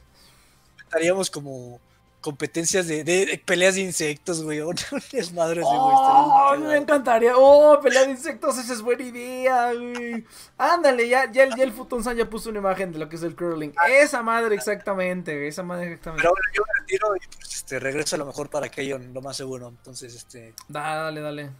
estaríamos 0.79 1.29
como 1.29 1.79
competencias 2.21 2.87
de, 2.87 3.41
peleas 3.45 3.75
de 3.75 3.81
insectos, 3.81 4.43
güey. 4.43 4.61
Un 4.61 4.75
desmadre 5.11 5.61
güey. 5.61 5.73
Oh, 5.75 6.55
me 6.57 6.77
encantaría. 6.77 7.33
Oh, 7.35 7.79
pelea 7.81 8.05
de 8.05 8.11
insectos, 8.11 8.57
esa 8.57 8.73
es 8.73 8.81
buena 8.81 9.03
idea, 9.03 9.73
güey. 9.73 10.25
Ándale, 10.57 11.07
ya, 11.07 11.31
ya, 11.31 11.55
ya 11.55 11.63
el 11.63 11.71
Futonsan 11.71 12.17
ya 12.17 12.29
puso 12.29 12.49
una 12.49 12.59
imagen 12.59 12.91
de 12.91 12.99
lo 12.99 13.09
que 13.09 13.15
es 13.15 13.23
el 13.23 13.35
curling. 13.35 13.73
Esa 13.89 14.21
madre, 14.21 14.55
exactamente, 14.55 15.47
esa 15.47 15.63
madre, 15.63 15.93
exactamente. 15.93 16.21
Pero 16.21 16.31
bueno, 16.31 16.47
yo 16.53 16.63
me 16.63 16.79
retiro 16.79 17.15
y 17.15 17.35
pues, 17.37 17.55
este, 17.55 17.79
regreso 17.79 18.15
a 18.15 18.19
lo 18.19 18.25
mejor 18.25 18.49
para 18.49 18.67
aquello, 18.67 18.97
lo 18.97 19.21
más 19.21 19.37
seguro. 19.37 19.67
Entonces, 19.69 20.13
este. 20.15 20.53
Dale, 20.67 21.21
dale. 21.21 21.51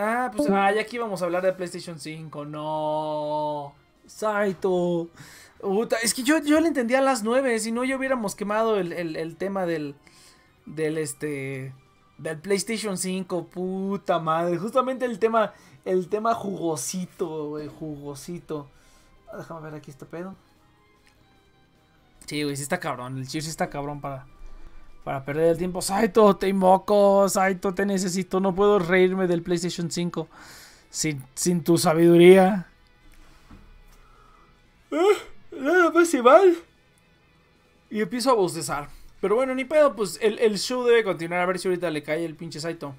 Ah, 0.00 0.30
pues 0.34 0.48
ah, 0.48 0.70
ya 0.70 0.82
aquí 0.82 0.96
vamos 0.96 1.20
a 1.22 1.24
hablar 1.24 1.42
de 1.42 1.52
PlayStation 1.52 1.98
5. 1.98 2.44
No. 2.44 3.74
Saito 4.06 5.10
es 6.02 6.14
que 6.14 6.22
yo, 6.22 6.38
yo 6.38 6.60
le 6.60 6.68
entendía 6.68 6.98
a 6.98 7.02
las 7.02 7.22
9, 7.22 7.58
si 7.58 7.72
no 7.72 7.84
ya 7.84 7.96
hubiéramos 7.96 8.34
quemado 8.34 8.78
el, 8.78 9.36
tema 9.36 9.66
del, 9.66 9.94
del 10.66 10.98
este, 10.98 11.72
del 12.18 12.38
PlayStation 12.38 12.96
5, 12.96 13.46
puta 13.46 14.18
madre, 14.18 14.56
justamente 14.58 15.04
el 15.04 15.18
tema, 15.18 15.52
el 15.84 16.08
tema 16.08 16.34
jugosito, 16.34 17.48
güey, 17.48 17.68
jugosito. 17.68 18.68
Ah, 19.32 19.38
déjame 19.38 19.62
ver 19.62 19.74
aquí 19.74 19.90
este 19.90 20.06
pedo. 20.06 20.34
Sí, 22.26 22.42
güey, 22.44 22.56
sí 22.56 22.62
está 22.62 22.78
cabrón, 22.78 23.18
el 23.18 23.26
chip 23.26 23.42
sí 23.42 23.50
está 23.50 23.68
cabrón 23.68 24.00
para, 24.00 24.26
para 25.02 25.24
perder 25.24 25.52
el 25.52 25.58
tiempo. 25.58 25.82
Saito, 25.82 26.36
te 26.36 26.48
invoco, 26.48 27.28
Saito, 27.28 27.74
te 27.74 27.84
necesito, 27.84 28.38
no 28.38 28.54
puedo 28.54 28.78
reírme 28.78 29.26
del 29.26 29.42
PlayStation 29.42 29.90
5 29.90 30.28
sin, 30.90 31.24
sin 31.34 31.64
tu 31.64 31.78
sabiduría. 31.78 32.68
¿Eh? 34.90 35.37
Nada 35.58 35.90
más 35.90 36.12
y 36.14 36.22
mal. 36.22 36.56
Y 37.90 38.00
empiezo 38.00 38.30
a 38.30 38.34
bostezar. 38.34 38.88
Pero 39.20 39.34
bueno, 39.34 39.54
ni 39.54 39.64
pedo, 39.64 39.96
pues 39.96 40.18
el, 40.22 40.58
show 40.58 40.84
debe 40.84 41.04
continuar. 41.04 41.40
A 41.40 41.46
ver 41.46 41.58
si 41.58 41.68
ahorita 41.68 41.90
le 41.90 42.02
cae 42.02 42.24
el 42.24 42.34
pinche 42.34 42.60
Saito. 42.60 42.94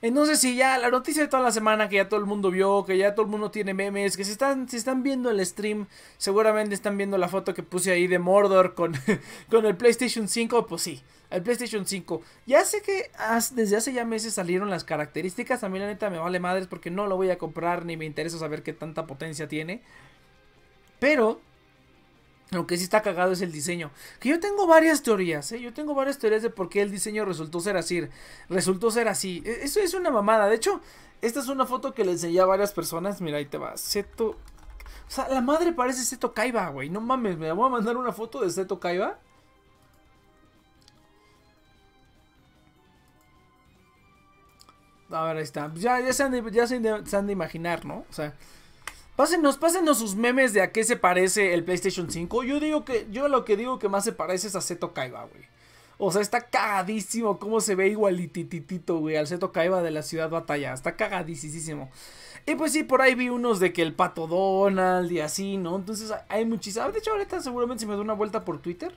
Entonces, 0.00 0.38
si 0.38 0.54
ya 0.54 0.78
la 0.78 0.90
noticia 0.90 1.22
de 1.22 1.28
toda 1.28 1.42
la 1.42 1.50
semana 1.50 1.88
que 1.88 1.96
ya 1.96 2.08
todo 2.08 2.20
el 2.20 2.26
mundo 2.26 2.52
vio, 2.52 2.84
que 2.84 2.96
ya 2.96 3.16
todo 3.16 3.26
el 3.26 3.30
mundo 3.32 3.50
tiene 3.50 3.74
memes, 3.74 4.16
que 4.16 4.24
si 4.24 4.30
están, 4.30 4.68
si 4.68 4.76
están 4.76 5.02
viendo 5.02 5.28
el 5.28 5.44
stream, 5.44 5.86
seguramente 6.18 6.72
están 6.74 6.96
viendo 6.96 7.18
la 7.18 7.28
foto 7.28 7.52
que 7.52 7.64
puse 7.64 7.90
ahí 7.90 8.06
de 8.06 8.20
Mordor 8.20 8.74
con, 8.74 8.92
con 9.50 9.66
el 9.66 9.76
PlayStation 9.76 10.28
5, 10.28 10.68
pues 10.68 10.82
sí, 10.82 11.02
el 11.30 11.42
PlayStation 11.42 11.84
5. 11.84 12.22
Ya 12.46 12.64
sé 12.64 12.80
que 12.82 13.10
desde 13.54 13.76
hace 13.76 13.92
ya 13.92 14.04
meses 14.04 14.34
salieron 14.34 14.70
las 14.70 14.84
características, 14.84 15.64
a 15.64 15.68
mí 15.68 15.80
la 15.80 15.88
neta 15.88 16.10
me 16.10 16.18
vale 16.18 16.38
madres 16.38 16.68
porque 16.68 16.92
no 16.92 17.08
lo 17.08 17.16
voy 17.16 17.30
a 17.30 17.38
comprar 17.38 17.84
ni 17.84 17.96
me 17.96 18.04
interesa 18.04 18.38
saber 18.38 18.62
qué 18.62 18.72
tanta 18.72 19.04
potencia 19.04 19.48
tiene. 19.48 19.82
Pero 20.98 21.40
lo 22.50 22.66
que 22.66 22.76
sí 22.78 22.84
está 22.84 23.02
cagado 23.02 23.32
es 23.32 23.42
el 23.42 23.52
diseño. 23.52 23.90
Que 24.20 24.30
yo 24.30 24.40
tengo 24.40 24.66
varias 24.66 25.02
teorías, 25.02 25.52
¿eh? 25.52 25.60
Yo 25.60 25.74
tengo 25.74 25.94
varias 25.94 26.18
teorías 26.18 26.42
de 26.42 26.50
por 26.50 26.68
qué 26.68 26.80
el 26.80 26.90
diseño 26.90 27.24
resultó 27.24 27.60
ser 27.60 27.76
así. 27.76 28.08
Resultó 28.48 28.90
ser 28.90 29.08
así. 29.08 29.42
E, 29.44 29.64
eso 29.64 29.80
es 29.80 29.92
una 29.94 30.10
mamada. 30.10 30.48
De 30.48 30.56
hecho, 30.56 30.80
esta 31.20 31.40
es 31.40 31.48
una 31.48 31.66
foto 31.66 31.92
que 31.92 32.04
le 32.04 32.12
enseñé 32.12 32.40
a 32.40 32.46
varias 32.46 32.72
personas. 32.72 33.20
Mira, 33.20 33.38
ahí 33.38 33.46
te 33.46 33.58
va. 33.58 33.76
Seto. 33.76 34.30
O 34.30 35.10
sea, 35.10 35.28
la 35.28 35.40
madre 35.42 35.72
parece 35.72 36.02
Seto 36.04 36.32
Kaiba, 36.32 36.68
güey. 36.70 36.88
No 36.88 37.00
mames, 37.00 37.36
me 37.38 37.52
voy 37.52 37.66
a 37.66 37.70
mandar 37.70 37.96
una 37.96 38.12
foto 38.12 38.40
de 38.40 38.50
Seto 38.50 38.80
Kaiba. 38.80 39.18
A 45.10 45.24
ver, 45.24 45.36
ahí 45.36 45.42
está. 45.42 45.70
Ya, 45.74 46.00
ya, 46.00 46.12
se 46.12 46.22
han 46.22 46.32
de, 46.32 46.50
ya 46.50 46.66
se 46.66 46.76
han 47.16 47.26
de 47.26 47.32
imaginar, 47.32 47.84
¿no? 47.84 48.04
O 48.10 48.12
sea, 48.12 48.34
Pásenos, 49.18 49.56
pásenos 49.56 49.98
sus 49.98 50.14
memes 50.14 50.52
de 50.52 50.62
a 50.62 50.70
qué 50.70 50.84
se 50.84 50.94
parece 50.94 51.52
el 51.52 51.64
PlayStation 51.64 52.08
5. 52.08 52.44
Yo 52.44 52.60
digo 52.60 52.84
que, 52.84 53.08
yo 53.10 53.26
lo 53.26 53.44
que 53.44 53.56
digo 53.56 53.80
que 53.80 53.88
más 53.88 54.04
se 54.04 54.12
parece 54.12 54.46
es 54.46 54.54
a 54.54 54.60
Seto 54.60 54.94
Kaiba, 54.94 55.24
güey. 55.24 55.42
O 55.98 56.12
sea, 56.12 56.22
está 56.22 56.42
cagadísimo 56.42 57.40
cómo 57.40 57.60
se 57.60 57.74
ve 57.74 57.88
igualititito, 57.88 58.98
güey, 58.98 59.16
al 59.16 59.26
Seto 59.26 59.50
Kaiba 59.50 59.82
de 59.82 59.90
la 59.90 60.02
ciudad 60.02 60.30
batalla. 60.30 60.72
Está 60.72 60.94
cagadísimo. 60.94 61.90
Y 62.46 62.54
pues 62.54 62.72
sí, 62.72 62.84
por 62.84 63.02
ahí 63.02 63.16
vi 63.16 63.28
unos 63.28 63.58
de 63.58 63.72
que 63.72 63.82
el 63.82 63.92
pato 63.92 64.28
Donald 64.28 65.10
y 65.10 65.18
así, 65.18 65.56
¿no? 65.56 65.74
Entonces 65.74 66.12
hay 66.28 66.44
muchísimas. 66.44 66.92
De 66.92 67.00
hecho, 67.00 67.10
ahorita 67.10 67.40
seguramente 67.40 67.80
si 67.80 67.86
me 67.86 67.94
doy 67.94 68.04
una 68.04 68.14
vuelta 68.14 68.44
por 68.44 68.62
Twitter. 68.62 68.94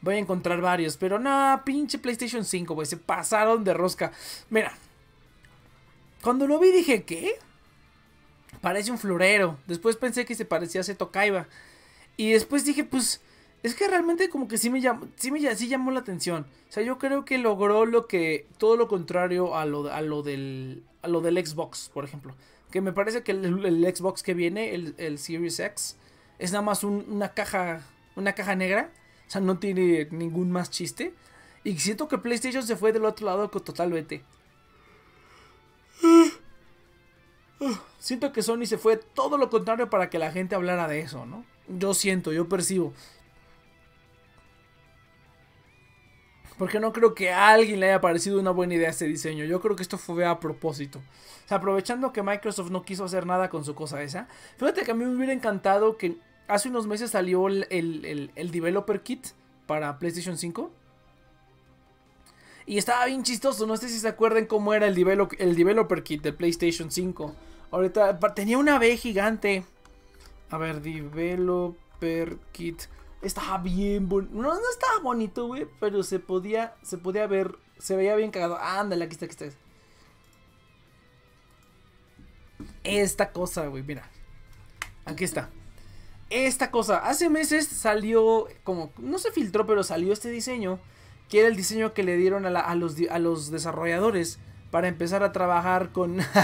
Voy 0.00 0.16
a 0.16 0.18
encontrar 0.18 0.60
varios, 0.60 0.96
pero 0.96 1.20
no, 1.20 1.62
pinche 1.64 2.00
PlayStation 2.00 2.44
5, 2.44 2.74
güey. 2.74 2.88
Se 2.88 2.96
pasaron 2.96 3.62
de 3.62 3.72
rosca. 3.72 4.10
Mira, 4.48 4.72
cuando 6.22 6.46
lo 6.46 6.58
vi 6.58 6.70
dije, 6.70 7.04
¿qué? 7.04 7.34
Parece 8.60 8.90
un 8.90 8.98
florero. 8.98 9.58
Después 9.66 9.96
pensé 9.96 10.24
que 10.24 10.34
se 10.34 10.44
parecía 10.44 10.82
a 10.82 10.84
Seto 10.84 11.10
Kaiba. 11.10 11.48
Y 12.16 12.32
después 12.32 12.64
dije, 12.64 12.84
pues, 12.84 13.22
es 13.62 13.74
que 13.74 13.88
realmente 13.88 14.28
como 14.28 14.48
que 14.48 14.58
sí 14.58 14.70
me 14.70 14.80
llamó, 14.80 15.08
sí 15.16 15.30
me 15.30 15.54
sí 15.56 15.68
llamó 15.68 15.90
la 15.90 16.00
atención. 16.00 16.46
O 16.68 16.72
sea, 16.72 16.82
yo 16.82 16.98
creo 16.98 17.24
que 17.24 17.38
logró 17.38 17.86
lo 17.86 18.06
que, 18.06 18.46
todo 18.58 18.76
lo 18.76 18.88
contrario 18.88 19.56
a 19.56 19.64
lo, 19.64 19.90
a 19.92 20.00
lo, 20.02 20.22
del, 20.22 20.82
a 21.02 21.08
lo 21.08 21.20
del 21.20 21.44
Xbox, 21.44 21.90
por 21.92 22.04
ejemplo. 22.04 22.34
Que 22.70 22.80
me 22.80 22.92
parece 22.92 23.22
que 23.22 23.32
el, 23.32 23.94
Xbox 23.94 24.22
que 24.22 24.34
viene, 24.34 24.74
el, 24.74 24.94
el, 24.98 25.18
Series 25.18 25.58
X, 25.58 25.96
es 26.38 26.52
nada 26.52 26.62
más 26.62 26.84
una 26.84 27.32
caja, 27.34 27.82
una 28.16 28.34
caja 28.34 28.54
negra. 28.54 28.90
O 29.26 29.30
sea, 29.30 29.40
no 29.40 29.58
tiene 29.58 30.08
ningún 30.10 30.50
más 30.52 30.70
chiste. 30.70 31.14
Y 31.64 31.78
siento 31.78 32.08
que 32.08 32.18
PlayStation 32.18 32.62
se 32.62 32.76
fue 32.76 32.92
del 32.92 33.04
otro 33.04 33.26
lado 33.26 33.48
totalmente. 33.48 34.22
Siento 37.98 38.32
que 38.32 38.42
Sony 38.42 38.64
se 38.64 38.78
fue 38.78 38.96
todo 38.96 39.36
lo 39.36 39.50
contrario 39.50 39.90
para 39.90 40.08
que 40.08 40.18
la 40.18 40.32
gente 40.32 40.54
hablara 40.54 40.88
de 40.88 41.00
eso, 41.00 41.26
¿no? 41.26 41.44
Yo 41.68 41.94
siento, 41.94 42.32
yo 42.32 42.48
percibo. 42.48 42.92
Porque 46.56 46.80
no 46.80 46.92
creo 46.92 47.14
que 47.14 47.30
a 47.30 47.48
alguien 47.48 47.80
le 47.80 47.86
haya 47.88 48.00
parecido 48.00 48.38
una 48.38 48.50
buena 48.50 48.74
idea 48.74 48.90
este 48.90 49.06
diseño. 49.06 49.44
Yo 49.44 49.60
creo 49.60 49.76
que 49.76 49.82
esto 49.82 49.98
fue 49.98 50.26
a 50.26 50.40
propósito. 50.40 50.98
O 50.98 51.48
sea, 51.48 51.58
aprovechando 51.58 52.12
que 52.12 52.22
Microsoft 52.22 52.70
no 52.70 52.82
quiso 52.82 53.04
hacer 53.04 53.26
nada 53.26 53.48
con 53.48 53.64
su 53.64 53.74
cosa 53.74 54.02
esa. 54.02 54.28
Fíjate 54.56 54.82
que 54.82 54.90
a 54.90 54.94
mí 54.94 55.04
me 55.04 55.16
hubiera 55.16 55.32
encantado 55.32 55.96
que 55.96 56.18
hace 56.48 56.68
unos 56.68 56.86
meses 56.86 57.10
salió 57.10 57.48
el, 57.48 57.66
el 58.34 58.50
Developer 58.50 59.02
Kit 59.02 59.28
para 59.66 59.98
PlayStation 59.98 60.36
5. 60.36 60.70
Y 62.70 62.78
estaba 62.78 63.04
bien 63.06 63.24
chistoso. 63.24 63.66
No 63.66 63.76
sé 63.76 63.88
si 63.88 63.98
se 63.98 64.06
acuerdan 64.06 64.46
cómo 64.46 64.72
era 64.72 64.86
el, 64.86 64.96
el 64.96 65.56
Developer 65.56 66.04
Kit 66.04 66.22
de 66.22 66.32
PlayStation 66.32 66.92
5. 66.92 67.34
Ahorita 67.72 68.16
tenía 68.32 68.58
una 68.58 68.78
B 68.78 68.96
gigante. 68.96 69.64
A 70.50 70.56
ver, 70.56 70.80
Developer 70.80 72.38
Kit. 72.52 72.82
Estaba 73.22 73.58
bien 73.58 74.08
bonito. 74.08 74.32
No, 74.36 74.54
no 74.54 74.70
estaba 74.70 75.00
bonito, 75.02 75.48
güey. 75.48 75.66
Pero 75.80 76.04
se 76.04 76.20
podía. 76.20 76.76
Se 76.84 76.96
podía 76.96 77.26
ver. 77.26 77.56
Se 77.80 77.96
veía 77.96 78.14
bien 78.14 78.30
cagado. 78.30 78.56
Ándale, 78.56 79.04
aquí 79.04 79.14
está, 79.14 79.24
aquí 79.24 79.32
está. 79.32 79.58
Esta 82.84 83.32
cosa, 83.32 83.66
güey, 83.66 83.82
mira. 83.82 84.08
Aquí 85.06 85.24
está. 85.24 85.50
Esta 86.30 86.70
cosa. 86.70 86.98
Hace 86.98 87.30
meses 87.30 87.66
salió. 87.66 88.46
Como. 88.62 88.92
No 88.98 89.18
se 89.18 89.32
filtró, 89.32 89.66
pero 89.66 89.82
salió 89.82 90.12
este 90.12 90.30
diseño. 90.30 90.78
Que 91.30 91.40
era 91.40 91.48
el 91.48 91.56
diseño 91.56 91.94
que 91.94 92.02
le 92.02 92.16
dieron 92.16 92.44
a, 92.44 92.74
los, 92.74 92.96
a 93.10 93.18
los 93.18 93.50
desarrolladores. 93.50 94.38
Para 94.70 94.88
empezar 94.88 95.22
a 95.22 95.32
trabajar 95.32 95.90
con. 95.90 96.18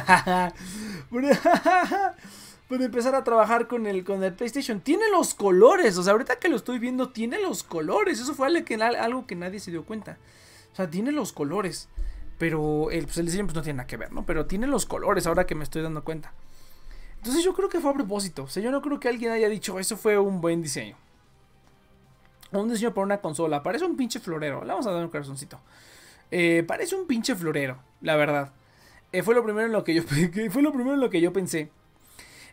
para 2.69 2.85
empezar 2.85 3.15
a 3.15 3.23
trabajar 3.23 3.69
con 3.69 3.87
el, 3.87 4.05
con 4.05 4.25
el 4.25 4.33
PlayStation. 4.33 4.81
Tiene 4.81 5.05
los 5.11 5.35
colores, 5.35 5.97
o 5.97 6.03
sea, 6.03 6.13
ahorita 6.13 6.37
que 6.37 6.49
lo 6.49 6.57
estoy 6.57 6.79
viendo, 6.79 7.11
tiene 7.11 7.41
los 7.41 7.63
colores. 7.63 8.21
Eso 8.21 8.35
fue 8.35 8.49
algo 8.49 8.65
que, 9.27 9.37
nadie 9.37 9.61
se 9.61 9.71
dio 9.71 9.85
cuenta. 9.85 10.19
O 10.73 10.77
sea, 10.77 10.91
tiene 10.91 11.13
los 11.13 11.33
colores. 11.33 11.89
Pero 12.39 12.91
el, 12.91 13.05
pues, 13.05 13.19
el 13.19 13.27
diseño 13.27 13.45
pues, 13.45 13.55
no 13.55 13.63
tiene 13.63 13.79
nada 13.79 13.87
que 13.87 13.97
ver, 13.97 14.13
¿no? 14.13 14.27
Pero 14.27 14.47
tiene 14.47 14.67
los 14.67 14.87
colores 14.87 15.27
ahora 15.27 15.47
que 15.47 15.55
me 15.55 15.65
estoy 15.65 15.83
dando 15.83 16.05
cuenta. 16.05 16.33
Entonces 17.19 17.45
yo 17.45 17.55
creo 17.55 17.69
que 17.69 17.81
fue 17.81 17.91
a 17.91 17.95
propósito. 17.95 18.45
O 18.45 18.49
sea, 18.49 18.63
yo 18.63 18.71
no 18.71 18.83
creo 18.83 19.01
que 19.01 19.09
alguien 19.09 19.33
haya 19.33 19.49
dicho, 19.49 19.79
eso 19.79 19.97
fue 19.97 20.19
un 20.19 20.41
buen 20.41 20.63
diseño. 20.63 20.97
Un 22.53 22.69
diseño 22.69 22.95
para 22.95 23.05
una 23.05 23.21
consola. 23.21 23.63
Parece 23.63 23.85
un 23.85 23.97
pinche 23.97 24.21
florero. 24.21 24.63
Le 24.63 24.69
vamos 24.69 24.87
a 24.87 24.93
dar 24.93 25.05
un 25.05 25.11
corazoncito. 25.11 25.61
Eh, 26.31 26.65
parece 26.67 26.97
un 26.97 27.07
pinche 27.07 27.35
florero, 27.35 27.79
la 28.01 28.17
verdad. 28.17 28.53
Eh, 29.13 29.23
fue 29.23 29.35
lo 29.35 29.45
primero 29.45 29.67
en 29.67 29.73
lo 29.73 29.85
que 29.85 29.95
yo 29.95 30.03
fue 30.51 30.63
lo 30.63 30.73
primero 30.73 30.95
en 30.95 31.01
lo 31.01 31.11
que 31.11 31.21
yo 31.21 31.33
pensé. 31.33 31.71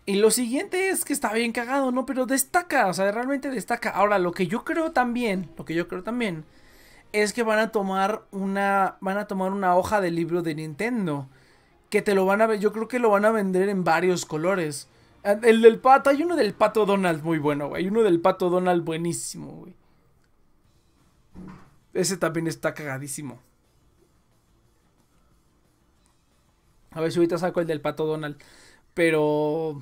Y 0.05 0.15
lo 0.15 0.31
siguiente 0.31 0.89
es 0.89 1.05
que 1.05 1.13
está 1.13 1.31
bien 1.33 1.53
cagado, 1.53 1.91
¿no? 1.91 2.05
Pero 2.05 2.25
destaca, 2.25 2.87
o 2.87 2.93
sea, 2.93 3.09
realmente 3.11 3.49
destaca. 3.49 3.89
Ahora, 3.89 4.19
lo 4.19 4.33
que 4.33 4.47
yo 4.47 4.65
creo 4.65 4.91
también, 4.91 5.49
lo 5.57 5.63
que 5.63 5.75
yo 5.75 5.87
creo 5.87 6.03
también, 6.03 6.43
es 7.13 7.31
que 7.31 7.43
van 7.43 7.59
a 7.59 7.71
tomar 7.71 8.23
una, 8.31 8.97
van 8.99 9.17
a 9.17 9.27
tomar 9.27 9.53
una 9.53 9.75
hoja 9.77 10.01
de 10.01 10.11
libro 10.11 10.41
de 10.41 10.55
Nintendo. 10.55 11.27
Que 11.89 12.01
te 12.01 12.15
lo 12.15 12.25
van 12.25 12.41
a 12.41 12.55
yo 12.55 12.73
creo 12.73 12.87
que 12.87 12.99
lo 12.99 13.11
van 13.11 13.23
a 13.25 13.31
vender 13.31 13.69
en 13.69 13.83
varios 13.83 14.25
colores. 14.25 14.89
Ah, 15.23 15.37
el 15.43 15.61
del 15.61 15.79
pato, 15.79 16.09
hay 16.09 16.23
uno 16.23 16.35
del 16.35 16.53
pato 16.53 16.85
Donald 16.85 17.23
muy 17.23 17.39
bueno, 17.39 17.69
güey. 17.69 17.83
Hay 17.83 17.89
uno 17.89 18.03
del 18.03 18.19
pato 18.19 18.49
Donald 18.49 18.83
buenísimo, 18.83 19.51
güey. 19.53 19.73
Ese 21.93 22.17
también 22.17 22.47
está 22.47 22.73
cagadísimo. 22.73 23.39
A 26.91 27.01
ver 27.01 27.11
si 27.11 27.19
ahorita 27.19 27.37
saco 27.37 27.59
el 27.59 27.67
del 27.67 27.81
pato 27.81 28.05
Donald. 28.05 28.37
Pero 28.93 29.81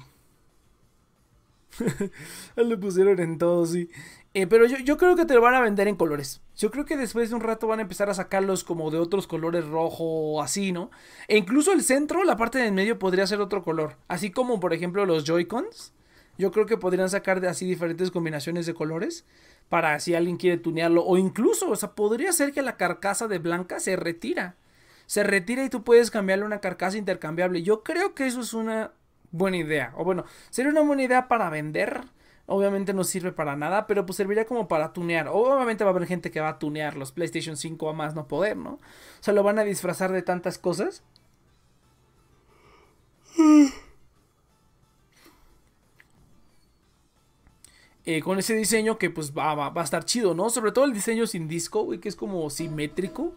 Le 2.56 2.78
pusieron 2.78 3.20
en 3.20 3.38
todo, 3.38 3.66
sí. 3.66 3.90
Eh, 4.34 4.48
pero 4.48 4.66
yo, 4.66 4.78
yo, 4.78 4.98
creo 4.98 5.16
que 5.16 5.26
te 5.26 5.34
lo 5.34 5.42
van 5.42 5.56
a 5.56 5.62
vender 5.62 5.88
en 5.88 5.96
colores. 5.96 6.42
Yo 6.56 6.72
creo 6.72 6.86
que 6.86 6.96
después 6.96 7.30
de 7.30 7.36
un 7.36 7.42
rato 7.42 7.68
van 7.68 7.80
a 7.80 7.82
empezar 7.82 8.10
a 8.10 8.14
sacarlos 8.14 8.64
como 8.64 8.90
de 8.92 8.98
otros 8.98 9.28
colores 9.28 9.66
rojo 9.66 10.04
o 10.04 10.42
así, 10.42 10.72
¿no? 10.72 10.90
E 11.28 11.38
incluso 11.38 11.74
el 11.74 11.84
centro, 11.84 12.24
la 12.24 12.38
parte 12.38 12.60
del 12.60 12.72
medio 12.72 12.98
podría 12.98 13.28
ser 13.28 13.42
otro 13.42 13.64
color. 13.64 13.98
Así 14.08 14.32
como 14.32 14.60
por 14.60 14.74
ejemplo 14.74 15.06
los 15.06 15.26
Joy-Cons. 15.26 15.94
Yo 16.38 16.52
creo 16.52 16.66
que 16.66 16.78
podrían 16.78 17.10
sacar 17.10 17.42
de 17.42 17.50
así 17.50 17.66
diferentes 17.66 18.10
combinaciones 18.10 18.66
de 18.66 18.74
colores. 18.74 19.26
Para 19.72 19.98
si 20.02 20.16
alguien 20.16 20.36
quiere 20.36 20.58
tunearlo. 20.58 21.06
O 21.06 21.18
incluso, 21.18 21.70
o 21.70 21.76
sea, 21.78 21.94
podría 21.94 22.34
ser 22.34 22.52
que 22.52 22.62
la 22.62 22.76
carcasa 22.76 23.30
de 23.30 23.40
blanca 23.40 23.80
se 23.80 23.96
retira. 23.96 24.58
Se 25.06 25.24
retira 25.24 25.64
y 25.64 25.70
tú 25.70 25.86
puedes 25.86 26.12
cambiarle 26.12 26.44
una 26.44 26.60
carcasa 26.60 26.98
intercambiable. 26.98 27.64
Yo 27.64 27.82
creo 27.82 28.14
que 28.14 28.28
eso 28.28 28.42
es 28.42 28.54
una 28.54 28.92
buena 29.32 29.56
idea. 29.56 29.94
O 29.96 30.04
bueno, 30.04 30.26
sería 30.50 30.72
una 30.72 30.82
buena 30.82 31.04
idea 31.04 31.30
para 31.30 31.50
vender. 31.50 32.02
Obviamente 32.48 32.94
no 32.94 33.06
sirve 33.06 33.32
para 33.32 33.56
nada, 33.56 33.88
pero 33.88 34.06
pues 34.06 34.18
serviría 34.18 34.46
como 34.46 34.68
para 34.68 34.92
tunear. 34.92 35.30
Obviamente 35.30 35.86
va 35.86 35.92
a 35.92 35.94
haber 35.94 36.06
gente 36.06 36.32
que 36.32 36.42
va 36.42 36.50
a 36.50 36.60
tunear 36.60 36.98
los 36.98 37.14
PlayStation 37.14 37.56
5 37.56 37.90
a 37.90 37.94
más 37.94 38.14
no 38.14 38.28
poder, 38.28 38.58
¿no? 38.58 38.72
O 38.72 38.80
sea, 39.22 39.34
lo 39.34 39.42
van 39.42 39.58
a 39.58 39.64
disfrazar 39.64 40.12
de 40.12 40.22
tantas 40.22 40.58
cosas. 40.58 41.02
Eh, 48.06 48.22
con 48.22 48.40
ese 48.40 48.56
diseño 48.56 48.98
que 48.98 49.12
pues 49.12 49.32
va, 49.38 49.54
va, 49.54 49.70
va, 49.70 49.82
a 49.82 49.84
estar 49.84 50.04
chido, 50.06 50.34
¿no? 50.34 50.50
Sobre 50.50 50.72
todo 50.72 50.86
el 50.86 50.94
diseño 50.94 51.28
sin 51.28 51.48
disco, 51.48 51.84
güey, 51.84 52.00
que 52.00 52.10
es 52.10 52.16
como 52.16 52.50
simétrico. 52.50 53.34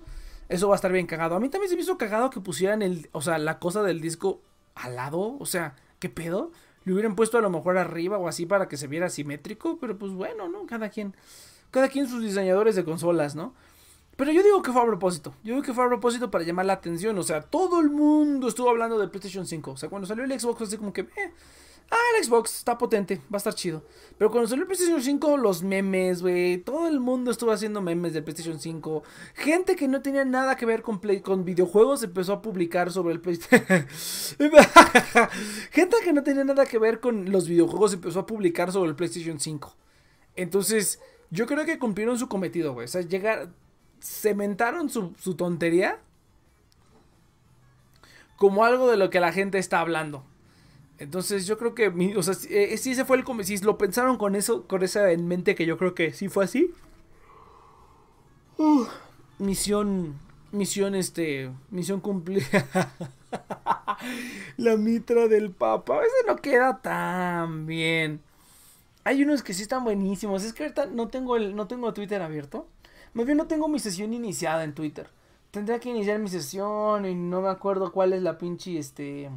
Eso 0.49 0.69
va 0.69 0.75
a 0.75 0.77
estar 0.77 0.93
bien 0.93 1.07
cagado. 1.07 1.37
A 1.37 1.41
mí 1.41 1.49
también 1.49 1.71
se 1.71 1.77
me 1.77 1.83
hizo 1.83 1.99
cagado 1.99 2.31
que 2.31 2.41
pusieran 2.41 2.83
el, 2.83 3.09
o 3.13 3.21
sea, 3.21 3.39
la 3.39 3.59
cosa 3.59 3.83
del 3.83 4.01
disco 4.01 4.41
al 4.75 4.97
lado. 4.97 5.37
O 5.39 5.47
sea, 5.47 5.77
¿qué 5.99 6.09
pedo? 6.09 6.51
Le 6.85 6.93
hubieran 6.93 7.15
puesto 7.15 7.39
a 7.39 7.41
lo 7.41 7.51
mejor 7.51 7.79
arriba 7.79 8.19
o 8.19 8.29
así 8.29 8.47
para 8.47 8.69
que 8.69 8.77
se 8.77 8.87
viera 8.87 9.09
simétrico, 9.09 9.79
pero 9.79 9.99
pues 9.99 10.13
bueno, 10.13 10.49
¿no? 10.49 10.67
Cada 10.67 10.91
quien, 10.91 11.15
cada 11.71 11.89
quien 11.89 12.09
sus 12.09 12.23
diseñadores 12.23 12.75
de 12.75 12.85
consolas, 12.85 13.35
¿no? 13.35 13.55
Pero 14.17 14.33
yo 14.33 14.43
digo 14.43 14.63
que 14.63 14.71
fue 14.71 14.83
a 14.83 14.87
propósito. 14.87 15.35
Yo 15.43 15.55
digo 15.55 15.63
que 15.63 15.73
fue 15.73 15.85
a 15.85 15.89
propósito 15.89 16.31
para 16.31 16.45
llamar 16.45 16.67
la 16.67 16.75
atención. 16.75 17.19
O 17.19 17.23
sea, 17.23 17.43
todo 17.43 17.81
el 17.81 17.91
mundo 17.91 18.49
estuvo 18.49 18.71
hablando 18.71 18.99
de 18.99 19.09
PlayStation 19.09 19.47
5. 19.47 19.73
O 19.73 19.77
sea, 19.77 19.89
cuando 19.89 20.07
salió 20.07 20.25
el 20.25 20.41
Xbox, 20.41 20.63
así 20.63 20.77
como 20.77 20.93
que, 20.93 21.03
eh, 21.03 21.33
Ah, 21.91 21.97
el 22.17 22.25
Xbox 22.25 22.57
está 22.57 22.77
potente, 22.79 23.17
va 23.33 23.35
a 23.35 23.37
estar 23.37 23.55
chido. 23.55 23.85
Pero 24.19 24.31
cuando 24.31 24.49
salió 24.49 24.63
el 24.63 24.67
PlayStation 24.67 25.03
5, 25.03 25.37
los 25.37 25.63
memes, 25.63 26.23
güey. 26.23 26.59
Todo 26.59 26.89
el 26.89 26.99
mundo 26.99 27.31
estuvo 27.31 27.53
haciendo 27.53 27.81
memes 27.83 28.13
del 28.13 28.25
PlayStation 28.25 28.59
5. 28.59 29.03
Gente 29.35 29.77
que 29.77 29.87
no 29.87 30.03
tenía 30.03 30.25
nada 30.25 30.57
que 30.57 30.67
ver 30.67 30.83
con, 30.83 31.01
con 31.23 31.45
videojuegos 31.45 32.03
empezó 32.03 32.33
a 32.33 32.43
publicar 32.43 32.91
sobre 32.91 33.15
el 33.15 33.21
PlayStation. 33.21 33.87
Gente 35.71 35.97
que 36.03 36.13
no 36.13 36.23
tenía 36.23 36.45
nada 36.45 36.67
que 36.67 36.79
ver 36.79 37.01
con 37.01 37.31
los 37.31 37.49
videojuegos 37.49 37.95
empezó 37.95 38.21
a 38.21 38.27
publicar 38.27 38.73
sobre 38.73 38.91
el 38.91 38.97
PlayStation 38.97 39.39
5. 39.39 39.77
Entonces, 40.37 41.01
yo 41.31 41.47
creo 41.47 41.65
que 41.65 41.79
cumplieron 41.79 42.19
su 42.19 42.29
cometido, 42.29 42.73
güey. 42.73 42.87
O 42.87 42.89
sea, 42.89 43.03
llegar. 43.03 43.51
Cementaron 44.01 44.91
su 44.91 45.35
tontería 45.35 45.99
como 48.37 48.65
algo 48.65 48.91
de 48.91 48.97
lo 48.97 49.11
que 49.11 49.21
la 49.21 49.33
gente 49.33 49.59
está 49.59 49.81
hablando. 49.81 50.25
Entonces 50.99 51.47
yo 51.47 51.59
creo 51.59 51.75
que, 51.75 51.89
o 52.17 52.23
sea, 52.23 52.35
eh, 52.51 52.77
si, 52.79 52.93
ese 52.93 53.05
fue 53.05 53.17
el 53.17 53.45
si 53.45 53.59
lo 53.59 53.79
pensaron 53.79 54.17
con 54.17 54.37
eso, 54.37 54.67
con 54.67 54.83
esa 54.83 55.11
en 55.11 55.27
mente 55.27 55.55
que 55.55 55.67
yo 55.67 55.77
creo 55.77 55.95
que 55.95 56.13
sí 56.13 56.29
fue 56.29 56.45
así. 56.45 56.73
misión, 59.39 60.15
misión 60.53 60.95
este, 60.95 61.51
misión 61.71 62.01
cumplida. 62.01 62.47
La 64.57 64.77
mitra 64.77 65.27
del 65.27 65.51
papa, 65.51 65.99
veces 65.99 66.25
no 66.29 66.37
queda 66.37 66.81
tan 66.81 67.67
bien. 67.67 68.21
Hay 69.03 69.23
unos 69.23 69.43
que 69.43 69.53
sí 69.53 69.63
están 69.63 69.85
buenísimos. 69.85 70.45
Es 70.45 70.53
que 70.53 70.63
ahorita 70.63 70.87
no 70.87 71.09
tengo 71.09 71.37
el, 71.37 71.57
no 71.57 71.67
tengo 71.67 71.93
Twitter 71.93 72.23
abierto. 72.23 72.69
Más 73.15 73.27
bien 73.27 73.37
no 73.39 73.47
tengo 73.47 73.69
mi 73.69 73.79
sesión 73.81 74.15
iniciada 74.15 74.65
en 74.65 74.75
Twitter. 74.75 75.09
Tendría 75.51 75.79
que 75.81 75.91
iniciar 75.91 76.19
mi 76.21 76.29
sesión 76.29 77.05
y 77.07 77.15
no 77.15 77.43
me 77.43 77.49
acuerdo 77.49 77.93
cuál 77.93 78.13
es 78.13 78.23
la 78.23 78.39
pinche 78.39 78.79
este 78.79 79.31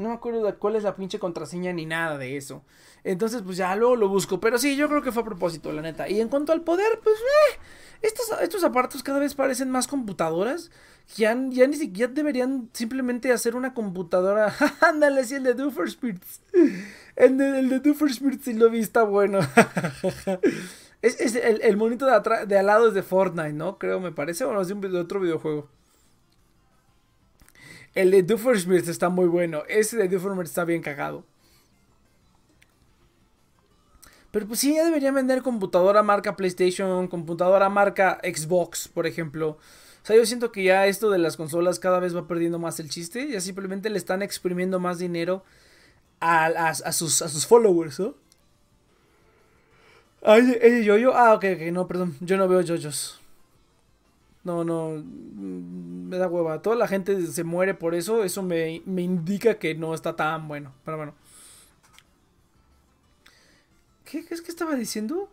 No 0.00 0.08
me 0.08 0.14
acuerdo 0.14 0.42
de 0.42 0.54
cuál 0.54 0.76
es 0.76 0.82
la 0.82 0.96
pinche 0.96 1.18
contraseña 1.18 1.74
ni 1.74 1.84
nada 1.84 2.16
de 2.16 2.38
eso. 2.38 2.64
Entonces, 3.04 3.42
pues 3.42 3.58
ya 3.58 3.76
luego 3.76 3.96
lo 3.96 4.08
busco. 4.08 4.40
Pero 4.40 4.56
sí, 4.56 4.74
yo 4.74 4.88
creo 4.88 5.02
que 5.02 5.12
fue 5.12 5.22
a 5.22 5.26
propósito, 5.26 5.70
la 5.72 5.82
neta. 5.82 6.08
Y 6.08 6.20
en 6.20 6.28
cuanto 6.28 6.52
al 6.52 6.62
poder, 6.62 7.00
pues, 7.04 7.16
eh, 7.18 7.60
estos, 8.00 8.26
estos 8.40 8.64
aparatos 8.64 9.02
cada 9.02 9.18
vez 9.18 9.34
parecen 9.34 9.70
más 9.70 9.86
computadoras. 9.86 10.70
Ya, 11.16 11.36
ya 11.50 11.66
ni 11.66 11.76
siquiera 11.76 12.10
deberían 12.12 12.70
simplemente 12.72 13.30
hacer 13.30 13.54
una 13.54 13.74
computadora. 13.74 14.54
Ándale, 14.80 15.22
sí, 15.24 15.34
el 15.34 15.42
de 15.42 15.90
Spirits. 15.90 16.40
El 17.14 17.36
de, 17.36 17.58
el 17.58 18.40
sí 18.42 18.54
lo 18.54 18.70
vi, 18.70 18.78
está 18.78 19.02
bueno. 19.02 19.40
es, 21.02 21.34
el, 21.34 21.76
monito 21.76 22.06
de, 22.06 22.46
de 22.46 22.58
al 22.58 22.66
lado 22.66 22.88
es 22.88 22.94
de 22.94 23.02
Fortnite, 23.02 23.52
¿no? 23.52 23.78
Creo, 23.78 24.00
me 24.00 24.12
parece. 24.12 24.44
O 24.44 24.54
no, 24.54 24.62
es 24.62 24.68
de 24.68 24.98
otro 24.98 25.20
videojuego. 25.20 25.68
El 27.94 28.10
de 28.10 28.22
Doofenshmirtz 28.22 28.88
está 28.88 29.08
muy 29.08 29.26
bueno. 29.26 29.62
Ese 29.68 29.96
de 29.96 30.08
Doofenshmirtz 30.08 30.50
está 30.50 30.64
bien 30.64 30.82
cagado. 30.82 31.24
Pero 34.30 34.46
pues 34.46 34.60
sí, 34.60 34.74
ya 34.74 34.84
deberían 34.84 35.14
vender 35.14 35.42
computadora 35.42 36.02
marca 36.02 36.36
PlayStation, 36.36 37.08
computadora 37.08 37.68
marca 37.68 38.20
Xbox, 38.22 38.86
por 38.86 39.06
ejemplo. 39.06 39.58
O 40.02 40.06
sea, 40.06 40.16
yo 40.16 40.24
siento 40.24 40.52
que 40.52 40.62
ya 40.62 40.86
esto 40.86 41.10
de 41.10 41.18
las 41.18 41.36
consolas 41.36 41.80
cada 41.80 41.98
vez 41.98 42.14
va 42.16 42.28
perdiendo 42.28 42.58
más 42.58 42.78
el 42.78 42.88
chiste. 42.88 43.28
Ya 43.28 43.40
simplemente 43.40 43.90
le 43.90 43.98
están 43.98 44.22
exprimiendo 44.22 44.78
más 44.78 44.98
dinero 44.98 45.42
a, 46.20 46.74
sus, 46.92 47.22
a 47.22 47.28
sus 47.28 47.46
followers, 47.46 47.98
¿no? 47.98 48.14
Ay. 50.22 50.88
Ah, 51.14 51.34
ok, 51.34 51.44
ok, 51.54 51.60
no, 51.72 51.86
perdón. 51.88 52.16
Yo 52.20 52.36
no 52.36 52.46
veo 52.46 52.60
yoyos. 52.60 53.19
No, 54.44 54.64
no. 54.64 54.90
mm, 54.90 56.08
Me 56.08 56.18
da 56.18 56.28
hueva. 56.28 56.62
Toda 56.62 56.76
la 56.76 56.88
gente 56.88 57.26
se 57.26 57.44
muere 57.44 57.74
por 57.74 57.94
eso. 57.94 58.24
Eso 58.24 58.42
me, 58.42 58.82
me 58.86 59.02
indica 59.02 59.58
que 59.58 59.74
no 59.74 59.94
está 59.94 60.16
tan 60.16 60.48
bueno. 60.48 60.72
Pero 60.84 60.96
bueno. 60.96 61.14
¿Qué, 64.04 64.24
es 64.28 64.42
que 64.42 64.50
estaba 64.50 64.74
diciendo? 64.74 65.28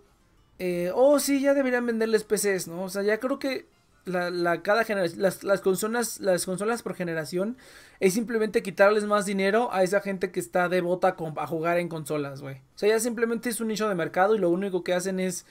Eh, 0.59 0.91
oh, 0.93 1.19
sí, 1.19 1.41
ya 1.41 1.53
deberían 1.53 1.85
venderles 1.85 2.23
PCs, 2.23 2.67
¿no? 2.67 2.83
O 2.83 2.89
sea, 2.89 3.01
ya 3.03 3.19
creo 3.19 3.39
que 3.39 3.65
la, 4.05 4.29
la 4.29 4.61
cada 4.61 4.83
generación, 4.83 5.21
las, 5.21 5.43
las 5.43 5.61
consolas, 5.61 6.19
las 6.19 6.45
consolas 6.45 6.81
por 6.83 6.95
generación 6.95 7.57
es 7.99 8.13
simplemente 8.13 8.63
quitarles 8.63 9.05
más 9.05 9.25
dinero 9.25 9.69
a 9.71 9.83
esa 9.83 10.01
gente 10.01 10.31
que 10.31 10.39
está 10.39 10.69
devota 10.69 11.15
a 11.37 11.47
jugar 11.47 11.77
en 11.77 11.89
consolas, 11.89 12.41
güey. 12.41 12.55
O 12.75 12.77
sea, 12.77 12.89
ya 12.89 12.99
simplemente 12.99 13.49
es 13.49 13.59
un 13.59 13.67
nicho 13.67 13.89
de 13.89 13.95
mercado 13.95 14.35
y 14.35 14.39
lo 14.39 14.49
único 14.49 14.83
que 14.83 14.93
hacen 14.93 15.19
es 15.19 15.45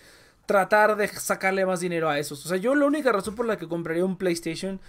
tratar 0.47 0.97
de 0.97 1.09
sacarle 1.09 1.67
más 1.67 1.81
dinero 1.81 2.09
a 2.09 2.19
esos. 2.19 2.45
O 2.47 2.49
sea, 2.49 2.57
yo 2.57 2.75
la 2.75 2.87
única 2.87 3.13
razón 3.13 3.35
por 3.35 3.47
la 3.47 3.59
que 3.59 3.69
compraría 3.69 4.05
un 4.05 4.17
PlayStation 4.17 4.81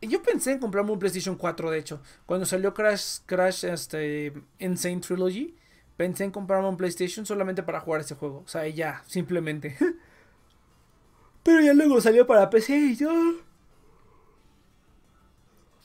yo 0.00 0.22
pensé 0.22 0.52
en 0.52 0.58
comprarme 0.58 0.92
un 0.92 0.98
PlayStation 0.98 1.36
4, 1.36 1.70
de 1.70 1.78
hecho. 1.78 2.00
Cuando 2.26 2.46
salió 2.46 2.74
Crash, 2.74 3.18
Crash 3.26 3.64
este, 3.64 4.32
Insane 4.58 5.00
Trilogy, 5.00 5.54
pensé 5.96 6.24
en 6.24 6.30
comprarme 6.30 6.68
un 6.68 6.76
PlayStation 6.76 7.24
solamente 7.24 7.62
para 7.62 7.80
jugar 7.80 8.02
ese 8.02 8.14
juego. 8.14 8.42
O 8.44 8.48
sea, 8.48 8.66
ya, 8.68 9.02
simplemente. 9.06 9.76
Pero 11.42 11.60
ya 11.60 11.74
luego 11.74 12.00
salió 12.00 12.26
para 12.26 12.50
PC 12.50 12.76
y 12.76 12.96
yo... 12.96 13.10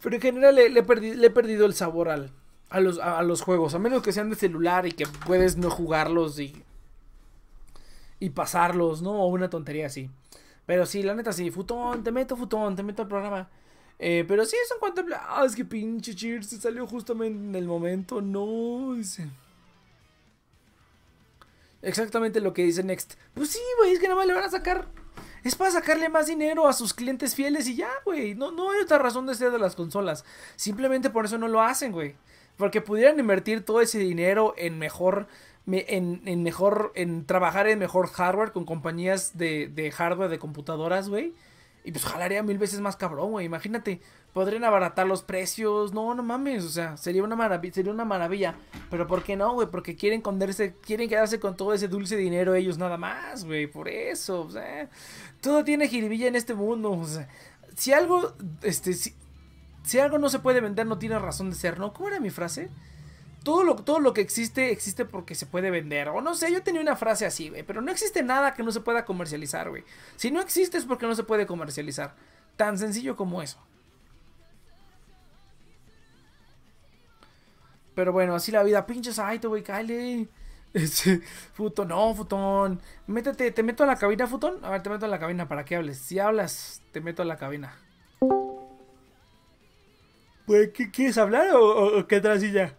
Pero 0.01 0.15
en 0.15 0.21
general 0.21 0.55
le, 0.55 0.69
le 0.69 0.79
he, 0.79 1.29
perdido 1.29 1.67
el 1.67 1.75
sabor 1.75 2.09
al, 2.09 2.31
a, 2.69 2.79
los, 2.79 2.97
a 2.97 3.21
los 3.21 3.43
juegos. 3.43 3.75
A 3.75 3.79
menos 3.79 4.01
que 4.01 4.11
sean 4.11 4.31
de 4.31 4.35
celular 4.35 4.87
y 4.87 4.93
que 4.93 5.05
puedes 5.25 5.57
no 5.57 5.69
jugarlos 5.69 6.39
y... 6.39 6.63
Y 8.21 8.29
pasarlos, 8.29 9.01
¿no? 9.01 9.23
O 9.23 9.27
una 9.27 9.49
tontería 9.49 9.87
así. 9.87 10.09
Pero 10.65 10.85
sí, 10.85 11.03
la 11.03 11.13
neta 11.13 11.33
sí. 11.33 11.51
Futón, 11.51 12.03
te 12.03 12.13
meto, 12.13 12.37
Futón, 12.37 12.77
te 12.77 12.83
meto 12.83 13.01
al 13.01 13.09
programa. 13.09 13.49
Eh, 13.99 14.23
pero 14.27 14.45
sí, 14.45 14.55
eso 14.63 14.75
en 14.75 14.79
cuanto 14.79 15.03
Ah, 15.15 15.43
es 15.45 15.55
que 15.55 15.65
pinche 15.65 16.15
Cheers 16.15 16.47
se 16.47 16.61
salió 16.61 16.87
justamente 16.87 17.37
en 17.37 17.55
el 17.55 17.65
momento. 17.65 18.21
No, 18.21 18.93
dice. 18.95 19.27
Exactamente 21.81 22.39
lo 22.39 22.53
que 22.53 22.63
dice 22.63 22.83
Next. 22.83 23.15
Pues 23.33 23.49
sí, 23.49 23.59
güey, 23.79 23.93
es 23.93 23.99
que 23.99 24.07
nada 24.07 24.17
más 24.17 24.27
le 24.27 24.33
van 24.33 24.43
a 24.43 24.49
sacar. 24.49 24.87
Es 25.43 25.55
para 25.55 25.71
sacarle 25.71 26.09
más 26.09 26.27
dinero 26.27 26.67
a 26.67 26.73
sus 26.73 26.93
clientes 26.93 27.35
fieles 27.35 27.67
y 27.67 27.75
ya, 27.75 27.89
güey. 28.05 28.35
No, 28.35 28.51
no 28.51 28.71
hay 28.71 28.81
otra 28.81 28.99
razón 28.99 29.25
de 29.25 29.35
ser 29.35 29.51
de 29.51 29.59
las 29.59 29.75
consolas. 29.75 30.23
Simplemente 30.55 31.09
por 31.09 31.25
eso 31.25 31.37
no 31.37 31.47
lo 31.47 31.61
hacen, 31.61 31.91
güey. 31.91 32.15
Porque 32.57 32.81
pudieran 32.81 33.19
invertir 33.19 33.65
todo 33.65 33.81
ese 33.81 33.97
dinero 33.97 34.53
en 34.57 34.77
mejor. 34.77 35.27
Me- 35.65 35.85
En, 35.87 36.21
en 36.25 36.43
mejor. 36.43 36.91
En 36.95 37.25
trabajar 37.25 37.67
en 37.67 37.79
mejor 37.79 38.07
hardware 38.07 38.51
con 38.51 38.65
compañías 38.65 39.37
de, 39.37 39.67
de 39.67 39.91
hardware 39.91 40.29
de 40.29 40.39
computadoras, 40.39 41.09
güey. 41.09 41.33
Y 41.83 41.91
pues 41.91 42.05
jalaría 42.05 42.43
mil 42.43 42.59
veces 42.59 42.79
más 42.79 42.95
cabrón, 42.95 43.31
güey. 43.31 43.47
Imagínate, 43.47 44.01
podrían 44.33 44.63
abaratar 44.63 45.07
los 45.07 45.23
precios. 45.23 45.93
No, 45.93 46.13
no 46.13 46.21
mames. 46.21 46.63
O 46.63 46.69
sea, 46.69 46.95
sería 46.97 47.23
una 47.23 47.35
maravilla. 47.35 47.73
Sería 47.73 47.91
una 47.91 48.05
maravilla. 48.05 48.55
Pero 48.91 49.07
¿por 49.07 49.23
qué 49.23 49.35
no, 49.35 49.53
güey? 49.53 49.67
Porque 49.71 49.95
quieren 49.95 50.19
esconderse, 50.19 50.75
quieren 50.81 51.09
quedarse 51.09 51.39
con 51.39 51.57
todo 51.57 51.73
ese 51.73 51.87
dulce 51.87 52.15
dinero 52.17 52.53
ellos 52.53 52.77
nada 52.77 52.97
más, 52.97 53.45
güey. 53.45 53.65
Por 53.65 53.87
eso, 53.89 54.41
o 54.41 54.51
sea. 54.51 54.89
Todo 55.41 55.63
tiene 55.63 55.87
jiribilla 55.87 56.27
en 56.27 56.35
este 56.35 56.53
mundo. 56.53 56.91
O 56.91 57.05
sea, 57.05 57.27
si 57.75 57.93
algo, 57.93 58.33
este, 58.61 58.93
si, 58.93 59.15
si 59.83 59.97
algo 59.97 60.19
no 60.19 60.29
se 60.29 60.37
puede 60.37 60.61
vender, 60.61 60.85
no 60.85 60.99
tiene 60.99 61.17
razón 61.17 61.49
de 61.49 61.55
ser, 61.55 61.79
¿no? 61.79 61.93
¿Cómo 61.93 62.09
era 62.09 62.19
mi 62.19 62.29
frase? 62.29 62.69
Todo 63.43 63.63
lo, 63.63 63.75
todo 63.75 63.99
lo 63.99 64.13
que 64.13 64.21
existe, 64.21 64.71
existe 64.71 65.05
porque 65.05 65.33
se 65.33 65.47
puede 65.47 65.71
vender. 65.71 66.09
O 66.09 66.21
no 66.21 66.35
sé, 66.35 66.51
yo 66.51 66.61
tenía 66.61 66.81
una 66.81 66.95
frase 66.95 67.25
así, 67.25 67.49
güey. 67.49 67.63
Pero 67.63 67.81
no 67.81 67.91
existe 67.91 68.21
nada 68.23 68.53
que 68.53 68.63
no 68.63 68.71
se 68.71 68.81
pueda 68.81 69.03
comercializar, 69.03 69.69
güey. 69.69 69.83
Si 70.15 70.29
no 70.29 70.41
existe 70.41 70.77
es 70.77 70.85
porque 70.85 71.07
no 71.07 71.15
se 71.15 71.23
puede 71.23 71.47
comercializar. 71.47 72.15
Tan 72.55 72.77
sencillo 72.77 73.15
como 73.15 73.41
eso. 73.41 73.57
Pero 77.95 78.11
bueno, 78.11 78.35
así 78.35 78.51
la 78.51 78.63
vida. 78.63 78.85
Pinches 78.85 79.15
Saito, 79.15 79.49
güey, 79.49 79.63
cállate. 79.63 80.27
Este, 80.73 81.19
Futón, 81.53 81.89
no, 81.89 82.15
Futón. 82.15 82.79
Métete, 83.05 83.51
te 83.51 83.61
meto 83.61 83.83
a 83.83 83.87
la 83.87 83.97
cabina, 83.97 84.25
Futón. 84.25 84.63
A 84.63 84.69
ver, 84.69 84.81
te 84.81 84.89
meto 84.89 85.05
a 85.05 85.09
la 85.09 85.19
cabina 85.19 85.47
para 85.47 85.65
que 85.65 85.75
hables. 85.75 85.97
Si 85.97 86.17
hablas, 86.17 86.81
te 86.93 87.01
meto 87.01 87.21
a 87.21 87.25
la 87.25 87.35
cabina. 87.35 87.75
Pues, 90.45 90.69
¿qué, 90.73 90.89
¿quieres 90.89 91.17
hablar 91.17 91.49
o, 91.55 92.07
qué 92.07 92.15
así 92.17 92.51
ya? 92.51 92.73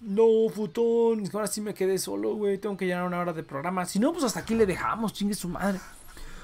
No, 0.00 0.48
Futón. 0.54 1.24
Ahora 1.32 1.46
sí 1.46 1.60
me 1.60 1.74
quedé 1.74 1.98
solo, 1.98 2.34
güey. 2.34 2.58
Tengo 2.58 2.76
que 2.76 2.86
llenar 2.86 3.06
una 3.06 3.18
hora 3.18 3.32
de 3.32 3.42
programa. 3.42 3.84
Si 3.86 3.98
no, 3.98 4.12
pues 4.12 4.24
hasta 4.24 4.40
aquí 4.40 4.54
le 4.54 4.66
dejamos, 4.66 5.12
chingue 5.12 5.34
su 5.34 5.48
madre. 5.48 5.80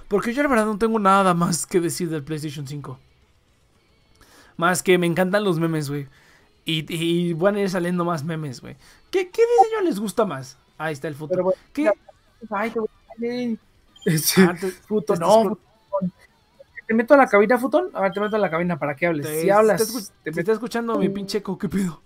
Porque 0.09 0.33
yo 0.35 0.43
la 0.43 0.49
verdad 0.49 0.67
no 0.67 0.79
tengo 0.79 0.99
nada 0.99 1.35
más 1.35 1.67
que 1.67 1.81
decir 1.81 2.09
del 2.11 2.23
PlayStation 2.23 2.67
5. 2.67 2.99
Más 4.57 4.83
que 4.83 4.99
me 4.99 5.07
encantan 5.07 5.45
los 5.45 5.59
memes, 5.59 5.89
güey. 5.89 6.09
Y, 6.65 6.85
y 6.95 7.33
van 7.35 7.57
a 7.57 7.61
ir 7.61 7.71
saliendo 7.71 8.05
más 8.05 8.23
memes, 8.25 8.61
güey. 8.61 8.77
¿Qué, 9.11 9.31
¿Qué 9.31 9.43
diseño 9.43 9.81
les 9.83 9.99
gusta 9.99 10.25
más? 10.25 10.57
Ahí 10.79 10.93
está 10.93 11.09
el 11.09 11.15
bueno, 11.15 11.53
¿Qué? 11.73 11.85
ya. 11.85 11.93
Ay, 12.51 12.71
te 12.71 12.81
voy 12.81 12.89
a- 12.89 13.57
Ese- 14.05 14.43
Ah, 14.43 14.55
te- 14.59 14.71
Futo, 14.71 15.15
Estás 15.15 15.29
no. 15.29 15.43
Futón. 15.43 15.59
¿Te 16.87 16.95
meto 16.95 17.15
a 17.15 17.17
la 17.17 17.27
cabina, 17.27 17.59
Futón? 17.59 17.91
A 17.95 18.01
ver, 18.03 18.13
te 18.13 18.21
meto 18.21 18.37
a 18.37 18.39
la 18.39 18.51
cabina 18.51 18.79
para 18.79 18.95
que 18.97 19.07
hables. 19.07 19.27
Te- 19.27 19.43
si 19.43 19.51
hablas, 19.51 20.11
te 20.25 20.31
te, 20.31 20.35
me 20.35 20.41
está 20.41 20.53
escuchando 20.53 20.99
mi 20.99 21.09
pinche 21.09 21.39
eco, 21.39 21.57
¿qué 21.59 21.69
pedo? 21.69 22.03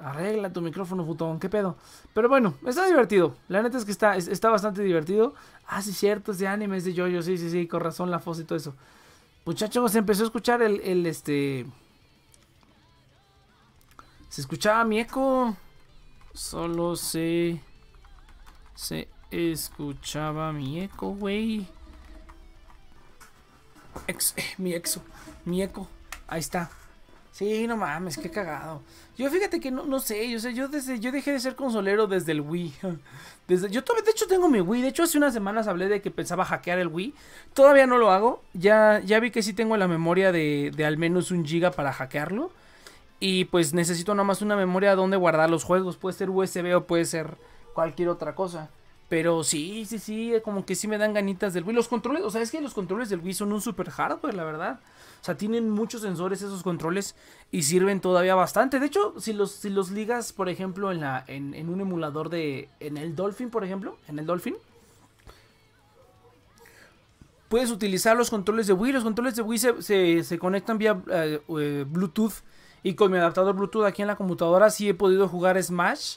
Arregla 0.00 0.52
tu 0.52 0.60
micrófono, 0.60 1.04
Futón, 1.06 1.40
¿qué 1.40 1.48
pedo? 1.48 1.76
Pero 2.14 2.28
bueno, 2.28 2.54
está 2.66 2.86
divertido. 2.86 3.34
La 3.48 3.62
neta 3.62 3.78
es 3.78 3.84
que 3.86 3.92
está, 3.92 4.16
es- 4.16 4.28
está 4.28 4.50
bastante 4.50 4.82
divertido. 4.82 5.34
Ah, 5.66 5.80
sí, 5.82 5.92
cierto, 5.92 6.32
es 6.32 6.38
de 6.38 6.46
anime, 6.48 6.76
es 6.76 6.84
de 6.84 6.92
yoyo, 6.94 7.22
sí, 7.22 7.38
sí, 7.38 7.50
sí, 7.50 7.66
con 7.66 7.80
razón, 7.80 8.10
la 8.10 8.18
foto 8.18 8.40
y 8.42 8.44
todo 8.44 8.56
eso. 8.58 8.74
Muchachos, 9.46 9.92
se 9.92 9.98
empezó 9.98 10.22
a 10.24 10.26
escuchar 10.26 10.60
el, 10.62 10.80
el 10.82 11.06
este. 11.06 11.66
Se 14.28 14.40
escuchaba 14.42 14.84
mi 14.84 15.00
eco. 15.00 15.56
Solo 16.34 16.96
se. 16.96 17.60
Se 18.74 19.08
escuchaba 19.30 20.52
mi 20.52 20.80
eco, 20.80 21.08
güey. 21.14 21.66
Ex- 24.06 24.34
eh, 24.36 24.44
mi 24.58 24.74
exo. 24.74 25.02
Mi 25.44 25.62
eco. 25.62 25.88
Ahí 26.28 26.40
está. 26.40 26.70
Sí, 27.36 27.66
no 27.66 27.76
mames, 27.76 28.16
qué 28.16 28.30
cagado. 28.30 28.80
Yo 29.18 29.28
fíjate 29.28 29.60
que 29.60 29.70
no, 29.70 29.84
no 29.84 30.00
sé, 30.00 30.26
yo 30.30 30.38
sé, 30.38 30.54
yo 30.54 30.68
desde, 30.68 31.00
yo 31.00 31.12
dejé 31.12 31.32
de 31.32 31.38
ser 31.40 31.54
consolero 31.54 32.06
desde 32.06 32.32
el 32.32 32.40
Wii. 32.40 32.72
Desde, 33.46 33.68
yo 33.68 33.84
todavía, 33.84 34.06
de 34.06 34.12
hecho 34.12 34.26
tengo 34.26 34.48
mi 34.48 34.62
Wii. 34.62 34.80
De 34.80 34.88
hecho 34.88 35.02
hace 35.02 35.18
unas 35.18 35.34
semanas 35.34 35.68
hablé 35.68 35.86
de 35.86 36.00
que 36.00 36.10
pensaba 36.10 36.46
hackear 36.46 36.78
el 36.78 36.88
Wii. 36.88 37.12
Todavía 37.52 37.86
no 37.86 37.98
lo 37.98 38.10
hago. 38.10 38.42
Ya, 38.54 39.02
ya 39.04 39.20
vi 39.20 39.30
que 39.30 39.42
sí 39.42 39.52
tengo 39.52 39.76
la 39.76 39.86
memoria 39.86 40.32
de, 40.32 40.72
de 40.74 40.86
al 40.86 40.96
menos 40.96 41.30
un 41.30 41.44
giga 41.44 41.72
para 41.72 41.92
hackearlo. 41.92 42.50
Y 43.20 43.44
pues 43.44 43.74
necesito 43.74 44.14
nada 44.14 44.24
más 44.24 44.40
una 44.40 44.56
memoria 44.56 44.96
donde 44.96 45.18
guardar 45.18 45.50
los 45.50 45.62
juegos. 45.62 45.98
Puede 45.98 46.16
ser 46.16 46.30
USB 46.30 46.74
o 46.74 46.86
puede 46.86 47.04
ser 47.04 47.36
cualquier 47.74 48.08
otra 48.08 48.34
cosa. 48.34 48.70
Pero 49.08 49.44
sí, 49.44 49.84
sí, 49.84 49.98
sí, 50.00 50.32
como 50.42 50.66
que 50.66 50.74
sí 50.74 50.88
me 50.88 50.98
dan 50.98 51.14
ganitas 51.14 51.54
del 51.54 51.62
Wii. 51.62 51.76
Los 51.76 51.86
controles, 51.86 52.22
o 52.24 52.30
sea, 52.30 52.42
es 52.42 52.50
que 52.50 52.60
los 52.60 52.74
controles 52.74 53.08
del 53.08 53.20
Wii 53.20 53.34
son 53.34 53.52
un 53.52 53.60
super 53.60 53.88
hardware, 53.90 54.34
la 54.34 54.42
verdad. 54.42 54.80
O 55.20 55.24
sea, 55.24 55.36
tienen 55.36 55.70
muchos 55.70 56.02
sensores 56.02 56.42
esos 56.42 56.64
controles 56.64 57.14
y 57.52 57.62
sirven 57.62 58.00
todavía 58.00 58.34
bastante. 58.34 58.80
De 58.80 58.86
hecho, 58.86 59.14
si 59.18 59.32
los, 59.32 59.52
si 59.52 59.70
los 59.70 59.92
ligas, 59.92 60.32
por 60.32 60.48
ejemplo, 60.48 60.90
en, 60.90 61.00
la, 61.00 61.24
en, 61.28 61.68
un 61.68 61.80
emulador 61.80 62.30
de... 62.30 62.68
En 62.80 62.96
el 62.96 63.14
Dolphin, 63.14 63.50
por 63.50 63.62
ejemplo, 63.64 63.96
en 64.08 64.18
el 64.18 64.26
Dolphin. 64.26 64.56
Puedes 67.48 67.70
utilizar 67.70 68.16
los 68.16 68.28
controles 68.28 68.66
de 68.66 68.72
Wii. 68.72 68.92
Los 68.92 69.04
controles 69.04 69.36
de 69.36 69.42
Wii 69.42 69.58
se, 69.58 69.82
se, 69.82 70.24
se 70.24 70.38
conectan 70.38 70.78
vía 70.78 71.00
eh, 71.10 71.40
eh, 71.60 71.84
Bluetooth. 71.88 72.42
Y 72.82 72.94
con 72.94 73.12
mi 73.12 73.18
adaptador 73.18 73.54
Bluetooth 73.54 73.84
aquí 73.84 74.02
en 74.02 74.08
la 74.08 74.16
computadora 74.16 74.70
sí 74.70 74.88
he 74.88 74.94
podido 74.94 75.28
jugar 75.28 75.60
Smash 75.62 76.16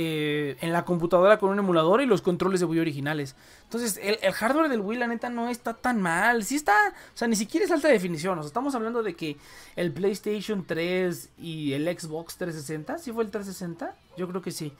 eh, 0.00 0.56
en 0.60 0.72
la 0.72 0.84
computadora 0.84 1.38
con 1.40 1.50
un 1.50 1.58
emulador 1.58 2.00
y 2.00 2.06
los 2.06 2.22
controles 2.22 2.60
de 2.60 2.66
Wii 2.66 2.78
originales. 2.78 3.34
Entonces, 3.64 3.98
el, 4.00 4.32
hardware 4.32 4.68
del 4.68 4.80
Wii, 4.80 4.96
la 4.96 5.08
neta, 5.08 5.28
no 5.28 5.48
está 5.48 5.74
tan 5.74 6.00
mal. 6.00 6.44
Sí 6.44 6.54
está, 6.54 6.72
o 7.12 7.16
sea, 7.16 7.26
ni 7.26 7.34
siquiera 7.34 7.66
es 7.66 7.72
alta 7.72 7.88
definición. 7.88 8.38
O 8.38 8.42
sea, 8.42 8.46
estamos 8.46 8.76
hablando 8.76 9.02
de 9.02 9.14
que 9.14 9.36
el 9.74 9.90
PlayStation 9.92 10.64
3 10.64 11.30
y 11.38 11.72
el 11.72 11.84
Xbox 11.98 12.36
360, 12.36 12.98
¿sí 12.98 13.10
fue 13.10 13.24
el 13.24 13.30
360? 13.32 13.92
Yo 14.16 14.28
creo 14.28 14.40
que 14.40 14.52
sí. 14.52 14.72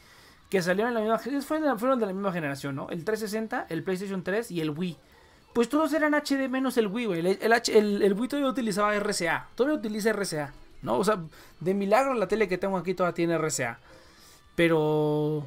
Que 0.50 0.62
salieron 0.62 0.96
en 0.96 1.04
la 1.08 1.16
misma, 1.18 1.42
fueron, 1.42 1.78
fueron 1.80 1.98
de 1.98 2.06
la 2.06 2.12
misma 2.12 2.32
generación, 2.32 2.76
¿no? 2.76 2.88
El 2.90 3.04
360, 3.04 3.66
el 3.70 3.82
PlayStation 3.82 4.22
3 4.22 4.52
y 4.52 4.60
el 4.60 4.70
Wii. 4.70 4.96
Pues 5.52 5.68
todos 5.68 5.92
eran 5.94 6.14
HD 6.14 6.48
menos 6.48 6.76
el 6.76 6.86
Wii, 6.86 7.06
güey. 7.06 7.20
El- 7.26 8.02
el 8.02 8.12
Wii 8.14 8.28
todavía 8.28 8.48
utilizaba 8.50 8.94
RCA. 8.94 9.48
Todavía 9.56 9.78
utiliza 9.80 10.10
RCA, 10.12 10.52
¿no? 10.82 10.96
O 10.96 11.02
sea, 11.02 11.18
de 11.58 11.74
milagro 11.74 12.14
la 12.14 12.28
tele 12.28 12.46
que 12.46 12.56
tengo 12.56 12.76
aquí 12.78 12.94
todavía 12.94 13.14
tiene 13.16 13.34
RCA. 13.36 13.80
Pero. 14.58 15.46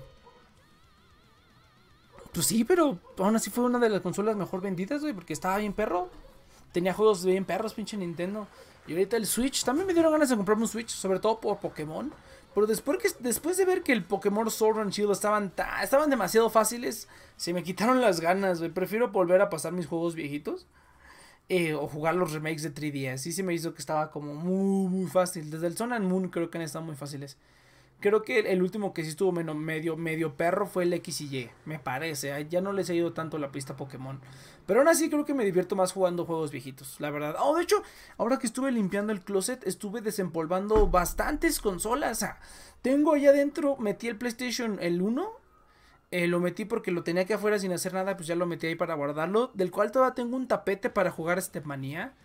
Pues 2.32 2.46
sí, 2.46 2.64
pero 2.64 2.98
aún 3.18 3.36
así 3.36 3.50
fue 3.50 3.66
una 3.66 3.78
de 3.78 3.90
las 3.90 4.00
consolas 4.00 4.38
mejor 4.38 4.62
vendidas, 4.62 5.02
güey, 5.02 5.14
porque 5.14 5.34
estaba 5.34 5.58
bien 5.58 5.74
perro. 5.74 6.10
Tenía 6.72 6.94
juegos 6.94 7.26
bien 7.26 7.44
perros, 7.44 7.74
pinche 7.74 7.98
Nintendo. 7.98 8.48
Y 8.88 8.94
ahorita 8.94 9.18
el 9.18 9.26
Switch, 9.26 9.66
también 9.66 9.86
me 9.86 9.94
dieron 9.94 10.14
ganas 10.14 10.30
de 10.30 10.38
comprarme 10.38 10.64
un 10.64 10.70
Switch, 10.70 10.92
sobre 10.92 11.20
todo 11.20 11.42
por 11.42 11.60
Pokémon. 11.60 12.10
Pero 12.56 12.68
después, 12.68 13.00
que, 13.00 13.10
después 13.20 13.58
de 13.58 13.66
ver 13.66 13.84
que 13.84 13.92
el 13.92 14.06
Pokémon 14.06 14.50
Sword 14.50 14.80
and 14.80 14.94
Shield 14.94 15.12
estaban, 15.12 15.52
estaban 15.84 16.10
demasiado 16.10 16.50
fáciles, 16.50 17.10
se 17.36 17.52
me 17.52 17.64
quitaron 17.64 18.00
las 18.00 18.22
ganas, 18.22 18.60
güey. 18.60 18.72
Prefiero 18.72 19.10
volver 19.10 19.42
a 19.42 19.50
pasar 19.50 19.74
mis 19.74 19.88
juegos 19.88 20.16
viejitos. 20.16 20.68
Eh, 21.50 21.74
o 21.74 21.86
jugar 21.90 22.16
los 22.16 22.32
remakes 22.32 22.64
de 22.64 22.74
3DS. 22.74 23.18
Sí 23.18 23.34
se 23.34 23.44
me 23.44 23.54
hizo 23.54 23.74
que 23.74 23.80
estaba 23.82 24.10
como 24.10 24.34
muy, 24.34 24.88
muy 24.88 25.10
fácil. 25.10 25.52
Desde 25.52 25.68
el 25.68 25.76
Sun 25.76 25.92
and 25.92 26.08
Moon 26.08 26.30
creo 26.30 26.50
que 26.50 26.58
han 26.58 26.64
estado 26.64 26.86
muy 26.86 26.96
fáciles. 26.96 27.38
Creo 28.02 28.24
que 28.24 28.40
el 28.40 28.64
último 28.64 28.96
que 28.96 29.04
sí 29.04 29.10
estuvo 29.10 29.32
medio, 29.32 29.96
medio 29.96 30.36
perro 30.36 30.66
fue 30.66 30.84
el 30.84 30.94
X 30.94 31.22
y 31.22 31.38
Y, 31.38 31.50
me 31.66 31.78
parece. 31.78 32.48
Ya 32.50 32.60
no 32.60 32.74
les 32.74 32.90
he 32.90 32.96
ido 32.96 33.14
tanto 33.14 33.38
la 33.38 33.52
pista 33.52 33.78
Pokémon. 33.78 34.20
Pero 34.66 34.80
aún 34.80 34.90
así 34.90 35.08
creo 35.08 35.24
que 35.24 35.36
me 35.36 35.46
divierto 35.46 35.76
más 35.76 35.94
jugando 35.94 36.26
juegos 36.26 36.50
viejitos, 36.50 37.00
la 37.00 37.12
verdad. 37.12 37.36
Oh, 37.40 37.56
de 37.56 37.62
hecho, 37.62 37.84
ahora 38.18 38.40
que 38.40 38.48
estuve 38.48 38.72
limpiando 38.72 39.14
el 39.14 39.22
closet, 39.22 39.68
estuve 39.68 40.02
desempolvando 40.02 40.88
bastantes 40.88 41.60
consolas. 41.60 42.26
tengo 42.82 43.14
allá 43.14 43.30
adentro, 43.30 43.78
metí 43.78 44.08
el 44.08 44.18
PlayStation 44.18 44.80
el 44.82 45.00
1. 45.00 45.30
Eh, 46.10 46.28
lo 46.28 46.40
metí 46.40 46.66
porque 46.66 46.90
lo 46.90 47.04
tenía 47.04 47.22
aquí 47.22 47.34
afuera 47.34 47.60
sin 47.60 47.72
hacer 47.72 47.94
nada, 47.94 48.18
pues 48.18 48.26
ya 48.26 48.36
lo 48.36 48.48
metí 48.48 48.66
ahí 48.66 48.76
para 48.76 48.96
guardarlo. 48.96 49.52
Del 49.54 49.70
cual 49.70 49.92
todavía 49.92 50.16
tengo 50.16 50.36
un 50.36 50.48
tapete 50.48 50.90
para 50.90 51.12
jugar 51.12 51.38
este 51.38 51.62
manía. 51.62 52.16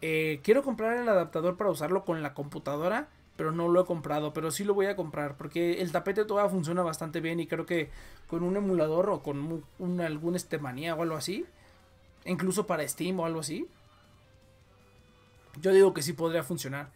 Eh, 0.00 0.40
quiero 0.42 0.64
comprar 0.64 0.96
el 0.96 1.08
adaptador 1.08 1.56
para 1.56 1.70
usarlo 1.70 2.04
con 2.04 2.24
la 2.24 2.34
computadora 2.34 3.08
pero 3.36 3.52
no 3.52 3.68
lo 3.68 3.82
he 3.82 3.84
comprado, 3.84 4.32
pero 4.32 4.50
sí 4.50 4.64
lo 4.64 4.74
voy 4.74 4.86
a 4.86 4.96
comprar 4.96 5.36
porque 5.36 5.80
el 5.80 5.92
tapete 5.92 6.24
todavía 6.24 6.50
funciona 6.50 6.82
bastante 6.82 7.20
bien 7.20 7.40
y 7.40 7.46
creo 7.46 7.66
que 7.66 7.90
con 8.26 8.42
un 8.42 8.56
emulador 8.56 9.10
o 9.10 9.22
con 9.22 9.64
algún 10.00 10.36
estemanía 10.36 10.94
o 10.94 11.02
algo 11.02 11.16
así, 11.16 11.46
incluso 12.24 12.66
para 12.66 12.86
Steam 12.86 13.18
o 13.20 13.26
algo 13.26 13.40
así, 13.40 13.66
yo 15.60 15.72
digo 15.72 15.92
que 15.92 16.02
sí 16.02 16.12
podría 16.12 16.42
funcionar. 16.42 16.90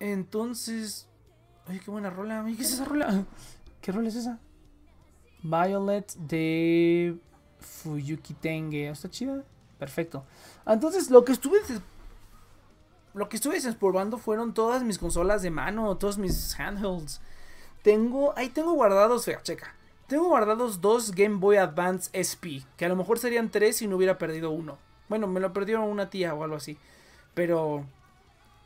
Entonces, 0.00 1.08
oye, 1.66 1.80
qué 1.80 1.90
buena 1.90 2.10
rola, 2.10 2.44
¿qué 2.44 2.62
es 2.62 2.72
esa 2.72 2.84
rola? 2.84 3.24
¿Qué 3.80 3.92
rola 3.92 4.08
es 4.08 4.16
esa? 4.16 4.38
Violet 5.42 6.12
de 6.14 7.16
Fuyuki 7.60 8.34
Tenge, 8.34 8.88
¿está 8.88 9.08
chida? 9.10 9.44
Perfecto. 9.78 10.24
Entonces, 10.66 11.10
lo 11.10 11.24
que 11.24 11.32
estuve 11.32 11.58
lo 13.18 13.28
que 13.28 13.36
estuve 13.36 13.56
desempolvando 13.56 14.16
fueron 14.16 14.54
todas 14.54 14.84
mis 14.84 14.98
consolas 14.98 15.42
de 15.42 15.50
mano, 15.50 15.96
todos 15.96 16.18
mis 16.18 16.58
handhelds. 16.58 17.20
Tengo, 17.82 18.32
ahí 18.36 18.48
tengo 18.48 18.72
guardados, 18.72 19.24
fea, 19.24 19.42
checa. 19.42 19.74
Tengo 20.06 20.28
guardados 20.28 20.80
dos 20.80 21.10
Game 21.10 21.36
Boy 21.36 21.56
Advance 21.56 22.10
SP, 22.14 22.62
que 22.76 22.84
a 22.84 22.88
lo 22.88 22.94
mejor 22.94 23.18
serían 23.18 23.50
tres 23.50 23.76
si 23.76 23.88
no 23.88 23.96
hubiera 23.96 24.18
perdido 24.18 24.50
uno. 24.50 24.78
Bueno, 25.08 25.26
me 25.26 25.40
lo 25.40 25.52
perdió 25.52 25.82
una 25.82 26.10
tía 26.10 26.32
o 26.32 26.44
algo 26.44 26.56
así. 26.56 26.78
Pero 27.34 27.84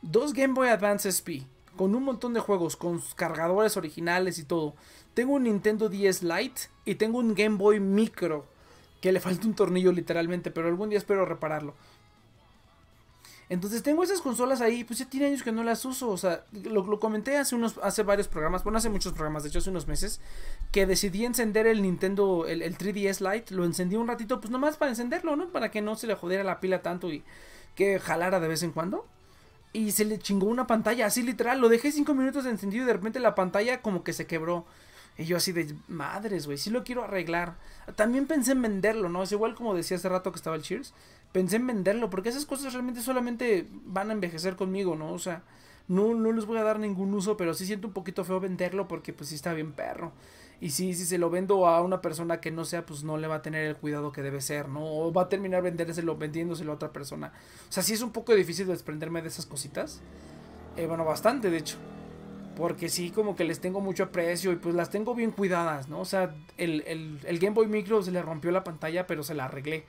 dos 0.02 0.34
Game 0.34 0.52
Boy 0.52 0.68
Advance 0.68 1.08
SP, 1.08 1.48
con 1.76 1.94
un 1.94 2.04
montón 2.04 2.34
de 2.34 2.40
juegos, 2.40 2.76
con 2.76 3.02
cargadores 3.16 3.78
originales 3.78 4.38
y 4.38 4.44
todo. 4.44 4.74
Tengo 5.14 5.32
un 5.32 5.44
Nintendo 5.44 5.88
10 5.88 6.24
Lite 6.24 6.62
y 6.84 6.96
tengo 6.96 7.18
un 7.18 7.34
Game 7.34 7.56
Boy 7.56 7.80
Micro, 7.80 8.44
que 9.00 9.12
le 9.12 9.20
falta 9.20 9.46
un 9.46 9.54
tornillo 9.54 9.92
literalmente, 9.92 10.50
pero 10.50 10.68
algún 10.68 10.90
día 10.90 10.98
espero 10.98 11.24
repararlo. 11.24 11.74
Entonces 13.52 13.82
tengo 13.82 14.02
esas 14.02 14.22
consolas 14.22 14.62
ahí, 14.62 14.82
pues 14.82 14.98
ya 14.98 15.04
tiene 15.04 15.26
años 15.26 15.42
que 15.42 15.52
no 15.52 15.62
las 15.62 15.84
uso. 15.84 16.08
O 16.08 16.16
sea, 16.16 16.46
lo, 16.52 16.98
comenté 16.98 17.36
hace 17.36 17.54
unos, 17.54 17.78
hace 17.82 18.02
varios 18.02 18.26
programas, 18.26 18.64
bueno, 18.64 18.78
hace 18.78 18.88
muchos 18.88 19.12
programas, 19.12 19.42
de 19.42 19.50
hecho 19.50 19.58
hace 19.58 19.68
unos 19.68 19.86
meses, 19.86 20.22
que 20.70 20.86
decidí 20.86 21.26
encender 21.26 21.66
el 21.66 21.82
Nintendo, 21.82 22.46
el, 22.46 22.62
3DS 22.78 23.20
Lite, 23.20 23.54
lo 23.54 23.66
encendí 23.66 23.96
un 23.96 24.08
ratito, 24.08 24.40
pues 24.40 24.50
nomás 24.50 24.78
para 24.78 24.92
encenderlo, 24.92 25.36
¿no? 25.36 25.50
Para 25.50 25.70
que 25.70 25.82
no 25.82 25.96
se 25.96 26.06
le 26.06 26.14
jodiera 26.14 26.44
la 26.44 26.60
pila 26.60 26.80
tanto 26.80 27.12
y 27.12 27.24
que 27.74 27.98
jalara 27.98 28.40
de 28.40 28.48
vez 28.48 28.62
en 28.62 28.72
cuando. 28.72 29.04
Y 29.74 29.90
se 29.90 30.06
le 30.06 30.18
chingó 30.18 30.46
una 30.46 30.66
pantalla, 30.66 31.04
así 31.04 31.22
literal, 31.22 31.60
lo 31.60 31.68
dejé 31.68 31.92
5 31.92 32.14
minutos 32.14 32.46
encendido 32.46 32.84
y 32.84 32.86
de 32.86 32.94
repente 32.94 33.20
la 33.20 33.34
pantalla 33.34 33.82
como 33.82 34.02
que 34.02 34.14
se 34.14 34.26
quebró. 34.26 34.64
Y 35.18 35.26
yo 35.26 35.36
así 35.36 35.52
de 35.52 35.74
madres, 35.88 36.46
güey, 36.46 36.56
sí 36.56 36.70
lo 36.70 36.84
quiero 36.84 37.04
arreglar. 37.04 37.56
También 37.96 38.26
pensé 38.26 38.52
en 38.52 38.62
venderlo, 38.62 39.10
¿no? 39.10 39.24
Es 39.24 39.32
igual 39.32 39.54
como 39.54 39.74
decía 39.74 39.98
hace 39.98 40.08
rato 40.08 40.32
que 40.32 40.36
estaba 40.36 40.56
el 40.56 40.62
Cheers 40.62 40.94
pensé 41.32 41.56
en 41.56 41.66
venderlo, 41.66 42.10
porque 42.10 42.28
esas 42.28 42.46
cosas 42.46 42.72
realmente 42.72 43.00
solamente 43.00 43.66
van 43.84 44.10
a 44.10 44.12
envejecer 44.12 44.56
conmigo, 44.56 44.94
¿no? 44.94 45.12
O 45.12 45.18
sea, 45.18 45.42
no, 45.88 46.14
no 46.14 46.32
les 46.32 46.46
voy 46.46 46.58
a 46.58 46.62
dar 46.62 46.78
ningún 46.78 47.12
uso, 47.14 47.36
pero 47.36 47.54
sí 47.54 47.66
siento 47.66 47.88
un 47.88 47.94
poquito 47.94 48.24
feo 48.24 48.38
venderlo 48.40 48.86
porque 48.88 49.12
pues 49.12 49.30
sí 49.30 49.34
está 49.34 49.52
bien 49.54 49.72
perro. 49.72 50.12
Y 50.60 50.70
sí, 50.70 50.94
si 50.94 51.04
se 51.06 51.18
lo 51.18 51.28
vendo 51.28 51.66
a 51.66 51.82
una 51.82 52.00
persona 52.00 52.40
que 52.40 52.52
no 52.52 52.64
sea, 52.64 52.86
pues 52.86 53.02
no 53.02 53.16
le 53.16 53.26
va 53.26 53.36
a 53.36 53.42
tener 53.42 53.66
el 53.66 53.76
cuidado 53.76 54.12
que 54.12 54.22
debe 54.22 54.40
ser, 54.40 54.68
¿no? 54.68 54.84
O 54.84 55.12
va 55.12 55.22
a 55.22 55.28
terminar 55.28 55.60
vendérselo, 55.60 56.16
vendiéndoselo 56.16 56.70
a 56.70 56.74
otra 56.76 56.92
persona. 56.92 57.32
O 57.68 57.72
sea, 57.72 57.82
sí 57.82 57.94
es 57.94 58.02
un 58.02 58.12
poco 58.12 58.32
difícil 58.32 58.68
desprenderme 58.68 59.22
de 59.22 59.28
esas 59.28 59.44
cositas. 59.44 60.00
Eh, 60.76 60.86
bueno, 60.86 61.04
bastante, 61.04 61.50
de 61.50 61.56
hecho. 61.56 61.78
Porque 62.56 62.88
sí, 62.88 63.10
como 63.10 63.34
que 63.34 63.42
les 63.44 63.60
tengo 63.60 63.80
mucho 63.80 64.04
aprecio 64.04 64.52
y 64.52 64.56
pues 64.56 64.74
las 64.76 64.90
tengo 64.90 65.16
bien 65.16 65.32
cuidadas, 65.32 65.88
¿no? 65.88 65.98
O 66.00 66.04
sea, 66.04 66.32
el, 66.58 66.84
el, 66.86 67.18
el 67.24 67.38
Game 67.40 67.54
Boy 67.54 67.66
Micro 67.66 68.00
se 68.02 68.12
le 68.12 68.22
rompió 68.22 68.52
la 68.52 68.62
pantalla, 68.62 69.06
pero 69.08 69.24
se 69.24 69.34
la 69.34 69.46
arreglé 69.46 69.84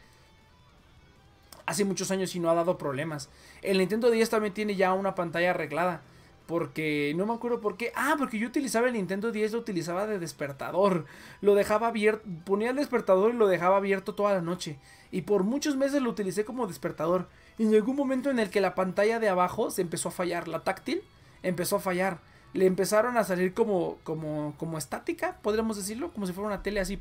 hace 1.66 1.86
muchos 1.86 2.12
años 2.12 2.36
y 2.36 2.40
no 2.40 2.50
ha 2.50 2.56
dado 2.56 2.78
problemas. 2.78 3.30
El 3.62 3.78
Nintendo 3.78 4.10
10 4.10 4.30
también 4.30 4.54
tiene 4.54 4.76
ya 4.76 4.94
una 4.94 5.16
pantalla 5.16 5.52
arreglada. 5.52 6.02
Porque 6.46 7.14
no 7.16 7.26
me 7.26 7.34
acuerdo 7.34 7.62
por 7.62 7.78
qué. 7.78 7.94
Ah, 7.96 8.16
porque 8.18 8.38
yo 8.38 8.48
utilizaba 8.48 8.88
el 8.88 8.94
Nintendo 8.94 9.32
10, 9.32 9.54
lo 9.54 9.60
utilizaba 9.60 10.06
de 10.06 10.20
despertador. 10.20 11.06
Lo 11.40 11.56
dejaba 11.56 11.88
abierto. 11.88 12.28
Ponía 12.44 12.72
el 12.72 12.76
despertador 12.76 13.34
y 13.34 13.38
lo 13.38 13.48
dejaba 13.48 13.78
abierto 13.78 14.14
toda 14.14 14.34
la 14.34 14.42
noche. 14.42 14.78
Y 15.10 15.22
por 15.22 15.44
muchos 15.44 15.78
meses 15.78 16.02
lo 16.02 16.10
utilicé 16.10 16.44
como 16.44 16.68
despertador. 16.68 17.30
Y 17.58 17.66
llegó 17.68 17.92
un 17.92 17.98
momento 17.98 18.30
en 18.30 18.40
el 18.40 18.50
que 18.50 18.60
la 18.60 18.76
pantalla 18.76 19.20
de 19.20 19.30
abajo 19.30 19.72
se 19.72 19.82
empezó 19.82 20.10
a 20.10 20.12
fallar. 20.12 20.50
La 20.50 20.64
táctil 20.64 21.02
empezó 21.44 21.78
a 21.78 21.80
fallar. 21.80 22.20
Le 22.52 22.66
empezaron 22.66 23.18
a 23.18 23.24
salir 23.24 23.54
como, 23.54 23.98
como, 24.04 24.54
como 24.58 24.78
estática, 24.78 25.38
podríamos 25.42 25.78
decirlo. 25.78 26.12
Como 26.12 26.28
si 26.28 26.34
fuera 26.34 26.48
una 26.48 26.62
tele 26.62 26.82
así 26.82 27.00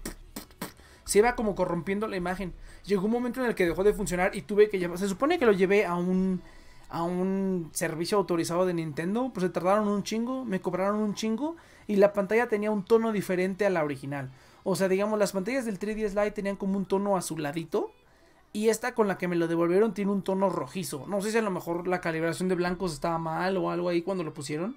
se 1.05 1.19
iba 1.19 1.35
como 1.35 1.55
corrompiendo 1.55 2.07
la 2.07 2.17
imagen. 2.17 2.55
Llegó 2.85 3.07
un 3.07 3.13
momento 3.13 3.41
en 3.41 3.47
el 3.47 3.55
que 3.55 3.67
dejó 3.67 3.85
de 3.85 3.93
funcionar 3.93 4.35
y 4.35 4.43
tuve 4.43 4.69
que 4.69 4.79
llevar, 4.79 4.99
se 4.99 5.09
supone 5.09 5.39
que 5.39 5.47
lo 5.47 5.53
llevé 5.53 5.87
a 5.87 5.95
un 5.95 6.43
a 6.93 7.03
un 7.03 7.71
servicio 7.73 8.19
autorizado 8.19 8.67
de 8.67 8.75
Nintendo, 8.75 9.31
pues 9.33 9.45
se 9.45 9.51
tardaron 9.51 9.89
un 9.89 10.03
chingo, 10.03 10.45
me 10.45 10.61
cobraron 10.61 10.97
un 10.97 11.15
chingo 11.15 11.57
y 11.87 11.97
la 11.97 12.13
pantalla 12.13 12.49
tenía 12.49 12.71
un 12.71 12.85
tono 12.85 13.13
diferente 13.13 13.65
a 13.65 13.71
la 13.71 13.83
original. 13.83 14.31
O 14.63 14.77
sea, 14.77 14.89
digamos, 14.89 15.19
las 15.19 15.33
pantallas 15.33 15.65
del 15.65 15.79
3DS 15.79 16.11
Lite 16.11 16.33
tenían 16.33 16.57
como 16.57 16.77
un 16.77 16.85
tono 16.85 17.17
azuladito 17.17 17.93
y 18.53 18.69
esta 18.69 18.95
con 18.95 19.09
la 19.09 19.17
que 19.17 19.27
me 19.27 19.37
lo 19.37 19.49
devolvieron 19.49 19.95
tiene 19.95 20.13
un 20.13 20.23
tono 20.23 20.51
rojizo. 20.51 21.07
No 21.09 21.23
sé 21.23 21.31
si 21.31 21.39
a 21.39 21.43
lo 21.43 21.51
mejor 21.51 21.89
la 21.89 22.03
calibración 22.03 22.51
de 22.51 22.57
blancos 22.57 22.93
estaba 22.93 23.17
mal 23.17 23.57
o 23.57 23.71
algo 23.71 23.89
ahí 23.89 24.03
cuando 24.03 24.23
lo 24.23 24.35
pusieron. 24.35 24.77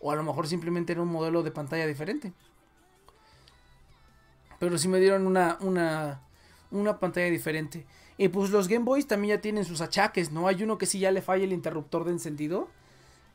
O 0.00 0.10
a 0.10 0.16
lo 0.16 0.24
mejor 0.24 0.48
simplemente 0.48 0.92
era 0.92 1.02
un 1.02 1.08
modelo 1.08 1.44
de 1.44 1.52
pantalla 1.52 1.86
diferente. 1.86 2.32
Pero 4.64 4.78
sí 4.78 4.88
me 4.88 4.98
dieron 4.98 5.26
una, 5.26 5.58
una, 5.60 6.22
una 6.70 6.98
pantalla 6.98 7.28
diferente. 7.30 7.84
Y 8.16 8.28
pues 8.28 8.48
los 8.48 8.66
Game 8.66 8.86
Boys 8.86 9.06
también 9.06 9.36
ya 9.36 9.42
tienen 9.42 9.66
sus 9.66 9.82
achaques, 9.82 10.32
¿no? 10.32 10.48
Hay 10.48 10.62
uno 10.62 10.78
que 10.78 10.86
sí 10.86 10.98
ya 10.98 11.10
le 11.10 11.20
falla 11.20 11.44
el 11.44 11.52
interruptor 11.52 12.04
de 12.06 12.12
encendido. 12.12 12.68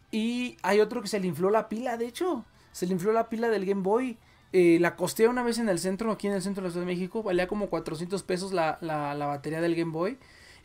Y 0.10 0.58
hay 0.64 0.80
otro 0.80 1.04
que 1.04 1.08
se 1.08 1.20
le 1.20 1.28
infló 1.28 1.52
la 1.52 1.70
pila, 1.70 1.98
de 1.98 2.08
hecho. 2.08 2.46
Se 2.72 2.88
le 2.88 2.94
infló 2.94 3.12
la 3.14 3.30
pila 3.30 3.50
del 3.50 3.68
Game 3.68 3.84
Boy. 3.84 4.18
Eh, 4.54 4.80
la 4.82 4.96
costé 4.96 5.28
una 5.28 5.44
vez 5.44 5.60
en 5.60 5.70
el 5.70 5.78
centro, 5.78 6.12
aquí 6.12 6.26
en 6.26 6.34
el 6.34 6.42
centro 6.42 6.64
de 6.64 6.70
la 6.70 6.72
Ciudad 6.72 6.88
de 6.88 6.92
México. 6.92 7.22
Valía 7.22 7.48
como 7.48 7.70
400 7.70 8.24
pesos 8.24 8.52
la, 8.52 8.80
la, 8.82 9.14
la 9.14 9.28
batería 9.28 9.62
del 9.62 9.76
Game 9.76 9.92
Boy. 9.92 10.18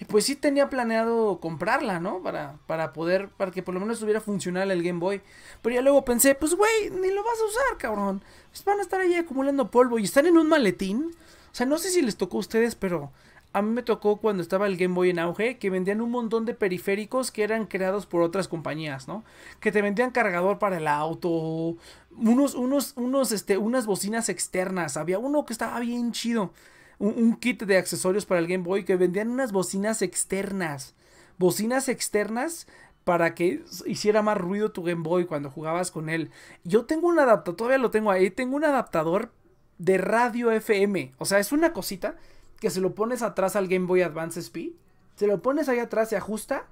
Pues 0.09 0.25
sí 0.25 0.37
tenía 0.37 0.69
planeado 0.69 1.39
comprarla, 1.41 2.01
¿no? 2.01 2.23
Para, 2.23 2.59
para 2.67 2.93
poder, 2.93 3.29
para 3.31 3.51
que 3.51 3.63
por 3.63 3.75
lo 3.75 3.81
menos 3.81 3.95
estuviera 3.95 4.21
funcional 4.21 4.71
el 4.71 4.83
Game 4.83 4.99
Boy. 4.99 5.23
Pero 5.63 5.75
ya 5.75 5.83
luego 5.83 6.05
pensé, 6.05 6.35
pues 6.35 6.55
güey, 6.55 6.91
ni 6.91 7.11
lo 7.11 7.23
vas 7.23 7.39
a 7.41 7.47
usar, 7.47 7.79
cabrón. 7.79 8.23
Pues 8.51 8.65
van 8.65 8.79
a 8.79 8.83
estar 8.83 9.01
ahí 9.01 9.15
acumulando 9.15 9.71
polvo 9.71 9.99
y 9.99 10.05
están 10.05 10.27
en 10.27 10.37
un 10.37 10.49
maletín. 10.49 11.15
O 11.53 11.55
sea, 11.55 11.67
no 11.67 11.79
sé 11.79 11.91
si 11.91 12.03
les 12.03 12.17
tocó 12.17 12.39
a 12.39 12.41
ustedes, 12.41 12.75
pero 12.75 13.13
a 13.55 13.63
mí 13.63 13.71
me 13.71 13.85
tocó 13.85 14.17
cuando 14.17 14.43
estaba 14.43 14.67
el 14.67 14.77
Game 14.77 14.95
Boy 14.95 15.11
en 15.11 15.21
auge 15.21 15.59
que 15.59 15.71
vendían 15.71 16.01
un 16.01 16.11
montón 16.11 16.45
de 16.45 16.55
periféricos 16.55 17.31
que 17.31 17.45
eran 17.45 17.67
creados 17.67 18.05
por 18.05 18.21
otras 18.21 18.49
compañías, 18.49 19.07
¿no? 19.07 19.25
Que 19.61 19.71
te 19.71 19.81
vendían 19.81 20.11
cargador 20.11 20.59
para 20.59 20.79
el 20.79 20.89
auto, 20.89 21.77
unos, 22.11 22.57
unos, 22.57 22.95
unos, 22.97 23.31
este, 23.31 23.57
unas 23.57 23.87
bocinas 23.87 24.29
externas. 24.29 24.97
Había 24.97 25.21
uno 25.21 25.47
que 25.47 25.53
estaba 25.53 25.79
bien 25.79 26.11
chido 26.11 26.53
un, 26.99 27.37
kit 27.37 27.63
de 27.63 27.77
accesorios 27.77 28.27
para 28.27 28.41
el 28.41 28.47
Game 28.47 28.65
Boy 28.65 28.85
que 28.85 28.97
vendían 28.97 29.31
unas 29.31 29.53
bocinas 29.53 30.03
externas. 30.03 30.95
Bocinas 31.39 31.89
externas 31.89 32.67
para 33.05 33.35
que 33.35 33.63
hiciera 33.87 34.23
más 34.23 34.39
ruido 34.39 34.73
tu 34.73 34.83
Game 34.83 35.03
Boy 35.03 35.27
cuando 35.27 35.51
jugabas 35.51 35.91
con 35.91 36.09
él. 36.09 36.31
Yo 36.65 36.87
tengo 36.87 37.09
un 37.09 37.19
adaptador, 37.19 37.57
todavía 37.57 37.79
lo 37.79 37.91
tengo 37.91 38.11
ahí, 38.11 38.31
tengo 38.31 38.57
un 38.57 38.65
adaptador 38.65 39.33
de 39.79 39.99
radio 39.99 40.51
FM. 40.51 41.13
O 41.19 41.25
sea, 41.25 41.39
es 41.39 41.53
una 41.53 41.73
cosita 41.73 42.17
que 42.61 42.71
se 42.71 42.81
lo 42.81 42.95
pones 42.95 43.23
atrás 43.23 43.57
al 43.57 43.69
Game 43.69 43.87
Boy 43.87 44.03
Advance 44.03 44.41
SP. 44.41 44.73
Se 45.17 45.27
lo 45.27 45.43
pones 45.43 45.69
ahí 45.69 45.79
atrás, 45.79 46.09
se 46.09 46.17
ajusta. 46.17 46.67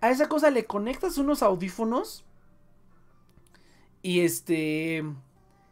A 0.00 0.10
esa 0.10 0.28
cosa 0.28 0.50
le 0.50 0.64
conectas 0.64 1.18
unos 1.18 1.42
audífonos. 1.42 2.24
Y 4.02 4.20
este... 4.20 5.04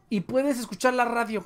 Y 0.08 0.20
puedes 0.20 0.60
escuchar 0.60 0.94
la 0.94 1.04
radio 1.04 1.44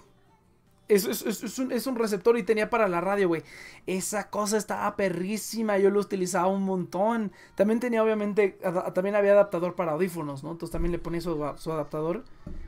Es, 0.90 1.04
es, 1.06 1.86
un, 1.86 1.94
receptor 1.94 2.36
y 2.36 2.42
tenía 2.42 2.68
para 2.68 2.88
la 2.88 3.00
radio, 3.00 3.28
güey. 3.28 3.44
Esa 3.86 4.28
cosa 4.28 4.56
estaba 4.56 4.96
perrísima. 4.96 5.78
Yo 5.78 5.88
lo 5.88 6.00
utilizaba 6.00 6.48
un 6.48 6.64
montón. 6.64 7.30
También 7.54 7.78
tenía, 7.78 8.02
obviamente, 8.02 8.58
también 8.92 9.14
había 9.14 9.32
adaptador 9.32 9.76
para 9.76 9.92
audífonos, 9.92 10.42
¿no? 10.42 10.50
Entonces 10.50 10.72
también 10.72 10.90
le 10.90 10.98
ponía 10.98 11.20
su, 11.20 11.44
adaptador. 11.44 12.24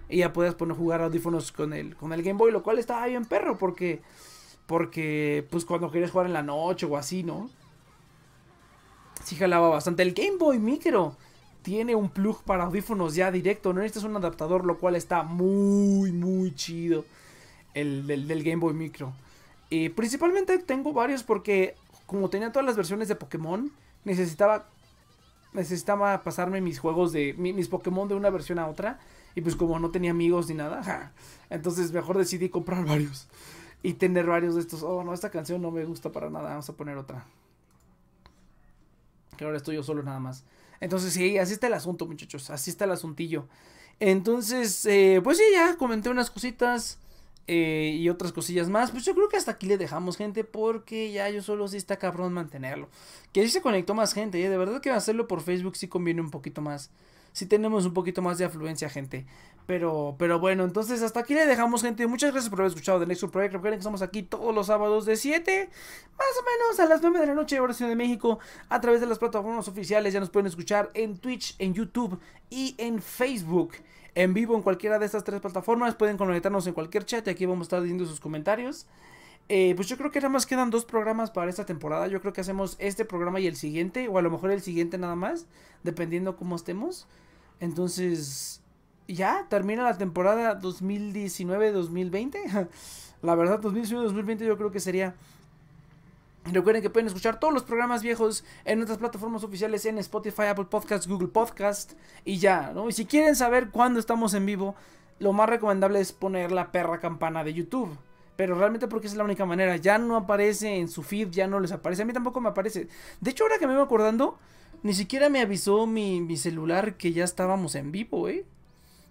Y 0.09 0.19
ya 0.19 0.33
podías 0.33 0.55
poner 0.55 0.77
jugar 0.77 1.03
audífonos 1.03 1.51
con 1.51 1.73
el, 1.73 1.97
con 1.97 2.13
el 2.13 2.23
Game 2.23 2.39
Boy, 2.39 2.53
lo 2.53 2.63
cual 2.63 2.79
estaba 2.79 3.07
bien 3.07 3.25
perro, 3.25 3.59
porque. 3.59 4.01
Porque, 4.67 5.45
pues 5.51 5.65
cuando 5.65 5.91
querías 5.91 6.13
jugar 6.13 6.29
en 6.29 6.33
la 6.33 6.45
noche 6.45 6.87
o 6.87 6.97
así, 6.97 7.25
¿no? 7.25 7.51
Sí 9.25 9.35
jalaba 9.35 9.69
bastante. 9.69 10.05
El 10.05 10.15
Game 10.15 10.37
Boy 10.39 10.61
Micro 10.61 11.17
tiene 11.63 11.97
un 11.97 12.09
plug 12.09 12.45
para 12.45 12.65
audífonos 12.65 13.17
ya 13.17 13.33
directo. 13.33 13.73
No 13.73 13.81
necesitas 13.81 14.05
un 14.05 14.17
adaptador, 14.17 14.65
lo 14.65 14.79
cual 14.79 14.95
está 14.95 15.25
muy, 15.25 16.13
muy 16.13 16.55
chido 16.55 17.05
el 17.75 18.07
del, 18.07 18.43
Game 18.43 18.57
Boy 18.57 18.75
Micro. 18.75 19.13
Y 19.71 19.89
principalmente 19.91 20.59
tengo 20.59 20.93
varios 20.93 21.23
porque 21.23 21.75
como 22.07 22.29
tenía 22.29 22.53
todas 22.53 22.67
las 22.67 22.77
versiones 22.77 23.09
de 23.09 23.17
Pokémon, 23.17 23.73
necesitaba 24.05 24.69
necesitaba 25.53 26.23
pasarme 26.23 26.63
mis 26.63 26.79
juegos 26.79 27.13
de 27.13 27.35
mis 27.35 27.69
Pokémon 27.69 28.09
de 28.09 28.15
una 28.15 28.31
versión 28.31 28.59
a 28.59 28.69
otra 28.69 28.99
y 29.35 29.43
pues 29.43 29.55
como 29.55 29.79
no 29.79 29.91
tenía 29.91 30.11
amigos 30.11 30.49
ni 30.49 30.55
nada, 30.55 31.13
entonces 31.51 31.93
mejor 31.93 32.19
decidí 32.19 32.49
comprar 32.49 32.85
varios 32.85 33.29
y 33.83 33.95
tener 33.95 34.27
varios 34.27 34.55
de 34.55 34.61
estos. 34.61 34.83
Oh, 34.83 35.03
no, 35.03 35.13
esta 35.13 35.31
canción 35.31 35.61
no 35.61 35.71
me 35.71 35.85
gusta 35.85 36.13
para 36.13 36.31
nada, 36.31 36.51
vamos 36.51 36.69
a 36.69 36.73
poner 36.75 36.97
otra. 36.97 37.27
Que 39.37 39.45
ahora 39.45 39.57
estoy 39.57 39.77
yo 39.77 39.83
solo 39.83 40.03
nada 40.03 40.21
más. 40.21 40.45
Entonces 40.81 41.13
sí, 41.13 41.39
así 41.39 41.55
está 41.55 41.67
el 41.67 41.75
asunto, 41.75 42.07
muchachos, 42.07 42.51
así 42.51 42.71
está 42.71 42.85
el 42.85 42.93
asuntillo. 42.93 43.47
Entonces, 44.01 44.85
eh, 44.87 45.21
pues 45.23 45.39
sí, 45.39 45.45
ya 45.53 45.77
comenté 45.77 46.11
unas 46.11 46.31
cositas. 46.31 46.99
Eh, 47.49 47.97
y 47.99 48.09
otras 48.09 48.33
cosillas 48.33 48.69
más. 48.69 48.91
Pues 48.93 49.05
yo 49.05 49.15
creo 49.15 49.29
que 49.29 49.37
hasta 49.37 49.53
aquí 49.53 49.67
le 49.67 49.79
dejamos, 49.79 50.17
gente, 50.17 50.45
porque 50.45 51.11
ya 51.11 51.29
yo 51.29 51.43
solo 51.43 51.67
sí 51.69 51.77
está 51.77 51.99
cabrón 51.99 52.33
mantenerlo. 52.33 52.89
Que 53.33 53.43
sí 53.43 53.49
se 53.51 53.63
conectó 53.63 53.95
más 53.95 54.15
gente, 54.15 54.43
¿eh? 54.43 54.49
de 54.49 54.59
verdad 54.59 54.81
que 54.81 54.91
hacerlo 54.91 55.27
por 55.27 55.41
Facebook 55.41 55.77
sí 55.77 55.89
conviene 55.89 56.21
un 56.21 56.31
poquito 56.31 56.61
más. 56.61 56.91
Sí 57.33 57.47
tenemos 57.47 57.87
un 57.87 57.95
poquito 57.95 58.21
más 58.21 58.39
de 58.39 58.45
afluencia, 58.45 58.91
gente. 58.91 59.27
Pero, 59.67 60.17
pero 60.19 60.39
bueno, 60.39 60.65
entonces 60.65 61.03
hasta 61.03 61.21
aquí 61.21 61.35
le 61.35 61.47
dejamos, 61.47 61.83
gente. 61.83 62.07
Muchas 62.07 62.33
gracias 62.33 62.51
por 62.51 62.61
haber 62.61 62.71
escuchado 62.71 63.01
The 63.01 63.07
Nexus 63.07 63.31
Project. 63.31 63.55
Recuerden 63.55 63.79
que 63.79 63.83
estamos 63.83 64.03
aquí 64.03 64.23
todos 64.23 64.55
los 64.55 64.67
sábados 64.67 65.07
de 65.07 65.17
7, 65.17 65.71
más 66.19 66.29
o 66.39 66.45
menos 66.45 66.81
a 66.81 66.87
las 66.87 67.01
9 67.01 67.21
de 67.21 67.27
la 67.27 67.35
noche, 67.35 67.59
oración 67.59 67.89
de 67.89 67.97
México, 67.97 68.39
a 68.69 68.81
través 68.81 69.01
de 69.01 69.07
las 69.07 69.19
plataformas 69.19 69.67
oficiales. 69.69 70.13
Ya 70.13 70.21
nos 70.21 70.31
pueden 70.31 70.47
escuchar 70.47 70.91
en 70.95 71.17
Twitch, 71.17 71.55
en 71.59 71.75
YouTube 71.75 72.21
y 72.51 72.75
en 72.79 73.01
Facebook 73.01 73.73
en 74.15 74.35
vivo 74.35 74.55
en 74.55 74.63
cualquiera 74.63 74.99
de 74.99 75.07
estas 75.07 75.25
tres 75.25 75.41
plataformas. 75.41 75.95
Pueden 75.95 76.17
conectarnos 76.17 76.67
en 76.67 76.75
cualquier 76.75 77.05
chat 77.05 77.27
y 77.27 77.31
aquí 77.31 77.47
vamos 77.47 77.65
a 77.65 77.67
estar 77.67 77.83
diciendo 77.83 78.07
sus 78.07 78.21
comentarios. 78.21 78.87
Eh, 79.49 79.75
pues 79.77 79.89
yo 79.89 79.99
creo 79.99 80.11
que 80.11 80.21
nada 80.21 80.31
más 80.31 80.47
quedan 80.47 80.71
dos 80.71 80.85
programas 80.85 81.31
para 81.31 81.51
esta 81.51 81.67
temporada. 81.67 82.07
Yo 82.07 82.21
creo 82.21 82.33
que 82.33 82.41
hacemos 82.41 82.77
este 82.79 83.05
programa 83.05 83.41
y 83.41 83.47
el 83.47 83.57
siguiente, 83.57 84.09
o 84.09 84.19
a 84.19 84.23
lo 84.23 84.31
mejor 84.31 84.51
el 84.51 84.63
siguiente 84.63 84.99
nada 84.99 85.17
más, 85.17 85.47
dependiendo 85.83 86.37
cómo 86.37 86.57
estemos. 86.57 87.07
Entonces, 87.61 88.63
ya 89.09 89.47
termina 89.49 89.83
la 89.83 89.99
temporada 89.99 90.61
2019-2020. 90.61 92.69
la 93.23 93.35
verdad, 93.35 93.61
2019-2020 93.61 94.47
yo 94.47 94.57
creo 94.57 94.71
que 94.71 94.81
sería 94.81 95.15
Recuerden 96.45 96.83
que 96.83 96.91
pueden 96.91 97.07
escuchar 97.07 97.39
todos 97.39 97.55
los 97.55 97.63
programas 97.63 98.03
viejos 98.03 98.45
en 98.65 98.79
nuestras 98.79 98.99
plataformas 98.99 99.45
oficiales 99.45 99.87
en 99.87 99.99
Spotify, 99.99 100.47
Apple 100.51 100.65
Podcasts, 100.65 101.07
Google 101.07 101.29
Podcast 101.29 101.93
y 102.25 102.39
ya, 102.39 102.73
¿no? 102.75 102.89
Y 102.89 102.93
si 102.93 103.07
quieren 103.07 103.37
saber 103.37 103.71
cuándo 103.71 104.01
estamos 104.01 104.35
en 104.35 104.45
vivo, 104.45 104.75
lo 105.21 105.33
más 105.33 105.49
recomendable 105.49 106.01
es 106.01 106.13
poner 106.13 106.51
la 106.51 106.73
perra 106.73 106.99
campana 106.99 107.45
de 107.45 107.55
YouTube. 107.55 107.97
Pero 108.35 108.57
realmente 108.57 108.89
porque 108.89 109.07
es 109.07 109.15
la 109.15 109.25
única 109.25 109.47
manera. 109.47 109.77
Ya 109.77 109.99
no 109.99 110.17
aparece 110.17 110.79
en 110.79 110.89
su 110.89 111.03
feed, 111.03 111.29
ya 111.29 111.47
no 111.47 111.61
les 111.61 111.71
aparece. 111.71 112.03
A 112.03 112.07
mí 112.07 112.13
tampoco 112.13 112.41
me 112.41 112.49
aparece. 112.49 112.89
De 113.21 113.31
hecho, 113.31 113.45
ahora 113.45 113.59
que 113.59 113.69
me 113.69 113.75
voy 113.75 113.85
acordando, 113.85 114.39
ni 114.83 114.95
siquiera 114.95 115.29
me 115.29 115.41
avisó 115.41 115.87
mi, 115.87 116.21
mi 116.21 116.37
celular 116.37 116.97
que 116.97 117.13
ya 117.13 117.23
estábamos 117.23 117.77
en 117.77 117.93
vivo, 117.93 118.29
¿eh? 118.29 118.45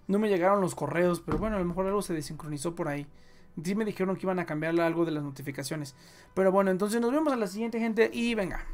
No 0.06 0.18
me 0.18 0.28
llegaron 0.28 0.60
los 0.60 0.74
correos, 0.74 1.22
pero 1.24 1.38
bueno, 1.38 1.56
a 1.56 1.60
lo 1.60 1.64
mejor 1.64 1.86
algo 1.86 2.02
se 2.02 2.12
desincronizó 2.12 2.74
por 2.74 2.88
ahí. 2.88 3.06
Sí 3.62 3.74
me 3.74 3.84
dijeron 3.84 4.16
que 4.16 4.26
iban 4.26 4.38
a 4.38 4.46
cambiar 4.46 4.78
algo 4.80 5.04
de 5.04 5.12
las 5.12 5.22
notificaciones. 5.22 5.94
Pero 6.34 6.52
bueno, 6.52 6.70
entonces 6.70 7.00
nos 7.00 7.12
vemos 7.12 7.32
a 7.32 7.36
la 7.36 7.46
siguiente 7.46 7.78
gente 7.78 8.10
y 8.12 8.34
venga. 8.34 8.64